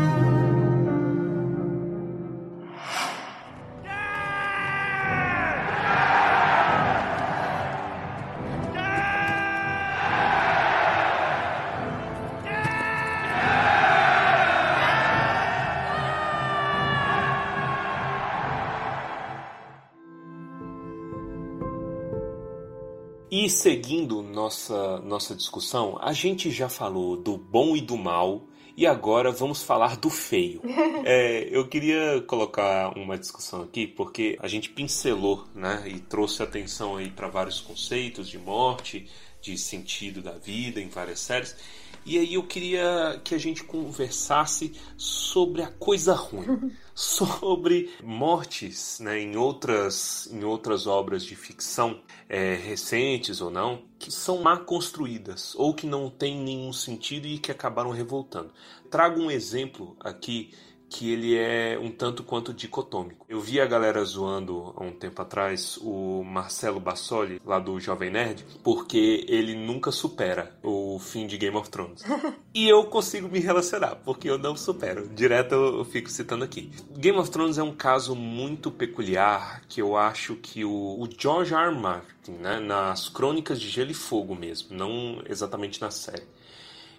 Seguindo 23.51 24.21
nossa, 24.21 24.99
nossa 24.99 25.35
discussão, 25.35 25.97
a 26.01 26.13
gente 26.13 26.49
já 26.49 26.67
falou 26.69 27.15
do 27.15 27.37
bom 27.37 27.75
e 27.75 27.81
do 27.81 27.97
mal, 27.97 28.47
e 28.75 28.87
agora 28.87 29.31
vamos 29.31 29.61
falar 29.61 29.97
do 29.97 30.09
feio. 30.09 30.61
É, 31.03 31.47
eu 31.49 31.67
queria 31.67 32.21
colocar 32.27 32.95
uma 32.95 33.17
discussão 33.17 33.63
aqui, 33.63 33.87
porque 33.87 34.37
a 34.39 34.47
gente 34.47 34.69
pincelou 34.69 35.47
né, 35.53 35.83
e 35.87 35.99
trouxe 35.99 36.43
atenção 36.43 36.95
aí 36.95 37.09
para 37.09 37.27
vários 37.27 37.59
conceitos 37.59 38.29
de 38.29 38.37
morte, 38.37 39.09
de 39.41 39.57
sentido 39.57 40.21
da 40.21 40.33
vida 40.33 40.79
em 40.79 40.87
várias 40.89 41.19
séries. 41.19 41.55
E 42.03 42.17
aí 42.17 42.33
eu 42.33 42.43
queria 42.43 43.21
que 43.23 43.35
a 43.35 43.37
gente 43.37 43.63
conversasse 43.63 44.73
sobre 44.97 45.61
a 45.61 45.67
coisa 45.67 46.13
ruim, 46.15 46.71
sobre 46.95 47.91
mortes 48.03 48.99
né, 48.99 49.19
em, 49.19 49.37
outras, 49.37 50.27
em 50.31 50.43
outras 50.43 50.87
obras 50.87 51.23
de 51.23 51.35
ficção, 51.35 52.01
é, 52.27 52.55
recentes 52.55 53.39
ou 53.39 53.51
não, 53.51 53.83
que 53.99 54.11
são 54.11 54.41
mal 54.41 54.65
construídas 54.65 55.53
ou 55.55 55.75
que 55.75 55.85
não 55.85 56.09
têm 56.09 56.39
nenhum 56.39 56.73
sentido 56.73 57.27
e 57.27 57.37
que 57.37 57.51
acabaram 57.51 57.91
revoltando. 57.91 58.51
Trago 58.89 59.21
um 59.21 59.29
exemplo 59.29 59.95
aqui 59.99 60.51
que 60.91 61.13
ele 61.13 61.37
é 61.37 61.79
um 61.81 61.89
tanto 61.89 62.21
quanto 62.21 62.53
dicotômico. 62.53 63.25
Eu 63.29 63.39
vi 63.39 63.61
a 63.61 63.65
galera 63.65 64.03
zoando 64.03 64.73
há 64.75 64.83
um 64.83 64.91
tempo 64.91 65.21
atrás 65.21 65.79
o 65.81 66.21
Marcelo 66.21 66.81
Bassoli, 66.81 67.41
lá 67.45 67.59
do 67.59 67.79
Jovem 67.79 68.11
Nerd, 68.11 68.45
porque 68.61 69.25
ele 69.29 69.55
nunca 69.55 69.89
supera 69.89 70.53
o 70.61 70.99
fim 70.99 71.25
de 71.25 71.37
Game 71.37 71.55
of 71.55 71.69
Thrones. 71.69 72.03
e 72.53 72.67
eu 72.67 72.83
consigo 72.83 73.29
me 73.29 73.39
relacionar, 73.39 73.95
porque 74.03 74.29
eu 74.29 74.37
não 74.37 74.57
supero. 74.57 75.07
Direto 75.07 75.55
eu 75.55 75.85
fico 75.85 76.09
citando 76.09 76.43
aqui. 76.43 76.69
Game 76.97 77.17
of 77.17 77.31
Thrones 77.31 77.57
é 77.57 77.63
um 77.63 77.73
caso 77.73 78.13
muito 78.13 78.69
peculiar 78.69 79.61
que 79.69 79.81
eu 79.81 79.95
acho 79.95 80.35
que 80.35 80.65
o, 80.65 80.71
o 80.71 81.07
George 81.17 81.53
R. 81.53 81.69
R. 81.69 81.79
Martin, 81.79 82.33
né, 82.33 82.59
nas 82.59 83.07
Crônicas 83.07 83.61
de 83.61 83.69
Gelo 83.69 83.91
e 83.91 83.93
Fogo 83.93 84.35
mesmo, 84.35 84.75
não 84.75 85.23
exatamente 85.25 85.79
na 85.79 85.89
série 85.89 86.27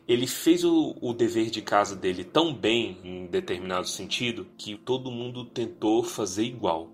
ele 0.06 0.26
fez 0.26 0.64
o, 0.64 0.96
o, 1.00 1.12
dever 1.12 1.50
de 1.50 1.62
casa 1.62 1.94
dele 1.94 2.24
tão 2.24 2.52
bem, 2.52 2.98
em 3.04 3.26
determinado 3.26 3.88
sentido, 3.88 4.46
que 4.58 4.76
todo 4.76 5.10
mundo 5.10 5.44
tentou 5.44 6.02
fazer 6.02 6.44
igual. 6.44 6.90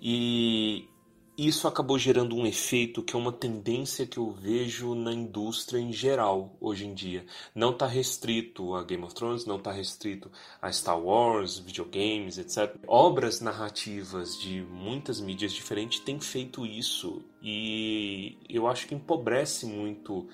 E 0.00 0.88
isso 1.36 1.68
acabou 1.68 1.98
gerando 1.98 2.34
um 2.34 2.46
efeito 2.46 3.02
que 3.02 3.14
é 3.14 3.18
uma 3.18 3.32
tendência 3.32 4.06
que 4.06 4.16
eu 4.16 4.30
vejo 4.30 4.94
na 4.94 5.12
indústria 5.12 5.78
em 5.78 5.92
geral 5.92 6.56
hoje 6.58 6.86
em 6.86 6.94
dia. 6.94 7.26
Não 7.54 7.72
está 7.72 7.86
restrito 7.86 8.74
a 8.74 8.82
Game 8.82 9.04
of 9.04 9.14
Thrones, 9.14 9.44
não 9.44 9.56
está 9.56 9.70
restrito 9.70 10.30
a 10.62 10.72
Star 10.72 10.98
Wars, 10.98 11.58
videogames, 11.58 12.38
etc. 12.38 12.74
Obras 12.86 13.42
narrativas 13.42 14.38
de 14.38 14.62
muitas 14.62 15.20
mídias 15.20 15.52
diferentes 15.52 16.00
têm 16.00 16.18
feito 16.18 16.64
isso 16.64 17.22
e 17.42 18.38
eu 18.48 18.66
acho 18.66 18.86
que 18.86 18.94
empobrece 18.94 19.66
muito 19.66 20.26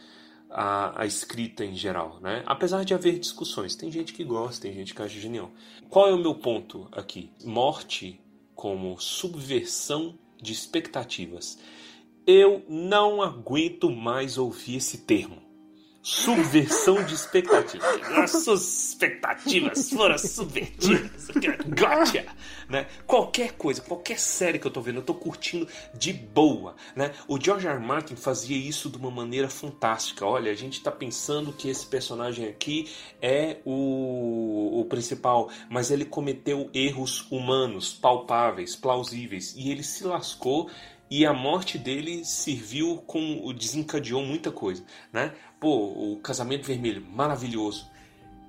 a, 0.52 1.02
a, 1.02 1.06
escrita 1.06 1.64
em 1.64 1.74
geral, 1.74 2.18
né? 2.20 2.42
Apesar 2.46 2.84
de 2.84 2.94
haver 2.94 3.18
discussões, 3.18 3.74
tem 3.74 3.90
gente 3.90 4.12
que 4.12 4.22
gosta, 4.22 4.62
tem 4.62 4.72
gente 4.72 4.94
que 4.94 5.02
acha 5.02 5.18
genial. 5.18 5.50
Qual 5.88 6.08
é 6.08 6.12
o 6.12 6.18
meu 6.18 6.34
ponto 6.34 6.88
aqui? 6.92 7.30
Morte 7.44 8.20
como 8.54 8.98
subversão 9.00 10.18
de 10.40 10.52
expectativas. 10.52 11.58
Eu 12.26 12.64
não 12.68 13.20
aguento 13.20 13.90
mais 13.90 14.38
ouvir 14.38 14.76
esse 14.76 14.98
termo. 14.98 15.41
Subversão 16.02 17.04
de 17.04 17.14
expectativas. 17.14 18.08
Nossas 18.10 18.88
expectativas 18.88 19.88
foram 19.88 20.18
subvertidas. 20.18 21.28
Gotcha! 21.68 22.26
Né? 22.68 22.88
Qualquer 23.06 23.52
coisa, 23.52 23.80
qualquer 23.80 24.18
série 24.18 24.58
que 24.58 24.66
eu 24.66 24.70
tô 24.70 24.80
vendo, 24.80 24.96
eu 24.96 25.04
tô 25.04 25.14
curtindo 25.14 25.68
de 25.94 26.12
boa. 26.12 26.74
Né? 26.96 27.12
O 27.28 27.40
George 27.40 27.68
R. 27.68 27.76
R. 27.76 27.86
Martin 27.86 28.16
fazia 28.16 28.56
isso 28.56 28.90
de 28.90 28.96
uma 28.96 29.12
maneira 29.12 29.48
fantástica. 29.48 30.26
Olha, 30.26 30.50
a 30.50 30.56
gente 30.56 30.82
tá 30.82 30.90
pensando 30.90 31.52
que 31.52 31.68
esse 31.68 31.86
personagem 31.86 32.48
aqui 32.48 32.90
é 33.20 33.58
o, 33.64 34.80
o 34.80 34.84
principal, 34.86 35.50
mas 35.70 35.92
ele 35.92 36.04
cometeu 36.04 36.68
erros 36.74 37.30
humanos, 37.30 37.92
palpáveis, 37.92 38.74
plausíveis, 38.74 39.54
e 39.56 39.70
ele 39.70 39.84
se 39.84 40.02
lascou 40.02 40.68
e 41.12 41.26
a 41.26 41.34
morte 41.34 41.76
dele 41.76 42.24
serviu 42.24 42.96
com 43.06 43.52
desencadeou 43.52 44.24
muita 44.24 44.50
coisa, 44.50 44.82
né? 45.12 45.34
Pô, 45.62 46.12
o 46.12 46.16
casamento 46.16 46.66
vermelho, 46.66 47.06
maravilhoso. 47.08 47.86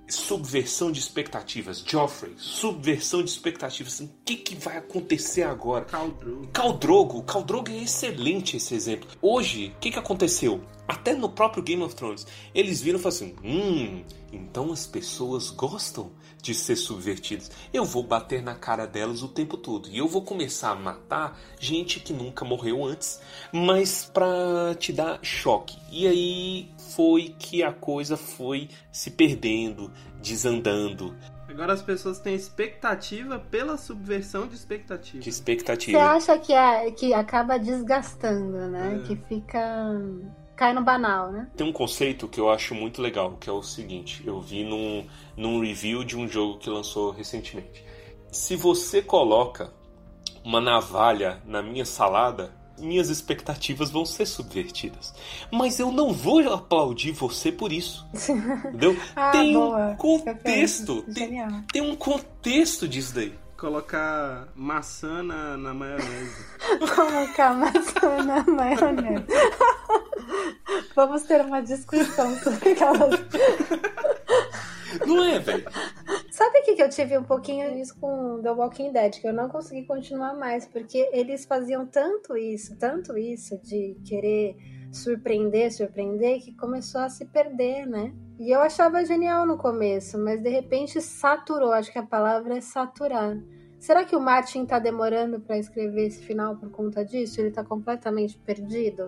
Subversão 0.08 0.92
de 0.92 1.00
expectativas, 1.00 1.84
Joffrey, 1.88 2.34
subversão 2.40 3.22
de 3.24 3.30
expectativas. 3.30 4.00
O 4.00 4.10
que, 4.26 4.36
que 4.36 4.56
vai 4.56 4.78
acontecer 4.78 5.44
agora? 5.44 5.86
Caldrogo. 5.86 6.48
Caldrogo, 6.48 7.22
Caldrogo 7.22 7.70
é 7.70 7.84
excelente 7.84 8.58
esse 8.58 8.74
exemplo. 8.74 9.08
Hoje, 9.22 9.76
o 9.76 9.80
que, 9.80 9.92
que 9.92 10.00
aconteceu? 10.00 10.64
Até 10.88 11.14
no 11.14 11.30
próprio 11.30 11.62
Game 11.62 11.84
of 11.84 11.94
Thrones, 11.94 12.26
eles 12.52 12.82
viram 12.82 12.98
e 12.98 13.02
falaram 13.04 13.16
assim: 13.16 13.36
hum, 13.44 14.04
então 14.32 14.72
as 14.72 14.88
pessoas 14.88 15.52
gostam 15.52 16.12
de 16.44 16.54
ser 16.54 16.76
subvertidas. 16.76 17.50
Eu 17.74 17.86
vou 17.86 18.04
bater 18.04 18.44
na 18.44 18.54
cara 18.54 18.86
delas 18.86 19.24
o 19.24 19.30
tempo 19.30 19.56
todo. 19.56 19.88
E 19.90 19.98
eu 19.98 20.10
vou 20.10 20.22
começar 20.22 20.72
a 20.72 20.76
matar 20.76 21.40
gente 21.58 22.02
que 22.02 22.12
nunca 22.12 22.44
morreu 22.44 22.84
antes, 22.86 23.22
mas 23.52 24.12
pra 24.14 24.76
te 24.78 24.92
dar 24.92 25.20
choque. 25.24 25.78
E 25.90 26.06
aí 26.06 26.70
foi 26.96 27.34
que 27.40 27.64
a 27.64 27.72
coisa 27.72 28.18
foi 28.18 28.68
se 28.92 29.10
perdendo, 29.10 29.90
desandando. 30.22 31.16
Agora 31.48 31.72
as 31.72 31.82
pessoas 31.82 32.20
têm 32.20 32.36
expectativa 32.36 33.40
pela 33.40 33.78
subversão 33.78 34.46
de 34.46 34.56
expectativa. 34.56 35.24
De 35.24 35.30
expectativa. 35.30 35.98
Você 35.98 36.32
acha 36.32 36.40
que, 36.40 36.52
é, 36.52 36.92
que 36.92 37.14
acaba 37.14 37.58
desgastando, 37.58 38.68
né? 38.68 39.00
É. 39.02 39.08
Que 39.08 39.16
fica 39.16 39.98
cai 40.56 40.74
no 40.74 40.84
banal, 40.84 41.32
né? 41.32 41.48
Tem 41.56 41.68
um 41.68 41.74
conceito 41.74 42.28
que 42.28 42.40
eu 42.40 42.50
acho 42.50 42.74
muito 42.76 43.02
legal, 43.02 43.38
que 43.40 43.50
é 43.50 43.54
o 43.54 43.64
seguinte: 43.64 44.24
eu 44.26 44.40
vi 44.42 44.64
num, 44.64 45.06
num 45.36 45.62
review 45.62 46.04
de 46.04 46.18
um 46.18 46.28
jogo 46.28 46.60
que 46.60 46.70
lançou 46.70 47.12
recentemente. 47.12 47.86
Se 48.32 48.56
você 48.56 49.02
coloca 49.02 49.72
uma 50.44 50.60
navalha 50.60 51.42
na 51.46 51.62
minha 51.62 51.86
salada, 51.86 52.54
minhas 52.78 53.10
expectativas 53.10 53.92
vão 53.92 54.06
ser 54.06 54.26
subvertidas. 54.26 55.14
Mas 55.52 55.80
eu 55.80 55.92
não 55.92 56.12
vou 56.12 56.40
aplaudir 56.52 57.12
você 57.12 57.52
por 57.52 57.72
isso. 57.72 58.06
Entendeu? 58.14 58.98
ah, 59.16 59.32
tem 59.32 59.54
boa. 59.54 59.92
um 59.92 59.96
contexto. 59.96 61.02
Tem, 61.14 61.64
tem 61.72 61.82
um 61.82 61.96
contexto 61.96 62.88
disso 62.88 63.14
daí. 63.16 63.34
Colocar 63.64 64.50
maçã 64.58 65.24
na, 65.24 65.56
na 65.56 65.74
maionese. 65.74 66.46
Colocar 66.94 67.54
maçã 67.54 68.22
na 68.22 68.44
maionese. 68.44 69.26
Vamos 70.94 71.24
ter 71.24 71.40
uma 71.40 71.62
discussão 71.62 72.36
sobre 72.40 72.72
aquelas. 72.72 73.22
Não 75.08 75.24
é, 75.24 75.40
velho? 75.40 75.64
Sabe 76.30 76.60
o 76.60 76.64
que, 76.64 76.76
que 76.76 76.84
eu 76.84 76.90
tive 76.90 77.18
um 77.18 77.24
pouquinho 77.24 77.74
disso 77.74 77.98
com 78.02 78.42
The 78.42 78.52
Walking 78.52 78.92
Dead? 78.92 79.22
Que 79.22 79.30
eu 79.30 79.34
não 79.34 79.48
consegui 79.48 79.86
continuar 79.86 80.34
mais, 80.34 80.68
porque 80.68 81.10
eles 81.14 81.46
faziam 81.46 81.86
tanto 81.86 82.36
isso, 82.36 82.76
tanto 82.78 83.18
isso, 83.18 83.58
de 83.64 83.96
querer 84.04 84.58
surpreender, 84.92 85.72
surpreender, 85.72 86.42
que 86.42 86.54
começou 86.54 87.00
a 87.00 87.10
se 87.10 87.24
perder, 87.24 87.86
né? 87.88 88.14
E 88.40 88.52
eu 88.52 88.62
achava 88.62 89.06
genial 89.06 89.46
no 89.46 89.58
começo, 89.58 90.18
mas 90.18 90.42
de 90.42 90.50
repente 90.50 91.02
saturou. 91.02 91.72
Acho 91.72 91.92
que 91.92 92.00
a 92.00 92.04
palavra 92.04 92.58
é 92.58 92.62
saturar. 92.62 93.38
Será 93.80 94.06
que 94.06 94.16
o 94.16 94.20
Martin 94.20 94.66
tá 94.66 94.80
demorando 94.80 95.42
para 95.42 95.58
escrever 95.58 96.08
esse 96.08 96.24
final 96.24 96.56
por 96.56 96.72
conta 96.72 97.04
disso? 97.04 97.42
Ele 97.42 97.52
tá 97.52 97.66
completamente 97.66 98.38
perdido 98.38 99.06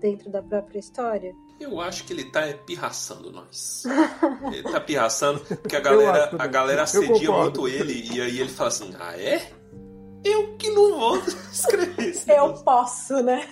dentro 0.00 0.28
da 0.28 0.42
própria 0.42 0.80
história? 0.80 1.32
Eu 1.60 1.80
acho 1.80 2.04
que 2.04 2.12
ele 2.12 2.24
tá 2.24 2.42
pirraçando 2.66 3.30
nós. 3.30 3.84
ele 4.52 4.64
tá 4.64 4.80
pirraçando 4.80 5.38
porque 5.40 5.76
a 5.76 5.80
galera, 5.80 6.30
a 6.36 6.46
galera 6.48 6.82
assedia 6.82 7.30
muito 7.30 7.68
ele 7.68 8.12
e 8.12 8.20
aí 8.20 8.40
ele 8.40 8.48
fala 8.48 8.68
assim: 8.68 8.90
ah, 8.98 9.16
é? 9.16 9.48
Eu 10.26 10.56
que 10.56 10.70
não 10.70 10.98
vou 10.98 11.18
escrever 11.52 12.10
isso. 12.10 12.28
Eu 12.30 12.52
posso, 12.54 13.22
né? 13.22 13.46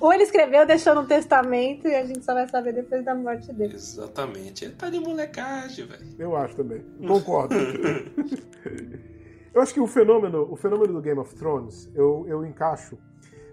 Ou 0.00 0.10
ele 0.12 0.24
escreveu, 0.24 0.66
deixou 0.66 0.96
no 0.96 1.06
testamento 1.06 1.86
e 1.86 1.94
a 1.94 2.04
gente 2.04 2.24
só 2.24 2.34
vai 2.34 2.48
saber 2.48 2.72
depois 2.72 3.04
da 3.04 3.14
morte 3.14 3.52
dele. 3.52 3.74
Exatamente. 3.74 4.64
Ele 4.64 4.74
tá 4.74 4.90
de 4.90 4.98
molecagem, 4.98 5.86
velho. 5.86 6.04
Eu 6.18 6.34
acho 6.36 6.56
também. 6.56 6.82
Concordo. 7.06 7.54
eu 9.54 9.62
acho 9.62 9.72
que 9.72 9.80
o 9.80 9.86
fenômeno, 9.86 10.48
o 10.50 10.56
fenômeno 10.56 10.94
do 10.94 11.00
Game 11.00 11.20
of 11.20 11.32
Thrones, 11.36 11.88
eu, 11.94 12.26
eu 12.28 12.44
encaixo 12.44 12.98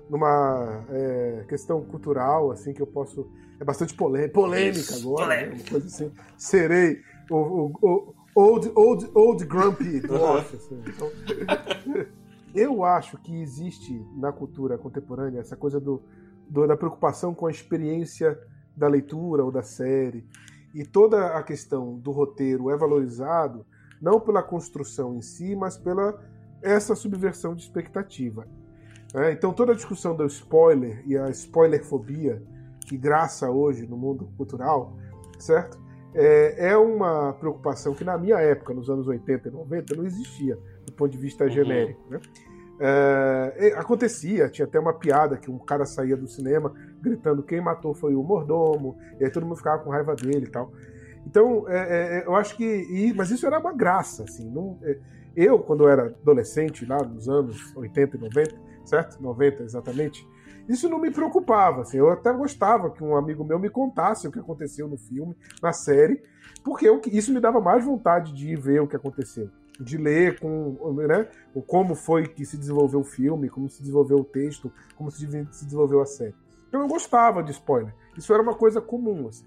numa 0.09 0.83
é, 0.89 1.45
questão 1.47 1.83
cultural, 1.83 2.49
assim, 2.51 2.73
que 2.73 2.81
eu 2.81 2.87
posso. 2.87 3.29
É 3.59 3.63
bastante 3.63 3.93
polêmica, 3.93 4.33
polêmica 4.33 4.95
agora, 4.95 5.25
polêmica. 5.25 5.49
Né? 5.49 5.61
uma 5.61 5.69
coisa 5.69 5.85
assim. 5.85 6.11
Serei 6.35 6.99
o, 7.29 7.35
o, 7.35 7.71
o 7.81 8.15
Old, 8.35 8.71
old, 8.75 9.07
old 9.13 9.45
Grumpy 9.45 9.99
Dwarf. 9.99 10.55
Assim. 10.55 10.81
Então, 10.87 11.11
eu 12.53 12.83
acho 12.83 13.17
que 13.17 13.41
existe 13.41 14.05
na 14.15 14.31
cultura 14.31 14.77
contemporânea 14.77 15.39
essa 15.39 15.55
coisa 15.55 15.79
do, 15.79 16.01
do, 16.49 16.67
da 16.67 16.77
preocupação 16.77 17.33
com 17.33 17.47
a 17.47 17.51
experiência 17.51 18.39
da 18.75 18.87
leitura 18.87 19.43
ou 19.43 19.51
da 19.51 19.63
série. 19.63 20.25
E 20.73 20.85
toda 20.85 21.37
a 21.37 21.43
questão 21.43 21.97
do 21.97 22.11
roteiro 22.11 22.69
é 22.69 22.77
valorizado 22.77 23.65
não 24.01 24.19
pela 24.19 24.43
construção 24.43 25.15
em 25.15 25.21
si, 25.21 25.55
mas 25.55 25.77
pela 25.77 26.19
essa 26.61 26.95
subversão 26.95 27.55
de 27.55 27.63
expectativa. 27.63 28.47
É, 29.13 29.31
então 29.31 29.53
toda 29.53 29.73
a 29.73 29.75
discussão 29.75 30.15
do 30.15 30.25
spoiler 30.25 31.03
e 31.05 31.17
a 31.17 31.29
spoilerfobia 31.29 32.41
que 32.85 32.97
graça 32.97 33.49
hoje 33.49 33.85
no 33.85 33.95
mundo 33.95 34.29
cultural, 34.35 34.97
certo? 35.39 35.81
É, 36.13 36.71
é 36.71 36.77
uma 36.77 37.33
preocupação 37.33 37.93
que 37.93 38.03
na 38.03 38.17
minha 38.17 38.37
época, 38.39 38.73
nos 38.73 38.89
anos 38.89 39.07
80 39.07 39.49
e 39.49 39.51
90, 39.51 39.95
não 39.95 40.05
existia 40.05 40.59
do 40.93 40.95
ponto 40.95 41.11
de 41.11 41.17
vista 41.17 41.43
uhum. 41.43 41.49
genérico. 41.49 42.01
Né? 42.09 42.19
É, 42.79 43.73
acontecia, 43.77 44.49
tinha 44.49 44.65
até 44.65 44.79
uma 44.79 44.93
piada 44.93 45.37
que 45.37 45.49
um 45.49 45.57
cara 45.57 45.85
saía 45.85 46.17
do 46.17 46.27
cinema 46.27 46.73
gritando 47.01 47.43
quem 47.43 47.61
matou 47.61 47.93
foi 47.93 48.15
o 48.15 48.23
mordomo, 48.23 48.97
e 49.19 49.25
aí 49.25 49.31
todo 49.31 49.45
mundo 49.45 49.57
ficava 49.57 49.83
com 49.83 49.89
raiva 49.89 50.15
dele 50.15 50.45
e 50.45 50.49
tal. 50.49 50.71
Então, 51.25 51.67
é, 51.69 51.77
é, 51.77 52.19
é 52.19 52.27
eu 52.27 52.35
acho 52.35 52.55
que. 52.55 52.63
E, 52.63 53.13
mas 53.13 53.31
isso 53.31 53.45
era 53.45 53.59
uma 53.59 53.73
graça, 53.73 54.23
assim. 54.23 54.49
Não, 54.49 54.77
é, 54.83 54.97
eu, 55.35 55.59
quando 55.59 55.83
eu 55.83 55.89
era 55.89 56.07
adolescente, 56.07 56.85
lá 56.85 56.97
nos 57.03 57.29
anos 57.29 57.75
80 57.75 58.17
e 58.17 58.19
90, 58.19 58.55
certo? 58.85 59.21
90 59.21 59.63
exatamente, 59.63 60.27
isso 60.67 60.89
não 60.89 60.99
me 60.99 61.11
preocupava. 61.11 61.81
Assim, 61.81 61.97
eu 61.97 62.09
até 62.09 62.31
gostava 62.33 62.89
que 62.89 63.03
um 63.03 63.15
amigo 63.15 63.43
meu 63.43 63.59
me 63.59 63.69
contasse 63.69 64.27
o 64.27 64.31
que 64.31 64.39
aconteceu 64.39 64.87
no 64.87 64.97
filme, 64.97 65.35
na 65.61 65.71
série, 65.71 66.21
porque 66.63 66.87
eu, 66.87 67.01
isso 67.07 67.33
me 67.33 67.39
dava 67.39 67.59
mais 67.59 67.85
vontade 67.85 68.33
de 68.33 68.49
ir 68.49 68.59
ver 68.59 68.81
o 68.81 68.87
que 68.87 68.95
aconteceu. 68.95 69.49
De 69.79 69.97
ler 69.97 70.39
com, 70.39 70.93
né, 71.07 71.27
como 71.65 71.95
foi 71.95 72.27
que 72.27 72.45
se 72.45 72.57
desenvolveu 72.57 72.99
o 72.99 73.03
filme, 73.03 73.49
como 73.49 73.69
se 73.69 73.81
desenvolveu 73.81 74.17
o 74.17 74.23
texto, 74.23 74.71
como 74.95 75.09
se 75.09 75.25
desenvolveu 75.25 76.01
a 76.01 76.05
série. 76.05 76.35
Eu 76.71 76.87
gostava 76.87 77.43
de 77.43 77.51
spoiler. 77.51 77.93
Isso 78.17 78.33
era 78.33 78.41
uma 78.41 78.55
coisa 78.55 78.81
comum. 78.81 79.27
Assim. 79.27 79.45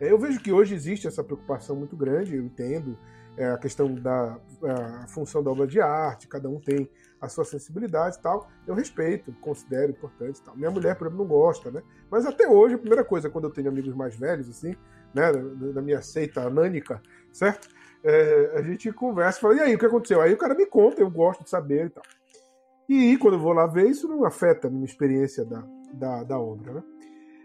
É, 0.00 0.10
eu 0.10 0.18
vejo 0.18 0.40
que 0.40 0.52
hoje 0.52 0.74
existe 0.74 1.06
essa 1.06 1.22
preocupação 1.22 1.76
muito 1.76 1.96
grande, 1.96 2.36
eu 2.36 2.42
entendo 2.42 2.98
é, 3.36 3.46
a 3.50 3.58
questão 3.58 3.94
da 3.94 4.38
a 4.62 5.06
função 5.08 5.42
da 5.42 5.50
obra 5.50 5.66
de 5.66 5.80
arte, 5.80 6.28
cada 6.28 6.48
um 6.48 6.60
tem 6.60 6.88
a 7.20 7.28
sua 7.28 7.44
sensibilidade 7.44 8.16
e 8.16 8.20
tal. 8.20 8.48
Eu 8.66 8.74
respeito, 8.74 9.32
considero 9.40 9.92
importante 9.92 10.38
e 10.38 10.42
tal. 10.42 10.56
Minha 10.56 10.70
mulher, 10.70 10.96
por 10.96 11.06
exemplo, 11.06 11.24
não 11.24 11.28
gosta, 11.28 11.70
né? 11.70 11.82
Mas 12.10 12.26
até 12.26 12.48
hoje, 12.48 12.74
a 12.74 12.78
primeira 12.78 13.04
coisa, 13.04 13.30
quando 13.30 13.44
eu 13.44 13.50
tenho 13.50 13.68
amigos 13.68 13.94
mais 13.94 14.16
velhos, 14.16 14.48
assim, 14.48 14.74
né, 15.14 15.32
da 15.72 15.80
minha 15.80 16.02
seita 16.02 16.42
anânica, 16.42 17.00
certo? 17.32 17.68
É, 18.04 18.52
a 18.56 18.62
gente 18.62 18.92
conversa 18.92 19.38
e 19.38 19.40
fala, 19.40 19.54
e 19.56 19.60
aí, 19.60 19.74
o 19.74 19.78
que 19.78 19.86
aconteceu? 19.86 20.20
Aí 20.20 20.32
o 20.32 20.38
cara 20.38 20.54
me 20.54 20.66
conta, 20.66 21.00
eu 21.00 21.10
gosto 21.10 21.44
de 21.44 21.50
saber 21.50 21.86
e 21.86 21.90
tal. 21.90 22.02
E 22.88 23.16
quando 23.18 23.34
eu 23.34 23.40
vou 23.40 23.52
lá 23.52 23.66
ver, 23.66 23.88
isso 23.88 24.08
não 24.08 24.24
afeta 24.24 24.66
a 24.68 24.70
minha 24.70 24.84
experiência 24.84 25.44
da, 25.44 25.64
da, 25.92 26.24
da 26.24 26.38
obra, 26.38 26.74
né? 26.74 26.82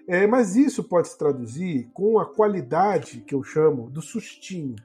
É, 0.08 0.26
mas 0.26 0.56
isso 0.56 0.86
pode 0.86 1.10
se 1.10 1.18
traduzir 1.18 1.90
com 1.94 2.18
a 2.18 2.26
qualidade 2.26 3.22
que 3.22 3.36
eu 3.36 3.44
chamo 3.44 3.90
do 3.90 4.02
sustinho. 4.02 4.76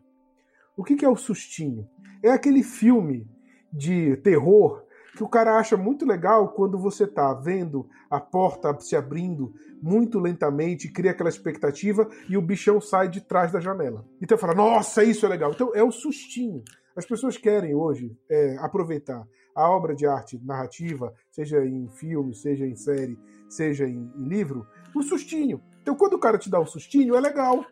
O 0.77 0.83
que, 0.83 0.97
que 0.97 1.05
é 1.05 1.09
o 1.09 1.17
sustinho? 1.17 1.89
É 2.23 2.31
aquele 2.31 2.65
filme 2.65 3.27
de 3.73 4.17
terror 4.17 4.82
que 5.17 5.23
o 5.23 5.29
cara 5.29 5.59
acha 5.59 5.77
muito 5.77 6.07
legal 6.07 6.53
quando 6.53 6.79
você 6.79 7.07
tá 7.07 7.33
vendo 7.35 7.89
a 8.11 8.21
porta 8.21 8.79
se 8.81 8.97
abrindo 8.97 9.53
muito 9.83 10.19
lentamente, 10.19 10.91
cria 10.91 11.11
aquela 11.11 11.29
expectativa 11.29 12.09
e 12.29 12.37
o 12.37 12.43
bichão 12.43 12.81
sai 12.81 13.09
de 13.09 13.21
trás 13.21 13.51
da 13.51 13.61
janela. 13.61 14.05
Então 14.21 14.39
fala, 14.39 14.55
nossa, 14.55 15.03
isso 15.03 15.27
é 15.27 15.29
legal. 15.29 15.51
Então 15.51 15.73
é 15.75 15.83
o 15.83 15.91
sustinho. 15.91 16.63
As 16.97 17.05
pessoas 17.05 17.37
querem 17.37 17.75
hoje 17.75 18.17
é, 18.31 18.57
aproveitar 18.61 19.27
a 19.55 19.69
obra 19.69 19.95
de 19.95 20.07
arte 20.07 20.41
narrativa, 20.45 21.13
seja 21.31 21.65
em 21.65 21.89
filme, 21.89 22.35
seja 22.35 22.67
em 22.67 22.77
série, 22.77 23.19
seja 23.49 23.87
em, 23.87 24.11
em 24.17 24.29
livro, 24.29 24.67
o 24.95 25.03
sustinho. 25.03 25.61
Então 25.83 25.97
quando 25.97 26.15
o 26.15 26.21
cara 26.21 26.39
te 26.39 26.49
dá 26.49 26.61
um 26.61 26.67
sustinho, 26.67 27.17
é 27.17 27.21
legal. 27.21 27.65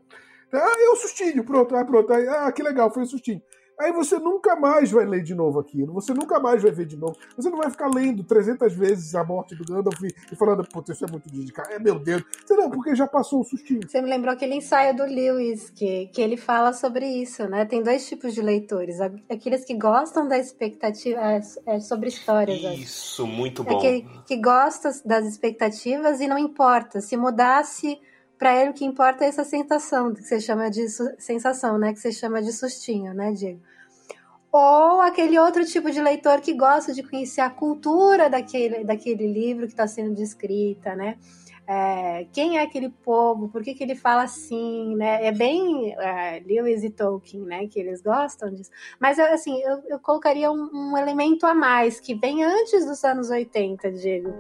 Ah, 0.53 0.75
é 0.79 0.91
o 0.91 0.97
sustinho, 0.97 1.45
pronto, 1.45 1.77
ah, 1.77 1.85
pronto, 1.85 2.13
ah, 2.13 2.51
que 2.51 2.63
legal, 2.63 2.93
foi 2.93 3.05
o 3.05 3.07
sustinho. 3.07 3.41
Aí 3.81 3.93
você 3.93 4.19
nunca 4.19 4.55
mais 4.55 4.91
vai 4.91 5.07
ler 5.07 5.23
de 5.23 5.35
novo 5.35 5.59
aquilo, 5.59 5.95
você 5.95 6.13
nunca 6.13 6.39
mais 6.39 6.63
vai 6.63 6.71
ver 6.71 6.85
de 6.85 6.97
novo. 6.97 7.17
Você 7.35 7.49
não 7.49 7.57
vai 7.57 7.71
ficar 7.71 7.89
lendo 7.89 8.23
300 8.23 8.75
vezes 8.75 9.15
a 9.15 9.25
morte 9.25 9.55
do 9.55 9.65
Gandalf 9.65 10.03
e 10.03 10.37
falando, 10.37 10.63
putz, 10.69 10.91
isso 10.91 11.05
é 11.05 11.11
muito 11.11 11.31
dedicado. 11.31 11.73
É, 11.73 11.79
meu 11.79 11.99
Deus. 11.99 12.23
Você 12.45 12.55
não, 12.55 12.71
porque 12.71 12.95
já 12.95 13.07
passou 13.07 13.41
o 13.41 13.45
sustinho. 13.45 13.81
Você 13.89 14.03
me 14.03 14.11
lembrou 14.11 14.35
aquele 14.35 14.55
ensaio 14.55 14.95
do 14.95 15.05
Lewis, 15.05 15.71
que, 15.71 16.09
que 16.09 16.21
ele 16.21 16.37
fala 16.37 16.75
sobre 16.75 17.07
isso, 17.07 17.49
né? 17.49 17.65
Tem 17.65 17.83
dois 17.83 18.07
tipos 18.07 18.35
de 18.35 18.43
leitores. 18.43 19.01
Aqueles 19.31 19.65
que 19.65 19.75
gostam 19.75 20.29
da 20.29 20.39
expectativa 20.39 21.21
é, 21.21 21.41
é 21.67 21.81
sobre 21.81 22.11
histórias. 22.11 22.61
Isso, 22.79 23.27
muito 23.27 23.65
bom. 23.65 23.79
Aquele 23.79 24.07
que 24.27 24.37
gosta 24.37 24.91
das 25.07 25.25
expectativas 25.27 26.21
e 26.21 26.29
não 26.29 26.37
importa. 26.37 27.01
Se 27.01 27.17
mudasse 27.17 27.99
para 28.41 28.59
ele 28.59 28.71
o 28.71 28.73
que 28.73 28.87
importa 28.87 29.23
é 29.23 29.29
essa 29.29 29.45
sensação, 29.45 30.15
que 30.15 30.23
você 30.23 30.41
chama 30.41 30.71
de 30.71 30.89
sensação, 31.19 31.77
né? 31.77 31.93
Que 31.93 32.01
você 32.01 32.11
chama 32.11 32.41
de 32.41 32.51
sustinho, 32.55 33.13
né, 33.13 33.33
Diego? 33.33 33.61
Ou 34.51 35.03
aquele 35.03 35.39
outro 35.39 35.63
tipo 35.67 35.91
de 35.91 36.01
leitor 36.01 36.41
que 36.41 36.55
gosta 36.55 36.95
de 36.95 37.03
conhecer 37.03 37.43
a 37.43 37.51
cultura 37.51 38.31
daquele, 38.31 38.83
daquele 38.83 39.31
livro 39.31 39.67
que 39.67 39.75
está 39.75 39.87
sendo 39.87 40.15
descrita, 40.15 40.97
né? 40.97 41.19
É, 41.67 42.27
quem 42.33 42.57
é 42.57 42.63
aquele 42.63 42.89
povo, 42.89 43.51
por 43.51 43.63
que, 43.63 43.75
que 43.75 43.85
ele 43.85 43.95
fala 43.95 44.23
assim, 44.23 44.97
né? 44.97 45.27
É 45.27 45.33
bem 45.33 45.95
é, 45.99 46.43
Lewis 46.45 46.83
e 46.83 46.89
Tolkien, 46.89 47.43
né? 47.43 47.67
Que 47.69 47.79
eles 47.79 48.01
gostam 48.01 48.55
disso. 48.55 48.71
Mas, 48.99 49.19
assim, 49.19 49.61
eu, 49.61 49.83
eu 49.87 50.01
colocaria 50.01 50.51
um, 50.51 50.71
um, 50.73 50.97
elemento 50.97 51.47
a 51.47 51.55
mais, 51.55 52.01
que 52.01 52.15
vem 52.15 52.43
antes 52.43 52.87
dos 52.87 53.05
anos 53.05 53.29
80, 53.29 53.93
Diego, 53.93 54.33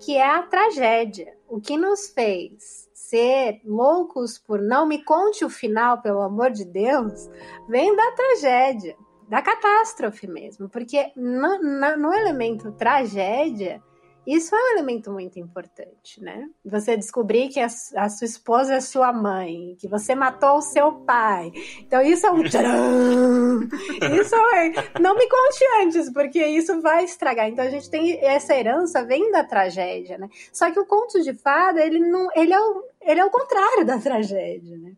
que 0.00 0.16
é 0.16 0.26
a 0.26 0.42
tragédia. 0.42 1.36
O 1.46 1.60
que 1.60 1.76
nos 1.76 2.08
fez 2.08 2.83
ser 3.08 3.60
loucos 3.64 4.38
por 4.38 4.60
não 4.60 4.86
me 4.86 5.02
conte 5.04 5.44
o 5.44 5.50
final, 5.50 6.00
pelo 6.00 6.22
amor 6.22 6.50
de 6.50 6.64
Deus, 6.64 7.28
vem 7.68 7.94
da 7.94 8.12
tragédia, 8.12 8.96
da 9.28 9.42
catástrofe 9.42 10.26
mesmo. 10.26 10.68
Porque 10.68 11.12
no, 11.14 11.60
no, 11.60 11.96
no 11.96 12.12
elemento 12.14 12.72
tragédia, 12.72 13.82
isso 14.26 14.54
é 14.54 14.58
um 14.58 14.72
elemento 14.78 15.10
muito 15.12 15.38
importante, 15.38 16.22
né? 16.22 16.48
Você 16.64 16.96
descobrir 16.96 17.48
que 17.48 17.60
a, 17.60 17.66
a, 17.66 18.08
sua 18.08 18.24
esposa 18.24 18.74
é 18.74 18.80
sua 18.80 19.12
mãe, 19.12 19.76
que 19.78 19.88
você 19.88 20.14
matou 20.14 20.58
o 20.58 20.62
seu 20.62 20.92
pai. 20.92 21.52
Então 21.80 22.00
isso 22.00 22.26
é 22.26 22.30
um 22.30 22.42
tcharam! 22.42 23.60
Isso 24.20 24.34
é. 24.34 24.98
Não 25.00 25.14
me 25.14 25.28
conte 25.28 25.64
antes, 25.82 26.12
porque 26.12 26.44
isso 26.44 26.80
vai 26.80 27.04
estragar. 27.04 27.48
Então 27.48 27.64
a 27.64 27.70
gente 27.70 27.88
tem 27.88 28.18
essa 28.24 28.54
herança 28.54 29.04
vem 29.04 29.30
da 29.30 29.44
tragédia, 29.44 30.18
né? 30.18 30.28
Só 30.52 30.70
que 30.70 30.78
o 30.78 30.86
conto 30.86 31.20
de 31.22 31.32
fada, 31.34 31.84
ele 31.84 31.98
não, 31.98 32.28
ele 32.34 32.52
é 32.52 32.60
o, 32.60 32.84
ele 33.02 33.20
é 33.20 33.24
o 33.24 33.30
contrário 33.30 33.84
da 33.84 33.98
tragédia, 33.98 34.76
né? 34.76 34.92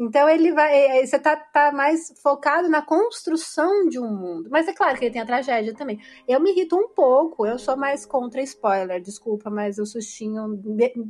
Então 0.00 0.26
ele 0.30 0.50
vai. 0.50 0.74
É, 0.74 1.02
é, 1.02 1.06
você 1.06 1.18
tá, 1.18 1.36
tá 1.36 1.70
mais 1.70 2.10
focado 2.22 2.70
na 2.70 2.80
construção 2.80 3.86
de 3.86 3.98
um 3.98 4.08
mundo. 4.08 4.48
Mas 4.50 4.66
é 4.66 4.72
claro 4.72 4.98
que 4.98 5.04
ele 5.04 5.12
tem 5.12 5.20
a 5.20 5.26
tragédia 5.26 5.74
também. 5.74 6.00
Eu 6.26 6.40
me 6.40 6.52
irrito 6.52 6.74
um 6.74 6.88
pouco, 6.88 7.46
eu 7.46 7.58
sou 7.58 7.76
mais 7.76 8.06
contra 8.06 8.40
spoiler, 8.40 9.02
desculpa, 9.02 9.50
mas 9.50 9.78
o 9.78 9.84
sustinho. 9.84 10.58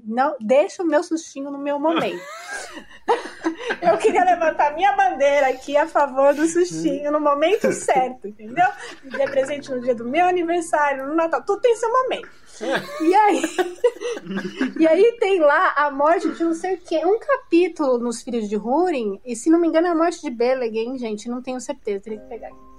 Não, 0.04 0.36
deixa 0.40 0.82
o 0.82 0.86
meu 0.86 1.04
sustinho 1.04 1.52
no 1.52 1.58
meu 1.58 1.78
momento. 1.78 2.20
eu 3.80 3.96
queria 3.98 4.24
levantar 4.24 4.74
minha 4.74 4.92
bandeira 4.96 5.48
aqui 5.48 5.76
a 5.76 5.86
favor 5.86 6.34
do 6.34 6.46
sustinho 6.46 7.12
no 7.12 7.20
momento 7.20 7.70
certo, 7.72 8.26
entendeu? 8.26 8.66
Me 9.04 9.10
dê 9.10 9.24
presente 9.30 9.70
no 9.70 9.80
dia 9.80 9.94
do 9.94 10.04
meu 10.04 10.26
aniversário, 10.26 11.06
no 11.06 11.14
Natal, 11.14 11.44
tudo 11.44 11.60
tem 11.60 11.76
seu 11.76 11.90
momento. 11.90 12.28
E 13.00 13.14
aí, 13.14 13.42
e 14.78 14.86
aí 14.86 15.16
tem 15.18 15.40
lá 15.40 15.72
a 15.76 15.90
morte 15.90 16.30
de 16.30 16.44
não 16.44 16.52
sei 16.52 16.74
o 16.74 16.78
que, 16.78 17.04
um 17.06 17.18
capítulo 17.18 17.98
nos 17.98 18.22
Filhos 18.22 18.48
de 18.48 18.56
Húrin, 18.80 19.20
e 19.24 19.36
se 19.36 19.50
não 19.50 19.58
me 19.58 19.68
engano 19.68 19.86
é 19.86 19.90
a 19.90 19.94
morte 19.94 20.22
de 20.22 20.30
Beleg, 20.30 20.78
hein, 20.78 20.98
gente? 20.98 21.28
Não 21.28 21.42
tenho 21.42 21.60
certeza, 21.60 22.00
teria 22.02 22.20
que 22.20 22.28
pegar 22.28 22.48
aqui. 22.48 22.70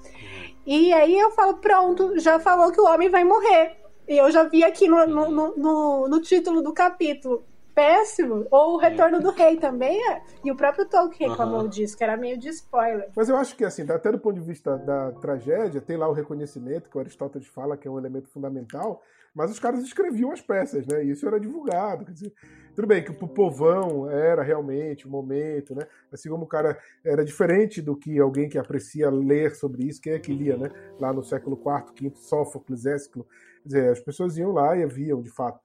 E 0.65 0.93
aí 0.93 1.17
eu 1.17 1.31
falo, 1.31 1.55
pronto, 1.57 2.19
já 2.19 2.39
falou 2.39 2.71
que 2.71 2.79
o 2.79 2.85
homem 2.85 3.09
vai 3.09 3.23
morrer. 3.23 3.77
E 4.07 4.17
eu 4.17 4.29
já 4.31 4.43
vi 4.43 4.63
aqui 4.63 4.87
no, 4.87 5.05
no, 5.07 5.55
no, 5.55 6.07
no 6.07 6.21
título 6.21 6.61
do 6.61 6.73
capítulo. 6.73 7.43
Péssimo. 7.73 8.45
Ou 8.51 8.73
o 8.73 8.77
Retorno 8.77 9.21
do 9.21 9.31
Rei 9.31 9.55
também 9.55 9.97
é. 10.11 10.21
E 10.43 10.51
o 10.51 10.55
próprio 10.55 10.85
Tolkien 10.85 11.29
reclamou 11.29 11.61
Aham. 11.61 11.69
disso, 11.69 11.97
que 11.97 12.03
era 12.03 12.17
meio 12.17 12.37
de 12.37 12.49
spoiler. 12.49 13.09
Mas 13.15 13.29
eu 13.29 13.37
acho 13.37 13.55
que, 13.55 13.63
assim, 13.63 13.83
até 13.89 14.11
do 14.11 14.19
ponto 14.19 14.35
de 14.35 14.45
vista 14.45 14.77
da 14.77 15.11
tragédia, 15.13 15.79
tem 15.79 15.95
lá 15.95 16.07
o 16.09 16.13
reconhecimento, 16.13 16.89
que 16.89 16.97
o 16.97 16.99
Aristóteles 16.99 17.47
fala 17.47 17.77
que 17.77 17.87
é 17.87 17.91
um 17.91 17.97
elemento 17.97 18.27
fundamental, 18.27 19.01
mas 19.33 19.49
os 19.49 19.59
caras 19.59 19.81
escreviam 19.81 20.31
as 20.31 20.41
peças, 20.41 20.85
né? 20.85 21.03
E 21.05 21.11
isso 21.11 21.25
era 21.25 21.39
divulgado. 21.39 22.03
Quer 22.03 22.11
dizer, 22.11 22.33
tudo 22.75 22.87
bem 22.87 23.03
que 23.03 23.11
pro 23.11 23.27
povão 23.27 24.09
era 24.09 24.41
realmente 24.41 25.07
o 25.07 25.09
momento, 25.09 25.75
né? 25.75 25.85
Assim 26.11 26.29
como 26.29 26.45
o 26.45 26.47
cara 26.47 26.77
era 27.03 27.23
diferente 27.23 27.81
do 27.81 27.95
que 27.95 28.19
alguém 28.19 28.49
que 28.49 28.57
aprecia 28.57 29.09
ler 29.09 29.55
sobre 29.55 29.83
isso, 29.83 30.01
quem 30.01 30.13
é 30.13 30.19
que 30.19 30.33
lia, 30.33 30.57
né? 30.57 30.69
Lá 30.99 31.13
no 31.13 31.23
século 31.23 31.57
IV, 31.57 32.09
V, 32.09 32.15
Sófocles, 32.15 32.85
Ésquilo. 32.85 33.27
Quer 33.61 33.67
dizer, 33.67 33.91
as 33.91 33.99
pessoas 33.99 34.37
iam 34.37 34.51
lá 34.51 34.75
e 34.75 34.85
viam, 34.85 35.21
de 35.21 35.29
fato. 35.29 35.59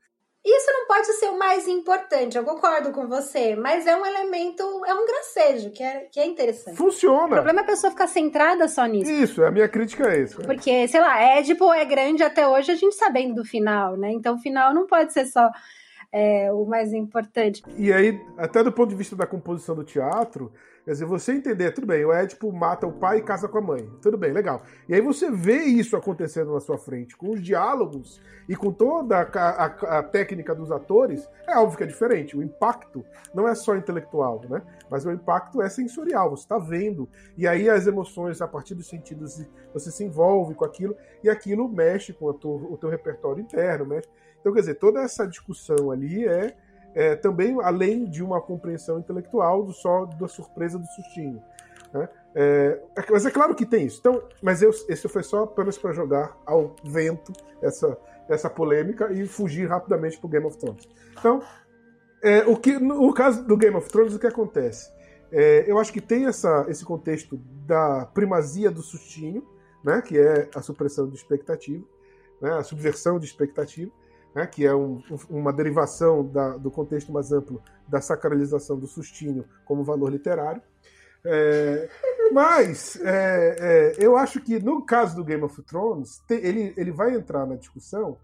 Isso 0.48 0.70
não 0.70 0.86
pode 0.86 1.06
ser 1.14 1.26
o 1.26 1.36
mais 1.36 1.66
importante, 1.66 2.38
eu 2.38 2.44
concordo 2.44 2.92
com 2.92 3.08
você, 3.08 3.56
mas 3.56 3.84
é 3.84 3.96
um 3.96 4.06
elemento, 4.06 4.62
é 4.86 4.94
um 4.94 5.04
gracejo, 5.04 5.72
que 5.72 5.82
é, 5.82 6.00
que 6.02 6.20
é 6.20 6.24
interessante. 6.24 6.74
O 6.74 6.76
Funciona! 6.76 7.34
problema 7.34 7.60
é 7.60 7.62
a 7.64 7.66
pessoa 7.66 7.90
ficar 7.90 8.06
centrada 8.06 8.68
só 8.68 8.86
nisso. 8.86 9.10
Isso, 9.10 9.42
a 9.42 9.50
minha 9.50 9.68
crítica 9.68 10.08
é 10.08 10.22
isso. 10.22 10.40
Porque, 10.42 10.86
sei 10.86 11.00
lá, 11.00 11.20
Édipo 11.20 11.72
é 11.72 11.84
grande 11.84 12.22
até 12.22 12.46
hoje, 12.46 12.70
a 12.70 12.76
gente 12.76 12.94
sabendo 12.94 13.34
do 13.34 13.44
final, 13.44 13.96
né? 13.96 14.12
Então 14.12 14.36
o 14.36 14.38
final 14.38 14.72
não 14.72 14.86
pode 14.86 15.12
ser 15.12 15.26
só 15.26 15.50
é, 16.18 16.50
o 16.50 16.64
mais 16.64 16.94
importante. 16.94 17.62
E 17.76 17.92
aí, 17.92 18.18
até 18.38 18.62
do 18.64 18.72
ponto 18.72 18.88
de 18.88 18.96
vista 18.96 19.14
da 19.14 19.26
composição 19.26 19.74
do 19.74 19.84
teatro, 19.84 20.50
quer 20.82 20.92
dizer, 20.92 21.04
você 21.04 21.32
entender, 21.32 21.72
tudo 21.72 21.86
bem, 21.86 22.02
o 22.06 22.12
Édipo 22.12 22.50
mata 22.50 22.86
o 22.86 22.92
pai 22.92 23.18
e 23.18 23.22
casa 23.22 23.46
com 23.48 23.58
a 23.58 23.60
mãe. 23.60 23.90
Tudo 24.00 24.16
bem, 24.16 24.32
legal. 24.32 24.62
E 24.88 24.94
aí 24.94 25.00
você 25.02 25.30
vê 25.30 25.58
isso 25.64 25.94
acontecendo 25.94 26.54
na 26.54 26.60
sua 26.60 26.78
frente, 26.78 27.14
com 27.16 27.30
os 27.32 27.42
diálogos 27.42 28.18
e 28.48 28.56
com 28.56 28.72
toda 28.72 29.18
a, 29.18 29.64
a- 29.66 29.98
a 29.98 30.02
técnica 30.02 30.54
dos 30.54 30.72
atores, 30.72 31.28
é 31.46 31.58
óbvio 31.58 31.76
que 31.76 31.84
é 31.84 31.86
diferente. 31.86 32.34
O 32.34 32.42
impacto 32.42 33.04
não 33.34 33.46
é 33.46 33.54
só 33.54 33.76
intelectual, 33.76 34.40
né? 34.48 34.62
Mas 34.90 35.04
o 35.04 35.10
impacto 35.12 35.60
é 35.60 35.68
sensorial, 35.68 36.30
você 36.30 36.44
está 36.44 36.56
vendo. 36.56 37.06
E 37.36 37.46
aí 37.46 37.68
as 37.68 37.86
emoções, 37.86 38.40
a 38.40 38.48
partir 38.48 38.74
dos 38.74 38.88
sentidos, 38.88 39.44
você 39.74 39.90
se 39.90 40.02
envolve 40.02 40.54
com 40.54 40.64
aquilo, 40.64 40.96
e 41.22 41.28
aquilo 41.28 41.68
mexe 41.68 42.12
com 42.14 42.30
a 42.30 42.32
tua- 42.34 42.72
o 42.72 42.76
teu 42.78 42.88
repertório 42.88 43.42
interno, 43.42 43.84
mexe. 43.84 44.08
Então, 44.46 44.54
quer 44.54 44.60
dizer, 44.60 44.74
toda 44.76 45.02
essa 45.02 45.26
discussão 45.26 45.90
ali 45.90 46.24
é, 46.24 46.56
é 46.94 47.16
também 47.16 47.60
além 47.60 48.04
de 48.04 48.22
uma 48.22 48.40
compreensão 48.40 48.96
intelectual 48.96 49.64
do 49.64 49.72
só 49.72 50.04
da 50.04 50.28
surpresa 50.28 50.78
do 50.78 50.86
sustinho. 50.86 51.42
Né? 51.92 52.08
É, 52.32 52.80
mas 53.10 53.26
é 53.26 53.30
claro 53.32 53.56
que 53.56 53.66
tem 53.66 53.86
isso. 53.86 53.98
Então, 53.98 54.22
mas 54.40 54.62
eu, 54.62 54.70
esse 54.88 55.08
foi 55.08 55.24
só 55.24 55.42
apenas 55.42 55.76
para 55.76 55.92
jogar 55.92 56.38
ao 56.46 56.76
vento 56.84 57.32
essa, 57.60 57.98
essa 58.28 58.48
polêmica 58.48 59.12
e 59.12 59.26
fugir 59.26 59.68
rapidamente 59.68 60.16
para 60.16 60.28
o 60.28 60.30
Game 60.30 60.46
of 60.46 60.56
Thrones. 60.58 60.88
Então, 61.18 61.42
é, 62.22 62.46
o 62.46 62.56
que, 62.56 62.78
no 62.78 63.12
caso 63.12 63.44
do 63.44 63.56
Game 63.56 63.74
of 63.74 63.90
Thrones, 63.90 64.14
o 64.14 64.18
que 64.20 64.28
acontece? 64.28 64.92
É, 65.32 65.64
eu 65.66 65.76
acho 65.76 65.92
que 65.92 66.00
tem 66.00 66.26
essa, 66.26 66.66
esse 66.68 66.84
contexto 66.84 67.36
da 67.66 68.06
primazia 68.14 68.70
do 68.70 68.80
sustinho, 68.80 69.44
né, 69.82 70.00
que 70.02 70.16
é 70.16 70.48
a 70.54 70.62
supressão 70.62 71.08
de 71.08 71.16
expectativa, 71.16 71.84
né, 72.40 72.52
a 72.52 72.62
subversão 72.62 73.18
de 73.18 73.26
expectativa, 73.26 73.90
né, 74.36 74.46
que 74.46 74.66
é 74.66 74.74
um- 74.74 75.02
um- 75.10 75.38
uma 75.38 75.50
derivação 75.52 76.22
da- 76.22 76.58
do 76.58 76.70
contexto 76.70 77.10
mais 77.10 77.32
amplo 77.32 77.62
da 77.88 78.02
sacralização 78.02 78.78
do 78.78 78.86
sustinho 78.86 79.46
como 79.64 79.82
valor 79.82 80.10
literário. 80.12 80.60
É, 81.24 81.88
mas 82.30 82.96
é, 83.02 83.56
é, 83.58 83.96
eu 83.98 84.14
acho 84.16 84.40
que 84.40 84.58
no 84.60 84.84
caso 84.84 85.16
do 85.16 85.24
Game 85.24 85.42
of 85.42 85.60
Thrones, 85.62 86.18
te- 86.28 86.34
ele, 86.34 86.74
ele 86.76 86.92
vai 86.92 87.14
entrar 87.14 87.46
na 87.46 87.56
discussão 87.56 88.18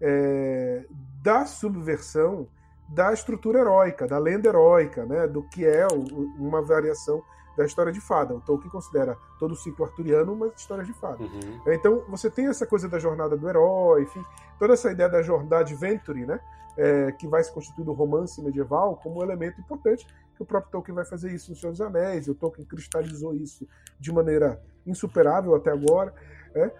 é, 0.00 0.84
da 1.22 1.44
subversão 1.44 2.48
da 2.88 3.12
estrutura 3.12 3.58
heróica, 3.60 4.06
da 4.06 4.18
lenda 4.18 4.48
heróica, 4.48 5.04
né, 5.04 5.26
do 5.26 5.42
que 5.42 5.64
é 5.66 5.86
o- 5.86 6.14
o- 6.14 6.34
uma 6.38 6.62
variação 6.62 7.22
da 7.56 7.64
história 7.64 7.92
de 7.92 8.00
fada. 8.00 8.34
O 8.34 8.40
Tolkien 8.40 8.70
considera 8.70 9.16
todo 9.38 9.52
o 9.52 9.56
ciclo 9.56 9.84
arturiano 9.84 10.32
uma 10.32 10.46
história 10.56 10.84
de 10.84 10.92
fada. 10.92 11.22
Uhum. 11.22 11.60
Então, 11.72 12.04
você 12.08 12.30
tem 12.30 12.46
essa 12.46 12.64
coisa 12.66 12.88
da 12.88 12.98
jornada 12.98 13.36
do 13.36 13.48
herói, 13.48 14.02
enfim, 14.04 14.24
toda 14.58 14.74
essa 14.74 14.90
ideia 14.90 15.08
da 15.08 15.22
jornada 15.22 15.58
adventure, 15.58 16.24
né? 16.24 16.40
é, 16.80 17.10
que 17.10 17.26
vai 17.26 17.42
se 17.42 17.52
constituir 17.52 17.84
do 17.84 17.92
romance 17.92 18.40
medieval 18.40 18.94
como 19.02 19.18
um 19.18 19.22
elemento 19.24 19.60
importante, 19.60 20.06
que 20.36 20.40
o 20.44 20.46
próprio 20.46 20.70
Tolkien 20.70 20.94
vai 20.94 21.04
fazer 21.04 21.32
isso 21.32 21.50
no 21.50 21.56
Senhor 21.56 21.72
dos 21.72 21.80
Anéis, 21.80 22.28
e 22.28 22.30
o 22.30 22.36
Tolkien 22.36 22.64
cristalizou 22.64 23.34
isso 23.34 23.66
de 23.98 24.12
maneira 24.12 24.62
insuperável 24.86 25.56
até 25.56 25.72
agora. 25.72 26.14
né? 26.54 26.70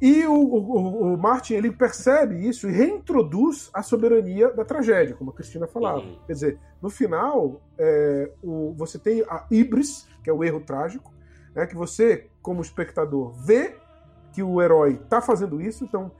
E 0.00 0.26
o, 0.26 0.32
o- 0.32 1.14
o 1.14 1.18
Martin 1.18 1.54
ele 1.54 1.70
percebe 1.70 2.46
isso 2.48 2.68
e 2.68 2.72
reintroduz 2.72 3.68
a 3.74 3.82
soberania 3.82 4.50
da 4.50 4.64
tragédia, 4.64 5.14
como 5.14 5.30
a 5.30 5.34
Cristina 5.34 5.66
falava. 5.66 6.00
Uhum. 6.00 6.18
Quer 6.26 6.32
dizer, 6.32 6.58
no 6.80 6.88
final, 6.88 7.60
é, 7.78 8.30
o- 8.42 8.72
você 8.76 8.98
tem 8.98 9.22
a 9.28 9.44
ibris, 9.50 10.08
que 10.24 10.30
é 10.30 10.32
o 10.32 10.42
erro 10.42 10.60
trágico, 10.60 11.12
né, 11.54 11.66
que 11.66 11.74
você, 11.74 12.28
como 12.40 12.62
espectador, 12.62 13.32
vê 13.44 13.76
que 14.32 14.42
o 14.42 14.62
herói 14.62 14.92
está 15.02 15.20
fazendo 15.20 15.60
isso, 15.60 15.84
então, 15.84 16.10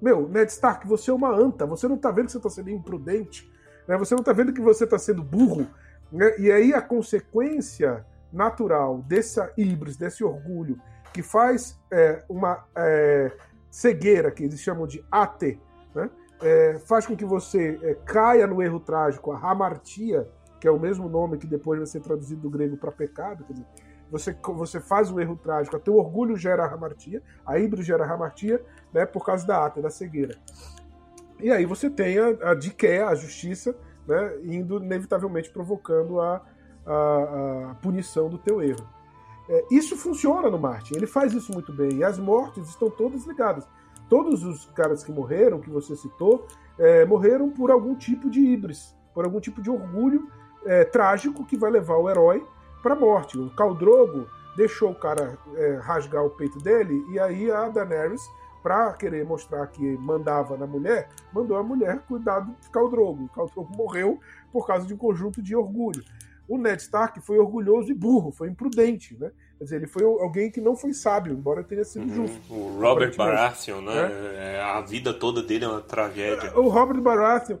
meu, 0.00 0.28
Ned 0.28 0.50
Stark, 0.50 0.86
você 0.86 1.10
é 1.10 1.14
uma 1.14 1.30
anta, 1.34 1.64
você 1.64 1.86
não 1.88 1.96
está 1.96 2.10
vendo 2.10 2.26
que 2.26 2.32
você 2.32 2.38
está 2.38 2.50
sendo 2.50 2.70
imprudente, 2.70 3.50
né, 3.88 3.96
você 3.96 4.14
não 4.14 4.20
está 4.20 4.32
vendo 4.32 4.52
que 4.52 4.60
você 4.60 4.84
está 4.84 4.98
sendo 4.98 5.22
burro, 5.22 5.66
né, 6.10 6.38
e 6.38 6.50
aí 6.50 6.74
a 6.74 6.82
consequência 6.82 8.04
natural 8.32 8.98
dessa 9.06 9.52
ibris, 9.56 9.96
desse 9.96 10.24
orgulho, 10.24 10.78
que 11.12 11.22
faz 11.22 11.78
é, 11.90 12.24
uma 12.28 12.64
é, 12.76 13.32
cegueira, 13.70 14.30
que 14.30 14.44
eles 14.44 14.60
chamam 14.60 14.86
de 14.86 15.04
AT, 15.10 15.58
né, 15.94 16.10
é, 16.40 16.78
faz 16.86 17.06
com 17.06 17.16
que 17.16 17.24
você 17.24 17.78
é, 17.82 17.94
caia 18.04 18.46
no 18.46 18.62
erro 18.62 18.80
trágico, 18.80 19.32
a 19.32 19.38
hamartia, 19.38 20.28
que 20.60 20.66
é 20.66 20.70
o 20.70 20.78
mesmo 20.78 21.08
nome 21.08 21.38
que 21.38 21.46
depois 21.46 21.78
vai 21.78 21.86
ser 21.86 22.00
traduzido 22.00 22.42
do 22.42 22.50
grego 22.50 22.76
para 22.76 22.90
pecado, 22.90 23.44
quer 23.44 23.52
dizer, 23.52 23.66
você, 24.10 24.36
você 24.42 24.78
faz 24.78 25.10
um 25.10 25.18
erro 25.18 25.36
trágico, 25.36 25.78
teu 25.78 25.96
orgulho 25.96 26.36
gera 26.36 26.64
a 26.64 26.72
hamartia, 26.72 27.22
a 27.46 27.58
híbrido 27.58 27.82
gera 27.82 28.04
a 28.04 28.12
hamartia, 28.12 28.62
né, 28.92 29.06
por 29.06 29.24
causa 29.24 29.46
da 29.46 29.64
ata, 29.64 29.80
da 29.80 29.88
cegueira. 29.88 30.36
E 31.40 31.50
aí 31.50 31.64
você 31.64 31.88
tem 31.88 32.18
a, 32.18 32.50
a 32.50 32.54
diké, 32.54 33.02
a 33.02 33.14
justiça, 33.14 33.74
né, 34.06 34.38
indo 34.44 34.76
inevitavelmente 34.76 35.50
provocando 35.50 36.20
a, 36.20 36.42
a, 36.84 37.70
a 37.70 37.74
punição 37.76 38.28
do 38.28 38.36
teu 38.36 38.62
erro. 38.62 38.86
É, 39.48 39.64
isso 39.70 39.96
funciona 39.96 40.48
no 40.48 40.58
Martin, 40.58 40.94
ele 40.94 41.06
faz 41.06 41.32
isso 41.32 41.52
muito 41.52 41.72
bem, 41.72 41.98
e 41.98 42.04
as 42.04 42.18
mortes 42.18 42.68
estão 42.68 42.88
todas 42.90 43.26
ligadas. 43.26 43.66
Todos 44.08 44.44
os 44.44 44.66
caras 44.74 45.02
que 45.02 45.10
morreram, 45.10 45.60
que 45.60 45.70
você 45.70 45.96
citou, 45.96 46.46
é, 46.78 47.04
morreram 47.04 47.50
por 47.50 47.70
algum 47.70 47.94
tipo 47.94 48.28
de 48.30 48.40
híbris, 48.40 48.96
por 49.14 49.24
algum 49.24 49.40
tipo 49.40 49.60
de 49.62 49.70
orgulho 49.70 50.28
é, 50.64 50.84
trágico 50.84 51.44
que 51.44 51.56
vai 51.56 51.70
levar 51.70 51.96
o 51.96 52.08
herói 52.08 52.46
para 52.82 52.94
a 52.94 52.98
morte. 52.98 53.38
O 53.38 53.50
Caldrogo 53.50 54.26
deixou 54.56 54.90
o 54.90 54.94
cara 54.94 55.38
é, 55.54 55.76
rasgar 55.82 56.24
o 56.24 56.30
peito 56.30 56.58
dele, 56.58 57.04
e 57.10 57.18
aí 57.18 57.50
a 57.50 57.68
Daenerys, 57.68 58.22
para 58.62 58.92
querer 58.92 59.24
mostrar 59.24 59.66
que 59.66 59.96
mandava 59.98 60.56
na 60.56 60.66
mulher, 60.66 61.08
mandou 61.32 61.56
a 61.56 61.62
mulher 61.62 62.00
cuidar 62.06 62.40
do 62.40 62.54
Caldrogo. 62.70 63.24
O 63.24 63.28
Caldrogo 63.28 63.76
morreu 63.76 64.20
por 64.52 64.66
causa 64.66 64.86
de 64.86 64.94
um 64.94 64.96
conjunto 64.96 65.42
de 65.42 65.56
orgulho. 65.56 66.02
O 66.52 66.58
Ned 66.58 66.82
Stark 66.82 67.20
foi 67.20 67.38
orgulhoso 67.38 67.90
e 67.90 67.94
burro, 67.94 68.30
foi 68.30 68.48
imprudente, 68.48 69.16
né? 69.18 69.30
Quer 69.56 69.64
dizer, 69.64 69.76
ele 69.76 69.86
foi 69.86 70.02
alguém 70.04 70.50
que 70.50 70.60
não 70.60 70.76
foi 70.76 70.92
sábio, 70.92 71.32
embora 71.32 71.62
tenha 71.64 71.84
sido 71.84 72.02
Uhum. 72.04 72.26
justo. 72.26 72.52
O 72.52 72.78
Robert. 72.80 73.16
Baratheon, 73.16 73.80
né? 73.80 74.10
É, 74.36 74.60
A 74.60 74.80
vida 74.82 75.14
toda 75.14 75.42
dele 75.42 75.64
é 75.64 75.68
uma 75.68 75.80
tragédia. 75.80 76.52
O 76.58 76.68
Robert 76.68 77.00
Baratheon, 77.00 77.56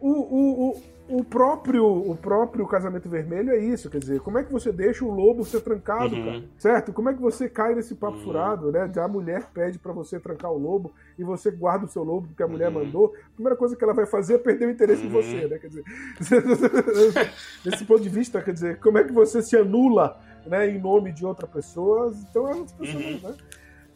o, 0.00 0.10
o, 0.10 0.68
o, 0.70 0.82
o 1.08 1.24
próprio 1.24 1.84
o 1.86 2.14
próprio 2.16 2.66
Casamento 2.66 3.08
Vermelho 3.08 3.50
é 3.50 3.58
isso, 3.58 3.88
quer 3.90 3.98
dizer, 3.98 4.20
como 4.20 4.38
é 4.38 4.44
que 4.44 4.52
você 4.52 4.70
deixa 4.70 5.04
o 5.04 5.10
lobo 5.10 5.44
ser 5.44 5.60
trancado, 5.60 6.16
Uhum. 6.16 6.22
cara? 6.24 6.42
Certo? 6.58 6.92
Como 6.92 7.08
é 7.08 7.14
que 7.14 7.20
você 7.20 7.48
cai 7.48 7.74
nesse 7.74 7.94
papo 7.94 8.18
Uhum. 8.18 8.22
furado, 8.24 8.70
né? 8.72 8.90
A 8.96 9.08
mulher 9.08 9.48
pede 9.54 9.78
pra 9.78 9.92
você 9.92 10.20
trancar 10.20 10.52
o 10.52 10.58
lobo 10.58 10.92
e 11.18 11.24
você 11.24 11.50
guarda 11.50 11.86
o 11.86 11.88
seu 11.88 12.04
lobo 12.04 12.28
porque 12.28 12.42
a 12.42 12.48
mulher 12.48 12.68
Uhum. 12.68 12.74
mandou. 12.84 13.12
A 13.32 13.34
primeira 13.34 13.56
coisa 13.56 13.74
que 13.76 13.82
ela 13.82 13.94
vai 13.94 14.06
fazer 14.06 14.34
é 14.34 14.38
perder 14.38 14.66
o 14.66 14.70
interesse 14.70 15.02
em 15.04 15.06
Uhum. 15.08 15.12
você, 15.14 15.48
né? 15.48 15.58
Quer 15.58 15.68
dizer, 15.68 15.84
desse 17.64 17.84
ponto 17.84 18.02
de 18.02 18.08
vista, 18.08 18.42
quer 18.42 18.52
dizer, 18.52 18.78
como 18.78 18.98
é 18.98 19.04
que 19.04 19.12
você 19.12 19.42
se 19.42 19.56
anula, 19.56 20.16
né, 20.46 20.68
em 20.68 20.78
nome 20.80 21.12
de 21.12 21.24
outra 21.24 21.46
pessoa? 21.46 22.12
Então 22.30 22.48
é 22.48 22.54
outra 22.54 22.76
pessoa, 22.76 23.02
Uhum. 23.04 23.18
né? 23.22 23.34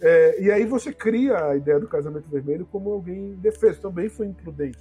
É, 0.01 0.43
e 0.43 0.51
aí 0.51 0.65
você 0.65 0.93
cria 0.93 1.45
a 1.47 1.57
ideia 1.57 1.79
do 1.79 1.87
casamento 1.87 2.29
vermelho 2.29 2.67
como 2.73 2.91
alguém 2.91 3.33
indefeso, 3.33 3.81
também 3.81 4.09
foi 4.09 4.27
imprudente. 4.27 4.79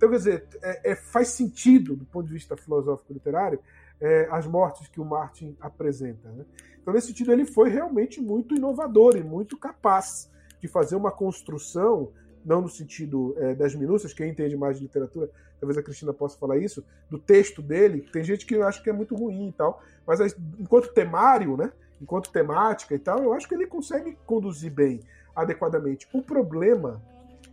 Então, 0.00 0.08
quer 0.08 0.16
dizer, 0.16 0.46
é- 0.62 0.92
é- 0.92 0.96
faz 0.96 1.28
sentido, 1.28 1.94
do 1.94 2.06
ponto 2.06 2.26
de 2.26 2.32
vista 2.32 2.56
filosófico 2.56 3.12
literário, 3.12 3.60
é, 4.00 4.26
as 4.30 4.46
mortes 4.46 4.88
que 4.88 4.98
o 4.98 5.04
Martin 5.04 5.54
apresenta. 5.60 6.26
né? 6.30 6.46
Então, 6.80 6.94
nesse 6.94 7.08
sentido, 7.08 7.30
ele 7.30 7.44
foi 7.44 7.68
realmente 7.68 8.18
muito 8.18 8.56
inovador 8.56 9.14
e 9.14 9.22
muito 9.22 9.58
capaz 9.58 10.30
de 10.58 10.66
fazer 10.68 10.96
uma 10.96 11.10
construção, 11.10 12.12
não 12.42 12.62
no 12.62 12.68
sentido 12.70 13.34
é, 13.36 13.54
das 13.54 13.74
minúcias, 13.74 14.14
quem 14.14 14.30
entende 14.30 14.56
mais 14.56 14.78
de 14.78 14.84
literatura, 14.84 15.28
talvez 15.60 15.76
a 15.76 15.82
Cristina 15.82 16.14
possa 16.14 16.38
falar 16.38 16.56
isso, 16.56 16.82
do 17.10 17.18
texto 17.18 17.60
dele. 17.60 18.08
Tem 18.10 18.24
gente 18.24 18.46
que 18.46 18.54
acha 18.56 18.82
que 18.82 18.88
é 18.88 18.94
muito 18.94 19.14
ruim 19.14 19.48
e 19.48 19.52
tal, 19.52 19.82
mas 20.06 20.18
enquanto 20.58 20.94
temário, 20.94 21.58
né? 21.58 21.70
enquanto 22.00 22.32
temática 22.32 22.94
e 22.94 22.98
tal, 22.98 23.22
eu 23.22 23.34
acho 23.34 23.46
que 23.46 23.54
ele 23.54 23.66
consegue 23.66 24.16
conduzir 24.24 24.72
bem, 24.72 25.00
adequadamente. 25.36 26.08
O 26.10 26.22
problema 26.22 27.02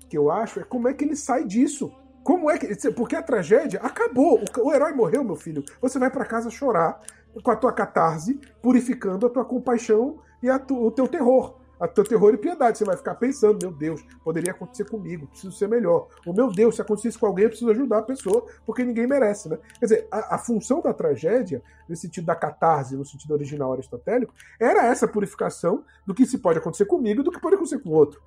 que 0.07 0.17
eu 0.17 0.31
acho 0.31 0.61
é 0.61 0.63
como 0.63 0.87
é 0.87 0.93
que 0.93 1.03
ele 1.03 1.17
sai 1.17 1.43
disso. 1.43 1.91
Como 2.27 2.51
é 2.51 2.57
que. 2.57 2.91
Porque 2.91 3.15
a 3.15 3.23
tragédia 3.23 3.79
acabou. 3.79 4.43
O, 4.59 4.73
herói 4.73 4.91
morreu, 4.91 5.23
meu 5.23 5.37
filho. 5.37 5.63
Você 5.81 5.97
vai 5.97 6.11
para 6.11 6.25
casa 6.25 6.49
chorar 6.49 6.99
com 7.41 7.49
a 7.49 7.55
tua 7.55 7.71
catarse, 7.71 8.37
purificando 8.61 9.25
a 9.25 9.29
tua 9.29 9.45
compaixão 9.45 10.19
e 10.43 10.59
tu, 10.59 10.75
o 10.75 10.91
teu 10.91 11.07
terror 11.07 11.55
a 11.79 11.87
teu 11.87 12.03
terror 12.03 12.33
e 12.33 12.37
piedade. 12.37 12.79
Você 12.79 12.83
vai 12.83 12.97
ficar 12.97 13.15
pensando, 13.15 13.59
meu 13.61 13.71
Deus, 13.71 14.03
poderia 14.23 14.51
acontecer 14.51 14.83
comigo, 14.89 15.27
preciso 15.27 15.55
ser 15.55 15.69
melhor. 15.69 16.07
O 16.25 16.33
meu 16.33 16.51
Deus, 16.51 16.75
se 16.75 16.81
acontecesse 16.81 17.17
com 17.17 17.27
alguém, 17.27 17.43
eu 17.43 17.49
preciso 17.49 17.69
ajudar 17.71 17.99
a 17.99 18.01
pessoa, 18.01 18.45
porque 18.65 18.83
ninguém 18.83 19.07
merece, 19.07 19.47
né? 19.47 19.57
Quer 19.79 19.85
dizer, 19.85 20.07
a, 20.11 20.35
a 20.35 20.37
função 20.37 20.81
da 20.81 20.93
tragédia, 20.93 21.61
no 21.87 21.95
sentido 21.95 22.25
da 22.25 22.35
catarse, 22.35 22.97
no 22.97 23.05
sentido 23.05 23.31
original 23.31 23.73
aristotélico, 23.73 24.33
era 24.59 24.85
essa 24.85 25.07
purificação 25.07 25.85
do 26.05 26.13
que 26.13 26.25
se 26.25 26.39
pode 26.39 26.57
acontecer 26.59 26.85
comigo 26.85 27.21
e 27.21 27.23
do 27.23 27.31
que 27.31 27.39
pode 27.39 27.55
acontecer 27.55 27.79
com 27.79 27.89
o 27.89 27.93
outro. 27.93 28.19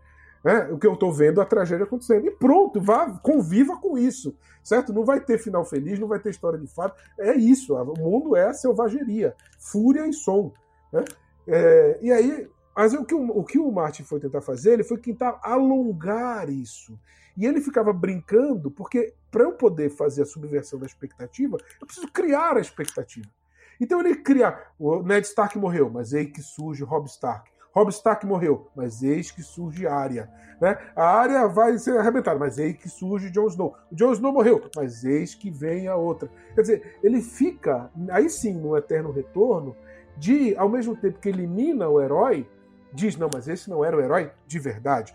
É, 0.44 0.72
o 0.72 0.78
que 0.78 0.86
eu 0.86 0.94
estou 0.94 1.12
vendo 1.12 1.40
a 1.40 1.44
tragédia 1.44 1.84
acontecendo. 1.84 2.26
E 2.26 2.30
pronto, 2.30 2.80
vá, 2.80 3.10
conviva 3.22 3.76
com 3.76 3.98
isso, 3.98 4.34
certo? 4.62 4.92
Não 4.92 5.04
vai 5.04 5.20
ter 5.20 5.38
final 5.38 5.64
feliz, 5.64 5.98
não 5.98 6.08
vai 6.08 6.18
ter 6.18 6.30
história 6.30 6.58
de 6.58 6.66
fato. 6.66 6.96
É 7.18 7.34
isso, 7.34 7.74
o 7.74 7.98
mundo 7.98 8.34
é 8.34 8.52
selvageria, 8.52 9.34
fúria 9.58 10.06
e 10.06 10.12
som. 10.12 10.52
Né? 10.92 11.04
É, 11.46 11.98
e 12.00 12.10
aí 12.10 12.48
mas 12.74 12.94
o 12.94 13.04
que 13.04 13.14
o, 13.14 13.38
o 13.38 13.44
que 13.44 13.58
o 13.58 13.70
Martin 13.70 14.04
foi 14.04 14.20
tentar 14.20 14.40
fazer, 14.40 14.72
ele 14.72 14.84
foi 14.84 14.96
tentar 14.96 15.38
alongar 15.42 16.48
isso. 16.48 16.98
E 17.36 17.44
ele 17.44 17.60
ficava 17.60 17.92
brincando, 17.92 18.70
porque 18.70 19.12
para 19.30 19.44
eu 19.44 19.52
poder 19.52 19.90
fazer 19.90 20.22
a 20.22 20.26
subversão 20.26 20.78
da 20.78 20.86
expectativa, 20.86 21.58
eu 21.80 21.86
preciso 21.86 22.08
criar 22.08 22.56
a 22.56 22.60
expectativa. 22.60 23.28
Então 23.80 24.00
ele 24.00 24.16
cria. 24.16 24.58
O 24.78 25.02
Ned 25.02 25.26
Stark 25.26 25.58
morreu, 25.58 25.90
mas 25.90 26.12
eis 26.12 26.32
que 26.32 26.42
surge 26.42 26.84
Rob 26.84 27.06
Stark. 27.06 27.49
Rob 27.72 27.88
Stark 27.90 28.26
morreu, 28.26 28.68
mas 28.74 29.02
eis 29.02 29.30
que 29.30 29.42
surge 29.42 29.86
Arya. 29.86 30.28
Né? 30.60 30.76
A 30.94 31.04
Arya 31.04 31.46
vai 31.46 31.78
ser 31.78 31.98
arrebentada, 31.98 32.38
mas 32.38 32.58
eis 32.58 32.76
que 32.76 32.88
surge 32.88 33.30
Jon 33.30 33.46
Snow. 33.46 33.74
O 33.90 33.94
Jon 33.94 34.12
Snow 34.12 34.32
morreu, 34.32 34.68
mas 34.76 35.04
eis 35.04 35.34
que 35.34 35.50
vem 35.50 35.88
a 35.88 35.96
outra. 35.96 36.28
Quer 36.54 36.60
dizer, 36.60 36.98
ele 37.02 37.22
fica, 37.22 37.90
aí 38.10 38.28
sim, 38.28 38.54
no 38.54 38.76
eterno 38.76 39.10
retorno, 39.10 39.76
de, 40.16 40.54
ao 40.56 40.68
mesmo 40.68 40.94
tempo 40.94 41.18
que 41.18 41.28
elimina 41.28 41.88
o 41.88 42.00
herói, 42.00 42.46
diz: 42.92 43.16
não, 43.16 43.30
mas 43.32 43.48
esse 43.48 43.70
não 43.70 43.84
era 43.84 43.96
o 43.96 44.00
herói 44.00 44.30
de 44.46 44.58
verdade. 44.58 45.14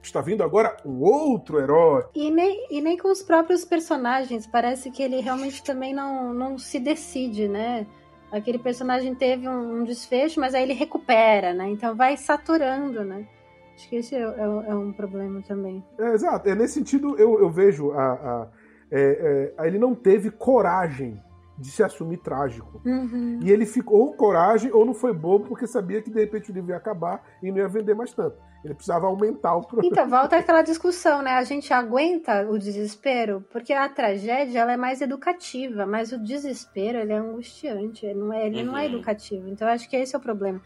Está 0.00 0.20
vindo 0.20 0.42
agora 0.42 0.76
um 0.86 1.00
outro 1.02 1.58
herói. 1.58 2.04
E 2.14 2.30
nem, 2.30 2.66
e 2.70 2.80
nem 2.80 2.96
com 2.96 3.10
os 3.10 3.22
próprios 3.22 3.64
personagens. 3.64 4.46
Parece 4.46 4.90
que 4.90 5.02
ele 5.02 5.20
realmente 5.20 5.62
também 5.62 5.92
não, 5.92 6.32
não 6.32 6.56
se 6.56 6.78
decide, 6.78 7.48
né? 7.48 7.86
Aquele 8.30 8.58
personagem 8.58 9.14
teve 9.14 9.48
um, 9.48 9.80
um 9.80 9.84
desfecho, 9.84 10.40
mas 10.40 10.54
aí 10.54 10.62
ele 10.62 10.74
recupera, 10.74 11.54
né? 11.54 11.68
Então 11.70 11.94
vai 11.94 12.16
saturando, 12.16 13.04
né? 13.04 13.26
Acho 13.74 13.88
que 13.88 13.96
esse 13.96 14.14
é, 14.14 14.20
é, 14.20 14.42
é 14.68 14.74
um 14.74 14.92
problema 14.92 15.40
também. 15.42 15.84
É, 15.98 16.12
exato. 16.12 16.48
É, 16.48 16.54
nesse 16.54 16.74
sentido, 16.74 17.16
eu, 17.18 17.38
eu 17.40 17.48
vejo 17.48 17.92
a, 17.92 18.12
a, 18.12 18.48
é, 18.90 19.52
é 19.58 19.66
ele 19.66 19.78
não 19.78 19.94
teve 19.94 20.30
coragem 20.30 21.20
de 21.58 21.70
se 21.70 21.82
assumir 21.82 22.18
trágico. 22.18 22.80
Uhum. 22.84 23.40
E 23.42 23.50
ele 23.50 23.66
ficou 23.66 24.12
coragem 24.12 24.72
ou 24.72 24.86
não 24.86 24.94
foi 24.94 25.12
bobo 25.12 25.46
porque 25.46 25.66
sabia 25.66 26.00
que 26.00 26.10
de 26.10 26.20
repente 26.20 26.50
o 26.50 26.54
livro 26.54 26.70
ia 26.70 26.76
acabar 26.76 27.22
e 27.42 27.50
não 27.50 27.58
ia 27.58 27.68
vender 27.68 27.94
mais 27.94 28.12
tanto. 28.12 28.36
Ele 28.64 28.74
precisava 28.74 29.06
aumentar 29.06 29.56
o 29.56 29.62
produto. 29.62 29.90
Então, 29.90 30.08
volta 30.08 30.36
aquela 30.38 30.62
discussão, 30.62 31.20
né? 31.20 31.32
A 31.32 31.42
gente 31.42 31.72
aguenta 31.72 32.48
o 32.48 32.58
desespero 32.58 33.44
porque 33.50 33.72
a 33.72 33.88
tragédia 33.88 34.60
ela 34.60 34.72
é 34.72 34.76
mais 34.76 35.00
educativa, 35.00 35.84
mas 35.84 36.12
o 36.12 36.18
desespero 36.18 36.98
ele 36.98 37.12
é 37.12 37.18
angustiante, 37.18 38.06
ele 38.06 38.18
não 38.18 38.32
é, 38.32 38.46
ele 38.46 38.60
uhum. 38.60 38.66
não 38.66 38.78
é 38.78 38.86
uhum. 38.86 38.94
educativo. 38.94 39.48
Então, 39.48 39.66
eu 39.66 39.74
acho 39.74 39.88
que 39.88 39.96
esse 39.96 40.14
é 40.14 40.18
o 40.18 40.22
problema. 40.22 40.60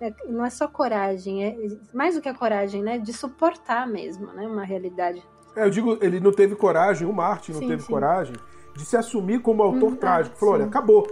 É, 0.00 0.12
não 0.26 0.46
é 0.46 0.48
só 0.48 0.66
coragem, 0.66 1.44
é 1.44 1.56
mais 1.92 2.14
do 2.14 2.22
que 2.22 2.28
a 2.28 2.34
coragem, 2.34 2.82
né? 2.82 2.98
De 2.98 3.12
suportar 3.12 3.86
mesmo, 3.86 4.32
né? 4.32 4.46
Uma 4.46 4.64
realidade. 4.64 5.22
É, 5.54 5.64
eu 5.64 5.70
digo, 5.70 5.98
ele 6.00 6.20
não 6.20 6.32
teve 6.32 6.54
coragem, 6.54 7.06
o 7.06 7.12
Martin 7.12 7.52
não 7.52 7.58
sim, 7.58 7.68
teve 7.68 7.82
sim. 7.82 7.88
coragem 7.88 8.34
de 8.76 8.84
se 8.84 8.96
assumir 8.96 9.40
como 9.40 9.62
autor 9.62 9.90
uhum, 9.90 9.96
trágico. 9.96 10.36
Falou, 10.36 10.54
sim. 10.54 10.60
olha, 10.60 10.68
acabou. 10.68 11.06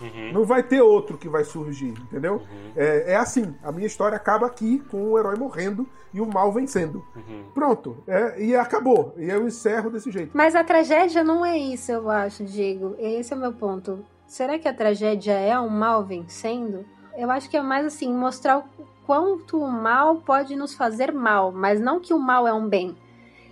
Uhum. 0.00 0.32
Não 0.32 0.44
vai 0.44 0.62
ter 0.62 0.82
outro 0.82 1.16
que 1.16 1.28
vai 1.28 1.44
surgir, 1.44 1.88
entendeu? 1.88 2.34
Uhum. 2.34 2.72
É, 2.76 3.12
é, 3.12 3.16
assim, 3.16 3.54
a 3.62 3.72
minha 3.72 3.86
história 3.86 4.16
acaba 4.16 4.46
aqui 4.46 4.78
com 4.90 5.10
o 5.10 5.18
herói 5.18 5.36
morrendo 5.36 5.86
e 6.12 6.20
o 6.20 6.26
mal 6.26 6.52
vencendo. 6.52 7.04
Uhum. 7.14 7.44
Pronto, 7.54 7.96
é, 8.06 8.42
e 8.42 8.54
acabou. 8.54 9.14
E 9.16 9.28
eu 9.28 9.46
encerro 9.46 9.90
desse 9.90 10.10
jeito. 10.10 10.32
Mas 10.34 10.54
a 10.54 10.62
tragédia 10.62 11.24
não 11.24 11.44
é 11.44 11.56
isso, 11.56 11.92
eu 11.92 12.10
acho, 12.10 12.44
Diego. 12.44 12.94
Esse 12.98 13.32
é 13.32 13.36
o 13.36 13.40
meu 13.40 13.52
ponto. 13.52 14.04
Será 14.26 14.58
que 14.58 14.68
a 14.68 14.74
tragédia 14.74 15.32
é 15.32 15.58
um 15.58 15.68
mal 15.68 16.04
vencendo? 16.04 16.84
Eu 17.16 17.30
acho 17.30 17.48
que 17.48 17.56
é 17.56 17.62
mais 17.62 17.86
assim, 17.86 18.12
mostrar 18.12 18.58
o 18.58 18.64
quanto 19.06 19.58
o 19.58 19.70
mal 19.70 20.16
pode 20.16 20.56
nos 20.56 20.74
fazer 20.74 21.12
mal, 21.12 21.52
mas 21.52 21.80
não 21.80 22.00
que 22.00 22.12
o 22.12 22.18
mal 22.18 22.46
é 22.46 22.52
um 22.52 22.68
bem. 22.68 22.96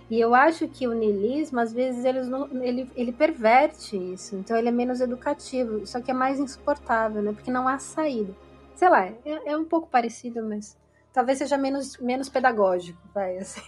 E 0.09 0.19
eu 0.19 0.35
acho 0.35 0.67
que 0.67 0.87
o 0.87 0.93
niilismo, 0.93 1.59
às 1.59 1.73
vezes, 1.73 2.05
ele, 2.05 2.19
ele, 2.61 2.91
ele 2.95 3.11
perverte 3.11 3.97
isso. 3.97 4.35
Então 4.35 4.55
ele 4.55 4.69
é 4.69 4.71
menos 4.71 5.01
educativo. 5.01 5.85
Só 5.85 5.99
que 5.99 6.11
é 6.11 6.13
mais 6.13 6.39
insuportável, 6.39 7.21
né? 7.21 7.33
Porque 7.33 7.51
não 7.51 7.67
há 7.67 7.79
saída. 7.79 8.33
Sei 8.75 8.89
lá, 8.89 9.05
é, 9.05 9.15
é 9.45 9.57
um 9.57 9.65
pouco 9.65 9.87
parecido, 9.89 10.43
mas 10.43 10.77
talvez 11.15 11.37
seja 11.37 11.57
menos, 11.57 11.97
menos 11.97 12.27
pedagógico, 12.27 12.99
vai, 13.13 13.37
assim. 13.39 13.61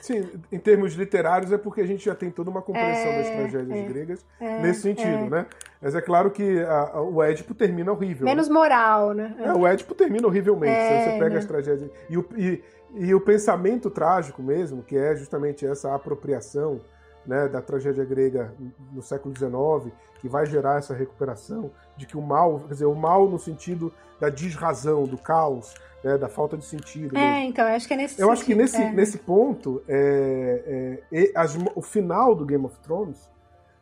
Sim, 0.00 0.30
em 0.52 0.58
termos 0.58 0.94
literários 0.94 1.50
é 1.50 1.58
porque 1.58 1.80
a 1.80 1.86
gente 1.86 2.04
já 2.04 2.14
tem 2.14 2.30
toda 2.30 2.48
uma 2.48 2.62
compreensão 2.62 3.10
é, 3.10 3.18
das 3.18 3.28
tragédias 3.28 3.76
é, 3.76 3.82
gregas 3.82 4.26
é, 4.40 4.62
nesse 4.62 4.82
sentido, 4.82 5.08
é. 5.08 5.30
né? 5.30 5.46
Mas 5.82 5.94
é 5.96 6.00
claro 6.00 6.30
que 6.30 6.60
a, 6.60 6.90
a, 6.94 7.02
o 7.02 7.22
Édipo 7.22 7.54
termina 7.54 7.90
horrível. 7.90 8.24
Menos 8.24 8.48
né? 8.48 8.54
moral, 8.54 9.12
né? 9.12 9.34
É, 9.40 9.52
o 9.52 9.66
Édipo 9.66 9.94
termina 9.94 10.26
horrivelmente. 10.28 10.72
É, 10.72 11.04
você 11.04 11.10
pega 11.18 11.30
né? 11.30 11.38
as 11.38 11.44
tragédias. 11.44 11.90
E, 12.08 12.16
o, 12.16 12.26
e 12.36 12.62
e 12.94 13.14
o 13.14 13.20
pensamento 13.20 13.90
trágico 13.90 14.42
mesmo, 14.42 14.82
que 14.82 14.96
é 14.96 15.14
justamente 15.16 15.66
essa 15.66 15.94
apropriação 15.94 16.80
né, 17.26 17.48
da 17.48 17.60
tragédia 17.60 18.04
grega 18.04 18.54
no 18.92 19.02
século 19.02 19.34
XIX, 19.36 19.92
que 20.20 20.28
vai 20.28 20.46
gerar 20.46 20.78
essa 20.78 20.94
recuperação 20.94 21.70
de 21.96 22.06
que 22.06 22.16
o 22.16 22.22
mal, 22.22 22.60
quer 22.60 22.72
dizer, 22.74 22.86
o 22.86 22.94
mal 22.94 23.28
no 23.28 23.38
sentido 23.38 23.92
da 24.20 24.28
desrazão, 24.28 25.04
do 25.04 25.18
caos, 25.18 25.74
né, 26.02 26.16
da 26.16 26.28
falta 26.28 26.56
de 26.56 26.64
sentido. 26.64 27.16
É, 27.16 27.20
mesmo. 27.20 27.48
então, 27.50 27.66
acho 27.66 27.86
que 27.86 27.94
é 27.94 27.96
nesse 27.96 28.14
Eu 28.14 28.28
sentido, 28.28 28.32
acho 28.32 28.44
que 28.44 28.54
nesse, 28.54 28.82
é. 28.82 28.92
nesse 28.92 29.18
ponto, 29.18 29.82
é, 29.88 31.02
é, 31.12 31.32
as, 31.34 31.56
o 31.74 31.82
final 31.82 32.34
do 32.34 32.46
Game 32.46 32.64
of 32.64 32.78
Thrones, 32.80 33.28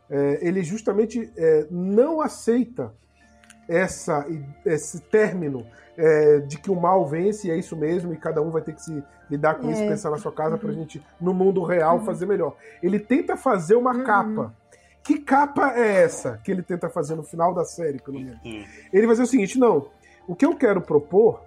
é, 0.09 0.39
ele 0.41 0.63
justamente 0.63 1.31
é, 1.37 1.67
não 1.69 2.21
aceita 2.21 2.93
essa, 3.67 4.25
esse 4.65 4.99
término 5.01 5.65
é, 5.97 6.39
de 6.39 6.57
que 6.57 6.69
o 6.69 6.75
mal 6.75 7.05
vence 7.05 7.47
e 7.47 7.51
é 7.51 7.57
isso 7.57 7.75
mesmo, 7.75 8.13
e 8.13 8.17
cada 8.17 8.41
um 8.41 8.51
vai 8.51 8.61
ter 8.61 8.73
que 8.73 8.81
se 8.81 9.03
lidar 9.29 9.55
com 9.55 9.69
é. 9.69 9.71
isso, 9.71 9.81
pensar 9.81 10.09
na 10.09 10.17
sua 10.17 10.31
casa 10.31 10.55
uhum. 10.55 10.59
pra 10.59 10.71
gente, 10.71 11.05
no 11.19 11.33
mundo 11.33 11.63
real, 11.63 11.97
uhum. 11.97 12.05
fazer 12.05 12.25
melhor. 12.25 12.55
Ele 12.81 12.99
tenta 12.99 13.35
fazer 13.37 13.75
uma 13.75 13.93
uhum. 13.93 14.03
capa. 14.03 14.53
Que 15.03 15.19
capa 15.19 15.73
é 15.75 16.01
essa 16.03 16.39
que 16.43 16.51
ele 16.51 16.63
tenta 16.63 16.89
fazer 16.89 17.15
no 17.15 17.23
final 17.23 17.53
da 17.53 17.63
série, 17.63 17.99
pelo 17.99 18.19
menos? 18.19 18.43
Uhum. 18.43 18.65
Ele 18.91 19.05
vai 19.05 19.13
dizer 19.13 19.23
o 19.23 19.27
seguinte: 19.27 19.59
não, 19.59 19.87
o 20.27 20.35
que 20.35 20.45
eu 20.45 20.55
quero 20.55 20.81
propor, 20.81 21.41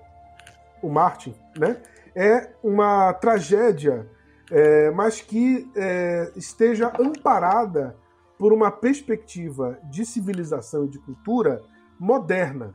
o 0.83 0.89
Martin, 0.89 1.35
né, 1.59 1.79
é 2.15 2.51
uma 2.63 3.13
tragédia, 3.15 4.07
é, 4.51 4.91
mas 4.91 5.21
que 5.21 5.71
é, 5.77 6.33
esteja 6.37 6.93
amparada 6.99 7.97
por 8.39 8.53
uma 8.53 8.71
perspectiva 8.71 9.79
de 9.91 10.07
civilização 10.07 10.85
e 10.85 10.89
de 10.89 10.99
cultura 11.01 11.61
moderna. 11.99 12.75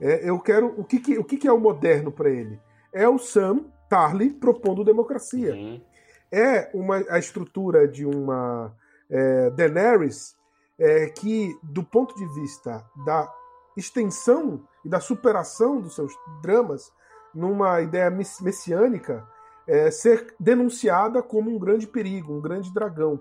É, 0.00 0.28
eu 0.28 0.38
quero. 0.38 0.74
O 0.78 0.84
que, 0.84 0.98
que 0.98 1.18
o 1.18 1.24
que, 1.24 1.36
que 1.36 1.48
é 1.48 1.52
o 1.52 1.58
moderno 1.58 2.12
para 2.12 2.30
ele? 2.30 2.60
É 2.92 3.08
o 3.08 3.18
Sam 3.18 3.64
Tarly 3.88 4.30
propondo 4.30 4.84
democracia. 4.84 5.54
Uhum. 5.54 5.80
É 6.30 6.70
uma, 6.74 7.04
a 7.08 7.18
estrutura 7.18 7.88
de 7.88 8.04
uma 8.04 8.74
é, 9.10 9.50
Daenerys 9.50 10.36
é, 10.78 11.06
que, 11.06 11.58
do 11.62 11.82
ponto 11.82 12.14
de 12.14 12.26
vista 12.40 12.84
da 13.04 13.32
extensão 13.76 14.62
e 14.84 14.88
da 14.88 15.00
superação 15.00 15.80
dos 15.80 15.94
seus 15.94 16.12
dramas, 16.42 16.92
numa 17.34 17.80
ideia 17.80 18.10
messiânica, 18.10 19.26
é, 19.66 19.90
ser 19.90 20.34
denunciada 20.38 21.22
como 21.22 21.54
um 21.54 21.58
grande 21.58 21.86
perigo, 21.86 22.32
um 22.32 22.40
grande 22.40 22.72
dragão. 22.72 23.20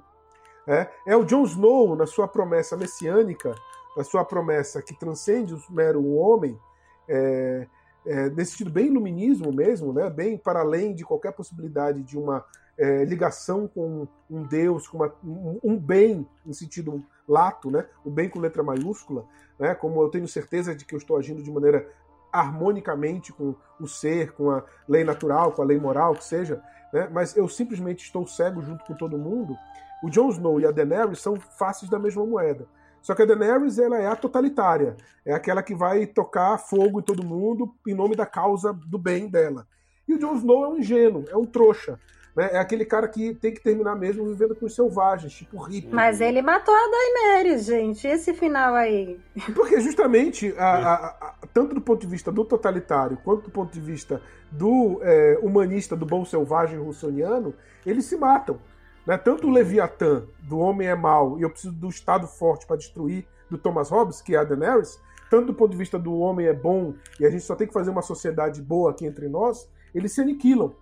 É, 0.66 0.90
é 1.08 1.16
o 1.16 1.24
Jon 1.24 1.44
Snow, 1.44 1.96
na 1.96 2.06
sua 2.06 2.28
promessa 2.28 2.76
messiânica, 2.76 3.56
na 3.96 4.04
sua 4.04 4.24
promessa 4.26 4.82
que 4.82 4.98
transcende 4.98 5.54
o 5.54 5.62
mero 5.70 6.06
homem, 6.14 6.60
é, 7.08 7.68
é, 8.06 8.30
nesse 8.30 8.52
sentido 8.52 8.72
bem 8.72 8.88
iluminismo 8.88 9.52
mesmo, 9.52 9.92
né, 9.92 10.10
bem 10.10 10.38
para 10.38 10.62
além 10.62 10.96
de 10.96 11.04
qualquer 11.04 11.34
possibilidade 11.34 12.02
de 12.04 12.18
uma 12.18 12.44
é, 12.78 13.04
ligação 13.04 13.68
com 13.68 14.08
um 14.30 14.44
Deus, 14.44 14.88
com 14.88 14.98
uma, 14.98 15.14
um, 15.24 15.60
um, 15.64 15.78
bem 15.78 16.28
em 16.46 16.54
sentido 16.54 17.04
lato, 17.28 17.70
né, 17.70 17.86
o 18.06 18.10
bem 18.10 18.30
com 18.30 18.40
letra 18.40 18.64
maiúscula, 18.64 19.26
né, 19.60 19.76
como 19.76 20.02
eu 20.02 20.10
tenho 20.10 20.28
certeza 20.28 20.74
de 20.74 20.86
que 20.86 20.96
eu 20.96 20.98
estou 20.98 21.18
agindo 21.18 21.44
de 21.44 21.52
maneira 21.52 21.88
harmonicamente 22.32 23.34
com 23.34 23.56
o 23.80 23.88
ser, 23.88 24.32
com 24.34 24.52
a 24.52 24.64
lei 24.88 25.04
natural, 25.04 25.52
com 25.52 25.62
a 25.62 25.66
lei 25.66 25.80
moral, 25.80 26.14
que 26.14 26.24
seja, 26.24 26.62
né, 26.94 27.10
mas 27.12 27.36
eu 27.36 27.48
simplesmente 27.50 28.06
estou 28.06 28.26
cego 28.26 28.62
junto 28.62 28.86
com 28.86 28.94
todo 28.94 29.18
mundo. 29.18 29.56
O 30.04 30.10
Jon 30.10 30.30
Snow 30.30 30.60
e 30.62 30.66
a 30.66 30.72
Daenerys 30.72 31.20
são 31.20 31.40
faces 31.40 31.90
da 31.90 31.98
mesma 31.98 32.26
moeda. 32.26 32.68
Só 33.08 33.16
que 33.16 33.22
a 33.22 33.26
Daenerys 33.26 33.80
ela 33.80 33.98
é 33.98 34.06
a 34.06 34.18
totalitária, 34.18 34.98
é 35.26 35.34
aquela 35.34 35.64
que 35.64 35.74
vai 35.74 36.06
tocar 36.06 36.58
fogo 36.58 37.00
em 37.00 37.02
todo 37.02 37.24
mundo 37.24 37.74
em 37.88 37.94
nome 37.94 38.18
da 38.18 38.26
causa 38.26 38.74
do 38.74 38.98
bem 38.98 39.30
dela. 39.30 39.66
E 40.06 40.14
o 40.14 40.20
Jon 40.20 40.36
Snow 40.36 40.66
é 40.66 40.68
um 40.68 40.78
ingênuo, 40.78 41.24
é 41.30 41.38
um 41.38 41.46
trouxa. 41.46 41.98
Né? 42.36 42.50
É 42.52 42.58
aquele 42.58 42.84
cara 42.84 43.08
que 43.08 43.34
tem 43.34 43.54
que 43.54 43.62
terminar 43.62 43.96
mesmo 43.96 44.26
vivendo 44.26 44.54
com 44.54 44.66
os 44.66 44.76
selvagens, 44.76 45.32
tipo 45.32 45.58
hippie. 45.58 45.88
Mas 45.90 46.20
ele 46.20 46.42
matou 46.42 46.76
a 46.76 46.90
Daenerys, 46.92 47.64
gente. 47.64 48.06
Esse 48.06 48.34
final 48.34 48.76
aí. 48.76 49.18
Porque 49.56 49.80
justamente, 49.80 50.54
a, 50.58 50.68
a, 50.68 51.06
a, 51.06 51.36
tanto 51.54 51.76
do 51.76 51.80
ponto 51.80 52.02
de 52.02 52.08
vista 52.08 52.30
do 52.30 52.44
totalitário 52.44 53.18
quanto 53.24 53.44
do 53.44 53.50
ponto 53.50 53.72
de 53.72 53.80
vista 53.80 54.22
do 54.52 55.00
é, 55.02 55.40
humanista, 55.42 55.96
do 55.96 56.06
bom 56.06 56.26
selvagem 56.26 56.78
russoniano, 56.78 57.54
eles 57.86 58.04
se 58.04 58.18
matam. 58.18 58.60
Né? 59.08 59.18
Tanto 59.18 59.48
o 59.48 59.50
Leviatã, 59.50 60.24
do 60.42 60.60
homem 60.60 60.90
é 60.90 60.96
mau, 60.96 61.40
e 61.40 61.42
eu 61.44 61.50
preciso 61.50 61.74
do 61.74 61.88
Estado 61.88 62.28
forte 62.28 62.68
para 62.68 62.76
destruir, 62.76 63.26
do 63.50 63.58
Thomas 63.58 63.90
Hobbes, 63.90 64.22
que 64.22 64.36
é 64.36 64.40
a 64.40 64.44
Daenerys, 64.44 65.00
tanto 65.30 65.48
do 65.48 65.54
ponto 65.54 65.72
de 65.72 65.78
vista 65.78 65.98
do 65.98 66.14
homem 66.18 66.48
é 66.48 66.54
bom, 66.54 66.94
e 67.18 67.26
a 67.26 67.30
gente 67.30 67.44
só 67.44 67.56
tem 67.56 67.66
que 67.66 67.74
fazer 67.74 67.90
uma 67.90 68.02
sociedade 68.02 68.62
boa 68.62 68.92
aqui 68.92 69.06
entre 69.06 69.30
nós, 69.30 69.70
eles 69.96 70.12
se 70.12 70.20
aniquilam. 70.20 70.76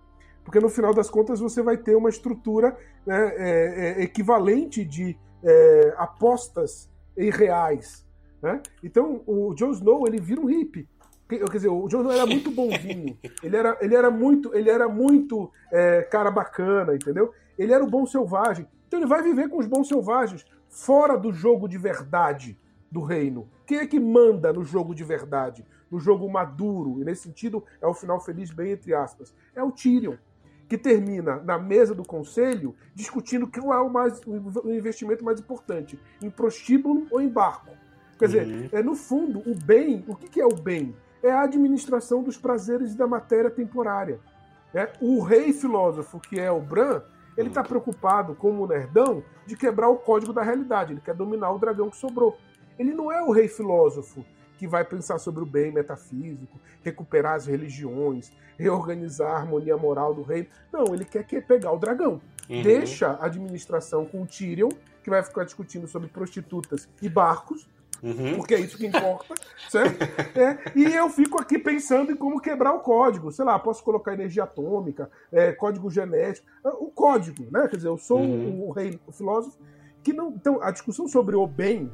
Porque 0.44 0.58
no 0.58 0.68
final 0.68 0.92
das 0.92 1.08
contas 1.08 1.38
você 1.38 1.62
vai 1.62 1.76
ter 1.76 1.94
uma 1.96 2.08
estrutura 2.08 2.76
né, 3.06 3.32
é, 3.36 4.00
é, 4.00 4.02
equivalente 4.02 4.84
de 4.84 5.16
é, 5.42 5.94
apostas 5.96 6.90
irreais. 7.16 8.04
Né? 8.42 8.60
Então 8.82 9.22
o 9.26 9.54
Jon 9.54 9.70
Snow 9.70 10.06
ele 10.06 10.20
vira 10.20 10.40
um 10.40 10.46
hippie. 10.46 10.88
Quer 11.28 11.48
dizer, 11.50 11.68
o 11.68 11.88
Jon 11.88 12.02
Snow 12.02 12.12
era 12.12 12.26
muito 12.26 12.52
bonzinho. 12.52 13.18
Ele 13.42 13.56
era, 13.56 13.76
ele 13.80 13.96
era 13.96 14.10
muito, 14.12 14.54
ele 14.54 14.70
era 14.70 14.88
muito 14.88 15.50
é, 15.72 16.02
cara 16.02 16.30
bacana, 16.30 16.94
entendeu? 16.94 17.32
Ele 17.58 17.72
era 17.72 17.84
o 17.84 17.90
bom 17.90 18.06
selvagem. 18.06 18.66
Então 18.86 19.00
ele 19.00 19.08
vai 19.08 19.22
viver 19.22 19.48
com 19.48 19.58
os 19.58 19.66
bons 19.66 19.88
selvagens, 19.88 20.44
fora 20.68 21.16
do 21.16 21.32
jogo 21.32 21.68
de 21.68 21.78
verdade 21.78 22.58
do 22.90 23.02
reino. 23.02 23.48
Quem 23.66 23.78
é 23.78 23.86
que 23.86 23.98
manda 23.98 24.52
no 24.52 24.62
jogo 24.62 24.94
de 24.94 25.04
verdade? 25.04 25.64
No 25.90 25.98
jogo 25.98 26.28
maduro, 26.30 27.00
e 27.00 27.04
nesse 27.04 27.22
sentido 27.22 27.64
é 27.80 27.86
o 27.86 27.94
final 27.94 28.20
feliz, 28.20 28.50
bem 28.50 28.72
entre 28.72 28.94
aspas. 28.94 29.34
É 29.54 29.62
o 29.62 29.70
Tyrion, 29.70 30.16
que 30.68 30.76
termina 30.76 31.36
na 31.36 31.58
mesa 31.58 31.94
do 31.94 32.04
conselho 32.04 32.74
discutindo 32.94 33.46
qual 33.46 33.72
é 33.72 33.82
o, 33.82 33.90
mais, 33.90 34.20
o 34.26 34.70
investimento 34.70 35.24
mais 35.24 35.40
importante, 35.40 35.98
em 36.22 36.30
prostíbulo 36.30 37.06
ou 37.10 37.20
em 37.20 37.28
barco. 37.28 37.70
Quer 38.18 38.26
dizer, 38.26 38.46
uhum. 38.46 38.68
é, 38.72 38.82
no 38.82 38.94
fundo, 38.94 39.40
o 39.40 39.54
bem, 39.54 40.04
o 40.08 40.14
que, 40.14 40.28
que 40.28 40.40
é 40.40 40.46
o 40.46 40.54
bem? 40.54 40.94
É 41.22 41.30
a 41.30 41.42
administração 41.42 42.22
dos 42.22 42.36
prazeres 42.36 42.94
da 42.94 43.06
matéria 43.06 43.50
temporária. 43.50 44.18
É, 44.74 44.92
o 45.00 45.20
rei 45.22 45.52
filósofo, 45.52 46.18
que 46.18 46.38
é 46.38 46.50
o 46.50 46.60
Bran, 46.60 47.02
ele 47.36 47.48
está 47.48 47.62
preocupado, 47.62 48.34
como 48.34 48.64
o 48.64 48.66
nerdão, 48.66 49.22
de 49.46 49.56
quebrar 49.56 49.88
o 49.88 49.96
código 49.96 50.32
da 50.32 50.42
realidade. 50.42 50.92
Ele 50.92 51.00
quer 51.00 51.14
dominar 51.14 51.52
o 51.52 51.58
dragão 51.58 51.90
que 51.90 51.96
sobrou. 51.96 52.38
Ele 52.78 52.92
não 52.92 53.12
é 53.12 53.22
o 53.22 53.30
rei 53.30 53.48
filósofo 53.48 54.24
que 54.56 54.66
vai 54.66 54.84
pensar 54.84 55.18
sobre 55.18 55.42
o 55.42 55.46
bem 55.46 55.70
metafísico, 55.70 56.58
recuperar 56.82 57.34
as 57.34 57.46
religiões, 57.46 58.32
reorganizar 58.58 59.32
a 59.32 59.36
harmonia 59.36 59.76
moral 59.76 60.14
do 60.14 60.22
reino. 60.22 60.48
Não, 60.72 60.94
ele 60.94 61.04
quer, 61.04 61.24
quer 61.24 61.44
pegar 61.46 61.72
o 61.72 61.78
dragão. 61.78 62.20
Uhum. 62.48 62.62
Deixa 62.62 63.08
a 63.08 63.26
administração 63.26 64.06
com 64.06 64.22
o 64.22 64.26
Tyrion, 64.26 64.70
que 65.02 65.10
vai 65.10 65.22
ficar 65.22 65.44
discutindo 65.44 65.86
sobre 65.86 66.08
prostitutas 66.08 66.88
e 67.02 67.08
barcos, 67.08 67.68
Uhum. 68.02 68.36
Porque 68.36 68.54
é 68.54 68.60
isso 68.60 68.76
que 68.76 68.86
importa, 68.86 69.34
certo? 69.70 70.02
É, 70.38 70.58
e 70.74 70.84
eu 70.94 71.08
fico 71.08 71.40
aqui 71.40 71.58
pensando 71.58 72.12
em 72.12 72.16
como 72.16 72.40
quebrar 72.40 72.72
o 72.72 72.80
código. 72.80 73.32
Sei 73.32 73.44
lá, 73.44 73.58
posso 73.58 73.82
colocar 73.82 74.12
energia 74.12 74.44
atômica, 74.44 75.10
é, 75.32 75.52
código 75.52 75.90
genético, 75.90 76.46
é, 76.64 76.68
o 76.68 76.86
código, 76.86 77.46
né? 77.50 77.66
Quer 77.68 77.76
dizer, 77.76 77.88
eu 77.88 77.98
sou 77.98 78.20
uhum. 78.20 78.68
o, 78.68 78.70
rei, 78.70 79.00
o 79.06 79.12
filósofo 79.12 79.58
que 80.02 80.12
não. 80.12 80.28
Então, 80.30 80.62
a 80.62 80.70
discussão 80.70 81.08
sobre 81.08 81.34
o 81.34 81.46
bem, 81.46 81.90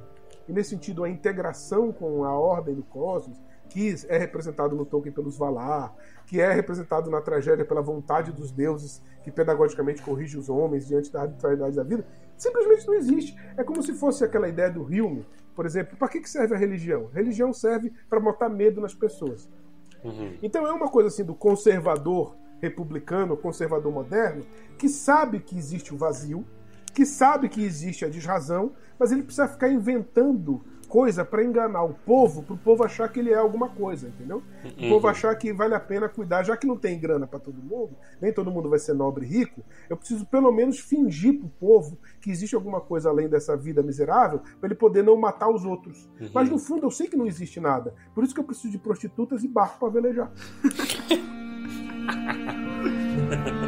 e 0.49 0.53
nesse 0.53 0.71
sentido 0.71 1.05
a 1.05 1.09
integração 1.09 1.93
com 1.93 2.25
a 2.25 2.33
ordem 2.37 2.75
do 2.75 2.83
cosmos, 2.83 3.41
que 3.73 3.91
é 4.07 4.19
representado 4.19 4.77
no 4.77 4.85
Tolkien 4.85 5.15
pelos 5.15 5.39
Valar, 5.39 5.95
que 6.27 6.39
é 6.39 6.53
representado 6.53 7.11
na 7.11 7.23
tragédia 7.23 7.65
pela 7.65 7.81
vontade 7.81 8.31
dos 8.31 8.51
deuses, 8.51 9.03
que 9.25 9.31
pedagogicamente 9.31 10.03
corrige 10.03 10.37
os 10.37 10.51
homens 10.51 10.87
diante 10.87 11.11
da 11.11 11.23
arbitrariedade 11.23 11.77
da 11.77 11.83
vida, 11.83 12.07
simplesmente 12.37 12.87
não 12.87 12.95
existe. 12.95 13.35
É 13.57 13.65
como 13.65 13.83
se 13.83 13.95
fosse 13.95 14.25
aquela 14.25 14.47
ideia 14.47 14.71
do 14.71 14.83
Hume, 14.83 15.27
por 15.55 15.67
exemplo, 15.67 15.97
para 15.97 16.09
que 16.09 16.29
serve 16.29 16.55
a 16.55 16.59
religião? 16.59 17.09
A 17.13 17.17
religião 17.17 17.53
serve 17.53 17.93
para 18.09 18.19
botar 18.21 18.49
medo 18.49 18.81
nas 18.81 18.95
pessoas. 18.95 19.49
Uhum. 20.05 20.37
Então 20.43 20.67
é 20.67 20.73
uma 20.73 20.89
coisa 20.89 21.09
assim 21.09 21.25
do 21.25 21.35
conservador 21.35 22.35
republicano, 22.61 23.37
conservador 23.37 23.93
moderno, 23.93 24.45
que 24.79 24.89
sabe 24.89 25.41
que 25.41 25.57
existe 25.57 25.93
o 25.93 25.97
vazio, 25.97 26.45
que 26.95 27.05
sabe 27.05 27.49
que 27.49 27.63
existe 27.63 28.05
a 28.05 28.09
desrazão, 28.09 28.73
mas 28.99 29.11
ele 29.11 29.23
precisa 29.23 29.49
ficar 29.49 29.69
inventando 29.69 30.63
coisa 30.93 31.25
para 31.25 31.43
enganar 31.43 31.83
o 31.85 31.95
povo, 31.95 32.43
para 32.43 32.55
o 32.55 32.59
povo 32.59 32.85
achar 32.85 33.09
que 33.09 33.19
ele 33.19 33.31
é 33.31 33.35
alguma 33.35 33.71
coisa, 33.71 34.09
entendeu? 34.09 34.43
O 34.63 34.89
povo 34.91 35.07
uhum. 35.07 35.11
achar 35.11 35.35
que 35.35 35.51
vale 35.51 35.75
a 35.75 35.81
pena 35.81 36.07
cuidar, 36.07 36.43
já 36.43 36.55
que 36.55 36.67
não 36.67 36.77
tem 36.77 37.01
grana 37.01 37.27
para 37.27 37.39
todo 37.39 37.63
mundo, 37.63 37.97
nem 38.21 38.31
todo 38.31 38.51
mundo 38.51 38.69
vai 38.69 38.79
ser 38.79 38.93
nobre 38.93 39.25
e 39.25 39.29
rico, 39.29 39.65
eu 39.89 39.97
preciso 39.97 40.27
pelo 40.27 40.53
menos 40.53 40.79
fingir 40.79 41.39
para 41.39 41.47
o 41.47 41.49
povo 41.49 41.99
que 42.21 42.31
existe 42.31 42.55
alguma 42.55 42.79
coisa 42.79 43.09
além 43.09 43.27
dessa 43.27 43.57
vida 43.57 43.83
miserável, 43.83 44.43
para 44.61 44.69
ele 44.69 44.75
poder 44.75 45.03
não 45.03 45.17
matar 45.17 45.49
os 45.49 45.65
outros. 45.65 46.11
Uhum. 46.21 46.29
Mas 46.35 46.51
no 46.51 46.59
fundo 46.59 46.85
eu 46.85 46.91
sei 46.91 47.07
que 47.07 47.17
não 47.17 47.27
existe 47.27 47.59
nada. 47.59 47.95
Por 48.15 48.23
isso 48.23 48.35
que 48.35 48.41
eu 48.41 48.45
preciso 48.45 48.71
de 48.71 48.79
prostitutas 48.79 49.43
e 49.43 49.49
barco 49.49 49.79
para 49.79 49.89
velejar. 49.89 50.31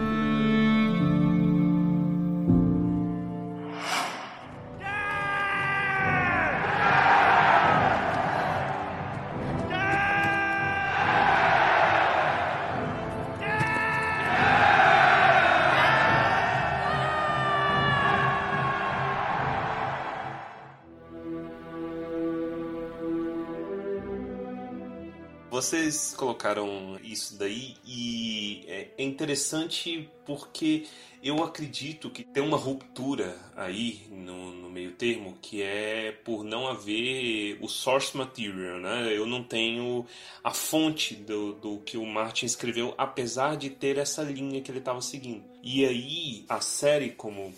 Vocês 25.54 26.12
colocaram 26.16 26.98
isso 27.00 27.38
daí 27.38 27.76
e 27.86 28.64
é, 28.66 28.88
é 28.98 29.04
interessante 29.04 30.10
porque 30.26 30.84
eu 31.22 31.44
acredito 31.44 32.10
que 32.10 32.24
tem 32.24 32.42
uma 32.42 32.56
ruptura 32.56 33.38
aí 33.54 34.04
no, 34.10 34.50
no, 34.50 34.68
meio 34.68 34.90
termo 34.90 35.38
que 35.40 35.62
é 35.62 36.10
por 36.24 36.42
não 36.42 36.66
haver 36.66 37.56
o 37.60 37.68
source 37.68 38.16
material, 38.16 38.80
né? 38.80 39.16
Eu 39.16 39.26
não 39.26 39.44
tenho 39.44 40.04
a 40.42 40.50
fonte 40.50 41.14
do, 41.14 41.52
do 41.52 41.78
que 41.78 41.96
o 41.96 42.04
Martin 42.04 42.46
escreveu, 42.46 42.92
apesar 42.98 43.56
de 43.56 43.70
ter 43.70 43.96
essa 43.96 44.24
linha 44.24 44.60
que 44.60 44.72
ele 44.72 44.80
estava 44.80 45.00
seguindo. 45.00 45.44
E 45.62 45.86
aí 45.86 46.44
a 46.48 46.60
série, 46.60 47.10
como 47.10 47.54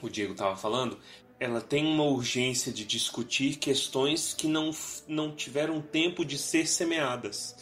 o 0.00 0.08
Diego 0.08 0.34
estava 0.34 0.56
falando, 0.56 0.96
ela 1.38 1.60
tem 1.60 1.84
uma 1.84 2.04
urgência 2.04 2.72
de 2.72 2.84
discutir 2.84 3.56
questões 3.56 4.32
que 4.34 4.46
não, 4.46 4.70
não 5.06 5.34
tiveram 5.34 5.80
tempo 5.80 6.24
de 6.24 6.38
ser 6.38 6.66
semeadas. 6.66 7.56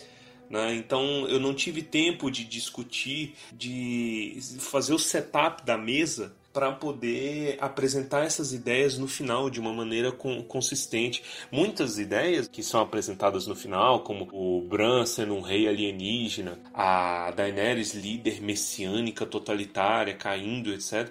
Né? 0.49 0.75
Então 0.75 1.27
eu 1.29 1.41
não 1.41 1.55
tive 1.55 1.83
tempo 1.83 2.31
de 2.31 2.45
discutir, 2.45 3.35
de 3.53 4.39
fazer 4.59 4.93
o 4.93 4.99
setup 4.99 5.65
da 5.65 5.79
mesa 5.79 6.35
para 6.53 6.71
poder 6.71 7.57
apresentar 7.61 8.27
essas 8.27 8.53
ideias 8.53 8.99
no 8.99 9.09
final 9.09 9.49
de 9.49 9.59
uma 9.59 9.73
maneira 9.73 10.13
consistente. 10.13 11.25
Muitas 11.51 11.99
ideias 11.99 12.47
que 12.47 12.63
são 12.63 12.83
apresentadas 12.83 13.47
no 13.47 13.57
final, 13.57 14.01
como 14.01 14.29
o 14.31 14.61
Bran 14.61 15.07
sendo 15.07 15.35
um 15.35 15.41
rei 15.41 15.67
alienígena, 15.67 16.59
a 16.75 17.31
Daenerys 17.31 17.95
líder 17.95 18.43
messiânica 18.43 19.25
totalitária 19.25 20.13
caindo, 20.13 20.75
etc 20.75 21.11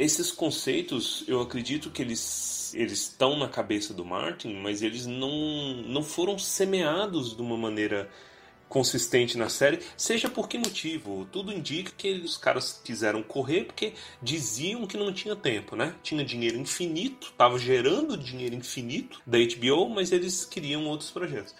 esses 0.00 0.32
conceitos, 0.32 1.22
eu 1.28 1.42
acredito 1.42 1.90
que 1.90 2.00
eles 2.00 2.72
eles 2.72 3.02
estão 3.02 3.36
na 3.36 3.48
cabeça 3.48 3.92
do 3.92 4.04
Martin, 4.04 4.54
mas 4.54 4.80
eles 4.80 5.04
não, 5.04 5.82
não 5.86 6.02
foram 6.04 6.38
semeados 6.38 7.36
de 7.36 7.42
uma 7.42 7.56
maneira 7.56 8.08
consistente 8.68 9.36
na 9.36 9.48
série, 9.48 9.80
seja 9.96 10.30
por 10.30 10.48
que 10.48 10.56
motivo. 10.56 11.28
Tudo 11.32 11.52
indica 11.52 11.92
que 11.98 12.12
os 12.12 12.38
caras 12.38 12.80
quiseram 12.82 13.22
correr 13.24 13.64
porque 13.64 13.92
diziam 14.22 14.86
que 14.86 14.96
não 14.96 15.12
tinha 15.12 15.34
tempo, 15.34 15.74
né? 15.74 15.94
Tinha 16.02 16.24
dinheiro 16.24 16.56
infinito, 16.56 17.26
estava 17.32 17.58
gerando 17.58 18.16
dinheiro 18.16 18.54
infinito 18.54 19.20
da 19.26 19.38
HBO, 19.38 19.90
mas 19.90 20.12
eles 20.12 20.44
queriam 20.44 20.86
outros 20.86 21.10
projetos. 21.10 21.54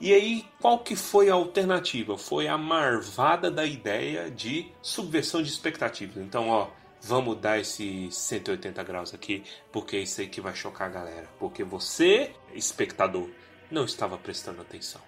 E 0.00 0.12
aí, 0.12 0.44
qual 0.58 0.78
que 0.78 0.96
foi 0.96 1.28
a 1.28 1.34
alternativa? 1.34 2.18
Foi 2.18 2.48
a 2.48 2.58
marvada 2.58 3.50
da 3.50 3.64
ideia 3.64 4.30
de 4.30 4.66
subversão 4.82 5.42
de 5.42 5.50
expectativas. 5.50 6.16
Então, 6.16 6.48
ó, 6.48 6.68
vamos 7.02 7.38
dar 7.38 7.58
esse 7.58 8.08
180 8.10 8.82
graus 8.82 9.14
aqui, 9.14 9.44
porque 9.72 9.98
isso 9.98 10.20
aí 10.20 10.28
que 10.28 10.40
vai 10.40 10.54
chocar 10.54 10.88
a 10.88 10.92
galera. 10.92 11.28
Porque 11.38 11.62
você, 11.64 12.34
espectador, 12.54 13.28
não 13.70 13.84
estava 13.84 14.16
prestando 14.18 14.60
atenção. 14.60 15.00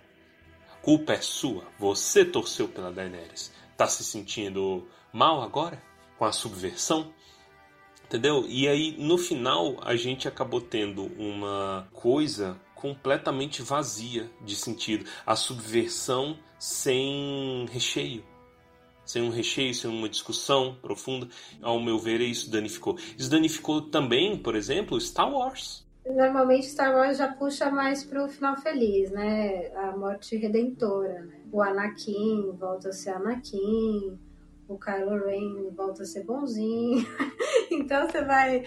A 0.72 0.76
culpa 0.76 1.12
é 1.12 1.20
sua. 1.20 1.64
Você 1.78 2.24
torceu 2.24 2.68
pela 2.68 2.92
Daenerys. 2.92 3.52
Tá 3.76 3.86
se 3.86 4.04
sentindo 4.04 4.88
mal 5.12 5.42
agora? 5.42 5.82
Com 6.18 6.24
a 6.24 6.32
subversão? 6.32 7.12
Entendeu? 8.04 8.46
E 8.48 8.66
aí, 8.66 8.96
no 8.98 9.18
final, 9.18 9.76
a 9.82 9.94
gente 9.94 10.26
acabou 10.26 10.60
tendo 10.60 11.04
uma 11.18 11.86
coisa 11.92 12.58
completamente 12.74 13.60
vazia 13.60 14.30
de 14.40 14.56
sentido. 14.56 15.04
A 15.26 15.36
subversão 15.36 16.38
sem 16.58 17.66
recheio. 17.70 18.24
Sem 19.08 19.22
um 19.22 19.30
recheio, 19.30 19.72
sem 19.72 19.88
uma 19.90 20.06
discussão 20.06 20.76
profunda. 20.82 21.26
Ao 21.62 21.80
meu 21.80 21.98
ver, 21.98 22.20
isso 22.20 22.50
danificou. 22.50 22.98
Isso 23.16 23.30
danificou 23.30 23.80
também, 23.80 24.36
por 24.36 24.54
exemplo, 24.54 25.00
Star 25.00 25.32
Wars. 25.32 25.82
Normalmente 26.06 26.66
Star 26.66 26.94
Wars 26.94 27.16
já 27.16 27.26
puxa 27.28 27.70
mais 27.70 28.04
pro 28.04 28.28
final 28.28 28.54
feliz, 28.58 29.10
né? 29.10 29.74
A 29.76 29.96
morte 29.96 30.36
redentora, 30.36 31.22
né? 31.22 31.40
O 31.50 31.62
Anakin 31.62 32.52
volta 32.52 32.90
a 32.90 32.92
ser 32.92 33.10
Anakin, 33.10 34.18
o 34.68 34.78
Kylo 34.78 35.24
Ren 35.24 35.70
volta 35.74 36.02
a 36.02 36.06
ser 36.06 36.24
bonzinho. 36.24 37.06
então 37.72 38.06
você 38.06 38.22
vai 38.22 38.64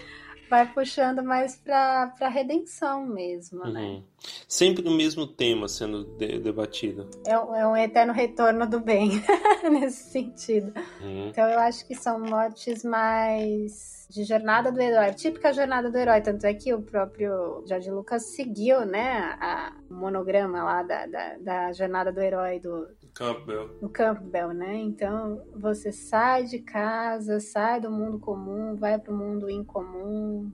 vai 0.52 0.70
puxando 0.70 1.22
mais 1.24 1.56
pra, 1.56 2.08
pra 2.18 2.28
redenção 2.28 3.06
mesmo, 3.06 3.64
né? 3.64 3.80
Uhum. 3.80 4.02
Sempre 4.46 4.86
o 4.86 4.90
mesmo 4.92 5.26
tema 5.26 5.66
sendo 5.66 6.04
de- 6.04 6.38
debatido. 6.40 7.08
É, 7.26 7.38
um- 7.38 7.54
é 7.54 7.66
um 7.66 7.74
eterno 7.74 8.12
retorno 8.12 8.66
do 8.68 8.78
bem, 8.78 9.12
nesse 9.64 10.10
sentido. 10.10 10.70
Uhum. 11.00 11.28
Então 11.28 11.48
eu 11.48 11.58
acho 11.58 11.86
que 11.86 11.94
são 11.94 12.20
mortes 12.20 12.84
mais 12.84 14.06
de 14.10 14.24
jornada 14.24 14.70
do 14.70 14.78
herói, 14.78 15.14
típica 15.14 15.54
jornada 15.54 15.90
do 15.90 15.96
herói. 15.96 16.20
Tanto 16.20 16.44
é 16.44 16.52
que 16.52 16.74
o 16.74 16.82
próprio 16.82 17.64
George 17.66 17.90
Lucas 17.90 18.26
seguiu, 18.36 18.84
né, 18.84 19.34
a, 19.40 19.72
o 19.90 19.94
monograma 19.94 20.62
lá 20.62 20.82
da, 20.82 21.06
da, 21.06 21.38
da 21.38 21.72
jornada 21.72 22.12
do 22.12 22.20
herói 22.20 22.60
do, 22.60 22.88
Campbell. 23.14 23.68
do 23.80 23.88
Campbell, 23.88 24.52
né? 24.52 24.76
Então 24.76 25.42
você 25.54 25.92
sai 25.92 26.44
de 26.44 26.58
casa, 26.60 27.40
sai 27.40 27.80
do 27.80 27.90
mundo 27.90 28.18
comum, 28.18 28.74
vai 28.76 28.98
para 28.98 29.12
o 29.12 29.16
mundo 29.16 29.50
incomum, 29.50 30.50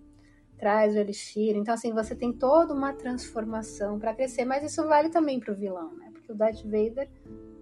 traz 0.58 0.94
o 0.94 0.98
elixir. 0.98 1.56
Então 1.56 1.74
assim 1.74 1.92
você 1.92 2.14
tem 2.14 2.32
toda 2.32 2.74
uma 2.74 2.92
transformação 2.92 3.98
para 3.98 4.14
crescer, 4.14 4.44
mas 4.44 4.64
isso 4.64 4.86
vale 4.86 5.08
também 5.08 5.38
para 5.38 5.52
o 5.52 5.56
vilão, 5.56 5.94
né? 5.96 6.10
Porque 6.12 6.32
o 6.32 6.34
Darth 6.34 6.62
Vader 6.64 7.08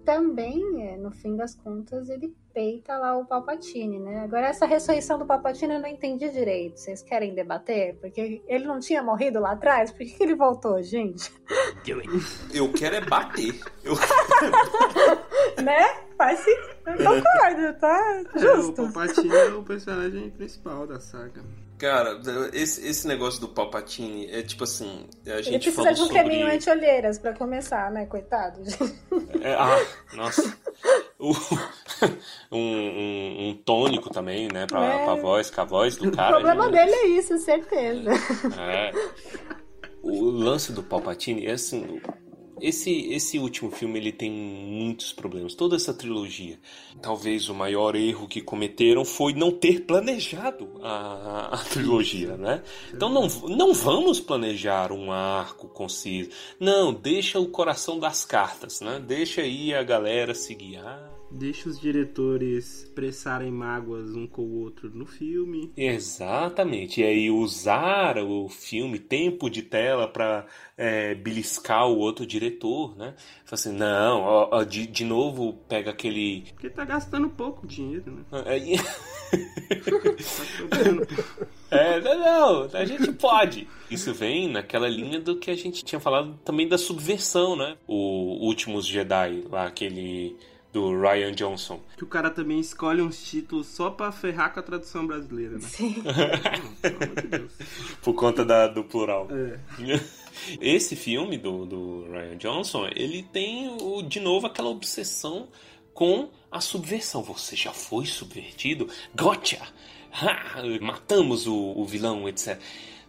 também, 0.07 0.87
é, 0.87 0.95
no 0.95 1.11
fim 1.11 1.35
das 1.35 1.53
contas, 1.53 2.07
ele 2.07 2.33
peita 2.53 2.97
lá 2.97 3.17
o 3.17 3.25
Palpatine, 3.25 3.99
né? 3.99 4.21
Agora 4.21 4.47
essa 4.47 4.65
ressurreição 4.65 5.19
do 5.19 5.25
Palpatine 5.25 5.73
eu 5.73 5.81
não 5.81 5.89
entendi 5.89 6.29
direito. 6.29 6.79
Vocês 6.79 7.01
querem 7.01 7.35
debater? 7.35 7.97
Porque 7.99 8.41
ele 8.47 8.65
não 8.65 8.79
tinha 8.79 9.03
morrido 9.03 9.37
lá 9.37 9.51
atrás? 9.51 9.91
Por 9.91 10.05
que 10.05 10.15
ele 10.23 10.33
voltou, 10.33 10.81
gente? 10.81 11.29
Eu 12.53 12.71
quero 12.71 12.95
é 12.95 13.01
bater. 13.01 13.59
Eu... 13.83 13.95
né? 15.61 15.83
Faz 16.17 16.39
sim. 16.39 16.55
Eu 16.85 16.95
concordo, 16.95 17.79
tá? 17.79 18.23
É, 18.33 18.37
o 18.37 18.39
Justo. 18.39 18.83
Palpatine 18.83 19.35
é 19.35 19.45
o 19.49 19.63
personagem 19.63 20.29
principal 20.29 20.87
da 20.87 21.01
saga. 21.01 21.43
Cara, 21.77 22.19
esse, 22.53 22.87
esse 22.87 23.07
negócio 23.07 23.39
do 23.39 23.47
Palpatine 23.47 24.27
é 24.31 24.41
tipo 24.41 24.63
assim. 24.63 25.07
A 25.27 25.29
Ele 25.31 25.43
gente 25.43 25.71
precisa 25.71 25.75
falou 25.75 25.93
de 25.93 26.01
um 26.01 26.05
sobre... 26.07 26.19
creminho 26.23 26.47
anti-olheiras 26.47 27.19
pra 27.19 27.33
começar, 27.33 27.91
né? 27.91 28.05
Coitado. 28.07 28.61
É, 29.41 29.53
ah, 29.53 29.79
nossa. 30.13 30.57
O- 31.19 31.33
um, 32.51 32.57
um, 32.59 33.49
um 33.49 33.53
tônico 33.63 34.09
também, 34.11 34.47
né? 34.51 34.65
Pra, 34.67 34.83
É. 34.85 35.05
pra 35.05 35.15
voz, 35.15 35.49
que 35.49 35.59
a 35.59 35.63
voz 35.63 35.97
do 35.97 36.09
O 36.09 36.15
cara. 36.15 36.31
problema 36.35 36.65
já- 36.65 36.71
dele 36.71 36.91
é 36.95 37.07
isso, 37.07 37.37
certeza. 37.39 38.11
É. 38.59 38.91
O 40.01 40.23
lance 40.29 40.71
do 40.71 40.81
Palpatine 40.83 41.45
é 41.47 41.51
assim. 41.53 42.01
Esse, 42.61 43.13
esse 43.13 43.39
último 43.39 43.71
filme 43.71 43.99
ele 43.99 44.11
tem 44.11 44.31
muitos 44.31 45.13
problemas. 45.13 45.55
Toda 45.55 45.75
essa 45.75 45.93
trilogia. 45.93 46.59
Talvez 47.01 47.49
o 47.49 47.53
maior 47.53 47.95
erro 47.95 48.27
que 48.27 48.41
cometeram 48.41 49.05
foi 49.05 49.33
não 49.33 49.51
ter 49.51 49.81
planejado 49.81 50.69
a, 50.81 51.49
a 51.53 51.57
trilogia, 51.69 52.37
né? 52.37 52.63
Então 52.93 53.09
não, 53.09 53.27
não 53.47 53.73
vamos 53.73 54.19
planejar 54.19 54.91
um 54.91 55.11
arco 55.11 55.67
conciso. 55.67 56.29
Não, 56.59 56.93
deixa 56.93 57.39
o 57.39 57.47
coração 57.47 57.99
das 57.99 58.25
cartas, 58.25 58.81
né? 58.81 58.99
Deixa 59.05 59.41
aí 59.41 59.73
a 59.73 59.83
galera 59.83 60.33
se 60.33 60.53
guiar. 60.55 61.16
Deixa 61.29 61.67
os 61.69 61.79
diretores 61.79 62.83
expressarem 62.83 63.51
mágoas 63.51 64.15
um 64.15 64.25
com 64.25 64.43
o 64.43 64.61
outro 64.61 64.89
no 64.93 65.05
filme. 65.05 65.71
Exatamente. 65.75 67.01
E 67.01 67.03
aí 67.03 67.29
usar 67.29 68.17
o 68.17 68.47
filme, 68.47 68.97
tempo 68.97 69.49
de 69.49 69.61
tela 69.61 70.07
para 70.07 70.45
beliscar 71.21 71.87
o 71.87 71.97
outro 71.97 72.25
diretor, 72.25 72.97
né? 72.97 73.13
Fala 73.45 73.53
assim, 73.53 73.73
não, 73.73 74.21
ó, 74.21 74.49
ó, 74.51 74.63
de, 74.63 74.87
de 74.87 75.03
novo 75.03 75.53
pega 75.67 75.91
aquele. 75.91 76.45
Porque 76.53 76.69
tá 76.69 76.85
gastando 76.85 77.29
pouco 77.29 77.67
dinheiro, 77.67 78.11
né? 78.11 78.23
Aí- 78.45 78.77
Tá. 78.77 79.27
É, 81.69 81.99
não, 81.99 82.17
não, 82.17 82.69
a 82.79 82.85
gente 82.85 83.11
pode. 83.11 83.67
Isso 83.91 84.13
vem 84.13 84.47
naquela 84.49 84.87
linha 84.87 85.19
do 85.19 85.35
que 85.35 85.51
a 85.51 85.55
gente 85.55 85.83
tinha 85.83 85.99
falado 85.99 86.39
também 86.45 86.65
da 86.65 86.77
subversão, 86.77 87.57
né? 87.57 87.75
O 87.85 88.37
Últimos 88.45 88.87
Jedi, 88.87 89.43
lá 89.51 89.67
aquele 89.67 90.37
do 90.77 91.01
Ryan 91.01 91.31
Johnson. 91.31 91.81
que 91.97 92.03
o 92.03 92.07
cara 92.07 92.29
também 92.29 92.59
escolhe 92.59 93.01
uns 93.01 93.23
títulos 93.23 93.65
só 93.65 93.89
pra 93.89 94.11
ferrar 94.11 94.53
com 94.53 94.59
a 94.59 94.63
tradução 94.63 95.07
brasileira, 95.07 95.55
né? 95.55 95.61
Sim. 95.61 96.03
Pelo 96.81 97.03
amor 97.03 97.21
de 97.21 97.27
Deus. 97.27 97.51
Por 98.03 98.13
conta 98.13 98.45
da, 98.45 98.67
do 98.67 98.83
plural. 98.83 99.27
É. 99.31 99.59
Esse 100.61 100.95
filme 100.95 101.35
do, 101.35 101.65
do 101.65 102.11
Ryan 102.11 102.37
Johnson, 102.37 102.87
ele 102.95 103.23
tem 103.23 103.75
o, 103.81 104.03
de 104.03 104.19
novo 104.19 104.45
aquela 104.45 104.69
obsessão 104.69 105.47
com 105.95 106.29
a 106.51 106.61
subversão. 106.61 107.23
Você 107.23 107.55
já 107.55 107.73
foi 107.73 108.05
subvertido? 108.05 108.87
Gotcha! 109.15 109.59
Ha! 110.11 110.61
Matamos 110.79 111.47
o, 111.47 111.55
o 111.55 111.83
vilão, 111.85 112.29
etc. 112.29 112.61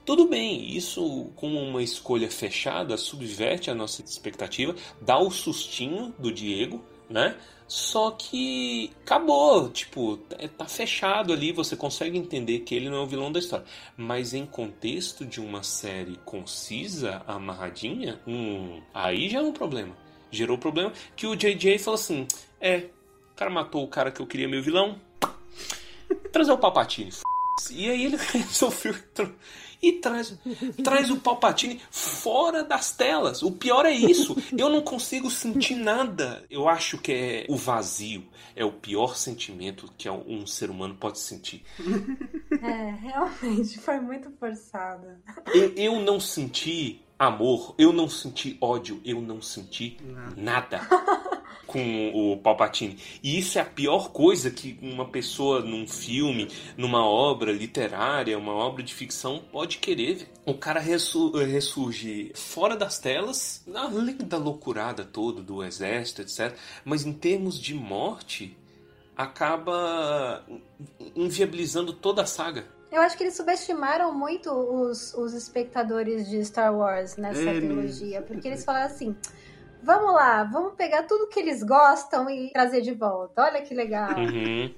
Tudo 0.06 0.26
bem, 0.26 0.74
isso 0.74 1.30
com 1.36 1.48
uma 1.48 1.82
escolha 1.82 2.30
fechada 2.30 2.96
subverte 2.96 3.70
a 3.70 3.74
nossa 3.74 4.00
expectativa, 4.00 4.74
dá 5.02 5.18
o 5.18 5.30
sustinho 5.30 6.14
do 6.18 6.32
Diego, 6.32 6.82
né? 7.10 7.36
Só 7.68 8.12
que 8.12 8.90
acabou, 9.04 9.68
tipo, 9.68 10.18
é- 10.38 10.48
tá 10.48 10.64
fechado 10.64 11.34
ali, 11.34 11.52
você 11.52 11.76
consegue 11.76 12.16
entender 12.16 12.60
que 12.60 12.74
ele 12.74 12.88
não 12.88 12.96
é 12.96 13.00
o 13.00 13.06
vilão 13.06 13.30
da 13.30 13.38
história. 13.38 13.66
Mas 13.94 14.32
em 14.32 14.46
contexto 14.46 15.24
de 15.26 15.38
uma 15.38 15.62
série 15.62 16.16
concisa, 16.24 17.22
amarradinha, 17.26 18.18
hum, 18.26 18.80
aí 18.94 19.28
já 19.28 19.40
é 19.40 19.42
um 19.42 19.52
problema. 19.52 19.94
Gerou 20.30 20.56
problema 20.56 20.92
que 21.14 21.26
o 21.26 21.36
JJ 21.36 21.78
falou 21.78 22.00
assim: 22.00 22.26
é, 22.58 22.86
o 23.32 23.36
cara 23.36 23.50
matou 23.50 23.84
o 23.84 23.88
cara 23.88 24.10
que 24.10 24.20
eu 24.20 24.26
queria 24.26 24.48
meu 24.48 24.62
vilão, 24.62 24.98
trazer 26.32 26.52
o 26.52 26.58
Palpatine. 26.58 27.10
f***. 27.10 27.22
E 27.70 27.90
aí 27.90 28.06
ele 28.06 28.16
resolveu 28.32 28.94
e 29.82 29.92
traz, 29.92 30.34
traz 30.82 31.10
o 31.10 31.18
Palpatine 31.18 31.80
fora 31.90 32.64
das 32.64 32.92
telas. 32.92 33.42
O 33.42 33.52
pior 33.52 33.86
é 33.86 33.92
isso. 33.92 34.36
Eu 34.56 34.68
não 34.68 34.82
consigo 34.82 35.30
sentir 35.30 35.76
nada. 35.76 36.44
Eu 36.50 36.68
acho 36.68 36.98
que 36.98 37.12
é 37.12 37.46
o 37.48 37.56
vazio. 37.56 38.24
É 38.56 38.64
o 38.64 38.72
pior 38.72 39.16
sentimento 39.16 39.92
que 39.96 40.10
um 40.10 40.46
ser 40.46 40.68
humano 40.68 40.96
pode 40.96 41.20
sentir. 41.20 41.62
É, 42.60 42.90
realmente, 42.90 43.78
foi 43.78 44.00
muito 44.00 44.32
forçado. 44.32 45.06
Eu, 45.54 45.72
eu 45.76 46.00
não 46.00 46.18
senti 46.18 47.00
amor, 47.18 47.74
eu 47.78 47.92
não 47.92 48.08
senti 48.08 48.56
ódio, 48.60 49.00
eu 49.04 49.20
não 49.20 49.42
senti 49.42 49.96
nada 50.36 50.80
com 51.66 52.10
o 52.14 52.38
Palpatine. 52.38 52.96
E 53.22 53.38
isso 53.38 53.58
é 53.58 53.60
a 53.60 53.64
pior 53.64 54.10
coisa 54.10 54.50
que 54.50 54.78
uma 54.80 55.04
pessoa 55.06 55.60
num 55.60 55.86
filme, 55.86 56.48
numa 56.76 57.04
obra 57.04 57.52
literária, 57.52 58.38
uma 58.38 58.52
obra 58.54 58.82
de 58.82 58.94
ficção 58.94 59.42
pode 59.52 59.78
querer. 59.78 60.30
O 60.46 60.54
cara 60.54 60.80
ressu- 60.80 61.30
ressurge 61.32 62.32
fora 62.34 62.74
das 62.74 62.98
telas, 62.98 63.64
além 63.74 64.16
da 64.16 64.38
loucurada 64.38 65.04
toda 65.04 65.42
do 65.42 65.62
exército, 65.62 66.22
etc. 66.22 66.56
Mas 66.84 67.04
em 67.04 67.12
termos 67.12 67.60
de 67.60 67.74
morte, 67.74 68.56
acaba 69.14 70.42
inviabilizando 71.14 71.92
toda 71.92 72.22
a 72.22 72.26
saga. 72.26 72.66
Eu 72.90 73.02
acho 73.02 73.16
que 73.16 73.22
eles 73.24 73.36
subestimaram 73.36 74.12
muito 74.14 74.50
os, 74.50 75.12
os 75.14 75.34
espectadores 75.34 76.28
de 76.28 76.42
Star 76.44 76.74
Wars 76.76 77.16
nessa 77.16 77.50
É 77.50 77.60
trilogia, 77.60 78.22
porque 78.22 78.48
eles 78.48 78.64
falaram 78.64 78.86
assim. 78.86 79.16
Vamos 79.80 80.12
lá, 80.12 80.42
vamos 80.44 80.74
pegar 80.74 81.04
tudo 81.04 81.28
que 81.28 81.38
eles 81.38 81.62
gostam 81.62 82.28
e 82.28 82.50
trazer 82.52 82.80
de 82.80 82.92
volta. 82.92 83.44
Olha 83.44 83.62
que 83.62 83.74
legal. 83.74 84.18
Uhum. 84.18 84.74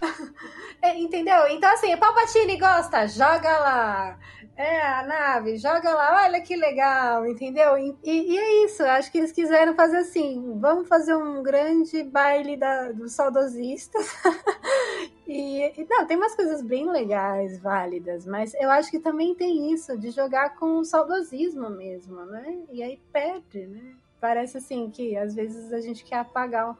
É, 0.82 0.98
entendeu? 0.98 1.46
Então, 1.50 1.70
assim, 1.74 1.94
Palpatine 1.98 2.56
gosta, 2.56 3.06
joga 3.06 3.58
lá. 3.58 4.18
É, 4.56 4.80
a 4.80 5.02
nave, 5.06 5.58
joga 5.58 5.90
lá, 5.92 6.22
olha 6.24 6.40
que 6.40 6.56
legal, 6.56 7.26
entendeu? 7.26 7.76
E, 7.76 7.94
e- 8.02 8.38
é 8.38 8.64
isso, 8.64 8.82
acho 8.84 9.12
que 9.12 9.18
eles 9.18 9.30
quiseram 9.30 9.74
fazer 9.74 9.98
assim: 9.98 10.58
vamos 10.58 10.88
fazer 10.88 11.14
um 11.14 11.42
grande 11.42 12.02
baile 12.02 12.56
da, 12.56 12.92
dos 12.92 13.12
saudosistas. 13.12 14.06
e, 15.32 15.86
não, 15.88 16.06
tem 16.06 16.16
umas 16.16 16.34
coisas 16.34 16.60
bem 16.60 16.90
legais, 16.90 17.58
válidas, 17.60 18.26
mas 18.26 18.52
eu 18.54 18.70
acho 18.70 18.90
que 18.90 18.98
também 18.98 19.34
tem 19.34 19.72
isso, 19.72 19.96
de 19.96 20.10
jogar 20.10 20.56
com 20.56 20.82
saudosismo 20.82 21.70
mesmo, 21.70 22.24
né? 22.26 22.64
E 22.70 22.82
aí 22.82 22.98
perde, 23.12 23.66
né? 23.66 23.94
Parece 24.20 24.58
assim 24.58 24.90
que 24.90 25.16
às 25.16 25.34
vezes 25.34 25.72
a 25.72 25.80
gente 25.80 26.04
quer 26.04 26.16
apagar 26.16 26.76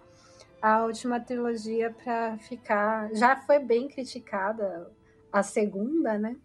a 0.60 0.85
última 0.85 1.20
trilogia 1.20 1.94
pra 2.02 2.36
ficar. 2.39 3.12
Já 3.14 3.36
foi 3.36 3.59
bem 3.59 3.89
criticada 3.89 4.90
a 5.32 5.43
segunda, 5.43 6.18
né? 6.18 6.36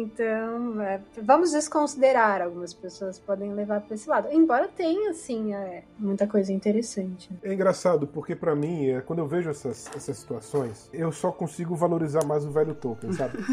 Então, 0.00 0.80
é, 0.80 1.00
vamos 1.22 1.52
desconsiderar. 1.52 2.42
Algumas 2.42 2.72
pessoas 2.72 3.18
podem 3.18 3.52
levar 3.52 3.80
para 3.82 3.94
esse 3.94 4.08
lado. 4.08 4.28
Embora 4.30 4.68
tenha, 4.68 5.10
assim, 5.10 5.54
é, 5.54 5.84
muita 5.98 6.26
coisa 6.26 6.52
interessante. 6.52 7.30
É 7.42 7.52
engraçado, 7.52 8.06
porque 8.06 8.34
para 8.34 8.54
mim, 8.54 8.88
é, 8.88 9.00
quando 9.00 9.18
eu 9.18 9.26
vejo 9.26 9.50
essas, 9.50 9.90
essas 9.94 10.16
situações, 10.16 10.88
eu 10.92 11.12
só 11.12 11.30
consigo 11.30 11.74
valorizar 11.74 12.24
mais 12.24 12.44
o 12.44 12.50
velho 12.50 12.74
Tolkien, 12.74 13.12
sabe? 13.12 13.38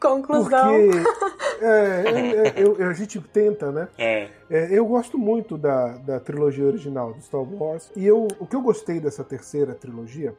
Conclusão. 0.00 0.72
Porque 0.72 1.64
é, 1.64 2.52
eu, 2.56 2.76
eu, 2.76 2.88
a 2.88 2.92
gente 2.92 3.20
tenta, 3.20 3.70
né? 3.70 3.88
É. 3.96 4.28
É, 4.50 4.78
eu 4.78 4.84
gosto 4.86 5.18
muito 5.18 5.56
da, 5.56 5.96
da 5.98 6.20
trilogia 6.20 6.64
original 6.64 7.12
do 7.12 7.22
Star 7.22 7.42
Wars. 7.42 7.90
E 7.96 8.04
eu, 8.04 8.28
o 8.38 8.46
que 8.46 8.56
eu 8.56 8.60
gostei 8.60 9.00
dessa 9.00 9.24
terceira 9.24 9.74
trilogia 9.74 10.34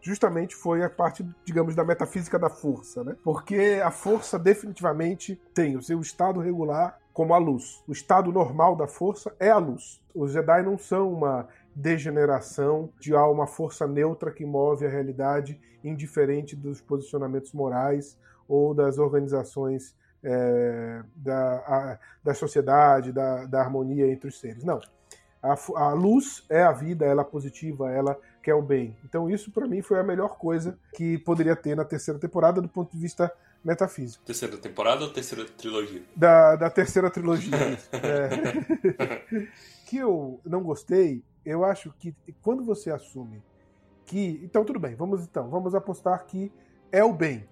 justamente 0.00 0.54
foi 0.54 0.82
a 0.82 0.90
parte, 0.90 1.26
digamos, 1.44 1.74
da 1.74 1.84
metafísica 1.84 2.38
da 2.38 2.48
força, 2.48 3.04
né? 3.04 3.16
Porque 3.22 3.80
a 3.82 3.90
força 3.90 4.38
definitivamente 4.38 5.40
tem 5.52 5.76
o 5.76 5.82
seu 5.82 6.00
estado 6.00 6.40
regular 6.40 6.98
como 7.12 7.34
a 7.34 7.38
luz. 7.38 7.82
O 7.88 7.92
estado 7.92 8.30
normal 8.32 8.76
da 8.76 8.86
força 8.86 9.34
é 9.40 9.50
a 9.50 9.58
luz. 9.58 10.00
Os 10.14 10.32
Jedi 10.32 10.62
não 10.62 10.78
são 10.78 11.12
uma 11.12 11.48
degeneração 11.74 12.90
de 12.98 13.14
uma 13.14 13.46
força 13.46 13.86
neutra 13.86 14.30
que 14.30 14.44
move 14.44 14.86
a 14.86 14.88
realidade 14.88 15.60
indiferente 15.82 16.56
dos 16.56 16.80
posicionamentos 16.80 17.52
morais 17.52 18.18
ou 18.48 18.74
das 18.74 18.98
organizações 18.98 19.96
é, 20.22 21.02
da, 21.14 21.54
a, 21.58 21.98
da 22.22 22.34
sociedade, 22.34 23.12
da, 23.12 23.46
da 23.46 23.60
harmonia 23.60 24.10
entre 24.10 24.28
os 24.28 24.38
seres. 24.38 24.64
Não. 24.64 24.80
A, 25.42 25.56
a, 25.76 25.92
luz 25.92 26.44
é 26.48 26.62
a 26.62 26.72
vida, 26.72 27.04
ela 27.04 27.22
é 27.22 27.24
positiva, 27.24 27.90
ela 27.90 28.18
quer 28.42 28.54
o 28.54 28.62
bem. 28.62 28.96
Então 29.04 29.30
isso 29.30 29.50
para 29.50 29.68
mim 29.68 29.82
foi 29.82 29.98
a 29.98 30.02
melhor 30.02 30.36
coisa 30.36 30.78
que 30.94 31.18
poderia 31.18 31.54
ter 31.54 31.76
na 31.76 31.84
terceira 31.84 32.18
temporada 32.18 32.60
do 32.60 32.68
ponto 32.68 32.92
de 32.92 32.98
vista 32.98 33.32
metafísico. 33.64 34.24
Terceira 34.24 34.56
temporada 34.56 35.04
ou 35.04 35.12
terceira 35.12 35.44
trilogia? 35.44 36.02
Da, 36.16 36.56
da 36.56 36.70
terceira 36.70 37.10
trilogia. 37.10 37.54
é. 37.92 39.36
que 39.86 39.98
eu 39.98 40.40
não 40.44 40.62
gostei, 40.62 41.22
eu 41.44 41.64
acho 41.64 41.92
que 41.98 42.14
quando 42.42 42.64
você 42.64 42.90
assume 42.90 43.42
que. 44.04 44.40
Então 44.42 44.64
tudo 44.64 44.80
bem, 44.80 44.94
vamos 44.94 45.22
então, 45.22 45.48
vamos 45.48 45.74
apostar 45.74 46.26
que 46.26 46.52
é 46.90 47.04
o 47.04 47.12
bem. 47.12 47.46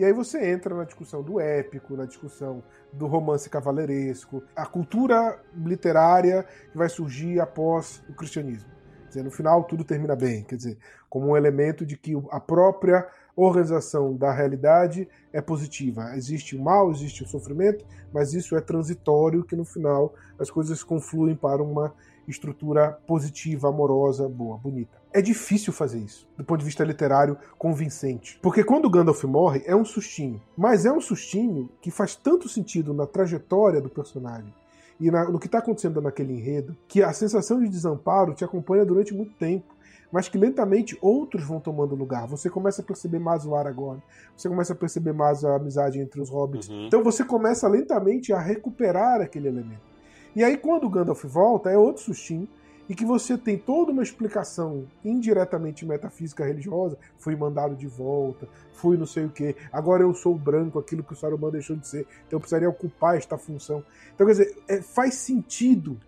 E 0.00 0.04
aí 0.04 0.14
você 0.14 0.50
entra 0.50 0.74
na 0.74 0.84
discussão 0.84 1.22
do 1.22 1.38
épico, 1.38 1.94
na 1.94 2.06
discussão 2.06 2.62
do 2.90 3.06
romance 3.06 3.50
cavaleiresco, 3.50 4.42
a 4.56 4.64
cultura 4.64 5.38
literária 5.54 6.46
que 6.72 6.78
vai 6.78 6.88
surgir 6.88 7.38
após 7.38 8.02
o 8.08 8.14
cristianismo. 8.14 8.70
Quer 9.02 9.08
dizer, 9.08 9.22
no 9.24 9.30
final 9.30 9.62
tudo 9.64 9.84
termina 9.84 10.16
bem, 10.16 10.42
quer 10.42 10.56
dizer, 10.56 10.78
como 11.06 11.26
um 11.26 11.36
elemento 11.36 11.84
de 11.84 11.98
que 11.98 12.14
a 12.30 12.40
própria 12.40 13.06
organização 13.36 14.16
da 14.16 14.32
realidade 14.32 15.06
é 15.34 15.42
positiva. 15.42 16.16
Existe 16.16 16.56
o 16.56 16.62
mal, 16.62 16.90
existe 16.90 17.22
o 17.22 17.28
sofrimento, 17.28 17.84
mas 18.10 18.32
isso 18.32 18.56
é 18.56 18.60
transitório, 18.62 19.44
que 19.44 19.54
no 19.54 19.66
final 19.66 20.14
as 20.38 20.50
coisas 20.50 20.82
confluem 20.82 21.36
para 21.36 21.62
uma 21.62 21.92
estrutura 22.30 22.98
positiva, 23.06 23.68
amorosa, 23.68 24.28
boa, 24.28 24.56
bonita. 24.56 24.98
É 25.12 25.20
difícil 25.20 25.72
fazer 25.72 25.98
isso, 25.98 26.28
do 26.38 26.44
ponto 26.44 26.60
de 26.60 26.64
vista 26.64 26.84
literário, 26.84 27.36
convincente. 27.58 28.38
Porque 28.40 28.62
quando 28.62 28.90
Gandalf 28.90 29.24
morre, 29.24 29.62
é 29.66 29.74
um 29.74 29.84
sustinho. 29.84 30.40
Mas 30.56 30.86
é 30.86 30.92
um 30.92 31.00
sustinho 31.00 31.68
que 31.80 31.90
faz 31.90 32.14
tanto 32.14 32.48
sentido 32.48 32.94
na 32.94 33.06
trajetória 33.06 33.80
do 33.80 33.88
personagem 33.88 34.54
e 35.00 35.10
na, 35.10 35.24
no 35.28 35.38
que 35.38 35.46
está 35.46 35.58
acontecendo 35.58 36.00
naquele 36.00 36.34
enredo, 36.34 36.76
que 36.86 37.02
a 37.02 37.12
sensação 37.12 37.58
de 37.58 37.68
desamparo 37.68 38.34
te 38.34 38.44
acompanha 38.44 38.84
durante 38.84 39.14
muito 39.14 39.34
tempo 39.34 39.74
mas 40.12 40.28
que 40.28 40.38
lentamente 40.38 40.98
outros 41.00 41.44
vão 41.44 41.60
tomando 41.60 41.94
lugar. 41.94 42.26
Você 42.26 42.50
começa 42.50 42.82
a 42.82 42.84
perceber 42.84 43.18
mais 43.18 43.46
o 43.46 43.54
Aragorn, 43.54 44.02
você 44.36 44.48
começa 44.48 44.72
a 44.72 44.76
perceber 44.76 45.12
mais 45.12 45.44
a 45.44 45.56
amizade 45.56 46.00
entre 46.00 46.20
os 46.20 46.30
hobbits. 46.30 46.68
Uhum. 46.68 46.86
Então 46.86 47.02
você 47.02 47.24
começa 47.24 47.68
lentamente 47.68 48.32
a 48.32 48.40
recuperar 48.40 49.20
aquele 49.20 49.48
elemento. 49.48 49.89
E 50.34 50.44
aí, 50.44 50.56
quando 50.56 50.84
o 50.84 50.90
Gandalf 50.90 51.24
volta, 51.24 51.70
é 51.70 51.76
outro 51.76 52.02
sustinho, 52.02 52.48
e 52.88 52.94
que 52.94 53.04
você 53.04 53.38
tem 53.38 53.56
toda 53.56 53.92
uma 53.92 54.02
explicação 54.02 54.84
indiretamente 55.04 55.86
metafísica 55.86 56.44
religiosa, 56.44 56.98
fui 57.18 57.36
mandado 57.36 57.76
de 57.76 57.86
volta, 57.86 58.48
fui 58.72 58.96
não 58.96 59.06
sei 59.06 59.26
o 59.26 59.28
que, 59.28 59.54
agora 59.72 60.02
eu 60.02 60.12
sou 60.12 60.36
branco, 60.36 60.76
aquilo 60.76 61.04
que 61.04 61.12
o 61.12 61.16
Saruman 61.16 61.50
deixou 61.50 61.76
de 61.76 61.86
ser, 61.86 62.00
então 62.26 62.36
eu 62.36 62.40
precisaria 62.40 62.68
ocupar 62.68 63.16
esta 63.16 63.38
função. 63.38 63.84
Então, 64.12 64.26
quer 64.26 64.32
dizer, 64.32 64.56
é, 64.66 64.82
faz 64.82 65.14
sentido 65.14 66.00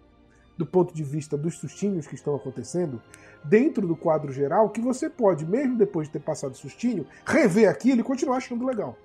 do 0.58 0.66
ponto 0.66 0.92
de 0.92 1.04
vista 1.04 1.36
dos 1.36 1.54
sustinhos 1.54 2.06
que 2.06 2.16
estão 2.16 2.34
acontecendo, 2.34 3.00
dentro 3.44 3.86
do 3.86 3.94
quadro 3.94 4.32
geral, 4.32 4.68
que 4.70 4.80
você 4.80 5.08
pode, 5.08 5.46
mesmo 5.46 5.78
depois 5.78 6.08
de 6.08 6.14
ter 6.14 6.20
passado 6.20 6.56
sustinho, 6.56 7.06
rever 7.24 7.68
aquilo 7.68 8.00
e 8.00 8.04
continuar 8.04 8.38
achando 8.38 8.66
legal 8.66 8.96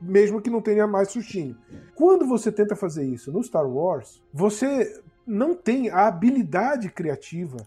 mesmo 0.00 0.40
que 0.40 0.50
não 0.50 0.60
tenha 0.60 0.86
mais 0.86 1.10
sustinho. 1.10 1.56
Quando 1.94 2.26
você 2.26 2.52
tenta 2.52 2.76
fazer 2.76 3.04
isso 3.04 3.32
no 3.32 3.42
Star 3.42 3.68
Wars, 3.68 4.22
você 4.32 5.00
não 5.26 5.54
tem 5.54 5.90
a 5.90 6.06
habilidade 6.06 6.88
criativa 6.88 7.58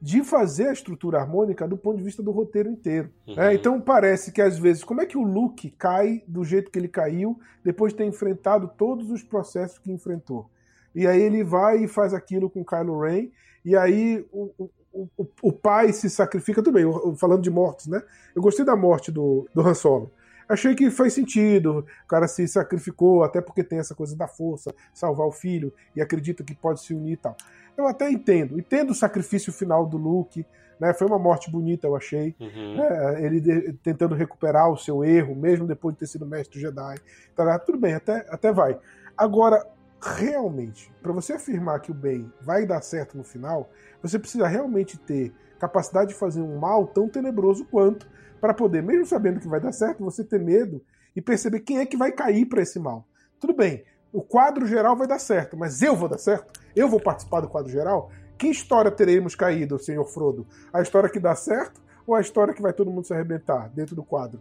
de 0.00 0.22
fazer 0.22 0.68
a 0.68 0.72
estrutura 0.72 1.18
harmônica 1.18 1.66
do 1.66 1.78
ponto 1.78 1.96
de 1.96 2.02
vista 2.02 2.22
do 2.22 2.30
roteiro 2.30 2.68
inteiro. 2.68 3.08
Uhum. 3.26 3.40
É, 3.40 3.54
então 3.54 3.80
parece 3.80 4.32
que 4.32 4.42
às 4.42 4.58
vezes, 4.58 4.84
como 4.84 5.00
é 5.00 5.06
que 5.06 5.16
o 5.16 5.22
Luke 5.22 5.70
cai 5.70 6.22
do 6.28 6.44
jeito 6.44 6.70
que 6.70 6.78
ele 6.78 6.88
caiu 6.88 7.38
depois 7.64 7.92
de 7.92 7.98
ter 7.98 8.04
enfrentado 8.04 8.70
todos 8.76 9.10
os 9.10 9.22
processos 9.22 9.78
que 9.78 9.90
enfrentou? 9.90 10.50
E 10.94 11.06
aí 11.06 11.22
ele 11.22 11.42
vai 11.42 11.84
e 11.84 11.88
faz 11.88 12.12
aquilo 12.12 12.50
com 12.50 12.64
Kylo 12.64 13.00
Ren, 13.00 13.28
e 13.64 13.74
aí 13.74 14.26
o, 14.30 14.50
o, 14.58 15.08
o, 15.16 15.26
o 15.42 15.52
pai 15.52 15.92
se 15.92 16.10
sacrifica, 16.10 16.62
tudo 16.62 16.74
bem, 16.74 16.84
falando 17.16 17.40
de 17.40 17.50
mortes, 17.50 17.86
né? 17.86 18.02
Eu 18.36 18.42
gostei 18.42 18.64
da 18.64 18.76
morte 18.76 19.10
do, 19.10 19.48
do 19.54 19.62
Han 19.62 19.74
Solo. 19.74 20.12
Achei 20.48 20.74
que 20.74 20.90
faz 20.90 21.12
sentido. 21.12 21.86
O 22.04 22.08
cara 22.08 22.28
se 22.28 22.46
sacrificou, 22.46 23.24
até 23.24 23.40
porque 23.40 23.64
tem 23.64 23.78
essa 23.78 23.94
coisa 23.94 24.16
da 24.16 24.28
força, 24.28 24.74
salvar 24.92 25.26
o 25.26 25.32
filho, 25.32 25.72
e 25.94 26.02
acredita 26.02 26.44
que 26.44 26.54
pode 26.54 26.80
se 26.80 26.94
unir 26.94 27.12
e 27.12 27.16
tal. 27.16 27.36
Eu 27.76 27.86
até 27.86 28.10
entendo. 28.10 28.58
Entendo 28.58 28.90
o 28.90 28.94
sacrifício 28.94 29.52
final 29.52 29.86
do 29.86 29.96
Luke. 29.96 30.46
Né? 30.78 30.92
Foi 30.92 31.06
uma 31.06 31.18
morte 31.18 31.50
bonita, 31.50 31.86
eu 31.86 31.96
achei. 31.96 32.34
Uhum. 32.38 32.76
Né? 32.76 33.24
Ele 33.24 33.40
de, 33.40 33.72
tentando 33.74 34.14
recuperar 34.14 34.70
o 34.70 34.76
seu 34.76 35.04
erro, 35.04 35.34
mesmo 35.34 35.66
depois 35.66 35.94
de 35.94 36.00
ter 36.00 36.06
sido 36.06 36.26
mestre 36.26 36.60
Jedi. 36.60 36.96
Tá, 37.34 37.58
tudo 37.58 37.78
bem, 37.78 37.94
até, 37.94 38.26
até 38.28 38.52
vai. 38.52 38.78
Agora, 39.16 39.66
realmente, 40.00 40.92
para 41.02 41.12
você 41.12 41.34
afirmar 41.34 41.80
que 41.80 41.90
o 41.90 41.94
bem 41.94 42.30
vai 42.40 42.66
dar 42.66 42.82
certo 42.82 43.16
no 43.16 43.24
final, 43.24 43.70
você 44.02 44.18
precisa 44.18 44.46
realmente 44.46 44.98
ter 44.98 45.32
capacidade 45.58 46.10
de 46.10 46.14
fazer 46.14 46.42
um 46.42 46.58
mal 46.58 46.86
tão 46.86 47.08
tenebroso 47.08 47.64
quanto 47.64 48.08
para 48.40 48.54
poder, 48.54 48.82
mesmo 48.82 49.06
sabendo 49.06 49.40
que 49.40 49.48
vai 49.48 49.60
dar 49.60 49.72
certo, 49.72 50.04
você 50.04 50.24
ter 50.24 50.40
medo 50.40 50.82
e 51.14 51.20
perceber 51.20 51.60
quem 51.60 51.78
é 51.78 51.86
que 51.86 51.96
vai 51.96 52.12
cair 52.12 52.46
para 52.46 52.62
esse 52.62 52.78
mal. 52.78 53.06
Tudo 53.40 53.54
bem, 53.54 53.84
o 54.12 54.22
quadro 54.22 54.66
geral 54.66 54.96
vai 54.96 55.06
dar 55.06 55.18
certo, 55.18 55.56
mas 55.56 55.82
eu 55.82 55.96
vou 55.96 56.08
dar 56.08 56.18
certo? 56.18 56.60
Eu 56.74 56.88
vou 56.88 57.00
participar 57.00 57.40
do 57.40 57.48
quadro 57.48 57.70
geral? 57.70 58.10
Que 58.36 58.48
história 58.48 58.90
teremos 58.90 59.34
caído, 59.34 59.78
senhor 59.78 60.04
Frodo? 60.04 60.46
A 60.72 60.82
história 60.82 61.08
que 61.08 61.20
dá 61.20 61.34
certo 61.34 61.80
ou 62.06 62.14
a 62.14 62.20
história 62.20 62.52
que 62.52 62.62
vai 62.62 62.72
todo 62.72 62.90
mundo 62.90 63.06
se 63.06 63.14
arrebentar 63.14 63.68
dentro 63.70 63.94
do 63.94 64.02
quadro 64.02 64.40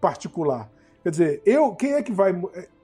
particular? 0.00 0.70
Quer 1.02 1.10
dizer, 1.10 1.42
eu, 1.46 1.74
quem 1.74 1.92
é 1.92 2.02
que 2.02 2.12
vai. 2.12 2.34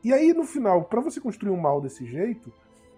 E 0.04 0.12
aí, 0.12 0.32
no 0.32 0.44
final, 0.44 0.84
para 0.84 1.00
você 1.00 1.20
construir 1.20 1.50
um 1.50 1.60
mal 1.60 1.80
desse 1.80 2.06
jeito, 2.06 2.52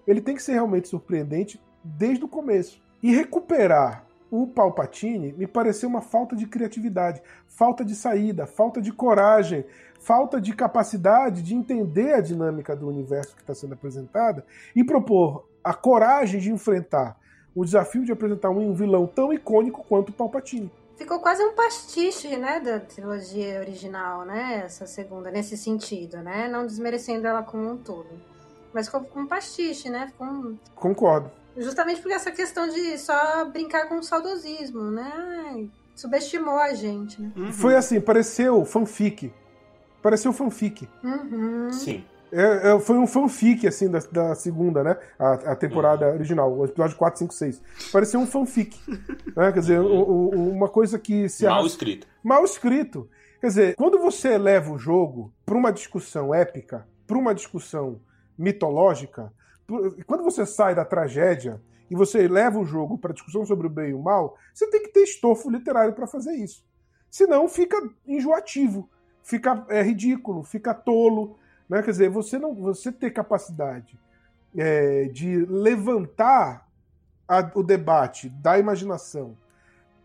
ele 0.06 0.20
tem 0.20 0.34
que 0.34 0.42
ser 0.42 0.52
realmente 0.52 0.88
surpreendente 0.88 1.58
desde 1.82 2.24
o 2.24 2.28
começo. 2.28 2.82
E 3.02 3.14
recuperar 3.14 4.03
o 4.42 4.48
Palpatine 4.48 5.32
me 5.32 5.46
pareceu 5.46 5.88
uma 5.88 6.00
falta 6.00 6.34
de 6.34 6.44
criatividade, 6.44 7.22
falta 7.46 7.84
de 7.84 7.94
saída, 7.94 8.46
falta 8.46 8.82
de 8.82 8.92
coragem, 8.92 9.64
falta 10.00 10.40
de 10.40 10.52
capacidade 10.52 11.40
de 11.40 11.54
entender 11.54 12.14
a 12.14 12.20
dinâmica 12.20 12.74
do 12.74 12.88
universo 12.88 13.36
que 13.36 13.42
está 13.42 13.54
sendo 13.54 13.74
apresentada 13.74 14.44
e 14.74 14.82
propor 14.82 15.48
a 15.62 15.72
coragem 15.72 16.40
de 16.40 16.50
enfrentar 16.50 17.16
o 17.54 17.64
desafio 17.64 18.04
de 18.04 18.10
apresentar 18.10 18.50
um 18.50 18.74
vilão 18.74 19.06
tão 19.06 19.32
icônico 19.32 19.84
quanto 19.88 20.08
o 20.08 20.12
Palpatine. 20.12 20.68
Ficou 20.96 21.20
quase 21.20 21.42
um 21.44 21.54
pastiche, 21.54 22.36
né, 22.36 22.58
da 22.58 22.80
trilogia 22.80 23.60
original, 23.60 24.24
né, 24.24 24.62
essa 24.64 24.84
segunda, 24.84 25.30
nesse 25.30 25.56
sentido, 25.56 26.16
né, 26.18 26.48
não 26.48 26.66
desmerecendo 26.66 27.28
ela 27.28 27.44
como 27.44 27.70
um 27.70 27.76
todo. 27.76 28.08
Mas 28.72 28.86
ficou 28.88 29.06
um 29.14 29.26
pastiche, 29.26 29.88
né, 29.88 30.08
ficou 30.08 30.26
um... 30.26 30.58
Concordo. 30.74 31.30
Justamente 31.56 32.00
por 32.00 32.10
essa 32.10 32.30
questão 32.30 32.68
de 32.68 32.98
só 32.98 33.44
brincar 33.46 33.88
com 33.88 33.98
o 33.98 34.02
saudosismo, 34.02 34.90
né? 34.90 35.68
Subestimou 35.94 36.58
a 36.58 36.74
gente, 36.74 37.20
né? 37.20 37.30
Uhum. 37.36 37.52
Foi 37.52 37.76
assim, 37.76 38.00
pareceu 38.00 38.64
fanfic. 38.64 39.32
Pareceu 40.02 40.32
fanfic. 40.32 40.88
Uhum. 41.02 41.72
Sim. 41.72 42.04
É, 42.32 42.72
é, 42.72 42.80
foi 42.80 42.98
um 42.98 43.06
fanfic, 43.06 43.64
assim, 43.66 43.88
da, 43.88 44.00
da 44.10 44.34
segunda, 44.34 44.82
né? 44.82 44.98
A, 45.16 45.32
a 45.52 45.56
temporada 45.56 46.08
uhum. 46.08 46.14
original, 46.14 46.52
o 46.52 46.64
episódio 46.64 46.96
4, 46.96 47.20
5, 47.20 47.32
6. 47.32 47.62
Pareceu 47.92 48.18
um 48.18 48.26
fanfic. 48.26 48.76
né? 49.36 49.52
Quer 49.52 49.60
dizer, 49.60 49.80
o, 49.80 50.02
o, 50.02 50.50
uma 50.50 50.68
coisa 50.68 50.98
que 50.98 51.28
se. 51.28 51.44
Mal 51.44 51.64
escrito. 51.64 52.08
Mal 52.24 52.44
escrito. 52.44 53.08
Quer 53.40 53.46
dizer, 53.46 53.76
quando 53.76 54.00
você 54.00 54.36
leva 54.36 54.72
o 54.72 54.78
jogo 54.78 55.32
para 55.46 55.56
uma 55.56 55.70
discussão 55.70 56.34
épica, 56.34 56.88
para 57.06 57.16
uma 57.16 57.34
discussão 57.34 58.00
mitológica, 58.36 59.32
quando 60.06 60.22
você 60.22 60.44
sai 60.44 60.74
da 60.74 60.84
tragédia 60.84 61.60
e 61.90 61.94
você 61.94 62.26
leva 62.28 62.58
o 62.58 62.64
jogo 62.64 62.98
para 62.98 63.12
discussão 63.12 63.44
sobre 63.44 63.66
o 63.66 63.70
bem 63.70 63.90
e 63.90 63.94
o 63.94 64.02
mal, 64.02 64.36
você 64.52 64.68
tem 64.68 64.82
que 64.82 64.88
ter 64.88 65.02
estofo 65.02 65.50
literário 65.50 65.94
para 65.94 66.06
fazer 66.06 66.32
isso. 66.32 66.64
Senão 67.10 67.48
fica 67.48 67.76
enjoativo, 68.06 68.88
fica 69.22 69.64
é, 69.68 69.82
ridículo, 69.82 70.42
fica 70.42 70.74
tolo. 70.74 71.38
Né? 71.68 71.82
Quer 71.82 71.90
dizer, 71.90 72.10
você 72.10 72.38
não 72.38 72.54
você 72.54 72.90
ter 72.90 73.10
capacidade 73.10 73.98
é, 74.56 75.04
de 75.04 75.44
levantar 75.46 76.68
a, 77.28 77.50
o 77.54 77.62
debate 77.62 78.28
da 78.28 78.58
imaginação 78.58 79.36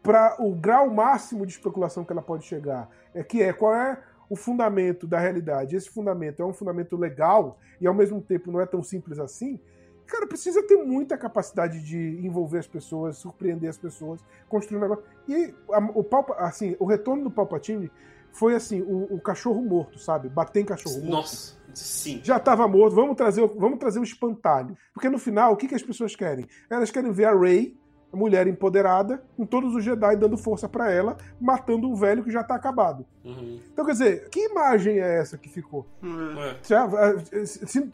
para 0.01 0.35
o 0.39 0.55
grau 0.55 0.89
máximo 0.89 1.45
de 1.45 1.51
especulação 1.51 2.05
que 2.05 2.11
ela 2.11 2.21
pode 2.21 2.45
chegar, 2.45 2.89
é 3.13 3.23
que 3.23 3.41
é 3.41 3.51
qual 3.51 3.75
é 3.75 4.01
o 4.29 4.35
fundamento 4.35 5.07
da 5.07 5.19
realidade. 5.19 5.75
Esse 5.75 5.89
fundamento 5.89 6.41
é 6.41 6.45
um 6.45 6.53
fundamento 6.53 6.95
legal 6.95 7.59
e 7.81 7.87
ao 7.87 7.93
mesmo 7.93 8.21
tempo 8.21 8.51
não 8.51 8.61
é 8.61 8.65
tão 8.65 8.83
simples 8.83 9.19
assim. 9.19 9.59
Cara, 10.05 10.25
precisa 10.25 10.63
ter 10.63 10.77
muita 10.77 11.17
capacidade 11.17 11.83
de 11.83 12.19
envolver 12.25 12.59
as 12.59 12.67
pessoas, 12.67 13.17
surpreender 13.17 13.69
as 13.69 13.77
pessoas, 13.77 14.23
construir 14.47 14.77
um 14.77 14.81
negócio. 14.81 15.03
E 15.27 15.53
a, 15.71 15.79
o 15.93 16.03
Palpa, 16.03 16.33
assim, 16.39 16.75
o 16.79 16.85
retorno 16.85 17.23
do 17.23 17.31
Palpatine 17.31 17.91
foi 18.31 18.55
assim, 18.55 18.81
o, 18.81 19.15
o, 19.15 19.21
cachorro 19.21 19.61
morto, 19.61 19.99
sabe? 19.99 20.29
Bater 20.29 20.61
em 20.61 20.65
cachorro 20.65 20.97
morto. 20.97 21.11
Nossa, 21.11 21.55
sim. 21.73 22.21
Já 22.23 22.37
estava 22.37 22.67
morto, 22.67 22.95
vamos 22.95 23.15
trazer, 23.15 23.47
vamos 23.55 23.79
trazer 23.79 23.99
o 23.99 24.03
espantalho. 24.03 24.75
Porque 24.93 25.09
no 25.09 25.19
final, 25.19 25.53
o 25.53 25.57
que, 25.57 25.67
que 25.67 25.75
as 25.75 25.83
pessoas 25.83 26.15
querem? 26.15 26.47
Elas 26.69 26.91
querem 26.91 27.11
ver 27.11 27.25
a 27.25 27.35
Rey 27.35 27.78
mulher 28.17 28.47
empoderada, 28.47 29.21
com 29.37 29.45
todos 29.45 29.75
os 29.75 29.83
Jedi 29.83 30.15
dando 30.15 30.37
força 30.37 30.67
para 30.67 30.91
ela, 30.91 31.17
matando 31.39 31.87
um 31.89 31.95
velho 31.95 32.23
que 32.23 32.31
já 32.31 32.43
tá 32.43 32.55
acabado. 32.55 33.05
Uhum. 33.23 33.59
Então, 33.71 33.85
quer 33.85 33.91
dizer, 33.91 34.29
que 34.29 34.47
imagem 34.47 34.99
é 34.99 35.19
essa 35.19 35.37
que 35.37 35.49
ficou? 35.49 35.85
É. 36.03 37.45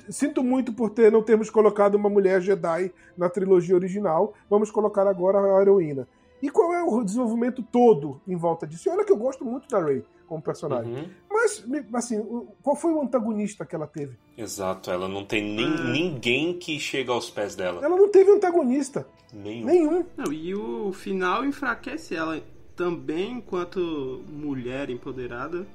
Sinto 0.10 0.44
muito 0.44 0.74
por 0.74 0.90
ter 0.90 1.12
não 1.12 1.22
termos 1.22 1.50
colocado 1.50 1.96
uma 1.96 2.10
mulher 2.10 2.42
Jedi 2.42 2.94
na 3.18 3.30
trilogia 3.30 3.76
original. 3.76 4.34
Vamos 4.50 4.72
colocar 4.72 5.08
agora 5.08 5.40
a 5.40 5.62
heroína. 5.62 6.08
E 6.42 6.50
qual 6.50 6.74
é 6.74 6.84
o 6.84 7.04
desenvolvimento 7.04 7.64
todo 7.64 8.22
em 8.28 8.36
volta 8.36 8.68
disso? 8.68 8.88
E 8.88 8.92
olha 8.92 9.04
que 9.04 9.12
eu 9.12 9.18
gosto 9.18 9.44
muito 9.44 9.68
da 9.68 9.84
Rey 9.84 10.06
como 10.28 10.42
personagem. 10.42 10.94
Uhum. 10.94 11.10
Mas, 11.30 11.64
assim, 11.94 12.24
qual 12.62 12.76
foi 12.76 12.92
o 12.92 13.02
antagonista 13.02 13.66
que 13.66 13.76
ela 13.76 13.88
teve? 13.88 14.18
Exato, 14.38 14.92
ela 14.92 15.08
não 15.08 15.26
tem 15.26 15.44
nem, 15.44 15.66
é. 15.66 15.92
ninguém 15.92 16.58
que 16.58 16.80
chega 16.80 17.12
aos 17.12 17.30
pés 17.30 17.56
dela. 17.56 17.84
Ela 17.84 17.96
não 17.96 18.10
teve 18.10 18.32
antagonista. 18.32 19.08
Nenhum. 19.34 19.66
Nenhum. 19.66 20.06
Não, 20.18 20.32
e 20.32 20.56
o 20.56 20.92
final 20.94 21.46
enfraquece 21.46 22.16
ela 22.16 22.42
também 22.76 23.34
enquanto 23.34 24.24
mulher 24.28 24.90
empoderada. 24.90 25.66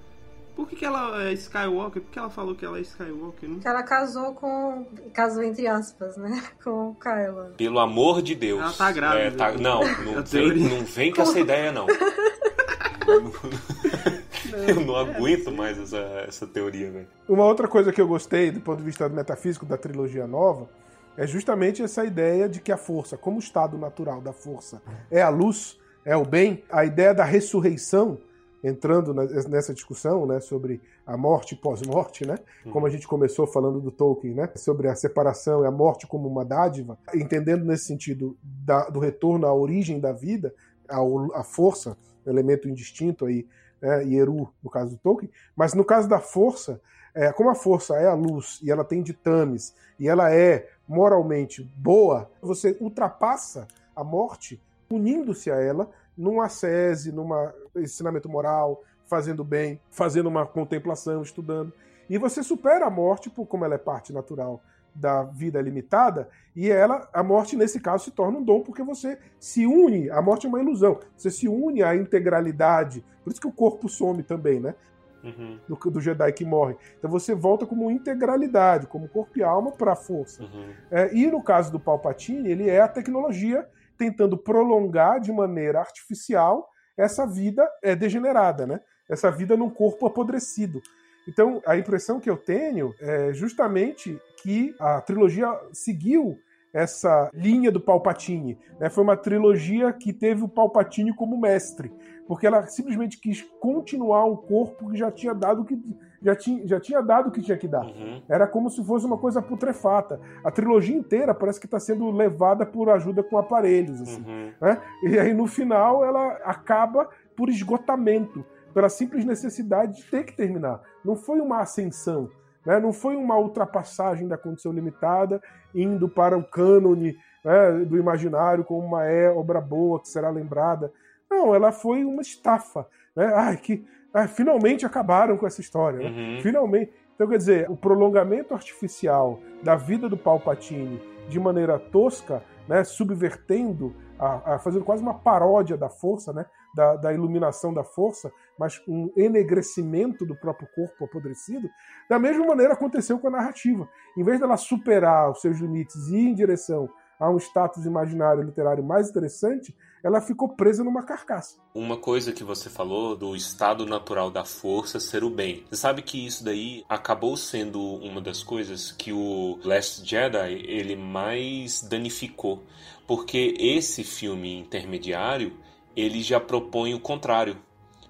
Por 0.55 0.69
que, 0.69 0.77
que 0.77 0.85
ela 0.85 1.23
é 1.23 1.33
Skywalker? 1.33 2.03
Por 2.03 2.11
que 2.11 2.19
ela 2.19 2.29
falou 2.29 2.55
que 2.55 2.65
ela 2.65 2.79
é 2.79 2.83
Skywalker? 2.83 3.49
Não? 3.49 3.57
Porque 3.57 3.69
ela 3.69 3.83
casou 3.83 4.35
com. 4.35 4.87
Casou 5.15 5.43
entre 5.43 5.67
aspas, 5.67 6.19
né? 6.19 6.43
Com 6.63 6.91
o 6.91 6.97
Kylo. 6.97 7.55
Pelo 7.57 7.79
amor 7.79 8.21
de 8.21 8.35
Deus. 8.35 8.61
Ela 8.61 8.73
tá 8.73 8.93
grávida. 8.93 9.27
É, 9.27 9.31
tá... 9.31 9.53
Não, 9.53 9.81
não 10.05 10.23
vem, 10.29 10.57
não 10.57 10.85
vem 10.85 11.13
com 11.13 11.23
essa 11.23 11.41
ideia, 11.41 11.73
não. 11.73 11.87
eu 14.69 14.81
não 14.81 14.97
aguento 14.97 15.51
mais 15.51 15.79
essa, 15.79 16.25
essa 16.27 16.47
teoria, 16.47 16.91
velho. 16.91 17.09
Uma 17.29 17.45
outra 17.45 17.69
coisa 17.69 17.93
que 17.93 18.01
eu 18.01 18.07
gostei 18.07 18.51
do 18.51 18.61
ponto 18.61 18.79
de 18.79 18.85
vista 18.85 19.09
metafísico 19.09 19.65
da 19.65 19.77
trilogia 19.77 20.27
nova 20.27 20.69
é 21.17 21.27
justamente 21.27 21.83
essa 21.83 22.05
ideia 22.05 22.49
de 22.49 22.61
que 22.61 22.73
a 22.73 22.77
força, 22.77 23.17
como 23.17 23.37
o 23.37 23.41
estado 23.41 23.77
natural 23.77 24.21
da 24.21 24.33
força 24.33 24.81
é 25.11 25.21
a 25.21 25.29
luz, 25.29 25.79
é 26.05 26.17
o 26.17 26.25
bem, 26.25 26.65
a 26.71 26.85
ideia 26.85 27.13
da 27.13 27.25
ressurreição 27.25 28.19
entrando 28.63 29.15
nessa 29.15 29.73
discussão, 29.73 30.27
né, 30.27 30.39
sobre 30.39 30.81
a 31.07 31.17
morte 31.17 31.57
pós-morte, 31.57 32.27
né, 32.27 32.39
como 32.71 32.87
a 32.87 32.91
gente 32.91 33.09
começou 33.09 33.47
falando 33.47 33.81
do 33.81 33.91
Tolkien, 33.91 34.35
né, 34.35 34.51
sobre 34.55 34.87
a 34.89 34.95
separação 34.95 35.65
e 35.65 35.67
a 35.67 35.71
morte 35.71 36.07
como 36.07 36.29
uma 36.29 36.45
dádiva, 36.45 36.99
entendendo 37.15 37.65
nesse 37.65 37.87
sentido 37.87 38.37
da, 38.43 38.89
do 38.91 39.01
retorno 39.01 39.47
à 39.47 39.55
origem 39.55 39.99
da 39.99 40.13
vida, 40.13 40.55
à, 40.89 40.99
à 41.35 41.43
força, 41.43 41.97
elemento 42.27 42.69
indistinto 42.69 43.25
aí, 43.25 43.47
né, 43.81 44.05
Hieru, 44.05 44.53
no 44.63 44.71
caso 44.71 44.93
do 44.93 44.99
Tolkien, 44.99 45.31
mas 45.57 45.75
no 45.75 45.85
caso 45.85 46.09
da 46.09 46.19
força, 46.19 46.81
é, 47.15 47.33
como 47.33 47.51
a 47.51 47.55
força 47.55 47.97
é 47.97 48.07
a 48.07 48.15
luz 48.15 48.61
e 48.63 48.71
ela 48.71 48.85
tem 48.85 49.03
ditames 49.03 49.75
e 49.99 50.09
ela 50.09 50.33
é 50.33 50.69
moralmente 50.87 51.63
boa, 51.77 52.31
você 52.41 52.77
ultrapassa 52.81 53.67
a 53.95 54.05
morte 54.05 54.61
unindo-se 54.91 55.51
a 55.51 55.57
ela 55.57 55.89
num 56.17 56.41
ascese, 56.41 57.13
num 57.13 57.29
ensinamento 57.77 58.29
moral, 58.29 58.83
fazendo 59.07 59.43
bem, 59.43 59.81
fazendo 59.91 60.29
uma 60.29 60.47
contemplação, 60.47 61.23
estudando. 61.23 61.73
E 62.09 62.19
você 62.19 62.43
supera 62.43 62.87
a 62.87 62.91
morte, 62.91 63.31
por 63.31 63.47
como 63.47 63.65
ela 63.65 63.75
é 63.75 63.79
parte 63.79 64.13
natural 64.13 64.61
da 64.95 65.23
vida 65.25 65.61
limitada, 65.61 66.29
e 66.55 66.71
ela, 66.71 67.09
a 67.13 67.23
morte 67.23 67.57
nesse 67.57 67.81
caso 67.81 68.05
se 68.05 68.11
torna 68.11 68.39
um 68.39 68.43
dom 68.43 68.61
porque 68.61 68.83
você 68.83 69.19
se 69.39 69.67
une, 69.67 70.11
a 70.11 70.21
morte 70.21 70.47
é 70.47 70.49
uma 70.49 70.61
ilusão, 70.61 70.99
você 71.17 71.31
se 71.31 71.49
une 71.49 71.83
à 71.83 71.95
integralidade, 71.95 73.05
por 73.23 73.31
isso 73.31 73.41
que 73.41 73.47
o 73.47 73.53
corpo 73.53 73.89
some 73.89 74.23
também, 74.23 74.61
né? 74.61 74.75
Uhum. 75.23 75.59
Do, 75.69 75.91
do, 75.91 76.01
Jedi 76.01 76.33
que 76.33 76.47
morre. 76.47 76.77
Então 76.99 77.11
você 77.11 77.35
volta 77.35 77.67
como 77.67 77.91
integralidade, 77.91 78.87
como 78.87 79.07
corpo 79.07 79.39
e 79.39 79.43
alma 79.43 79.71
para 79.71 79.93
a 79.93 79.97
força. 79.97 80.43
Uhum. 80.43 80.71
É, 80.91 81.15
e 81.15 81.31
no 81.31 81.43
caso 81.43 81.71
do 81.71 81.79
Palpatine, 81.79 82.51
ele 82.51 82.71
é 82.71 82.81
a 82.81 82.89
tecnologia 82.89 83.69
tentando 83.99 84.39
prolongar 84.39 85.21
de 85.21 85.31
maneira 85.31 85.79
artificial 85.79 86.71
essa 87.01 87.27
vida 87.27 87.67
é 87.83 87.97
degenerada, 87.97 88.67
né? 88.67 88.81
Essa 89.09 89.31
vida 89.31 89.57
num 89.57 89.71
corpo 89.71 90.07
apodrecido. 90.07 90.83
Então, 91.31 91.63
a 91.65 91.77
impressão 91.79 92.19
que 92.19 92.29
eu 92.29 92.37
tenho 92.37 92.93
é 93.01 93.33
justamente 93.33 94.19
que 94.43 94.75
a 94.81 95.01
trilogia 95.01 95.49
seguiu 95.73 96.37
essa 96.73 97.31
linha 97.33 97.71
do 97.71 97.81
Palpatine. 97.81 98.59
Né? 98.79 98.89
Foi 98.91 99.03
uma 99.03 99.17
trilogia 99.17 99.93
que 99.93 100.13
teve 100.13 100.43
o 100.45 100.49
Palpatine 100.49 101.15
como 101.15 101.41
mestre, 101.41 101.93
porque 102.27 102.47
ela 102.47 102.67
simplesmente 102.67 103.19
quis 103.21 103.43
continuar 103.61 104.25
um 104.25 104.37
corpo 104.37 104.91
que 104.91 104.97
já 104.97 105.11
tinha 105.11 105.35
dado 105.35 105.65
que 105.65 105.79
já 106.23 106.37
tinha, 106.37 106.67
já 106.67 106.79
tinha 106.79 107.01
dado 107.01 107.29
o 107.29 107.33
que 107.33 107.41
tinha 107.41 107.57
que 107.57 107.67
dar. 107.67 107.85
Uhum. 107.85 108.23
Era 108.29 108.47
como 108.47 108.69
se 108.69 108.85
fosse 108.85 109.07
uma 109.07 109.17
coisa 109.17 109.41
putrefata. 109.41 110.21
A 110.45 110.51
trilogia 110.51 110.95
inteira 110.95 111.35
parece 111.35 111.59
que 111.59 111.67
está 111.67 111.81
sendo 111.81 112.11
levada 112.11 112.67
por 112.67 112.91
ajuda 112.91 113.23
com 113.23 113.39
aparelhos, 113.39 114.03
assim, 114.03 114.23
Uhum. 114.23 114.53
né? 114.61 114.83
E 115.03 115.19
aí 115.19 115.33
no 115.33 115.47
final 115.47 116.05
ela 116.05 116.33
acaba 116.45 117.09
por 117.35 117.49
esgotamento, 117.49 118.45
pela 118.75 118.89
simples 118.89 119.25
necessidade 119.25 119.97
de 119.97 120.05
ter 120.05 120.25
que 120.25 120.33
terminar. 120.37 120.81
Não 121.05 121.17
foi 121.17 121.41
uma 121.41 121.61
ascensão, 121.61 122.29
né? 122.65 122.79
Não 122.79 122.93
foi 122.93 123.17
uma 123.17 123.37
ultrapassagem 123.39 124.29
da 124.29 124.37
condição 124.39 124.73
limitada 124.73 125.43
indo 125.75 126.09
para 126.09 126.37
o 126.37 126.45
cânone 126.45 127.17
né, 127.45 127.73
do 127.87 127.97
imaginário 127.97 128.65
como 128.65 128.87
uma 128.87 129.05
é 129.05 129.31
obra 129.31 129.61
boa 129.61 130.01
que 130.01 130.09
será 130.09 130.29
lembrada. 130.31 130.93
Não, 131.31 131.55
ela 131.55 131.73
foi 131.73 132.05
uma 132.05 132.21
estafa. 132.23 132.87
Né? 133.17 133.33
Ai, 133.35 133.57
que 133.57 133.87
ai, 134.13 134.29
finalmente 134.29 134.85
acabaram 134.85 135.37
com 135.37 135.47
essa 135.47 135.61
história. 135.61 135.99
né? 136.01 136.07
Uhum. 136.37 136.41
Finalmente. 136.43 136.93
Então, 137.15 137.29
quer 137.29 137.37
dizer, 137.39 137.71
o 137.71 137.77
prolongamento 137.77 138.55
artificial 138.55 139.41
da 139.63 139.77
vida 139.77 140.09
do 140.09 140.17
Palpatine 140.17 141.01
de 141.29 141.39
maneira 141.39 141.79
tosca, 141.79 142.43
né, 142.67 142.83
subvertendo, 142.83 143.95
a, 144.19 144.55
a- 144.55 144.59
fazendo 144.59 144.85
quase 144.85 145.03
uma 145.03 145.15
paródia 145.15 145.77
da 145.77 145.89
força, 145.89 146.33
né, 146.33 146.47
da, 146.75 146.97
da 146.97 147.13
iluminação 147.13 147.73
da 147.73 147.85
força, 147.85 148.33
mas 148.59 148.81
um 148.87 149.11
enegrecimento 149.17 150.25
do 150.25 150.37
próprio 150.37 150.69
corpo 150.75 151.05
apodrecido, 151.05 151.69
da 152.09 152.19
mesma 152.19 152.47
maneira 152.47 152.75
aconteceu 152.75 153.19
com 153.19 153.29
a 153.29 153.31
narrativa. 153.31 153.89
Em 154.17 154.25
vez 154.25 154.39
dela 154.39 154.57
superar 154.57 155.31
os 155.31 155.41
seus 155.41 155.59
limites 155.59 156.09
e 156.09 156.17
ir 156.17 156.29
em 156.29 156.35
direção 156.35 156.89
a 157.21 157.29
um 157.29 157.37
status 157.37 157.85
imaginário 157.85 158.43
literário 158.43 158.83
mais 158.83 159.11
interessante, 159.11 159.77
ela 160.03 160.23
ficou 160.23 160.49
presa 160.49 160.83
numa 160.83 161.03
carcaça. 161.03 161.59
Uma 161.75 161.99
coisa 161.99 162.33
que 162.33 162.43
você 162.43 162.71
falou 162.71 163.15
do 163.15 163.37
estado 163.37 163.85
natural 163.85 164.31
da 164.31 164.43
força 164.43 164.99
ser 164.99 165.23
o 165.23 165.29
bem. 165.29 165.65
Você 165.69 165.77
sabe 165.77 166.01
que 166.01 166.27
isso 166.27 166.43
daí 166.43 166.83
acabou 166.89 167.37
sendo 167.37 167.79
uma 167.79 168.23
das 168.23 168.43
coisas 168.43 168.91
que 168.91 169.13
o 169.13 169.59
Last 169.63 170.09
Jedi 170.09 170.65
ele 170.67 170.97
mais 170.97 171.83
danificou, 171.83 172.65
porque 173.07 173.55
esse 173.59 174.03
filme 174.03 174.59
intermediário 174.59 175.53
ele 175.97 176.23
já 176.23 176.41
propõe 176.41 176.95
o 176.95 177.01
contrário. 177.01 177.57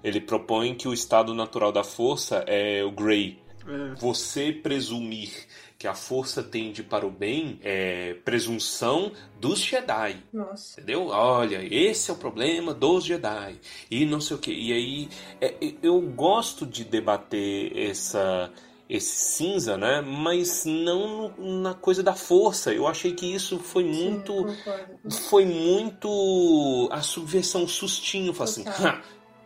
Ele 0.03 0.19
propõe 0.19 0.73
que 0.73 0.87
o 0.87 0.93
estado 0.93 1.33
natural 1.33 1.71
da 1.71 1.83
força 1.83 2.43
é 2.47 2.83
o 2.83 2.91
Grey. 2.91 3.39
É. 3.67 3.95
Você 3.95 4.51
presumir 4.51 5.29
que 5.77 5.87
a 5.87 5.95
força 5.95 6.43
tende 6.43 6.83
para 6.83 7.07
o 7.07 7.09
bem 7.09 7.59
é 7.63 8.13
presunção 8.23 9.11
dos 9.39 9.59
Jedi. 9.59 10.17
Nossa. 10.31 10.79
Entendeu? 10.79 11.07
Olha, 11.07 11.59
esse 11.73 12.11
é 12.11 12.13
o 12.13 12.17
problema 12.17 12.73
dos 12.73 13.03
Jedi. 13.03 13.59
E 13.89 14.05
não 14.05 14.21
sei 14.21 14.35
o 14.35 14.39
que. 14.39 14.51
E 14.51 14.71
aí, 14.71 15.09
é, 15.39 15.55
é, 15.59 15.73
eu 15.81 15.99
gosto 16.01 16.67
de 16.67 16.83
debater 16.83 17.75
essa 17.75 18.51
esse 18.93 19.15
cinza, 19.15 19.77
né? 19.77 20.01
Mas 20.01 20.65
não 20.65 21.33
no- 21.37 21.61
na 21.61 21.73
coisa 21.73 22.03
da 22.03 22.13
força. 22.13 22.73
Eu 22.73 22.85
achei 22.87 23.13
que 23.13 23.25
isso 23.25 23.57
foi 23.59 23.83
muito 23.85 24.45
Sim, 25.07 25.19
foi 25.29 25.45
muito 25.45 26.89
a 26.91 27.01
subversão 27.01 27.67
sustinho, 27.67 28.33
Fala 28.33 28.49
assim, 28.49 28.63
Total. 28.63 28.85
"Ha, 28.87 29.01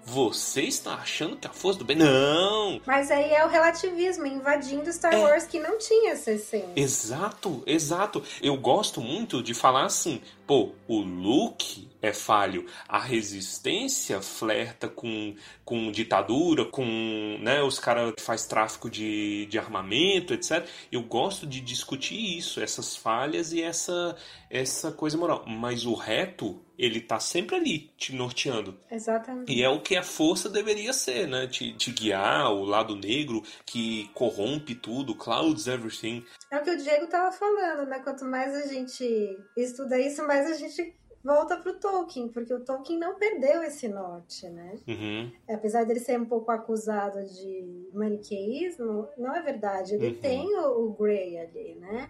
você 0.06 0.61
está 0.61 0.94
achando 0.94 1.36
que 1.36 1.48
a 1.48 1.52
força 1.52 1.80
do 1.80 1.86
bem? 1.86 1.98
Não! 1.98 2.80
Mas 2.86 3.10
aí 3.10 3.34
é 3.34 3.44
o 3.44 3.49
relativismo 3.49 4.27
invadindo 4.27 4.91
Star 4.94 5.14
É. 5.14 5.18
Wars 5.18 5.45
que 5.45 5.60
não 5.60 5.80
tinha 5.80 6.11
essa 6.11 6.32
essência. 6.32 6.73
Exato, 6.76 7.64
exato. 7.65 8.23
Eu 8.41 8.56
gosto 8.56 9.02
muito 9.02 9.41
de 9.41 9.56
falar 9.56 9.86
assim, 9.86 10.22
pô, 10.45 10.73
o 10.88 10.99
Luke 10.99 11.90
é 12.02 12.14
falho. 12.14 12.68
A 12.88 12.99
resistência 12.99 14.22
flerta 14.22 14.88
com, 14.88 15.36
com 15.64 15.91
ditadura, 15.91 16.65
com 16.65 17.38
né, 17.41 17.64
os 17.64 17.80
caras 17.80 18.14
que 18.15 18.22
faz 18.22 18.45
tráfico 18.45 18.90
de, 18.90 19.48
de 19.48 19.57
armamento, 19.57 20.34
etc. 20.34 20.68
Eu 20.91 21.02
gosto 21.02 21.48
de 21.48 21.60
discutir 21.61 22.38
isso, 22.38 22.61
essas 22.61 22.95
falhas 22.95 23.52
e 23.52 23.61
essa, 23.61 24.15
essa 24.49 24.91
coisa 24.91 25.18
moral. 25.18 25.44
Mas 25.48 25.86
o 25.86 25.95
reto, 25.95 26.61
ele 26.77 26.99
tá 27.02 27.19
sempre 27.19 27.56
ali, 27.56 27.91
te 27.97 28.14
norteando. 28.15 28.77
Exatamente. 28.91 29.52
E 29.53 29.64
é 29.64 29.69
o 29.69 29.81
que 29.81 29.95
a 29.95 30.03
força 30.03 30.49
deveria 30.49 30.93
ser, 30.93 31.27
né? 31.27 31.47
Te, 31.47 31.73
te 31.73 31.91
guiar, 31.91 32.52
o 32.52 32.64
lado 32.64 32.95
negro 32.95 33.41
que 33.65 34.10
corrompe 34.14 34.76
tudo, 34.76 35.15
clouds 35.15 35.68
everything. 35.68 36.23
É 36.52 36.57
o 36.57 36.64
que 36.64 36.72
o 36.72 36.77
Diego 36.77 37.07
tava 37.07 37.31
falando, 37.31 37.88
né? 37.88 37.99
Quanto 37.99 38.26
mais 38.26 38.53
a 38.56 38.68
gente 38.68 39.38
estuda 39.57 39.99
isso, 39.99 40.26
mais 40.27 40.49
a 40.49 40.53
gente 40.56 40.93
volta 41.23 41.57
pro 41.57 41.73
Tolkien, 41.80 42.27
porque 42.27 42.53
o 42.53 42.64
Tolkien 42.64 42.99
não 42.99 43.15
perdeu 43.15 43.64
esse 43.64 43.88
norte, 43.88 44.47
né? 44.47 44.76
Uhum. 44.88 45.31
Apesar 45.49 45.84
dele 45.84 45.99
ser 45.99 46.19
um 46.19 46.26
pouco 46.26 46.52
acusado 46.52 47.23
de 47.26 47.89
maniqueísmo, 47.93 49.07
não 49.18 49.35
é 49.35 49.41
verdade. 49.41 49.95
Ele 49.95 50.10
Uhum. 50.10 50.15
tem 50.22 50.56
o, 50.56 50.85
o 50.85 50.93
Grey 50.93 51.38
ali, 51.39 51.76
né? 51.80 52.10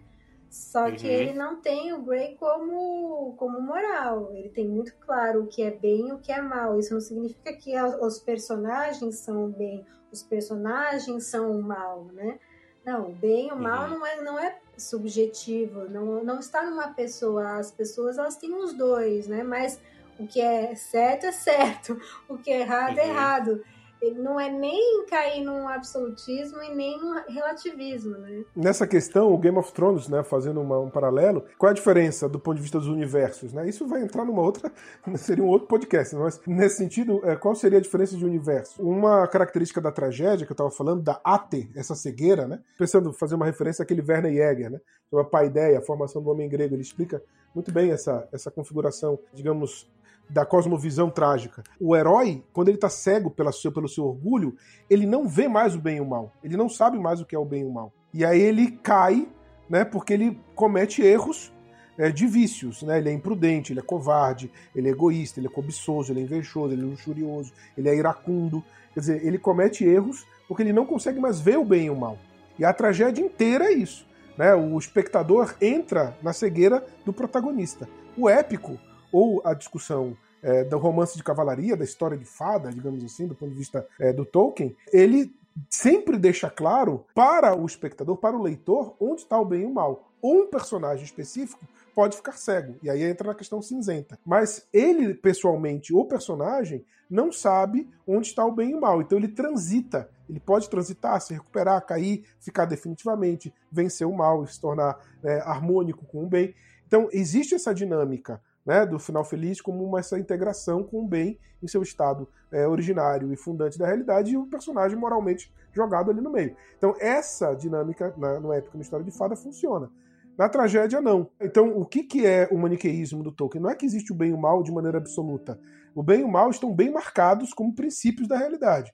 Só 0.50 0.90
que 0.92 1.06
Uhum. 1.08 1.14
ele 1.14 1.34
não 1.34 1.62
tem 1.62 1.92
o 1.94 2.02
Grey 2.02 2.36
como, 2.40 3.34
como 3.38 3.60
moral. 3.62 4.32
Ele 4.34 4.50
tem 4.50 4.68
muito 4.68 4.96
claro 5.00 5.44
o 5.44 5.48
que 5.48 5.62
é 5.64 5.72
bem 5.72 6.08
e 6.10 6.14
o 6.14 6.20
que 6.20 6.32
é 6.32 6.42
mal. 6.42 6.80
Isso 6.80 6.94
não 6.94 7.02
significa 7.02 7.52
que 7.54 7.76
a- 7.76 7.98
os 8.00 8.20
personagens 8.20 9.16
são 9.20 9.46
o 9.46 9.48
bem, 9.50 9.86
os 10.12 10.24
personagens 10.24 11.26
são 11.26 11.52
o 11.52 11.62
mal, 11.62 12.06
né? 12.14 12.40
Não, 12.86 13.10
o 13.10 13.14
bem 13.14 13.48
e 13.50 13.52
o 13.52 13.56
mal 13.58 13.90
Uhum. 13.90 14.00
não 14.00 14.06
é, 14.06 14.22
não 14.22 14.40
é 14.40 14.58
subjetivo, 14.78 15.90
não, 15.90 16.24
não 16.24 16.40
está 16.40 16.64
numa 16.64 16.94
pessoa. 16.94 17.58
As 17.58 17.72
pessoas 17.72 18.18
elas 18.18 18.38
têm 18.38 18.54
os 18.54 18.74
dois, 18.74 19.28
né? 19.28 19.44
Mas 19.44 19.80
o 20.20 20.26
que 20.28 20.40
é 20.40 20.74
certo 20.76 21.26
é 21.26 21.32
certo, 21.32 21.98
o 22.30 22.38
que 22.38 22.50
é 22.52 22.62
errado 22.62 22.98
é 23.00 23.04
Uhum. 23.04 23.10
errado. 23.10 23.64
Ele 24.02 24.20
não 24.20 24.40
é 24.40 24.50
nem 24.50 25.06
cair 25.06 25.44
num 25.44 25.68
absolutismo 25.68 26.62
e 26.62 26.74
nem 26.76 27.00
num 27.00 27.14
relativismo, 27.28 28.18
né? 28.18 28.44
Nessa 28.56 28.86
questão, 28.86 29.34
o 29.34 29.38
Game 29.38 29.58
of 29.58 29.72
Thrones, 29.74 30.08
né, 30.08 30.24
fazendo 30.24 30.62
uma- 30.62 30.80
um 30.80 30.90
paralelo, 30.90 31.44
qual 31.58 31.70
é 31.70 31.72
a 31.72 31.76
diferença 31.76 32.28
do 32.28 32.40
ponto 32.40 32.58
de 32.58 32.62
vista 32.62 32.78
dos 32.80 32.88
universos? 32.88 33.54
Né? 33.54 33.68
Isso 33.68 33.88
vai 33.88 34.02
entrar 34.02 34.26
numa 34.26 34.42
outra, 34.42 34.72
seria 35.18 35.44
um 35.44 35.48
outro 35.48 35.68
podcast, 35.68 36.16
mas 36.16 36.40
nesse 36.46 36.78
sentido, 36.78 37.22
é, 37.24 37.36
qual 37.36 37.56
seria 37.56 37.80
a 37.80 37.82
diferença 37.82 38.16
de 38.16 38.26
universo? 38.26 38.82
Uma 38.82 39.28
característica 39.28 39.80
da 39.82 39.92
tragédia 39.92 40.46
que 40.46 40.52
eu 40.52 40.56
estava 40.56 40.72
falando, 40.72 41.02
da 41.02 41.20
ate, 41.24 41.70
essa 41.76 41.96
cegueira, 41.96 42.48
né? 42.48 42.60
pensando 42.78 43.12
fazer 43.14 43.36
uma 43.36 43.46
referência 43.46 43.84
àquele 43.84 44.04
Werner 44.08 44.34
Jäger, 44.34 44.70
né? 44.72 44.80
sobre 45.10 45.26
a 45.26 45.30
paideia, 45.30 45.80
a 45.80 45.82
formação 45.82 46.22
do 46.22 46.30
homem 46.30 46.50
grego, 46.50 46.76
ele 46.76 46.82
explica 46.82 47.22
muito 47.54 47.72
bem 47.72 47.92
essa, 47.92 48.28
essa 48.34 48.52
configuração, 48.52 49.18
digamos, 49.34 49.90
da 50.30 50.46
cosmovisão 50.46 51.10
trágica. 51.10 51.64
O 51.80 51.96
herói, 51.96 52.44
quando 52.52 52.70
ele 52.70 52.78
está 52.78 52.90
cego 52.90 53.30
pela 53.30 53.52
seu, 53.52 53.72
pelo 53.72 53.88
seu 53.88 54.06
orgulho, 54.06 54.56
ele 54.90 55.06
não 55.06 55.28
vê 55.28 55.48
mais 55.48 55.76
o 55.76 55.80
bem 55.80 55.98
e 55.98 56.02
o 56.02 56.06
mal. 56.06 56.32
Ele 56.44 56.58
não 56.58 56.70
sabe 56.70 56.98
mais 56.98 57.22
o 57.22 57.26
que 57.26 57.36
é 57.36 57.40
o 57.40 57.46
bem 57.46 57.62
e 57.62 57.66
o 57.66 57.72
mal. 57.72 57.94
E 58.14 58.26
aí 58.26 58.40
ele 58.40 58.72
cai, 58.72 59.28
né, 59.70 59.84
porque 59.84 60.14
ele 60.14 60.40
comete 60.56 61.02
erros 61.02 61.52
é, 61.98 62.10
de 62.12 62.28
vícios, 62.28 62.84
né? 62.84 62.98
Ele 62.98 63.10
é 63.10 63.14
imprudente, 63.14 63.72
ele 63.72 63.80
é 63.80 63.84
covarde, 63.84 64.52
ele 64.76 64.90
é 64.90 64.92
egoísta, 64.92 65.40
ele 65.40 65.48
é 65.48 65.50
cobiçoso, 65.50 66.12
ele 66.12 66.22
é 66.22 66.24
invejoso, 66.24 66.74
ele 66.74 66.82
é 66.82 66.86
luxurioso, 66.86 67.54
ele 67.78 67.90
é 67.90 67.96
iracundo. 67.96 68.64
Quer 68.94 69.00
dizer, 69.00 69.26
ele 69.26 69.38
comete 69.38 69.86
erros 69.86 70.26
porque 70.48 70.64
ele 70.64 70.74
não 70.74 70.86
consegue 70.86 71.20
mais 71.20 71.40
ver 71.40 71.58
o 71.58 71.66
bem 71.66 71.86
e 71.86 71.90
o 71.90 71.96
mal. 71.96 72.18
E 72.58 72.66
a 72.66 72.74
tragédia 72.74 73.24
inteira 73.24 73.66
é 73.66 73.74
isso. 73.74 74.06
Né? 74.38 74.54
O 74.54 74.78
espectador 74.78 75.56
entra 75.62 76.16
na 76.22 76.34
cegueira 76.34 76.86
do 77.06 77.14
protagonista. 77.14 77.88
O 78.18 78.30
épico, 78.30 78.78
ou 79.16 79.42
a 79.46 79.54
discussão 79.54 80.18
é, 80.44 80.66
do 80.66 80.78
romance 80.78 81.16
de 81.16 81.24
cavalaria, 81.24 81.78
da 81.78 81.86
história 81.86 82.18
de 82.18 82.26
fada, 82.26 82.70
digamos 82.70 83.02
assim, 83.02 83.26
do 83.26 83.34
ponto 83.34 83.52
de 83.54 83.58
vista 83.58 83.88
é, 83.98 84.12
do 84.12 84.26
Tolkien, 84.26 84.76
ele 84.92 85.34
sempre 85.70 86.18
deixa 86.18 86.50
claro 86.50 87.06
para 87.16 87.56
o 87.56 87.66
espectador, 87.66 88.18
para 88.18 88.36
o 88.36 88.42
leitor, 88.42 88.94
onde 89.00 89.22
está 89.22 89.40
o 89.40 89.46
bem 89.46 89.62
e 89.62 89.66
o 89.66 89.74
mal. 89.74 90.12
Um 90.22 90.48
personagem 90.48 91.06
específico 91.06 91.66
pode 91.96 92.18
ficar 92.18 92.34
cego, 92.34 92.76
e 92.84 92.90
aí 92.90 93.04
entra 93.04 93.30
na 93.30 93.36
questão 93.36 93.62
cinzenta. 93.62 94.20
Mas 94.26 94.68
ele, 94.74 95.14
pessoalmente, 95.14 95.94
o 95.94 96.04
personagem, 96.04 96.84
não 97.10 97.32
sabe 97.32 97.90
onde 98.06 98.28
está 98.28 98.44
o 98.46 98.52
bem 98.52 98.72
e 98.72 98.76
o 98.76 98.82
mal, 98.82 99.02
então 99.02 99.18
ele 99.18 99.30
transita. 99.30 100.10
Ele 100.30 100.42
pode 100.42 100.70
transitar, 100.70 101.22
se 101.22 101.34
recuperar, 101.34 101.86
cair, 101.86 102.26
ficar 102.42 102.66
definitivamente, 102.66 103.54
vencer 103.72 104.06
o 104.06 104.12
mal 104.12 104.44
e 104.44 104.48
se 104.48 104.60
tornar 104.60 105.00
é, 105.24 105.40
harmônico 105.40 106.06
com 106.06 106.26
o 106.26 106.28
bem. 106.28 106.54
Então, 106.86 107.08
existe 107.14 107.56
essa 107.56 107.74
dinâmica 107.74 108.42
né, 108.66 108.86
do 108.86 108.98
final 108.98 109.24
feliz 109.24 109.62
como 109.62 109.98
essa 109.98 110.18
integração 110.18 110.84
com 110.84 111.04
o 111.04 111.08
bem 111.08 111.40
em 111.62 111.68
seu 111.68 111.82
estado 111.82 112.28
é, 112.52 112.68
originário 112.68 113.32
e 113.32 113.38
fundante 113.38 113.78
da 113.78 113.86
realidade 113.86 114.32
e 114.32 114.38
o 114.38 114.48
personagem 114.48 114.98
moralmente 114.98 115.54
jogado 115.72 116.10
ali 116.10 116.22
no 116.22 116.32
meio. 116.32 116.56
Então 116.78 116.96
essa 117.00 117.54
dinâmica 117.54 118.14
na, 118.18 118.40
no 118.40 118.52
épico, 118.52 118.78
na 118.78 118.82
história 118.82 119.06
de 119.06 119.12
fada, 119.12 119.36
funciona. 119.36 119.90
Na 120.38 120.50
tragédia, 120.50 121.00
não. 121.00 121.30
Então, 121.40 121.78
o 121.78 121.86
que, 121.86 122.04
que 122.04 122.26
é 122.26 122.48
o 122.52 122.58
maniqueísmo 122.58 123.24
do 123.24 123.32
Tolkien? 123.32 123.64
Não 123.64 123.70
é 123.70 123.76
que 123.76 123.86
existe 123.86 124.12
o 124.12 124.16
bem 124.16 124.32
e 124.32 124.34
o 124.34 124.38
mal 124.38 124.64
de 124.64 124.72
maneira 124.72 124.98
absoluta. 124.98 125.58
O 125.94 126.04
bem 126.04 126.22
e 126.22 126.24
o 126.26 126.28
mal 126.28 126.50
estão 126.50 126.76
bem 126.76 126.92
marcados 126.92 127.54
como 127.54 127.74
princípios 127.74 128.28
da 128.28 128.38
realidade. 128.38 128.94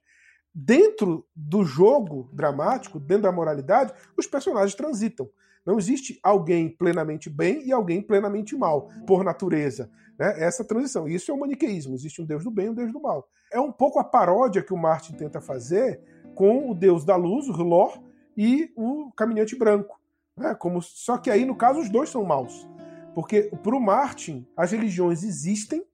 Dentro 0.53 1.26
do 1.35 1.64
jogo 1.64 2.30
dramático, 2.31 2.99
dentro 2.99 3.23
da 3.23 3.31
moralidade, 3.31 3.91
os 4.15 4.27
personagens 4.27 4.76
transitam. 4.76 5.27
Não 5.65 5.77
existe 5.77 6.19
alguém 6.23 6.69
plenamente 6.69 7.29
bem 7.29 7.65
e 7.65 7.71
alguém 7.71 8.01
plenamente 8.01 8.55
mal, 8.55 8.89
por 9.05 9.23
natureza. 9.23 9.89
Né? 10.17 10.43
Essa 10.43 10.63
transição. 10.63 11.07
Isso 11.07 11.31
é 11.31 11.33
o 11.33 11.39
maniqueísmo. 11.39 11.93
Existe 11.93 12.21
um 12.21 12.25
Deus 12.25 12.43
do 12.43 12.51
bem 12.51 12.67
e 12.67 12.69
um 12.69 12.73
Deus 12.73 12.91
do 12.91 13.01
mal. 13.01 13.27
É 13.51 13.59
um 13.59 13.71
pouco 13.71 13.99
a 13.99 14.03
paródia 14.03 14.63
que 14.63 14.73
o 14.73 14.77
Martin 14.77 15.13
tenta 15.13 15.39
fazer 15.39 16.01
com 16.35 16.71
o 16.71 16.75
Deus 16.75 17.05
da 17.05 17.15
luz, 17.15 17.47
o 17.47 17.51
Hlor, 17.51 18.01
e 18.35 18.71
o 18.75 19.11
Caminhante 19.11 19.55
Branco. 19.55 19.99
Né? 20.35 20.55
Como, 20.55 20.81
só 20.81 21.17
que 21.17 21.29
aí, 21.29 21.45
no 21.45 21.55
caso, 21.55 21.79
os 21.79 21.89
dois 21.89 22.09
são 22.09 22.23
maus. 22.23 22.67
Porque 23.13 23.51
para 23.61 23.75
o 23.75 23.79
Martin, 23.79 24.47
as 24.55 24.71
religiões 24.71 25.23
existem. 25.23 25.85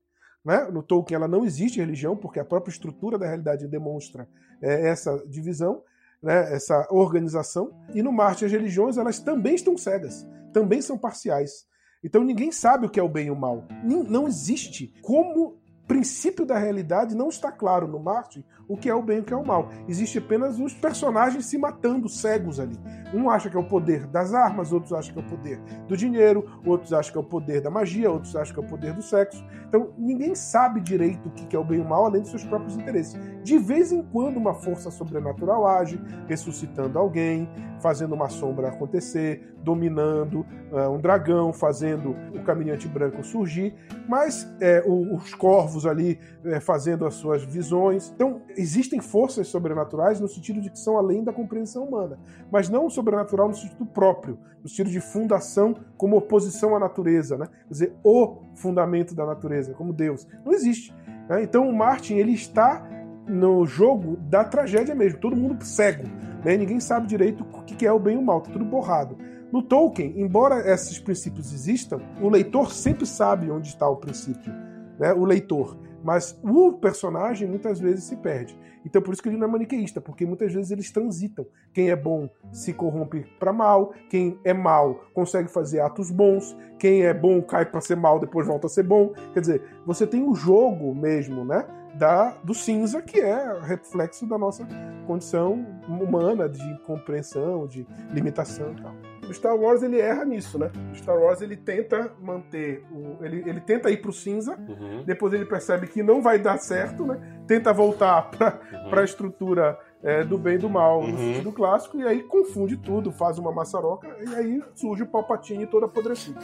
Né? 0.44 0.64
No 0.72 0.82
Tolkien, 0.82 1.16
ela 1.16 1.28
não 1.28 1.44
existe 1.44 1.80
religião, 1.80 2.16
porque 2.16 2.40
a 2.40 2.44
própria 2.44 2.70
estrutura 2.70 3.18
da 3.18 3.26
realidade 3.26 3.66
demonstra 3.66 4.28
é, 4.62 4.88
essa 4.88 5.22
divisão 5.26 5.82
né, 6.22 6.54
essa 6.54 6.86
organização. 6.90 7.70
E 7.94 8.02
no 8.02 8.12
Marte, 8.12 8.44
as 8.44 8.52
religiões 8.52 8.96
elas 8.96 9.18
também 9.18 9.54
estão 9.54 9.76
cegas, 9.76 10.26
também 10.52 10.80
são 10.80 10.98
parciais. 10.98 11.66
Então 12.02 12.22
ninguém 12.22 12.52
sabe 12.52 12.86
o 12.86 12.90
que 12.90 13.00
é 13.00 13.02
o 13.02 13.08
bem 13.08 13.26
e 13.26 13.30
o 13.30 13.36
mal. 13.36 13.64
Não 13.84 14.28
existe 14.28 14.94
como 15.02 15.58
princípio 15.88 16.44
da 16.44 16.58
realidade 16.58 17.16
não 17.16 17.30
está 17.30 17.50
claro 17.50 17.88
no 17.88 17.98
Marte 17.98 18.44
o 18.68 18.76
que 18.76 18.90
é 18.90 18.94
o 18.94 19.02
bem 19.02 19.16
e 19.16 19.20
o 19.20 19.24
que 19.24 19.32
é 19.32 19.36
o 19.36 19.44
mal. 19.44 19.70
Existe 19.88 20.18
apenas 20.18 20.60
os 20.60 20.74
personagens 20.74 21.46
se 21.46 21.56
matando 21.56 22.08
cegos 22.08 22.60
ali. 22.60 22.78
Um 23.14 23.30
acha 23.30 23.48
que 23.48 23.56
é 23.56 23.58
o 23.58 23.64
poder 23.64 24.06
das 24.06 24.34
armas, 24.34 24.70
outros 24.70 24.92
acham 24.92 25.14
que 25.14 25.18
é 25.18 25.22
o 25.22 25.26
poder 25.26 25.58
do 25.88 25.96
dinheiro, 25.96 26.44
outros 26.66 26.92
acham 26.92 27.12
que 27.12 27.18
é 27.18 27.20
o 27.20 27.24
poder 27.24 27.62
da 27.62 27.70
magia, 27.70 28.10
outros 28.10 28.36
acham 28.36 28.54
que 28.54 28.60
é 28.60 28.62
o 28.62 28.68
poder 28.68 28.92
do 28.92 29.00
sexo. 29.00 29.42
Então 29.66 29.94
ninguém 29.96 30.34
sabe 30.34 30.80
direito 30.80 31.28
o 31.28 31.30
que 31.30 31.56
é 31.56 31.58
o 31.58 31.64
bem 31.64 31.78
e 31.78 31.80
o 31.80 31.88
mal 31.88 32.04
além 32.04 32.20
dos 32.20 32.30
seus 32.30 32.44
próprios 32.44 32.76
interesses. 32.76 33.18
De 33.42 33.56
vez 33.56 33.90
em 33.90 34.02
quando 34.02 34.36
uma 34.36 34.52
força 34.52 34.90
sobrenatural 34.90 35.66
age, 35.66 35.98
ressuscitando 36.26 36.98
alguém, 36.98 37.48
fazendo 37.80 38.14
uma 38.14 38.28
sombra 38.28 38.68
acontecer, 38.68 39.56
dominando 39.62 40.44
uh, 40.70 40.90
um 40.90 41.00
dragão, 41.00 41.52
fazendo 41.52 42.14
o 42.34 42.42
caminhante 42.44 42.86
branco 42.86 43.24
surgir, 43.24 43.74
mas 44.08 44.46
o, 44.86 45.14
os 45.14 45.34
corvos 45.34 45.77
ali 45.86 46.18
é, 46.44 46.60
fazendo 46.60 47.06
as 47.06 47.14
suas 47.14 47.42
visões. 47.42 48.12
Então 48.14 48.42
existem 48.56 49.00
forças 49.00 49.48
sobrenaturais 49.48 50.20
no 50.20 50.28
sentido 50.28 50.60
de 50.60 50.70
que 50.70 50.78
são 50.78 50.96
além 50.96 51.24
da 51.24 51.32
compreensão 51.32 51.84
humana, 51.84 52.18
mas 52.50 52.68
não 52.68 52.86
o 52.86 52.90
sobrenatural 52.90 53.48
no 53.48 53.54
sentido 53.54 53.86
próprio, 53.86 54.38
no 54.62 54.68
sentido 54.68 54.90
de 54.90 55.00
fundação 55.00 55.76
como 55.96 56.16
oposição 56.16 56.74
à 56.74 56.78
natureza, 56.78 57.36
né? 57.36 57.46
quer 57.46 57.72
dizer, 57.72 57.96
o 58.02 58.38
fundamento 58.54 59.14
da 59.14 59.24
natureza, 59.26 59.74
como 59.74 59.92
Deus. 59.92 60.26
Não 60.44 60.52
existe. 60.52 60.94
Né? 61.28 61.42
Então 61.42 61.68
o 61.68 61.74
Martin 61.74 62.14
ele 62.14 62.32
está 62.32 62.86
no 63.26 63.66
jogo 63.66 64.16
da 64.16 64.42
tragédia 64.42 64.94
mesmo, 64.94 65.20
todo 65.20 65.36
mundo 65.36 65.62
cego, 65.64 66.04
né? 66.44 66.56
ninguém 66.56 66.80
sabe 66.80 67.06
direito 67.06 67.44
o 67.52 67.62
que 67.62 67.86
é 67.86 67.92
o 67.92 67.98
bem 67.98 68.14
e 68.14 68.18
o 68.18 68.22
mal, 68.22 68.40
tá 68.40 68.50
tudo 68.50 68.64
borrado. 68.64 69.16
No 69.50 69.62
Tolkien, 69.62 70.12
embora 70.16 70.70
esses 70.72 70.98
princípios 70.98 71.52
existam, 71.52 72.00
o 72.20 72.28
leitor 72.28 72.70
sempre 72.70 73.06
sabe 73.06 73.50
onde 73.50 73.68
está 73.68 73.88
o 73.88 73.96
princípio, 73.96 74.52
né? 74.98 75.12
o 75.12 75.24
leitor. 75.24 75.76
Mas 76.02 76.38
o 76.42 76.72
personagem 76.74 77.48
muitas 77.48 77.80
vezes 77.80 78.04
se 78.04 78.16
perde. 78.16 78.58
Então 78.84 79.02
por 79.02 79.12
isso 79.12 79.22
que 79.22 79.28
ele 79.28 79.36
não 79.36 79.48
é 79.48 79.50
maniqueísta, 79.50 80.00
porque 80.00 80.24
muitas 80.24 80.52
vezes 80.52 80.70
eles 80.70 80.90
transitam. 80.90 81.46
Quem 81.72 81.90
é 81.90 81.96
bom 81.96 82.28
se 82.52 82.72
corrompe 82.72 83.26
para 83.38 83.52
mal, 83.52 83.92
quem 84.08 84.38
é 84.44 84.54
mal 84.54 85.04
consegue 85.12 85.48
fazer 85.50 85.80
atos 85.80 86.10
bons, 86.10 86.56
quem 86.78 87.02
é 87.02 87.12
bom 87.12 87.42
cai 87.42 87.66
para 87.66 87.80
ser 87.80 87.96
mal, 87.96 88.18
depois 88.18 88.46
volta 88.46 88.66
a 88.66 88.70
ser 88.70 88.84
bom. 88.84 89.12
Quer 89.34 89.40
dizer, 89.40 89.62
você 89.84 90.06
tem 90.06 90.22
o 90.22 90.34
jogo 90.34 90.94
mesmo, 90.94 91.44
né? 91.44 91.66
Da, 91.94 92.30
do 92.44 92.54
cinza, 92.54 93.02
que 93.02 93.18
é 93.18 93.60
reflexo 93.60 94.26
da 94.26 94.38
nossa 94.38 94.66
condição 95.06 95.66
humana 95.88 96.48
de 96.48 96.78
compreensão, 96.86 97.66
de 97.66 97.86
limitação 98.12 98.72
e 98.72 98.82
tal. 98.82 99.07
O 99.28 99.34
Star 99.34 99.54
Wars 99.56 99.82
ele 99.82 100.00
erra 100.00 100.24
nisso, 100.24 100.58
né? 100.58 100.70
O 100.92 100.94
Star 100.96 101.16
Wars 101.18 101.40
ele 101.42 101.56
tenta 101.56 102.10
manter 102.20 102.84
o, 102.90 103.22
ele, 103.24 103.42
ele 103.46 103.60
tenta 103.60 103.90
ir 103.90 103.98
pro 103.98 104.12
cinza, 104.12 104.56
Uhum. 104.68 105.02
depois 105.04 105.32
ele 105.34 105.44
percebe 105.44 105.86
que 105.86 106.02
não 106.02 106.22
vai 106.22 106.38
dar 106.38 106.58
certo, 106.58 107.04
né? 107.06 107.18
Tenta 107.46 107.72
voltar 107.72 108.22
pra, 108.30 108.58
Uhum. 108.72 108.90
pra 108.90 109.04
estrutura 109.04 109.78
é, 110.02 110.22
do 110.24 110.38
bem 110.38 110.54
e 110.54 110.58
do 110.58 110.68
mal 110.70 111.02
no 111.02 111.08
Uhum. 111.08 111.16
sentido 111.18 111.52
clássico, 111.52 111.98
e 111.98 112.06
aí 112.06 112.22
confunde 112.22 112.76
tudo, 112.76 113.10
faz 113.12 113.38
uma 113.38 113.50
maçaroca, 113.52 114.08
e 114.28 114.34
aí 114.34 114.62
surge 114.74 115.02
o 115.02 115.06
Palpatine 115.06 115.66
todo 115.66 115.84
apodrecido. 115.86 116.38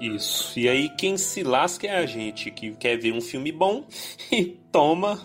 Isso. 0.00 0.58
E 0.58 0.66
aí 0.68 0.88
quem 0.96 1.18
se 1.18 1.42
lasca 1.42 1.86
é 1.86 1.98
a 1.98 2.06
gente 2.06 2.50
que 2.50 2.70
quer 2.76 2.96
ver 2.96 3.12
um 3.12 3.20
filme 3.20 3.52
bom 3.52 3.84
e 4.32 4.46
toma. 4.72 5.18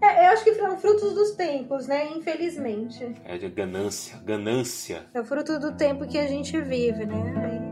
É, 0.00 0.26
eu 0.26 0.30
acho 0.32 0.44
que 0.44 0.54
são 0.54 0.78
frutos 0.78 1.14
dos 1.14 1.32
tempos, 1.32 1.88
né? 1.88 2.08
Infelizmente. 2.16 3.12
É 3.24 3.36
de 3.36 3.48
ganância, 3.48 4.18
ganância. 4.24 5.06
É 5.14 5.24
fruto 5.24 5.58
do 5.58 5.72
tempo 5.76 6.06
que 6.06 6.16
a 6.16 6.28
gente 6.28 6.60
vive, 6.60 7.04
né? 7.06 7.69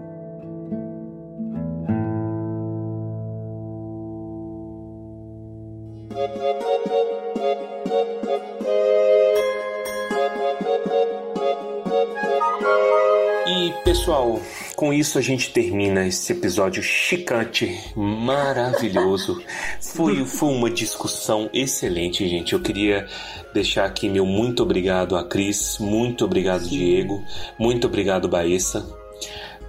Pessoal, 14.08 14.40
com 14.74 14.90
isso 14.90 15.18
a 15.18 15.20
gente 15.20 15.52
termina 15.52 16.06
esse 16.06 16.32
episódio 16.32 16.82
chicante, 16.82 17.78
maravilhoso. 17.94 19.42
Foi, 19.82 20.24
foi 20.24 20.48
uma 20.48 20.70
discussão 20.70 21.50
excelente, 21.52 22.26
gente. 22.26 22.54
Eu 22.54 22.60
queria 22.60 23.06
deixar 23.52 23.84
aqui 23.84 24.08
meu 24.08 24.24
muito 24.24 24.62
obrigado 24.62 25.14
a 25.14 25.22
Cris, 25.22 25.76
muito 25.78 26.24
obrigado 26.24 26.66
Diego, 26.66 27.22
muito 27.58 27.86
obrigado 27.86 28.30
Baessa. 28.30 28.82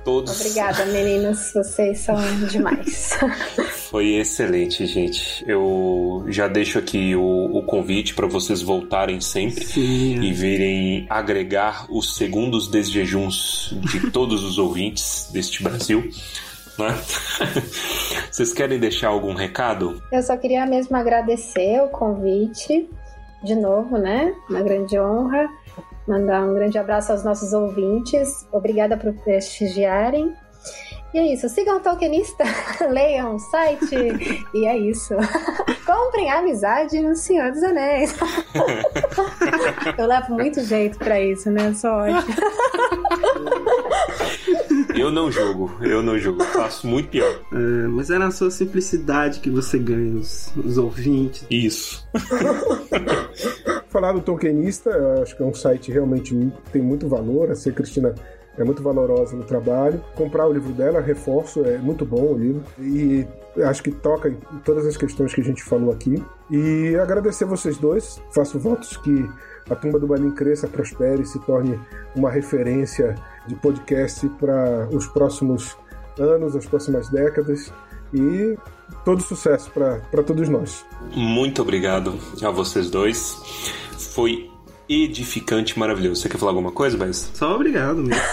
Todos. 0.04 0.40
Obrigada, 0.40 0.86
meninas. 0.86 1.52
Vocês 1.54 2.00
são 2.00 2.16
demais. 2.48 3.18
Foi 3.90 4.16
excelente, 4.16 4.86
gente. 4.86 5.44
Eu 5.48 6.26
já 6.28 6.48
deixo 6.48 6.80
aqui 6.80 7.16
o, 7.16 7.58
o 7.58 7.64
convite 7.64 8.14
para 8.14 8.28
vocês 8.28 8.62
voltarem 8.62 9.20
sempre 9.20 9.66
Sim, 9.66 10.22
e 10.22 10.32
virem 10.32 11.08
agregar 11.10 11.86
os 11.90 12.16
segundos 12.16 12.70
desjejuns 12.70 13.76
de 13.92 14.10
todos 14.12 14.44
os 14.44 14.58
ouvintes 14.58 15.30
deste 15.34 15.64
Brasil. 15.64 16.10
Né? 16.78 16.98
Vocês 18.32 18.54
querem 18.54 18.80
deixar 18.80 19.10
algum 19.10 19.34
recado? 19.34 20.02
Eu 20.12 20.24
só 20.24 20.38
queria 20.38 20.66
mesmo 20.66 20.96
agradecer 20.96 21.82
o 21.82 21.90
convite, 21.90 22.90
de 23.44 23.56
novo, 23.56 23.98
né? 23.98 24.34
Uma 24.50 24.62
grande 24.62 24.98
honra. 24.98 25.50
Mandar 26.10 26.42
um 26.42 26.56
grande 26.56 26.76
abraço 26.80 27.12
aos 27.12 27.24
nossos 27.24 27.54
ouvintes. 27.54 28.48
Obrigada 28.52 28.98
por 28.98 29.14
prestigiarem. 29.14 30.36
E 31.14 31.20
é 31.20 31.34
isso. 31.34 31.48
Sigam 31.48 31.78
o 31.78 31.80
Tolkienista, 31.80 32.44
leiam 32.90 33.36
o 33.36 33.40
site. 33.40 33.96
e 34.52 34.66
é 34.66 34.76
isso. 34.76 35.14
Comprem 35.86 36.32
a 36.32 36.40
amizade 36.40 37.00
no 37.00 37.16
Senhor 37.16 37.52
dos 37.52 37.62
Anéis. 37.62 38.16
Eu 39.98 40.08
levo 40.08 40.34
muito 40.34 40.64
jeito 40.64 40.98
pra 40.98 41.20
isso, 41.20 41.52
né? 41.52 41.68
Eu 41.68 41.76
sou. 41.76 41.92
Eu 44.96 45.12
não 45.12 45.32
julgo, 45.32 45.72
eu 45.82 46.02
não 46.02 46.18
julgo. 46.18 46.44
Faço 46.44 46.88
muito 46.88 47.10
pior. 47.10 47.40
É, 47.52 47.88
mas 47.88 48.10
é 48.10 48.18
na 48.18 48.32
sua 48.32 48.50
simplicidade 48.50 49.40
que 49.40 49.50
você 49.50 49.78
ganha 49.78 50.16
os, 50.16 50.52
os 50.58 50.78
ouvintes. 50.78 51.46
Isso. 51.50 52.08
Falar 53.90 54.14
do 54.14 54.22
Tolkienista, 54.22 54.90
eu 54.90 55.24
acho 55.24 55.36
que 55.36 55.44
é 55.44 55.46
um 55.46 55.54
site 55.54 55.92
realmente 55.92 56.34
que 56.34 56.72
tem 56.72 56.82
muito 56.82 57.08
valor. 57.08 57.52
A 57.52 57.56
C. 57.56 57.72
Cristina 57.72 58.14
é 58.58 58.64
muito 58.64 58.84
valorosa 58.84 59.36
no 59.36 59.44
trabalho. 59.44 60.04
Comprar 60.16 60.48
o 60.48 60.54
livro 60.54 60.74
dela, 60.74 61.02
reforço, 61.02 61.64
é 61.64 61.78
muito 61.78 62.06
bom 62.06 62.34
o 62.34 62.38
livro. 62.38 62.64
E 62.80 63.26
acho 63.64 63.82
que 63.82 63.92
toca 63.92 64.30
em 64.30 64.60
todas 64.64 64.86
as 64.86 64.98
questões 64.98 65.34
que 65.34 65.42
a 65.42 65.44
gente 65.44 65.64
falou 65.64 65.92
aqui. 65.92 66.24
E 66.52 66.96
agradecer 66.98 67.46
vocês 67.46 67.78
dois. 67.78 68.22
Faço 68.32 68.60
votos 68.60 68.98
que 68.98 69.28
a 69.70 69.76
Tumba 69.76 70.00
do 70.00 70.08
Balim 70.08 70.32
cresça, 70.32 70.68
prospere 70.68 71.24
e 71.24 71.26
se 71.26 71.40
torne 71.40 71.80
uma 72.16 72.30
referência 72.30 73.16
de 73.48 73.56
podcast 73.56 74.28
para 74.40 74.88
os 74.92 75.08
próximos 75.08 75.78
anos, 76.20 76.56
as 76.56 76.66
próximas 76.66 77.10
décadas. 77.10 77.72
E 78.14 78.58
todo 79.06 79.22
sucesso 79.22 79.72
para 79.72 80.24
todos 80.24 80.50
nós. 80.50 80.86
Muito 81.14 81.62
obrigado 81.62 82.16
a 82.42 82.50
vocês 82.50 82.90
dois. 82.90 83.38
Foi 84.14 84.50
edificante, 84.88 85.78
maravilhoso. 85.78 86.22
Você 86.22 86.30
quer 86.30 86.40
falar 86.40 86.52
alguma 86.52 86.72
coisa, 86.72 86.98
Baez? 86.98 87.30
Só 87.34 87.56
obrigado 87.56 88.04
mesmo. 88.04 88.24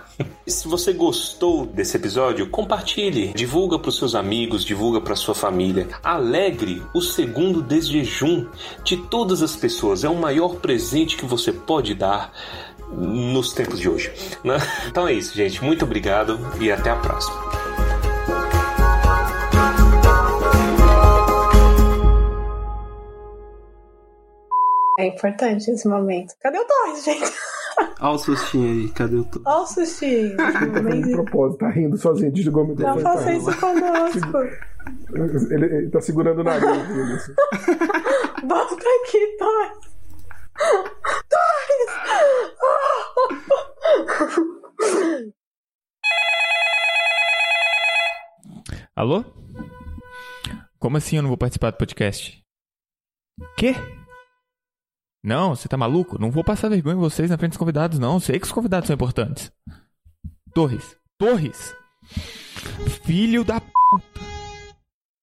Se 0.46 0.68
você 0.68 0.92
gostou 0.92 1.66
desse 1.66 1.96
episódio, 1.96 2.48
compartilhe, 2.48 3.32
divulga 3.34 3.78
para 3.78 3.88
os 3.88 3.98
seus 3.98 4.14
amigos, 4.14 4.64
divulga 4.64 5.00
para 5.00 5.16
sua 5.16 5.34
família. 5.34 5.88
Alegre 6.02 6.82
o 6.94 7.02
segundo 7.02 7.60
desjejum 7.60 8.46
de 8.82 8.96
todas 8.96 9.42
as 9.42 9.56
pessoas. 9.56 10.04
É 10.04 10.08
o 10.08 10.14
maior 10.14 10.56
presente 10.56 11.16
que 11.16 11.26
você 11.26 11.52
pode 11.52 11.94
dar 11.94 12.32
nos 12.92 13.52
tempos 13.52 13.80
de 13.80 13.88
hoje. 13.88 14.12
né? 14.44 14.56
Então 14.86 15.06
é 15.06 15.12
isso, 15.12 15.34
gente. 15.34 15.62
Muito 15.62 15.84
obrigado 15.84 16.38
e 16.60 16.70
até 16.70 16.90
a 16.90 16.96
próxima. 16.96 17.36
É 24.98 25.06
importante 25.08 25.70
esse 25.70 25.86
momento. 25.86 26.34
Cadê 26.40 26.58
o 26.58 26.64
Torres, 26.64 27.04
gente? 27.04 27.32
Olha 28.00 28.10
o 28.14 28.18
sustinho 28.18 28.68
aí, 28.70 28.88
cadê 28.90 29.16
o 29.16 29.24
Tô? 29.24 29.40
Olha 29.44 29.62
o 29.62 29.66
sushi. 29.66 30.34
Tá 30.36 30.52
fazendo 30.52 31.02
de 31.02 31.10
propósito, 31.12 31.58
tá 31.58 31.70
rindo 31.70 31.96
sozinho, 31.96 32.32
desligou 32.32 32.64
o 32.64 32.66
Não 32.68 32.74
microfone. 32.74 33.02
faça 33.02 33.24
tá 33.24 33.32
isso 33.34 33.60
conosco. 33.60 34.38
Ele, 35.52 35.64
ele 35.66 35.90
tá 35.90 36.00
segurando 36.00 36.40
o 36.40 36.44
nariz. 36.44 36.66
Assim. 37.16 37.34
Volta 38.46 38.74
aqui, 38.74 39.36
Torres. 39.38 39.78
Torres! 41.28 42.56
Alô? 48.94 49.24
Como 50.78 50.96
assim 50.96 51.16
eu 51.16 51.22
não 51.22 51.28
vou 51.28 51.36
participar 51.38 51.70
do 51.70 51.76
podcast? 51.76 52.42
Quê? 53.58 53.74
Não, 55.26 55.56
você 55.56 55.66
tá 55.66 55.76
maluco? 55.76 56.20
Não 56.20 56.30
vou 56.30 56.44
passar 56.44 56.68
vergonha 56.68 56.94
em 56.94 57.00
vocês 57.00 57.28
na 57.28 57.36
frente 57.36 57.50
dos 57.50 57.58
convidados, 57.58 57.98
não. 57.98 58.20
Sei 58.20 58.38
que 58.38 58.46
os 58.46 58.52
convidados 58.52 58.86
são 58.86 58.94
importantes. 58.94 59.50
Torres. 60.54 60.96
Torres! 61.18 61.74
Filho 63.04 63.44
da 63.44 63.60
puta! 63.60 64.35